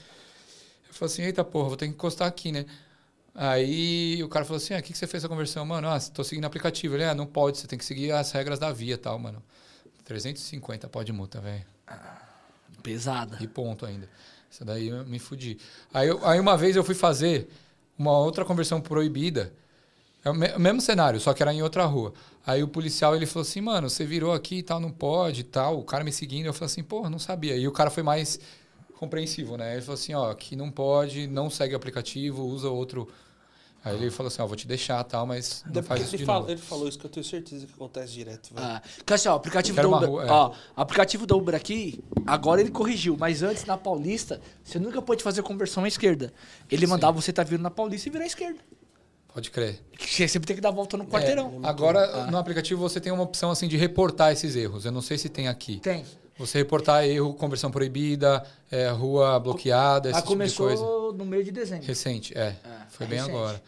[0.89, 2.65] Eu falei assim, eita porra, vou ter que encostar aqui, né?
[3.35, 5.65] Aí o cara falou assim, ah, o que, que você fez a conversão?
[5.65, 6.95] Mano, ah, tô seguindo o aplicativo.
[6.95, 9.43] Ele, ah, não pode, você tem que seguir as regras da via e tal, mano.
[10.05, 11.65] 350 pode multa, velho.
[12.83, 13.37] Pesada.
[13.41, 14.09] E ponto ainda.
[14.49, 15.57] Isso daí eu me fudi.
[15.93, 17.49] Aí, eu- aí uma vez eu fui fazer
[17.97, 19.51] uma outra conversão proibida.
[20.23, 22.13] É o me- o mesmo cenário, só que era em outra rua.
[22.45, 25.45] Aí o policial ele falou assim, mano, você virou aqui e tal, não pode e
[25.45, 25.79] tal.
[25.79, 27.55] O cara me seguindo, eu falei assim, porra, não sabia.
[27.57, 28.39] E o cara foi mais
[28.97, 29.73] compreensivo, né?
[29.73, 33.07] Ele falou assim, ó, aqui não pode, não segue o aplicativo, usa outro.
[33.85, 36.25] Aí ele falou assim, ó, vou te deixar tal, mas não faz isso ele, de
[36.25, 36.51] fala- novo.
[36.51, 38.65] ele falou isso que eu tenho certeza que acontece direto, velho.
[38.67, 40.31] Ah, porque assim, ó, aplicativo da Uber, rua, é.
[40.31, 45.23] ó, aplicativo da Uber aqui, agora ele corrigiu, mas antes na Paulista, você nunca pôde
[45.23, 46.33] fazer conversão à esquerda.
[46.69, 48.59] Ele mandava você tá vindo na Paulista e virar à esquerda.
[49.33, 49.79] Pode crer.
[49.99, 51.61] Você sempre tem que dar a volta no quarteirão.
[51.63, 54.83] É, agora, no aplicativo você tem uma opção assim de reportar esses erros.
[54.83, 55.79] Eu não sei se tem aqui.
[55.79, 56.03] Tem.
[56.39, 60.83] Você reportar erro, conversão proibida, é, rua bloqueada, esse Ah, tipo de coisa.
[60.83, 61.85] começou no meio de dezembro.
[61.85, 62.55] Recente, é.
[62.89, 63.35] foi bem recente.
[63.35, 63.61] agora.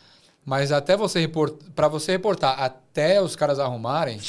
[0.45, 4.19] Mas até você reportar, para você reportar até os caras arrumarem,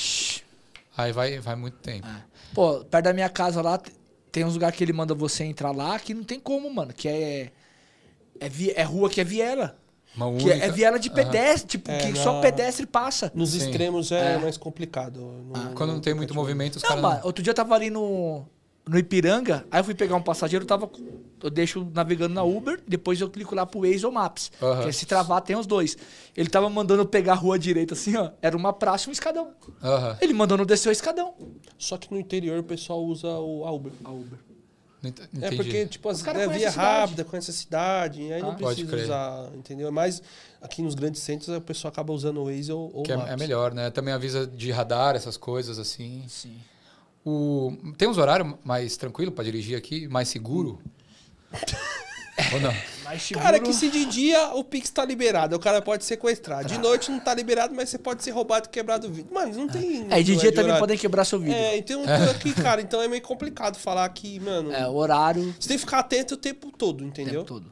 [0.97, 2.07] aí vai, vai muito tempo.
[2.55, 3.81] Pô, perto da minha casa lá,
[4.33, 6.93] tem uns lugares que ele manda você entrar lá que não tem como, mano.
[6.93, 7.53] Que é.
[8.41, 9.77] É, é rua que é viela.
[10.17, 10.55] Uma Que única.
[10.55, 13.31] é, é viela de pedestre, tipo, É, que na- só pedestre passa.
[13.35, 13.59] Nos Sim.
[13.59, 15.21] extremos é, mais complicado.
[15.75, 17.27] Quando não tem muito movimento, os Não, caras não.
[17.27, 18.45] outro dia eu tava ali no,
[18.89, 20.91] no Ipiranga, aí eu fui pegar um passageiro, eu tava.
[21.43, 24.51] Eu deixo navegando na Uber, depois eu clico lá pro Waze ou Maps.
[24.83, 25.97] Que é se travar, tem os dois.
[26.37, 28.31] Ele tava mandando eu pegar a rua direita assim, ó.
[28.43, 29.53] Era uma praça e um escadão.
[30.21, 31.33] Ele mandando eu descer o escadão.
[31.79, 33.93] Só que no interior o pessoal usa o a Uber.
[34.05, 34.39] A Uber.
[35.03, 35.57] Não É entendi.
[35.57, 38.55] porque, tipo, as, é via a rápida, conhece a cidade, e aí não Ah.
[38.55, 39.91] Pode precisa usar, entendeu?
[39.91, 40.23] Mas
[40.61, 43.31] aqui nos grandes centros o pessoal acaba usando o Waze ou, ou Que é, Maps.
[43.31, 43.91] é melhor, né?
[43.91, 46.25] Também avisa de radar, essas coisas assim.
[46.29, 46.57] Sim.
[47.25, 47.77] O...
[47.97, 50.79] Tem uns horários mais tranquilo pra dirigir aqui, mais seguro?
[52.55, 52.73] Ou não?
[53.03, 56.65] Cara, seguro- que se de dia o Pix tá liberado, o cara pode sequestrar.
[56.65, 59.33] De noite não tá liberado, mas você pode ser roubado e quebrado o vidro.
[59.35, 60.07] Mas não tem.
[60.11, 60.81] É, e de não dia também horário.
[60.81, 61.55] podem quebrar seu vidro.
[61.57, 64.73] É, então tudo aqui, cara, então é meio complicado falar que, mano.
[64.73, 65.55] É, o horário.
[65.59, 67.43] Você tem que ficar atento o tempo todo, O entendeu?
[67.43, 67.67] tempo todo.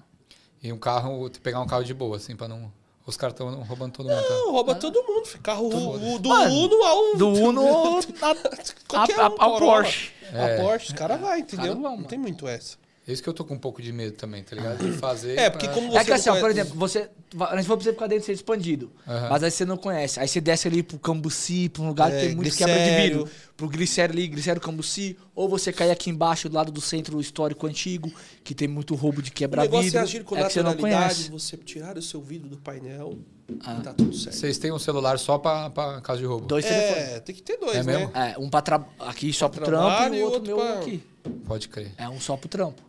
[0.60, 2.72] E um carro, pegar um carro de boa, assim, pra não.
[3.06, 4.22] Os caras estão roubando todo mundo.
[4.22, 4.28] Tá?
[4.34, 5.28] Não, rouba todo mundo.
[5.42, 7.16] Carro o, do Mano, Uno ao.
[7.16, 8.34] Do Uno a,
[8.88, 9.58] Qualquer a- um.
[9.58, 10.10] Porsche.
[10.30, 11.66] A Porsche, os caras vai, entendeu?
[11.68, 12.08] Cara vão, não mano.
[12.08, 12.76] tem muito essa.
[13.08, 14.84] É isso que eu tô com um pouco de medo também, tá ligado?
[14.84, 15.38] De fazer.
[15.38, 17.08] É, porque pra- como você É que assim, ó, por exemplo, você.
[17.52, 18.90] Antes for pra você ficar dentro ser expandido.
[19.06, 19.28] Aham.
[19.30, 20.20] Mas aí você não conhece.
[20.20, 22.80] Aí você desce ali pro Cambuci, pra um lugar É, que tem muito quebra de
[22.80, 23.18] Glicério.
[23.24, 23.30] vidro.
[23.56, 25.16] Pro Glicério ali, Glicério Cambuci.
[25.34, 28.12] Ou você cai aqui embaixo, do lado do centro histórico antigo,
[28.44, 29.98] que tem muito roubo de O quebra negócio vidro.
[29.98, 31.30] é agir com é que você não naturalidade, conhece.
[31.30, 33.18] você tirar o seu vidro do painel
[33.64, 33.78] Ah.
[33.80, 34.36] e tá tudo certo.
[34.36, 36.46] Vocês têm um celular só pra, pra caso de roubo?
[36.46, 37.08] Dois telefones.
[37.14, 37.98] É, tem que ter dois, É né?
[37.98, 38.12] mesmo?
[38.14, 38.84] É, um pra tra...
[39.00, 41.02] aqui só pro trampo e e o outro outro meu pra- aqui.
[41.46, 41.90] Pode crer.
[41.96, 42.87] É um só pro trampo.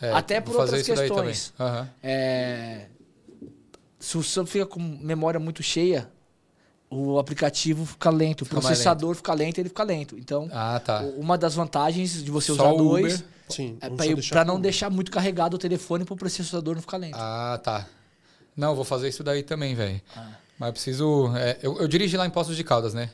[0.00, 1.52] É, Até por outras questões.
[1.58, 1.88] Aham.
[2.02, 2.86] É,
[3.98, 6.08] Se o seu fica com memória muito cheia,
[6.90, 10.18] o aplicativo fica lento, o Fica mais processador fica lento, ele fica lento.
[10.18, 11.02] Então, Ah, tá.
[11.02, 13.26] o- uma das vantagens de você Só usar o dois Uber.
[13.48, 13.78] Sim.
[13.80, 13.88] é
[14.30, 17.16] pra não deixar muito carregado o telefone pro processador não ficar lento.
[17.18, 17.86] Ah, tá.
[18.56, 20.00] Não, vou fazer isso daí também, velho.
[20.16, 20.32] Ah.
[20.58, 21.36] Mas eu preciso.
[21.36, 23.10] é, eu, eu dirigi lá em Poços de Caldas, né?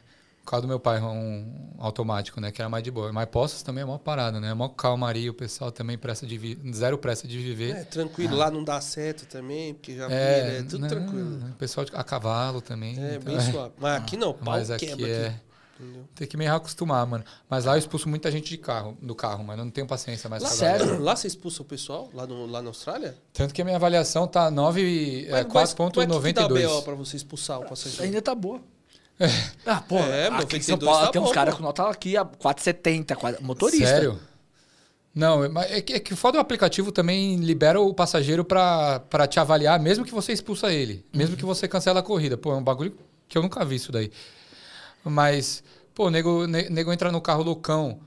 [0.50, 2.50] Carro do meu pai, um automático, né?
[2.50, 3.12] Que era mais de boa.
[3.12, 4.48] Mas Poços também é uma parada, né?
[4.48, 6.58] É uma calmaria, o pessoal também pressa de vi...
[6.74, 7.76] zero pressa de viver.
[7.76, 11.50] É, tranquilo, lá não dá certo também, porque já É, vira, é tudo não, tranquilo.
[11.50, 13.00] O pessoal de, a cavalo também.
[13.00, 13.74] É, então, bem suave.
[13.78, 15.26] Mas aqui não, pau Mas aqui quebra é.
[15.28, 15.36] aqui.
[15.78, 16.04] Entendeu?
[16.16, 17.22] Tem que meio acostumar, mano.
[17.48, 20.28] Mas lá eu expulso muita gente de carro, do carro, mas eu não tenho paciência
[20.28, 20.98] mais Lá, sério?
[21.00, 22.10] lá você expulsa o pessoal?
[22.12, 23.16] Lá, no, lá na Austrália?
[23.32, 26.66] Tanto que a minha avaliação tá 9, é, Mas- mas como é que dá 4.92.
[26.68, 28.02] BO pra você expulsar o passageiro?
[28.02, 28.60] Ainda tá boa.
[29.66, 32.16] Ah, pô, É, aqui em São 92 Paulo tá tem uns caras com nota aqui
[32.16, 33.86] a 470, quatro- motorista.
[33.86, 34.18] Sério?
[35.14, 39.00] Não, mas é que, é que o foda do aplicativo também libera o passageiro pra,
[39.00, 41.04] pra te avaliar, mesmo que você expulsa ele.
[41.12, 42.36] Mesmo que você cancela a corrida.
[42.36, 42.96] Pô, é um bagulho
[43.28, 44.10] que eu nunca vi isso daí.
[45.04, 45.62] Mas,
[45.94, 48.00] pô, o nego, ne- nego entra no carro loucão,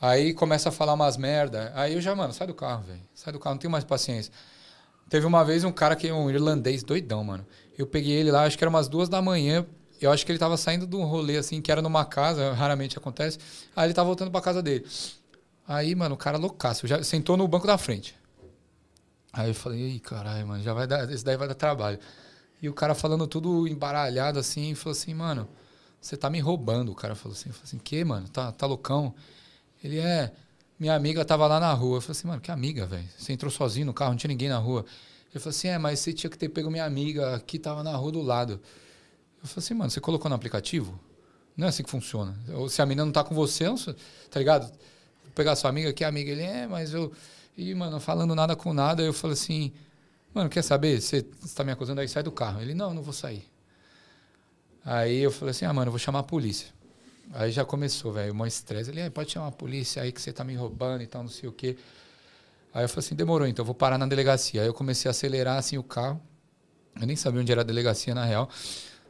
[0.00, 1.72] aí começa a falar umas merda.
[1.74, 3.00] Aí eu já, mano, sai do carro, velho.
[3.14, 4.32] Sai do carro, não tenho mais paciência.
[5.08, 7.46] Teve uma vez um cara que é um irlandês doidão, mano.
[7.76, 9.66] Eu peguei ele lá, acho que era umas duas da manhã.
[10.00, 12.96] Eu acho que ele tava saindo de um rolê, assim, que era numa casa, raramente
[12.96, 13.38] acontece.
[13.76, 14.86] Aí ele tava voltando pra casa dele.
[15.68, 18.16] Aí, mano, o cara loucaço, já sentou no banco da frente.
[19.32, 21.98] Aí eu falei, ei, caralho, mano, já vai dar, esse daí vai dar trabalho.
[22.62, 25.48] E o cara falando tudo embaralhado assim, falou assim, mano,
[26.00, 26.90] você tá me roubando.
[26.90, 28.28] O cara falou assim, falei assim, que, mano?
[28.28, 29.14] Tá, tá loucão?
[29.82, 30.32] Ele é,
[30.78, 31.98] minha amiga tava lá na rua.
[31.98, 33.06] Eu falei assim, mano, que amiga, velho?
[33.16, 34.84] Você entrou sozinho no carro, não tinha ninguém na rua.
[35.30, 37.94] Ele falou assim, é, mas você tinha que ter pego minha amiga que tava na
[37.96, 38.60] rua do lado.
[39.42, 40.98] Eu falei assim, mano, você colocou no aplicativo?
[41.56, 42.36] Não é assim que funciona.
[42.68, 44.66] Se a menina não tá com você, não tá ligado?
[44.66, 46.30] Vou pegar sua amiga, que amiga?
[46.30, 47.12] Ele é, mas eu.
[47.56, 49.72] E, mano, falando nada com nada, eu falei assim,
[50.32, 51.00] mano, quer saber?
[51.00, 52.60] Você está me acusando aí, sai do carro.
[52.60, 53.44] Ele, não, não vou sair.
[54.84, 56.68] Aí eu falei assim, ah, mano, eu vou chamar a polícia.
[57.32, 58.90] Aí já começou, velho, o maior estresse.
[58.90, 61.30] Ele, "É, pode chamar a polícia aí que você tá me roubando e tal, não
[61.30, 61.76] sei o quê.
[62.72, 64.62] Aí eu falei assim, demorou, então eu vou parar na delegacia.
[64.62, 66.20] Aí eu comecei a acelerar assim o carro.
[67.00, 68.48] Eu nem sabia onde era a delegacia, na real.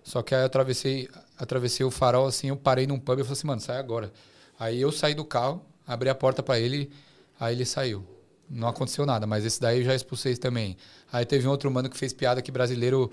[0.02, 1.08] Só que aí eu atravessei,
[1.38, 4.12] atravessei o farol assim, eu parei num pub e falei assim, mano, sai agora.
[4.58, 6.90] Aí eu saí do carro, abri a porta pra ele,
[7.38, 8.04] aí ele saiu.
[8.48, 10.76] Não aconteceu nada, mas esse daí eu já expulsei também.
[11.12, 13.10] Aí teve um outro mano que fez piada que brasileiro,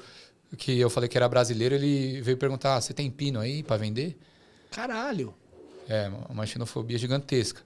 [0.57, 3.77] que eu falei que era brasileiro, ele veio perguntar, ah, você tem pino aí pra
[3.77, 4.17] vender?
[4.71, 5.33] Caralho.
[5.87, 7.61] É, uma xenofobia gigantesca.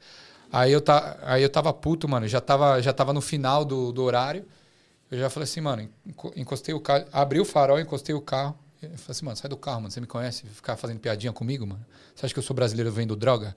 [0.51, 2.27] Aí eu, tá, aí eu tava puto, mano.
[2.27, 4.45] Já tava, já tava no final do, do horário.
[5.09, 8.57] Eu já falei assim, mano, enco- encostei o carro, abri o farol, encostei o carro.
[8.81, 9.91] Eu falei assim, mano, sai do carro, mano.
[9.91, 10.45] Você me conhece?
[10.47, 11.85] Ficar fazendo piadinha comigo, mano?
[12.15, 13.55] Você acha que eu sou brasileiro vendo droga?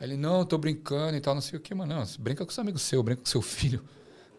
[0.00, 1.94] Aí Ele, não, tô brincando e tal, não sei o que, mano.
[1.94, 3.84] Não, brinca com seu amigo seu, brinca com seu filho.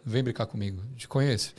[0.04, 0.82] Vem brincar comigo.
[0.96, 1.54] Te conheço.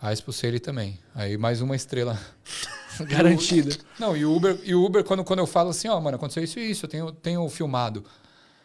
[0.00, 0.98] Aí expulsei ele também.
[1.14, 2.18] Aí mais uma estrela.
[3.08, 3.76] Garantida.
[3.98, 6.58] Não, e o Uber, e Uber quando, quando eu falo assim, ó, mano, aconteceu isso
[6.58, 8.04] e isso, eu tenho, tenho filmado.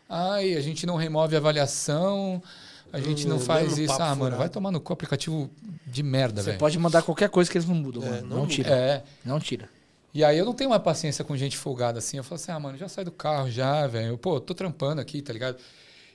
[0.10, 2.42] Ai, a gente não remove a avaliação,
[2.94, 4.02] a gente não faz isso.
[4.02, 5.50] Ah, mano, vai tomar no cu aplicativo
[5.86, 6.60] de merda, Você velho.
[6.60, 8.28] pode mandar qualquer coisa que eles não mudam, É, mano.
[8.28, 8.70] não Não, tira.
[8.70, 9.04] É.
[9.26, 9.68] Não tira.
[10.14, 12.18] E aí eu não tenho mais paciência com gente folgada assim.
[12.18, 14.18] Eu falo assim, ah, mano, já sai do carro já, velho.
[14.18, 15.58] Pô, tô trampando aqui, tá ligado?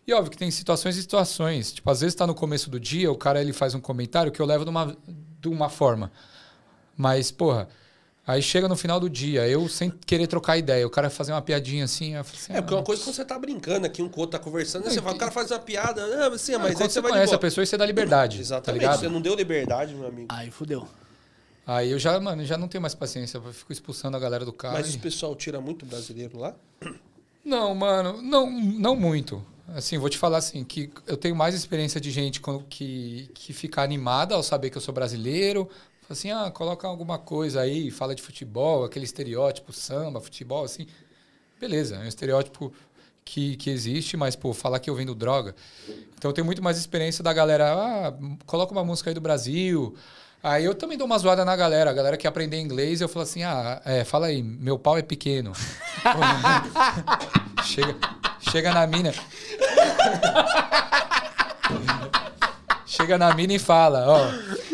[0.06, 1.72] E óbvio que tem situações e situações.
[1.72, 4.40] Tipo, às vezes tá no começo do dia, o cara ele faz um comentário que
[4.40, 4.96] eu levo de uma,
[5.40, 6.10] de uma forma.
[6.96, 7.68] Mas, porra,
[8.28, 11.42] aí chega no final do dia, eu sem querer trocar ideia, o cara fazer uma
[11.42, 14.08] piadinha assim, assim É, porque ah, uma coisa é quando você tá brincando aqui, um
[14.08, 16.54] com o outro tá conversando, aí você fala, o cara faz uma piada, ah, assim,
[16.54, 18.38] ah, mas aí quando você você conhece a pessoa e você dá liberdade.
[18.40, 19.00] Exatamente, Tá ligado?
[19.00, 20.28] você não deu liberdade, meu amigo.
[20.30, 20.86] Aí fudeu.
[21.66, 24.52] Aí eu já, mano, já não tenho mais paciência, eu fico expulsando a galera do
[24.52, 24.74] carro.
[24.74, 26.54] Mas e- o pessoal tira muito brasileiro lá?
[27.44, 29.44] Não, mano, não, não muito.
[29.74, 32.40] Assim, vou te falar assim, que eu tenho mais experiência de gente
[32.70, 35.68] que, que fica animada ao saber que eu sou brasileiro.
[36.08, 40.86] Assim, ah, coloca alguma coisa aí, fala de futebol, aquele estereótipo, samba, futebol, assim.
[41.60, 42.72] Beleza, é um estereótipo
[43.24, 45.54] que, que existe, mas, pô, falar que eu vendo droga.
[46.16, 48.14] Então eu tenho muito mais experiência da galera, ah,
[48.46, 49.94] coloca uma música aí do Brasil.
[50.42, 51.90] Aí eu também dou uma zoada na galera.
[51.90, 55.02] A galera que aprender inglês, eu falo assim, ah, é, fala aí, meu pau é
[55.02, 55.52] pequeno.
[57.64, 57.96] chega,
[58.50, 59.12] chega na mina.
[63.00, 64.26] Chega na mina e fala, ó.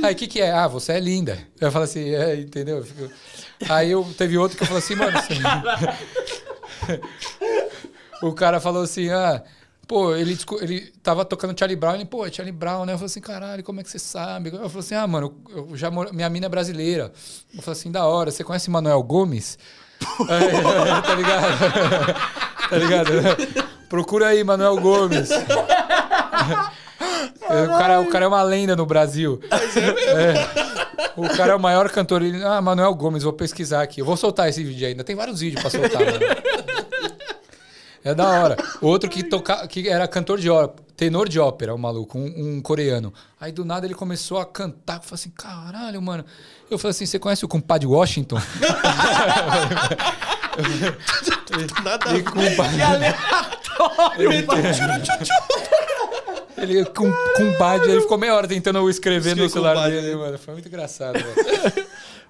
[0.03, 0.51] Aí, o que que é?
[0.51, 1.39] Ah, você é linda.
[1.61, 2.79] Eu falo assim, é, entendeu?
[2.79, 3.11] Eu fico-
[3.69, 5.13] Aí eu teve outro que eu falei assim, mano.
[5.21, 7.01] Você...
[8.23, 9.43] o cara falou assim, ah,
[9.87, 12.93] pô, ele, ele tava tocando Charlie Brown, ele, pô, é Charlie Brown, né?
[12.95, 14.49] Eu falei assim, caralho, como é que você sabe?
[14.51, 17.13] Eu falei assim, ah, mano, eu já moro, minha mina é brasileira.
[17.55, 19.59] Eu falei assim, da hora, você conhece Manuel Gomes?
[20.29, 21.59] Aí, tá ligado?
[22.71, 23.11] tá ligado?
[23.89, 25.29] Procura aí, Manuel Gomes.
[27.25, 29.41] O cara, o cara é uma lenda no Brasil.
[29.51, 31.15] É.
[31.17, 32.23] O cara é o maior cantor.
[32.23, 34.01] Ele, ah, Manuel Gomes, vou pesquisar aqui.
[34.01, 35.05] Eu vou soltar esse vídeo ainda.
[35.05, 36.05] Tem vários vídeos pra soltar.
[36.05, 36.19] mano.
[38.05, 38.57] É da hora.
[38.83, 42.61] Outro que, toca, que era cantor de ópera, tenor de ópera, o maluco, um, um
[42.61, 43.15] coreano.
[43.41, 44.97] Aí do nada ele começou a cantar.
[44.97, 46.23] Eu falei assim, caralho, mano.
[46.71, 48.37] Eu falei assim, você conhece o compadre Washington?
[51.83, 52.79] Nada E compadre...
[56.65, 60.17] Ele com compadre, ele ficou meia hora tentando escrever no celular dele, né?
[60.17, 60.39] mano.
[60.39, 61.87] Foi muito engraçado, velho.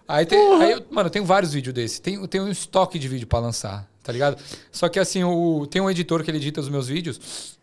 [0.06, 2.01] Aí tem, aí eu, mano, eu tenho vários vídeos desse.
[2.01, 4.36] Tem, tem um estoque de vídeo pra lançar, tá ligado?
[4.70, 7.56] Só que assim, o, tem um editor que ele edita os meus vídeos.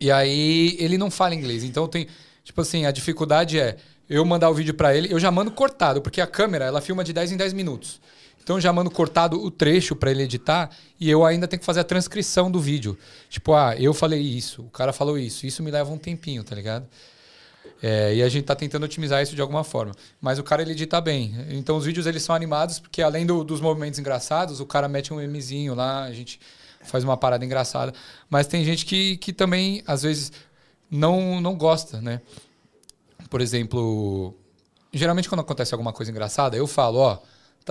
[0.00, 1.64] E aí ele não fala inglês.
[1.64, 2.06] Então tem,
[2.44, 3.76] tipo assim, a dificuldade é
[4.08, 7.02] eu mandar o vídeo pra ele, eu já mando cortado, porque a câmera, ela filma
[7.02, 8.00] de 10 em 10 minutos.
[8.44, 11.80] Então já mando cortado o trecho pra ele editar e eu ainda tenho que fazer
[11.80, 12.96] a transcrição do vídeo.
[13.30, 15.46] Tipo, ah, eu falei isso, o cara falou isso.
[15.46, 16.86] Isso me leva um tempinho, tá ligado?
[17.82, 19.92] É, e a gente tá tentando otimizar isso de alguma forma.
[20.20, 21.34] Mas o cara ele edita bem.
[21.50, 25.12] Então os vídeos eles são animados porque além do- dos movimentos engraçados, o cara mete
[25.12, 26.38] um memezinho lá, a gente
[26.82, 27.94] faz uma parada engraçada.
[28.28, 30.30] Mas tem gente que, que também às vezes
[30.90, 32.20] não não gosta, né?
[33.30, 34.34] Por exemplo,
[34.92, 37.18] geralmente quando acontece alguma coisa engraçada, eu falo, ó,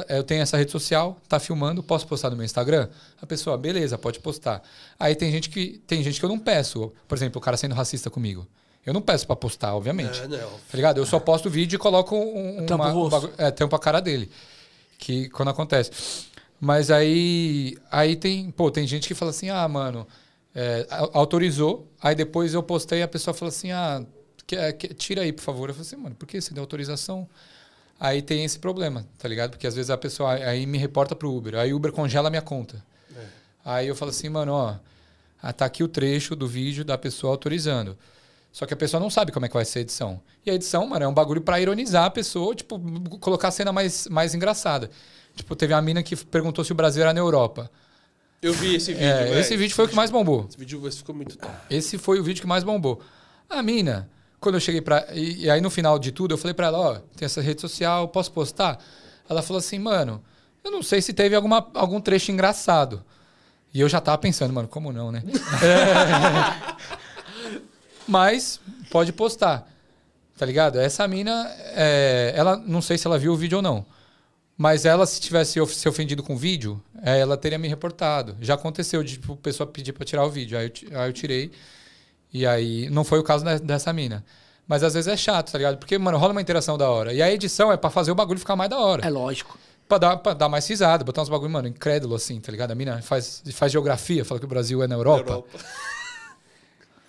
[0.09, 2.89] eu tenho essa rede social, tá filmando, posso postar no meu Instagram?
[3.21, 4.61] A pessoa, beleza, pode postar.
[4.99, 7.75] Aí tem gente que tem gente que eu não peço, por exemplo, o cara sendo
[7.75, 8.47] racista comigo.
[8.85, 10.19] Eu não peço pra postar, obviamente.
[10.19, 10.37] É, não.
[10.39, 10.97] Tá ligado?
[10.97, 13.79] Eu só posto o vídeo e coloco um, Tampa uma, o um é, tampa a
[13.79, 14.29] cara dele.
[14.97, 15.91] Que quando acontece.
[16.59, 20.07] Mas aí, aí tem, pô, tem gente que fala assim, ah, mano,
[20.55, 24.03] é, autorizou, aí depois eu postei e a pessoa fala assim, ah,
[24.45, 25.69] que- que- tira aí, por favor.
[25.69, 27.27] Eu falei assim, mano, por que você deu autorização?
[28.03, 29.51] Aí tem esse problema, tá ligado?
[29.51, 32.29] Porque às vezes a pessoa aí me reporta pro Uber, aí o Uber congela a
[32.29, 32.83] minha conta.
[33.63, 34.75] Aí eu falo assim, mano, ó,
[35.41, 37.97] ah, tá aqui o trecho do vídeo da pessoa autorizando.
[38.51, 40.21] Só que a pessoa não sabe como é que vai ser a edição.
[40.45, 42.77] E a edição, mano, é um bagulho pra ironizar a pessoa, tipo,
[43.21, 44.91] colocar a cena mais, mais engraçada.
[45.33, 47.71] Tipo, teve uma mina que perguntou se o Brasil era na Europa.
[48.41, 49.07] Eu vi esse vídeo.
[49.07, 50.45] É, esse vídeo foi o que mais bombou.
[50.49, 51.53] Esse vídeo ficou muito top.
[51.69, 53.01] Esse foi o vídeo que mais bombou.
[53.49, 54.09] A mina,
[54.43, 55.07] quando eu cheguei pra.
[55.13, 57.61] E, e aí no final de tudo, eu falei pra ela: ó, tem essa rede
[57.61, 58.77] social, posso postar?
[59.27, 60.21] Ela falou assim, mano,
[60.63, 63.03] eu não sei se teve alguma, algum trecho engraçado.
[63.73, 65.23] E eu já tava pensando, mano, como não, né?
[68.07, 68.59] Mas
[68.91, 69.67] pode postar.
[70.37, 70.79] Tá ligado?
[70.79, 73.85] Essa mina, é, ela não sei se ela viu o vídeo ou não.
[74.57, 78.35] Mas ela, se tivesse se ofendido com o vídeo, é, ela teria me reportado.
[78.39, 80.57] Já aconteceu de tipo, pessoa pedir pra tirar o vídeo.
[80.57, 81.51] Aí eu, aí eu tirei.
[82.33, 84.25] E aí, não foi o caso de- dessa mina.
[84.67, 85.77] Mas às vezes é chato, tá ligado?
[85.77, 87.13] Porque, mano, rola uma interação da hora.
[87.13, 89.05] E a edição é pra fazer o bagulho ficar mais da hora.
[89.05, 89.57] É lógico.
[89.87, 92.71] Pra dar, pra dar mais risada, botar uns bagulho, mano, incrédulo assim, tá ligado?
[92.71, 95.29] A mina faz, faz geografia, fala que o Brasil é na Europa.
[95.31, 95.59] Europa.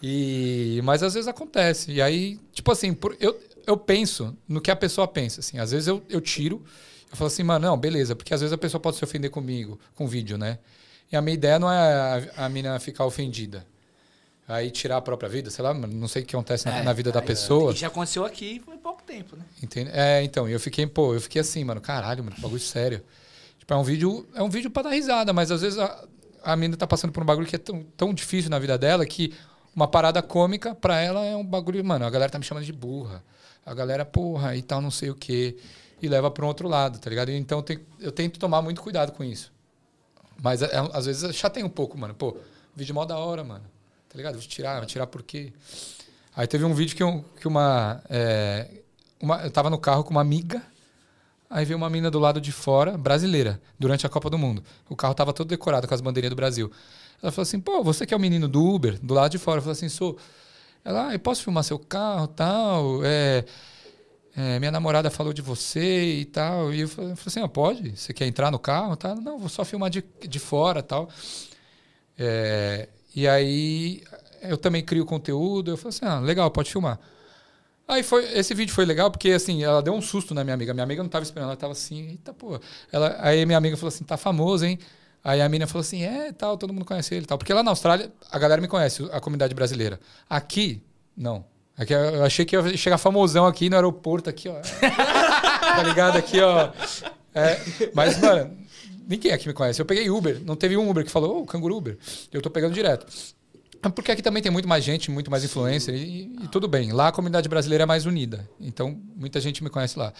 [0.02, 1.90] E, mas às vezes acontece.
[1.92, 5.40] E aí, tipo assim, por- eu, eu penso no que a pessoa pensa.
[5.40, 5.58] Assim.
[5.58, 6.62] Às vezes eu, eu tiro,
[7.10, 9.78] eu falo assim, mano, não, beleza, porque às vezes a pessoa pode se ofender comigo,
[9.94, 10.58] com vídeo, né?
[11.10, 13.64] E a minha ideia não é a, a mina ficar ofendida.
[14.46, 16.82] Aí tirar a própria vida, sei lá, mano, não sei o que acontece na, É,
[16.82, 17.72] na vida da aí, pessoa.
[17.72, 19.44] E já aconteceu aqui foi pouco tempo, né?
[19.62, 19.90] Entende?
[19.92, 23.02] É, então, e eu fiquei, pô, eu fiquei assim, mano, caralho, mano, bagulho sério.
[23.58, 26.04] Tipo, é um vídeo, é um vídeo pra dar risada, mas às vezes a,
[26.42, 29.06] a menina tá passando por um bagulho que é tão, tão difícil na vida dela
[29.06, 29.32] que
[29.74, 32.72] uma parada cômica, pra ela é um bagulho, mano, a galera tá me chamando de
[32.72, 33.24] burra.
[33.64, 35.56] A galera, porra, e tal, não sei o quê.
[36.02, 37.30] E leva para um outro lado, tá ligado?
[37.30, 39.50] Então tem, eu tento tomar muito cuidado com isso.
[40.42, 42.12] Mas é, às vezes chateia um pouco, mano.
[42.14, 42.36] Pô,
[42.76, 43.64] vídeo mó da hora, mano.
[44.14, 44.34] Tá ligado?
[44.34, 45.52] Vou tirar, vou tirar por quê?
[46.36, 48.68] Aí teve um vídeo que, um, que uma, é,
[49.20, 49.42] uma.
[49.42, 50.62] Eu tava no carro com uma amiga.
[51.50, 54.62] Aí veio uma mina do lado de fora, brasileira, durante a Copa do Mundo.
[54.88, 56.70] O carro tava todo decorado com as bandeirinhas do Brasil.
[57.20, 59.58] Ela falou assim: pô, você que é o menino do Uber, do lado de fora.
[59.58, 60.16] Eu falei assim: sou.
[60.84, 63.04] Ela, ah, eu posso filmar seu carro tal?
[63.04, 63.44] É,
[64.36, 66.72] é, minha namorada falou de você e tal.
[66.72, 67.96] E eu falei, assim, ah, pode?
[67.96, 68.94] Você quer entrar no carro?
[68.94, 69.12] Tá?
[69.12, 71.08] Não, vou só filmar de, de fora tal.
[72.16, 74.02] É, e aí
[74.42, 75.70] eu também crio conteúdo.
[75.70, 76.98] Eu falei assim, ah, legal, pode filmar.
[77.86, 80.72] Aí foi, esse vídeo foi legal porque assim, ela deu um susto na minha amiga.
[80.72, 82.58] Minha amiga não estava esperando, ela estava assim, eita pô.
[82.90, 84.78] Ela, aí minha amiga falou assim, tá famoso, hein?
[85.24, 87.38] Aí a mina falou assim: é, tal, todo mundo conhece ele tal.
[87.38, 89.98] Porque lá na Austrália, a galera me conhece, a comunidade brasileira.
[90.28, 90.82] Aqui,
[91.16, 91.46] não.
[91.76, 94.60] Aqui eu achei que ia chegar famosão aqui no aeroporto, aqui, ó.
[94.60, 96.18] tá ligado?
[96.18, 96.70] Aqui, ó.
[97.34, 97.58] É,
[97.94, 98.56] mas, mano,
[99.06, 99.80] ninguém aqui me conhece.
[99.80, 101.98] Eu peguei Uber, não teve um Uber que falou, ô, oh, canguru Uber.
[102.32, 103.06] Eu tô pegando direto.
[103.94, 106.92] Porque aqui também tem muito mais gente, muito mais influencer, e, e tudo bem.
[106.92, 108.48] Lá a comunidade brasileira é mais unida.
[108.60, 110.12] Então, muita gente me conhece lá.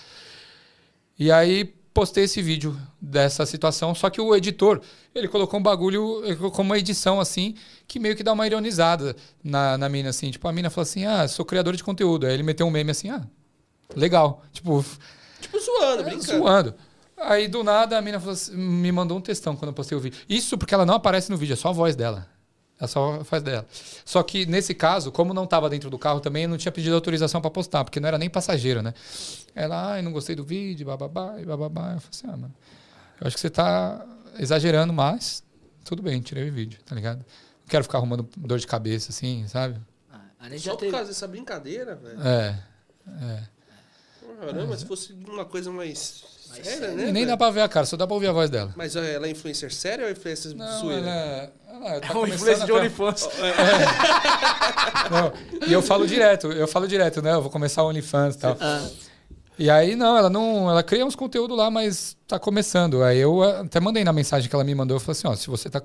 [1.19, 4.83] E aí, postei esse vídeo dessa situação, só que o editor,
[5.15, 7.55] ele colocou um bagulho, ele colocou uma edição assim,
[7.87, 10.31] que meio que dá uma ironizada na, na mina, assim.
[10.31, 12.27] Tipo, a mina falou assim, ah, sou criador de conteúdo.
[12.27, 13.23] Aí ele meteu um meme assim, ah,
[13.97, 14.45] legal.
[14.53, 14.85] Tipo...
[15.41, 16.39] Tipo, zoando, é, brincando.
[16.39, 16.75] Zoando.
[17.27, 20.21] Aí, do nada, a mina assim, me mandou um textão quando eu postei o vídeo.
[20.29, 22.27] Isso porque ela não aparece no vídeo, é só a voz dela.
[22.79, 23.67] Ela só faz dela.
[24.05, 26.95] Só que nesse caso, como não estava dentro do carro também, eu não tinha pedido
[26.95, 28.93] autorização para postar, porque não era nem passageiro, né?
[29.55, 31.95] Ela, ai, não gostei do vídeo, bababá, e bababá.
[31.95, 32.55] Eu falei assim, ah, mano,
[33.21, 34.05] eu acho que você tá
[34.39, 35.43] exagerando, mas
[35.85, 37.19] tudo bem, tirei o vídeo, tá ligado?
[37.19, 39.81] Não quero ficar arrumando dor de cabeça, assim, sabe?
[40.13, 40.21] Ah,
[40.59, 40.93] Só por teve...
[40.93, 42.21] causa dessa brincadeira, velho.
[42.23, 42.63] É,
[43.23, 43.43] é.
[44.41, 44.77] Caramba, é.
[44.77, 46.25] se fosse uma coisa mais
[46.63, 47.13] séria, né?
[47.13, 48.73] Nem dá pra ver a cara, só dá pra ouvir a voz dela.
[48.77, 51.07] Mas ela é influencer séria ou é influencer não, zoeira?
[51.07, 53.29] Ela, é, ela tá é uma influência de OnlyFans.
[55.05, 55.69] É.
[55.69, 57.33] E eu falo direto, eu falo direto, né?
[57.33, 58.57] Eu vou começar o OnlyFans e tal.
[58.59, 58.89] Ah.
[59.59, 60.69] E aí, não, ela não.
[60.69, 63.03] Ela cria uns conteúdos lá, mas tá começando.
[63.03, 65.49] Aí eu até mandei na mensagem que ela me mandou, eu falei assim, ó, se
[65.49, 65.83] você tá.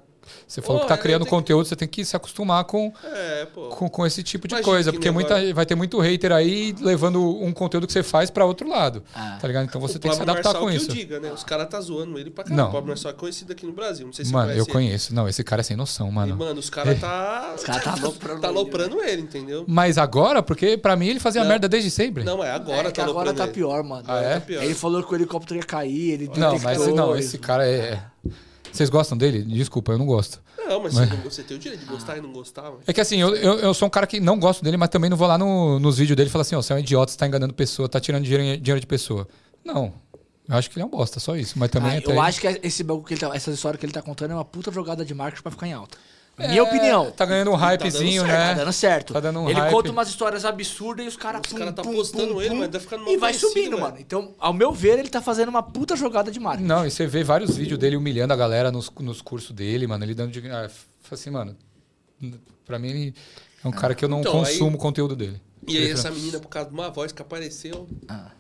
[0.48, 1.70] Você falou pô, que tá criando conteúdo, que...
[1.70, 4.92] você tem que se acostumar com, é, com, com, esse tipo de Imagina coisa.
[4.92, 8.68] Porque muita, vai ter muito hater aí levando um conteúdo que você faz para outro
[8.68, 9.04] lado.
[9.14, 9.38] Ah.
[9.40, 9.66] Tá ligado?
[9.66, 10.90] Então você o tem que se adaptar Marçal com isso.
[10.90, 11.32] eu diga, né?
[11.32, 12.64] Os caras tá zoando ele pra caramba.
[12.64, 12.70] Não.
[12.70, 14.06] O Pablo Marçal é conhecido aqui no Brasil.
[14.06, 15.12] Não sei se Mano, eu conheço.
[15.12, 15.16] Ele.
[15.16, 16.34] Não, esse cara é sem noção, mano.
[16.34, 17.54] E, mano, os caras tá.
[17.56, 19.66] Os caras tá aloprando, tá aloprando ele, entendeu?
[19.68, 21.50] Mas agora, porque pra mim ele fazia não.
[21.50, 22.24] merda desde sempre.
[22.24, 24.04] Não, é agora é, tá agora tá pior, mano.
[24.08, 24.34] Ah, é?
[24.36, 24.64] Tá pior.
[24.64, 28.02] Ele falou que o helicóptero ia cair, ele Não, mas não, esse cara é.
[28.72, 29.44] Vocês gostam dele?
[29.44, 30.41] Desculpa, eu não gosto.
[30.58, 31.10] Não, mas, mas...
[31.24, 32.72] Você, tem o direito de gostar e não gostar.
[32.72, 32.82] Mas...
[32.88, 35.10] É que assim, eu, eu, eu, sou um cara que não gosto dele, mas também
[35.10, 37.12] não vou lá no, nos vídeos dele e falar assim: ó, você é um idiota,
[37.12, 39.28] você tá enganando pessoa, tá tirando dinheiro, dinheiro de pessoa.
[39.66, 39.94] Não.
[40.48, 41.60] Eu acho que ele é um bosta, só isso.
[41.60, 41.98] Mas também.
[41.98, 44.34] Ah, eu acho que esse que ele tá, essa história que ele tá contando é
[44.34, 45.98] uma puta jogada de marketing pra ficar em alta.
[46.48, 47.11] Minha é, opinião.
[47.11, 48.48] Tá ganhando um hypezinho, tá né?
[48.49, 49.14] Tá dando certo.
[49.14, 49.74] Tá dando um ele hype.
[49.74, 51.41] conta umas histórias absurdas e os caras.
[51.45, 53.98] Os caras tá postando pum, ele, pum, mas tá ficando E vai subindo, mano.
[53.99, 56.68] Então, ao meu ver, ele tá fazendo uma puta jogada de marketing.
[56.68, 60.03] Não, e você vê vários vídeos dele humilhando a galera nos, nos cursos dele, mano.
[60.06, 60.49] Ele dando de.
[60.49, 60.70] Ah,
[61.11, 61.57] assim, mano.
[62.66, 63.16] Pra mim, ele
[63.64, 65.41] é um cara que eu não então, consumo o conteúdo dele.
[65.68, 67.88] E aí, essa menina, por causa de uma voz que apareceu.
[68.07, 68.32] Ah.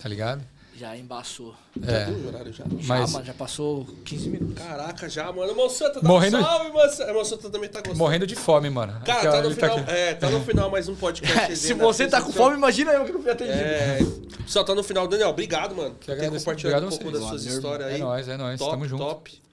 [0.00, 0.42] Tá ligado?
[0.78, 1.56] Já embaçou.
[1.82, 2.06] É.
[2.06, 2.64] Já horário já.
[2.64, 3.12] Já, Mas...
[3.12, 4.64] mano, já passou 15 minutos.
[4.64, 5.52] Caraca, já, mano.
[5.52, 6.38] Moçanta, dá Morrendo...
[6.38, 7.10] um salve, moçanta.
[7.10, 7.98] A moçanta também tá gostando.
[7.98, 9.00] Morrendo de fome, mano.
[9.04, 11.56] Cara, tá no, tá final, tá é, tá no final mais um podcast.
[11.58, 13.58] Se você tá com fome, imagina eu que não fui atendido.
[13.58, 13.98] É,
[14.46, 15.08] só tá no final.
[15.08, 15.96] Daniel, obrigado, mano.
[15.96, 17.96] Por ter compartilhado um pouco das suas histórias aí.
[17.96, 18.58] É nóis, é nóis.
[18.60, 19.02] Top, Tamo junto.
[19.02, 19.47] Top.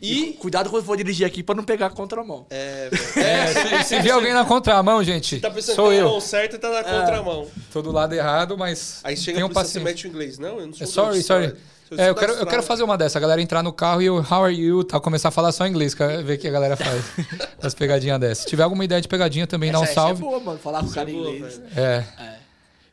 [0.00, 2.46] E cuidado quando for dirigir aqui pra não pegar a contramão.
[2.50, 6.08] É, é se, se vier alguém na contramão, gente, tá pensando sou que tá eu.
[6.08, 6.82] mão certa e tá na é.
[6.82, 7.46] contramão.
[7.72, 9.84] Tô do lado errado, mas Aí chega tem um paciente.
[9.84, 10.38] mete o inglês.
[10.38, 11.56] Não, eu não sou é, Sorry, sorry.
[11.98, 14.16] É, eu quero, eu quero fazer uma dessa, a galera entrar no carro e o
[14.16, 17.04] how are you, tal, começar a falar só inglês, ver o que a galera faz.
[17.62, 18.44] as pegadinhas dessas.
[18.44, 20.22] Se tiver alguma ideia de pegadinha também, essa, dá um salve.
[20.22, 21.60] é boa, mano, falar com o cara em inglês.
[21.76, 22.04] É.
[22.18, 22.38] é.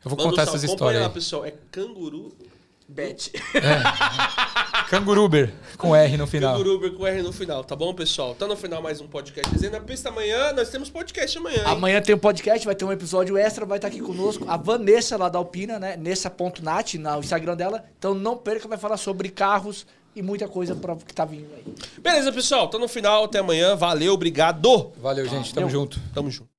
[0.04, 1.02] Eu vou Manda contar um essas histórias.
[1.02, 2.32] Lá, pessoal, é canguru
[2.90, 3.32] Bet.
[3.54, 4.88] É.
[4.90, 6.56] Canguruber com R no final.
[6.56, 8.34] Canguruber com R no final, tá bom, pessoal?
[8.34, 9.48] Tá no final mais um podcast.
[9.54, 11.58] Dizendo a pista amanhã, nós temos podcast amanhã.
[11.58, 11.64] Hein?
[11.66, 14.44] Amanhã tem um podcast, vai ter um episódio extra, vai estar aqui conosco.
[14.48, 15.96] A Vanessa lá da Alpina, né?
[15.96, 17.84] Nessa.nat, no Instagram dela.
[17.96, 19.86] Então não perca, vai falar sobre carros
[20.16, 21.72] e muita coisa pra, que tá vindo aí.
[21.98, 22.68] Beleza, pessoal.
[22.68, 23.76] Tá no final, até amanhã.
[23.76, 24.92] Valeu, obrigado.
[25.00, 25.54] Valeu, gente.
[25.54, 25.80] Tamo Valeu.
[25.80, 26.00] junto.
[26.12, 26.49] Tamo junto.